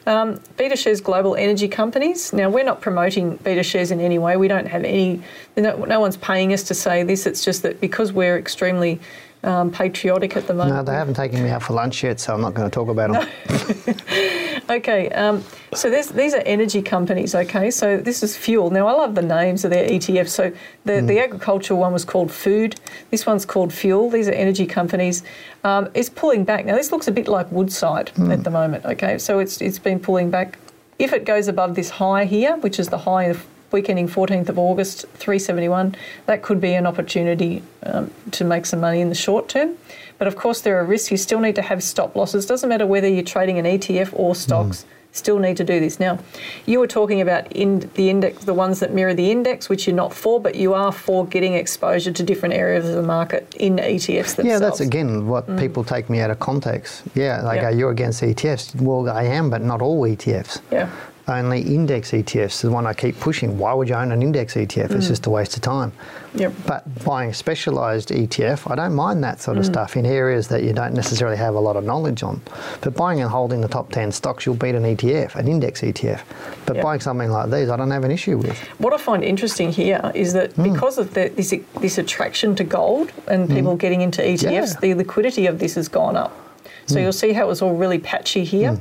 Um, 0.07 0.41
Beta 0.57 0.76
Shares 0.76 1.01
Global 1.01 1.35
Energy 1.35 1.68
Companies. 1.68 2.32
Now, 2.32 2.51
we're 2.51 2.64
not 2.64 2.82
promoting 2.82 3.37
Beta 3.37 3.62
Shares 3.62 3.91
in 3.91 4.01
any 4.01 4.18
way. 4.18 4.37
We 4.37 4.49
don't 4.49 4.66
have 4.66 4.85
any, 4.85 5.22
no, 5.57 5.85
no 5.85 6.01
one's 6.01 6.18
paying 6.18 6.53
us 6.53 6.64
to 6.64 6.74
say 6.74 7.03
this. 7.03 7.26
It's 7.26 7.45
just 7.45 7.62
that 7.62 7.80
because 7.80 8.12
we're 8.12 8.39
extremely 8.39 9.01
um, 9.45 9.70
patriotic 9.70 10.36
at 10.36 10.47
the 10.47 10.55
moment. 10.55 10.76
No, 10.76 10.82
they 10.82 10.95
haven't 10.95 11.14
taken 11.14 11.42
me 11.42 11.51
out 11.51 11.62
for 11.62 11.74
lunch 11.74 12.03
yet, 12.03 12.20
so 12.20 12.34
I'm 12.34 12.40
not 12.40 12.55
going 12.55 12.68
to 12.68 12.74
talk 12.74 12.88
about 12.88 13.12
them. 13.12 13.95
Okay, 14.70 15.11
um, 15.11 15.45
so 15.74 15.90
these 15.90 16.34
are 16.34 16.42
energy 16.47 16.80
companies. 16.80 17.34
Okay, 17.34 17.70
so 17.70 17.99
this 17.99 18.22
is 18.22 18.36
fuel. 18.36 18.70
Now 18.70 18.86
I 18.86 18.92
love 18.92 19.14
the 19.14 19.22
names 19.22 19.64
of 19.64 19.70
their 19.70 19.86
ETFs. 19.86 20.30
So 20.30 20.53
the, 20.84 21.03
the 21.03 21.20
agricultural 21.20 21.78
one 21.78 21.92
was 21.92 22.05
called 22.05 22.32
food. 22.32 22.80
This 23.11 23.26
one's 23.26 23.45
called 23.45 23.72
fuel. 23.72 24.09
These 24.09 24.28
are 24.28 24.32
energy 24.32 24.66
companies. 24.66 25.22
Um, 25.64 25.90
it's 25.92 26.09
pulling 26.09 26.45
back 26.45 26.64
now. 26.64 26.76
This 26.76 26.92
looks 26.92 27.09
a 27.09 27.12
bit 27.12 27.28
like 27.28 27.51
Woodside 27.53 28.12
at 28.30 28.45
the 28.45 28.51
moment. 28.51 28.84
Okay, 28.86 29.18
so 29.18 29.38
it's 29.38 29.61
it's 29.61 29.78
been 29.78 30.01
pulling 30.01 30.30
back. 30.30 30.59
If 30.99 31.12
it 31.12 31.26
goes 31.26 31.49
above 31.49 31.74
this 31.74 31.90
high 31.90 32.24
here, 32.24 32.57
which 32.59 32.78
is 32.78 32.88
the 32.88 32.99
high 32.99 33.24
of 33.24 33.45
week 33.75 33.91
ending 33.91 34.09
14th 34.09 34.49
of 34.49 34.59
August, 34.59 35.03
371. 35.14 35.95
That 36.25 36.41
could 36.43 36.61
be 36.61 36.72
an 36.72 36.87
opportunity 36.87 37.62
um, 37.83 38.11
to 38.31 38.45
make 38.45 38.64
some 38.64 38.81
money 38.81 39.01
in 39.01 39.11
the 39.11 39.14
short 39.14 39.51
term. 39.51 39.77
But 40.16 40.29
of 40.29 40.37
course, 40.37 40.62
there 40.62 40.79
are 40.81 40.85
risks. 40.85 41.11
You 41.11 41.18
still 41.18 41.41
need 41.41 41.57
to 41.57 41.62
have 41.62 41.83
stop 41.83 42.16
losses. 42.16 42.47
Doesn't 42.47 42.68
matter 42.68 42.87
whether 42.87 43.09
you're 43.09 43.22
trading 43.25 43.59
an 43.59 43.66
ETF 43.66 44.11
or 44.12 44.35
stocks. 44.35 44.85
Mm 44.85 44.87
still 45.14 45.39
need 45.39 45.57
to 45.57 45.64
do 45.64 45.81
this. 45.81 46.01
Now, 46.01 46.18
you 46.66 46.81
were 46.81 46.87
talking 46.87 47.20
about 47.20 47.51
in 47.53 47.89
the 47.95 48.11
index, 48.11 48.45
the 48.45 48.53
ones 48.53 48.81
that 48.81 48.93
mirror 48.93 49.14
the 49.14 49.31
index, 49.31 49.68
which 49.68 49.87
you're 49.87 49.97
not 49.97 50.12
for, 50.12 50.41
but 50.41 50.57
you 50.57 50.75
are 50.75 50.93
for 50.93 51.25
getting 51.27 51.55
exposure 51.55 52.12
to 52.12 52.22
different 52.22 52.55
areas 52.55 52.89
of 52.89 52.97
the 52.97 53.03
market 53.03 53.55
in 53.55 53.77
ETFs 53.77 54.35
themselves. 54.35 54.47
Yeah, 54.47 54.59
that's 54.59 54.81
again 54.81 55.29
what 55.29 55.47
mm. 55.47 55.59
people 55.59 55.85
take 55.85 56.11
me 56.11 56.20
out 56.20 56.31
of 56.31 56.41
context. 56.41 57.05
Yeah, 57.14 57.43
like 57.43 57.62
yep. 57.62 57.72
are 57.72 57.77
you 57.77 57.89
against 57.89 58.22
ETFs? 58.22 58.81
Well, 58.81 59.09
I 59.09 59.22
am, 59.22 59.51
but 59.51 59.62
not 59.62 59.81
all 59.81 60.03
ETFs. 60.03 60.61
Yeah 60.70 60.91
only 61.27 61.62
index 61.62 62.11
ETFs, 62.11 62.61
the 62.61 62.70
one 62.70 62.87
I 62.87 62.93
keep 62.93 63.18
pushing. 63.18 63.59
Why 63.59 63.72
would 63.72 63.89
you 63.89 63.95
own 63.95 64.12
an 64.12 64.22
index 64.22 64.55
ETF? 64.55 64.89
Mm. 64.89 64.97
It's 64.97 65.09
just 65.09 65.27
a 65.27 65.31
waste 65.31 65.57
of 65.57 65.62
time. 65.62 65.93
Yep. 66.35 66.53
But 66.66 67.05
buying 67.05 67.31
a 67.31 67.35
specialised 67.35 68.11
ETF, 68.11 68.70
I 68.70 68.75
don't 68.75 68.95
mind 68.95 69.25
that 69.25 69.41
sort 69.41 69.57
of 69.57 69.64
mm. 69.64 69.68
stuff 69.68 69.97
in 69.97 70.05
areas 70.05 70.49
that 70.49 70.64
you 70.64 70.72
don't 70.72 70.93
necessarily 70.93 71.37
have 71.37 71.55
a 71.55 71.61
lot 71.61 71.77
of 71.77 71.85
knowledge 71.85 72.22
on. 72.22 72.43
But 72.83 72.95
buying 72.95 73.20
and 73.20 73.31
holding 73.31 73.61
the 73.61 73.68
top 73.68 73.91
10 73.91 74.12
stocks, 74.12 74.45
you'll 74.45 74.57
beat 74.57 74.75
an 74.75 74.83
ETF, 74.83 75.37
an 75.37 75.49
index 75.49 75.81
ETF. 75.81 76.22
But 76.66 76.77
yep. 76.77 76.83
buying 76.83 77.01
something 77.01 77.31
like 77.31 77.51
these, 77.51 77.70
I 77.70 77.77
don't 77.77 77.91
have 77.91 78.05
an 78.05 78.11
issue 78.11 78.37
with. 78.37 78.59
What 78.79 78.93
I 78.93 78.99
find 78.99 79.25
interesting 79.25 79.72
here 79.72 80.12
is 80.14 80.35
that 80.35 80.55
mm. 80.55 80.72
because 80.72 80.99
of 80.99 81.14
the, 81.14 81.29
this, 81.31 81.55
this 81.81 81.97
attraction 81.97 82.55
to 82.57 82.64
gold 82.64 83.12
and 83.29 83.49
mm. 83.49 83.55
people 83.55 83.77
getting 83.77 84.03
into 84.03 84.20
ETFs, 84.20 84.75
yeah. 84.75 84.81
the 84.81 84.95
liquidity 84.95 85.47
of 85.47 85.59
this 85.59 85.75
has 85.77 85.89
gone 85.89 86.16
up. 86.16 86.39
So 86.87 86.97
mm. 86.97 87.03
you'll 87.03 87.12
see 87.12 87.33
how 87.33 87.45
it 87.45 87.49
was 87.49 87.62
all 87.62 87.75
really 87.75 87.99
patchy 87.99 88.45
here. 88.45 88.79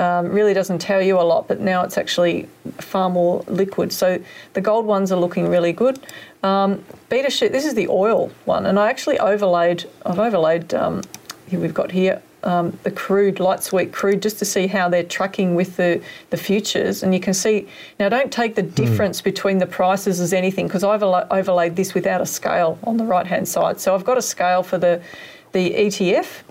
Um, 0.00 0.30
really 0.30 0.54
doesn't 0.54 0.80
tell 0.80 1.00
you 1.00 1.20
a 1.20 1.22
lot, 1.22 1.46
but 1.46 1.60
now 1.60 1.84
it's 1.84 1.96
actually 1.96 2.48
far 2.78 3.08
more 3.08 3.44
liquid. 3.46 3.92
So 3.92 4.20
the 4.54 4.60
gold 4.60 4.86
ones 4.86 5.12
are 5.12 5.18
looking 5.18 5.48
really 5.48 5.72
good. 5.72 6.00
Um, 6.42 6.84
beta 7.08 7.30
sheet, 7.30 7.52
this 7.52 7.64
is 7.64 7.74
the 7.74 7.86
oil 7.88 8.32
one, 8.44 8.66
and 8.66 8.78
I 8.78 8.90
actually 8.90 9.20
overlaid, 9.20 9.88
I've 10.04 10.18
overlaid, 10.18 10.74
um, 10.74 11.02
here 11.46 11.60
we've 11.60 11.72
got 11.72 11.92
here, 11.92 12.20
um, 12.44 12.78
the 12.82 12.90
crude, 12.90 13.40
light 13.40 13.62
sweet 13.62 13.92
crude, 13.92 14.22
just 14.22 14.38
to 14.38 14.44
see 14.44 14.66
how 14.66 14.88
they're 14.88 15.02
tracking 15.02 15.54
with 15.54 15.76
the, 15.76 16.02
the 16.30 16.36
futures. 16.36 17.02
And 17.02 17.14
you 17.14 17.20
can 17.20 17.34
see, 17.34 17.68
now 17.98 18.08
don't 18.08 18.32
take 18.32 18.54
the 18.54 18.62
hmm. 18.62 18.74
difference 18.74 19.20
mm. 19.20 19.24
between 19.24 19.58
the 19.58 19.66
prices 19.66 20.20
as 20.20 20.32
anything, 20.32 20.66
because 20.66 20.84
I've 20.84 21.02
overlaid 21.02 21.76
this 21.76 21.94
without 21.94 22.20
a 22.20 22.26
scale 22.26 22.78
on 22.84 22.96
the 22.96 23.04
right 23.04 23.26
hand 23.26 23.48
side. 23.48 23.80
So 23.80 23.94
I've 23.94 24.04
got 24.04 24.18
a 24.18 24.22
scale 24.22 24.62
for 24.62 24.78
the, 24.78 25.02
the 25.52 25.70
ETF 25.70 26.42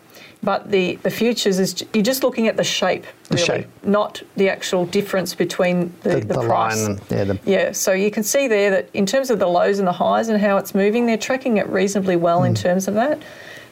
but 0.43 0.69
the, 0.69 0.95
the 0.97 1.09
futures 1.09 1.57
is 1.57 1.85
you're 1.93 2.03
just 2.03 2.23
looking 2.23 2.47
at 2.47 2.57
the 2.57 2.63
shape, 2.63 3.05
the 3.29 3.35
really, 3.35 3.45
shape. 3.45 3.67
not 3.83 4.21
the 4.35 4.49
actual 4.49 4.85
difference 4.85 5.33
between 5.33 5.93
the, 6.03 6.09
the, 6.09 6.19
the, 6.19 6.33
the 6.33 6.41
price. 6.41 6.87
Line, 6.87 7.01
yeah, 7.09 7.23
the... 7.23 7.39
yeah, 7.45 7.71
so 7.71 7.93
you 7.93 8.11
can 8.11 8.23
see 8.23 8.47
there 8.47 8.69
that 8.69 8.89
in 8.93 9.05
terms 9.05 9.29
of 9.29 9.39
the 9.39 9.47
lows 9.47 9.79
and 9.79 9.87
the 9.87 9.93
highs 9.93 10.27
and 10.27 10.39
how 10.39 10.57
it's 10.57 10.75
moving, 10.75 11.05
they're 11.05 11.17
tracking 11.17 11.57
it 11.57 11.67
reasonably 11.67 12.17
well 12.17 12.41
mm. 12.41 12.47
in 12.47 12.51
hmm. 12.51 12.61
terms 12.61 12.87
of 12.87 12.93
that. 12.95 13.21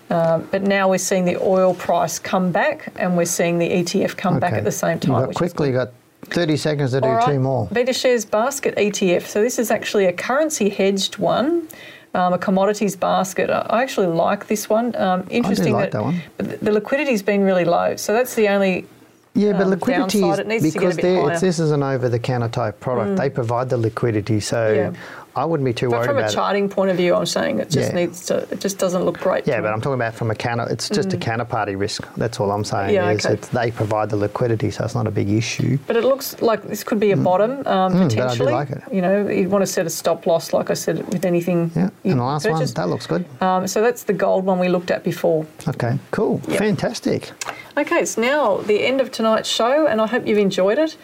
Uh, 0.09 0.39
but 0.39 0.61
now 0.61 0.89
we're 0.89 0.97
seeing 0.97 1.23
the 1.23 1.37
oil 1.41 1.73
price 1.73 2.19
come 2.19 2.51
back 2.51 2.91
and 2.97 3.15
we're 3.15 3.25
seeing 3.25 3.59
the 3.59 3.69
ETF 3.69 4.17
come 4.17 4.33
okay. 4.35 4.41
back 4.41 4.53
at 4.53 4.63
the 4.65 4.71
same 4.71 4.99
time. 4.99 5.25
You've 5.25 5.35
quickly 5.35 5.71
got 5.71 5.93
30 6.25 6.57
seconds 6.57 6.91
to 6.91 7.01
do 7.01 7.07
right. 7.07 7.25
two 7.25 7.39
more. 7.39 7.67
BetaShares 7.67 8.29
Basket 8.29 8.75
ETF. 8.75 9.23
So 9.23 9.41
this 9.41 9.57
is 9.57 9.71
actually 9.71 10.05
a 10.05 10.13
currency 10.13 10.69
hedged 10.69 11.17
one 11.17 11.67
um, 12.13 12.33
a 12.33 12.37
commodities 12.37 12.95
basket. 12.95 13.49
I 13.49 13.81
actually 13.81 14.07
like 14.07 14.47
this 14.47 14.69
one. 14.69 14.95
Um, 14.95 15.25
interesting 15.29 15.73
like 15.73 15.91
that, 15.91 16.21
that 16.37 16.59
the 16.59 16.71
liquidity's 16.71 17.21
been 17.23 17.43
really 17.43 17.65
low, 17.65 17.95
so 17.95 18.13
that's 18.13 18.35
the 18.35 18.47
only 18.49 18.85
yeah, 19.33 19.53
but 19.53 19.67
liquidity 19.67 20.19
is 20.19 20.73
because 20.73 20.97
this 20.97 21.59
is 21.59 21.71
an 21.71 21.83
over-the-counter 21.83 22.49
type 22.49 22.79
product. 22.81 23.11
Mm. 23.11 23.17
They 23.17 23.29
provide 23.29 23.69
the 23.69 23.77
liquidity, 23.77 24.41
so 24.41 24.73
yeah. 24.73 24.93
I 25.35 25.45
wouldn't 25.45 25.65
be 25.65 25.73
too 25.73 25.89
but 25.89 25.99
worried 25.99 26.07
from 26.07 26.17
a 26.17 26.29
charting 26.29 26.65
it. 26.65 26.71
point 26.71 26.91
of 26.91 26.97
view, 26.97 27.15
I'm 27.15 27.25
saying 27.25 27.59
it 27.59 27.69
just 27.69 27.91
yeah. 27.91 27.95
needs 27.95 28.25
to. 28.25 28.47
It 28.51 28.59
just 28.59 28.77
doesn't 28.77 29.03
look 29.03 29.19
great. 29.19 29.47
Yeah, 29.47 29.61
but 29.61 29.71
I'm 29.73 29.79
talking 29.79 29.95
about 29.95 30.13
from 30.13 30.29
a 30.29 30.35
counter. 30.35 30.67
It's 30.69 30.89
just 30.89 31.09
mm. 31.09 31.13
a 31.13 31.17
counterparty 31.17 31.79
risk. 31.79 32.07
That's 32.15 32.39
all 32.39 32.51
I'm 32.51 32.63
saying. 32.63 32.93
Yeah, 32.93 33.09
is 33.11 33.25
okay. 33.25 33.47
they 33.53 33.71
provide 33.71 34.09
the 34.09 34.17
liquidity, 34.17 34.71
so 34.71 34.83
it's 34.83 34.95
not 34.95 35.07
a 35.07 35.11
big 35.11 35.29
issue. 35.29 35.77
But 35.87 35.95
it 35.95 36.03
looks 36.03 36.41
like 36.41 36.63
this 36.63 36.83
could 36.83 36.99
be 36.99 37.11
a 37.11 37.15
mm. 37.15 37.23
bottom 37.23 37.51
um, 37.65 37.93
mm, 37.93 38.09
potentially. 38.09 38.51
Like 38.51 38.71
it. 38.71 38.83
You 38.91 39.01
know, 39.01 39.27
you'd 39.27 39.49
want 39.49 39.61
to 39.61 39.67
set 39.67 39.85
a 39.85 39.89
stop 39.89 40.25
loss, 40.25 40.51
like 40.53 40.69
I 40.69 40.73
said, 40.73 41.07
with 41.13 41.25
anything. 41.25 41.71
Yeah, 41.75 41.89
and 42.03 42.19
the 42.19 42.23
last 42.23 42.49
one 42.49 42.65
that 42.65 42.89
looks 42.89 43.07
good. 43.07 43.25
Um, 43.41 43.67
so 43.67 43.81
that's 43.81 44.03
the 44.03 44.13
gold 44.13 44.45
one 44.45 44.59
we 44.59 44.67
looked 44.69 44.91
at 44.91 45.03
before. 45.03 45.45
Okay, 45.67 45.97
cool, 46.11 46.41
yep. 46.47 46.59
fantastic. 46.59 47.31
Okay, 47.77 47.99
it's 47.99 48.17
now 48.17 48.57
the 48.57 48.85
end 48.85 48.99
of 48.99 49.11
tonight's 49.11 49.47
show, 49.47 49.87
and 49.87 50.01
I 50.01 50.07
hope 50.07 50.27
you've 50.27 50.37
enjoyed 50.37 50.77
it. 50.77 50.97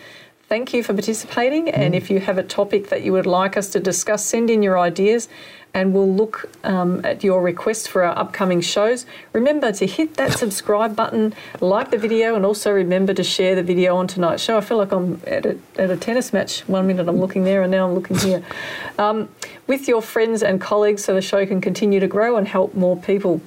Thank 0.50 0.74
you 0.74 0.82
for 0.82 0.94
participating. 0.94 1.66
Mm. 1.66 1.78
And 1.78 1.96
if 1.96 2.10
you 2.10 2.20
have 2.20 2.38
a 2.38 2.44
topic 2.44 2.90
that 2.90 3.04
you 3.04 3.12
would 3.12 3.26
like 3.26 3.58
us 3.58 3.70
to 3.72 3.80
discuss, 3.80 4.26
send 4.26 4.50
in 4.50 4.64
your 4.64 4.80
ideas 4.80 5.28
and 5.74 5.94
we'll 5.94 6.12
look 6.12 6.50
um, 6.64 7.06
at 7.06 7.24
your 7.24 7.42
requests 7.42 7.86
for 7.86 8.04
our 8.04 8.18
upcoming 8.18 8.62
shows. 8.62 9.06
Remember 9.34 9.72
to 9.74 9.86
hit 9.86 10.16
that 10.16 10.34
subscribe 10.40 10.96
button, 10.96 11.36
like 11.60 11.92
the 11.92 11.98
video, 11.98 12.36
and 12.36 12.46
also 12.46 12.72
remember 12.72 13.14
to 13.14 13.24
share 13.24 13.54
the 13.54 13.62
video 13.62 13.96
on 13.96 14.08
tonight's 14.08 14.42
show. 14.42 14.58
I 14.58 14.62
feel 14.62 14.78
like 14.78 14.92
I'm 14.92 15.22
at 15.28 15.46
a, 15.46 15.58
at 15.78 15.92
a 15.92 15.98
tennis 15.98 16.34
match. 16.34 16.62
One 16.62 16.88
minute 16.88 17.08
I'm 17.08 17.20
looking 17.20 17.44
there, 17.44 17.62
and 17.62 17.72
now 17.72 17.88
I'm 17.88 17.94
looking 17.94 18.18
here. 18.18 18.44
Um, 19.00 19.30
with 19.68 19.88
your 19.88 20.02
friends 20.02 20.42
and 20.42 20.60
colleagues 20.60 21.06
so 21.06 21.14
the 21.14 21.22
show 21.22 21.46
can 21.46 21.62
continue 21.62 22.00
to 22.00 22.08
grow 22.08 22.38
and 22.38 22.48
help 22.48 22.74
more 22.74 22.98
people. 22.98 23.42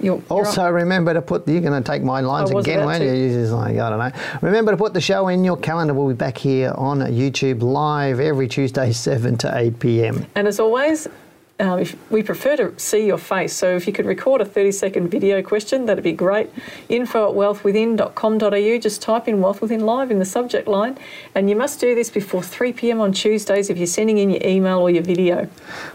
You're, 0.00 0.22
also, 0.28 0.62
you're 0.64 0.72
remember 0.72 1.12
to 1.12 1.22
put. 1.22 1.48
You're 1.48 1.60
going 1.60 1.82
to 1.82 1.86
take 1.90 2.02
my 2.02 2.20
lines 2.20 2.50
again, 2.50 2.84
won't 2.84 3.02
you? 3.02 3.12
You're 3.12 3.40
just 3.40 3.52
like 3.52 3.78
I 3.78 3.90
don't 3.90 3.98
know. 3.98 4.12
Remember 4.42 4.70
to 4.70 4.76
put 4.76 4.94
the 4.94 5.00
show 5.00 5.28
in 5.28 5.44
your 5.44 5.56
calendar. 5.56 5.92
We'll 5.92 6.08
be 6.08 6.14
back 6.14 6.38
here 6.38 6.72
on 6.76 7.00
YouTube 7.00 7.62
live 7.62 8.20
every 8.20 8.46
Tuesday, 8.46 8.92
seven 9.08 9.36
to 9.38 9.56
eight 9.58 9.80
p.m. 9.80 10.26
And 10.36 10.46
as 10.46 10.60
always, 10.60 11.08
um, 11.60 11.80
if 11.80 11.96
we 12.10 12.22
prefer 12.22 12.56
to 12.56 12.78
see 12.78 13.06
your 13.06 13.18
face. 13.18 13.52
So 13.52 13.74
if 13.74 13.86
you 13.86 13.92
could 13.92 14.06
record 14.06 14.40
a 14.40 14.44
30 14.44 14.72
second 14.72 15.08
video 15.08 15.42
question, 15.42 15.86
that'd 15.86 16.04
be 16.04 16.12
great. 16.12 16.50
Info 16.88 17.28
at 17.28 17.34
wealthwithin.com.au. 17.34 18.78
Just 18.78 19.02
type 19.02 19.28
in 19.28 19.40
Wealth 19.40 19.60
Within 19.60 19.80
Live 19.80 20.10
in 20.10 20.18
the 20.18 20.24
subject 20.24 20.68
line. 20.68 20.98
And 21.34 21.50
you 21.50 21.56
must 21.56 21.80
do 21.80 21.94
this 21.94 22.10
before 22.10 22.42
3 22.42 22.72
pm 22.72 23.00
on 23.00 23.12
Tuesdays 23.12 23.70
if 23.70 23.76
you're 23.76 23.86
sending 23.86 24.18
in 24.18 24.30
your 24.30 24.42
email 24.44 24.78
or 24.78 24.90
your 24.90 25.02
video. 25.02 25.48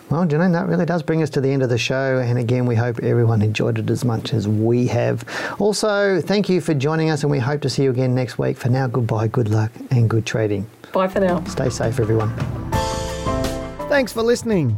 Well, 0.10 0.26
Janine, 0.26 0.52
that 0.52 0.68
really 0.68 0.86
does 0.86 1.02
bring 1.02 1.24
us 1.24 1.30
to 1.32 1.42
the 1.42 1.50
end 1.50 1.64
of 1.64 1.70
the 1.70 1.78
show. 1.78 2.20
And 2.20 2.38
again, 2.38 2.66
we 2.66 2.76
hope 2.76 3.00
everyone 3.00 3.42
enjoyed 3.42 3.80
it 3.80 3.90
as 3.90 4.04
much 4.04 4.34
as 4.34 4.48
we 4.48 4.88
have. 4.88 5.24
Also, 5.60 6.22
thank 6.22 6.50
you 6.50 6.62
for 6.62 6.74
joining 6.74 7.10
us, 7.10 7.24
and 7.24 7.32
we 7.32 7.40
hope 7.40 7.62
to 7.62 7.70
see 7.70 7.84
you 7.84 7.92
again 7.92 8.14
next 8.14 8.38
week. 8.38 8.58
For 8.58 8.70
now, 8.70 8.88
goodbye, 8.88 9.28
good 9.28 9.50
luck, 9.50 9.72
and 9.92 10.10
good 10.10 10.26
trading. 10.26 10.70
Bye 10.92 11.08
for 11.08 11.20
now. 11.20 11.44
Stay 11.46 11.70
safe, 11.70 12.00
everyone. 12.00 12.34
Thanks 13.90 14.14
for 14.14 14.22
listening. 14.22 14.78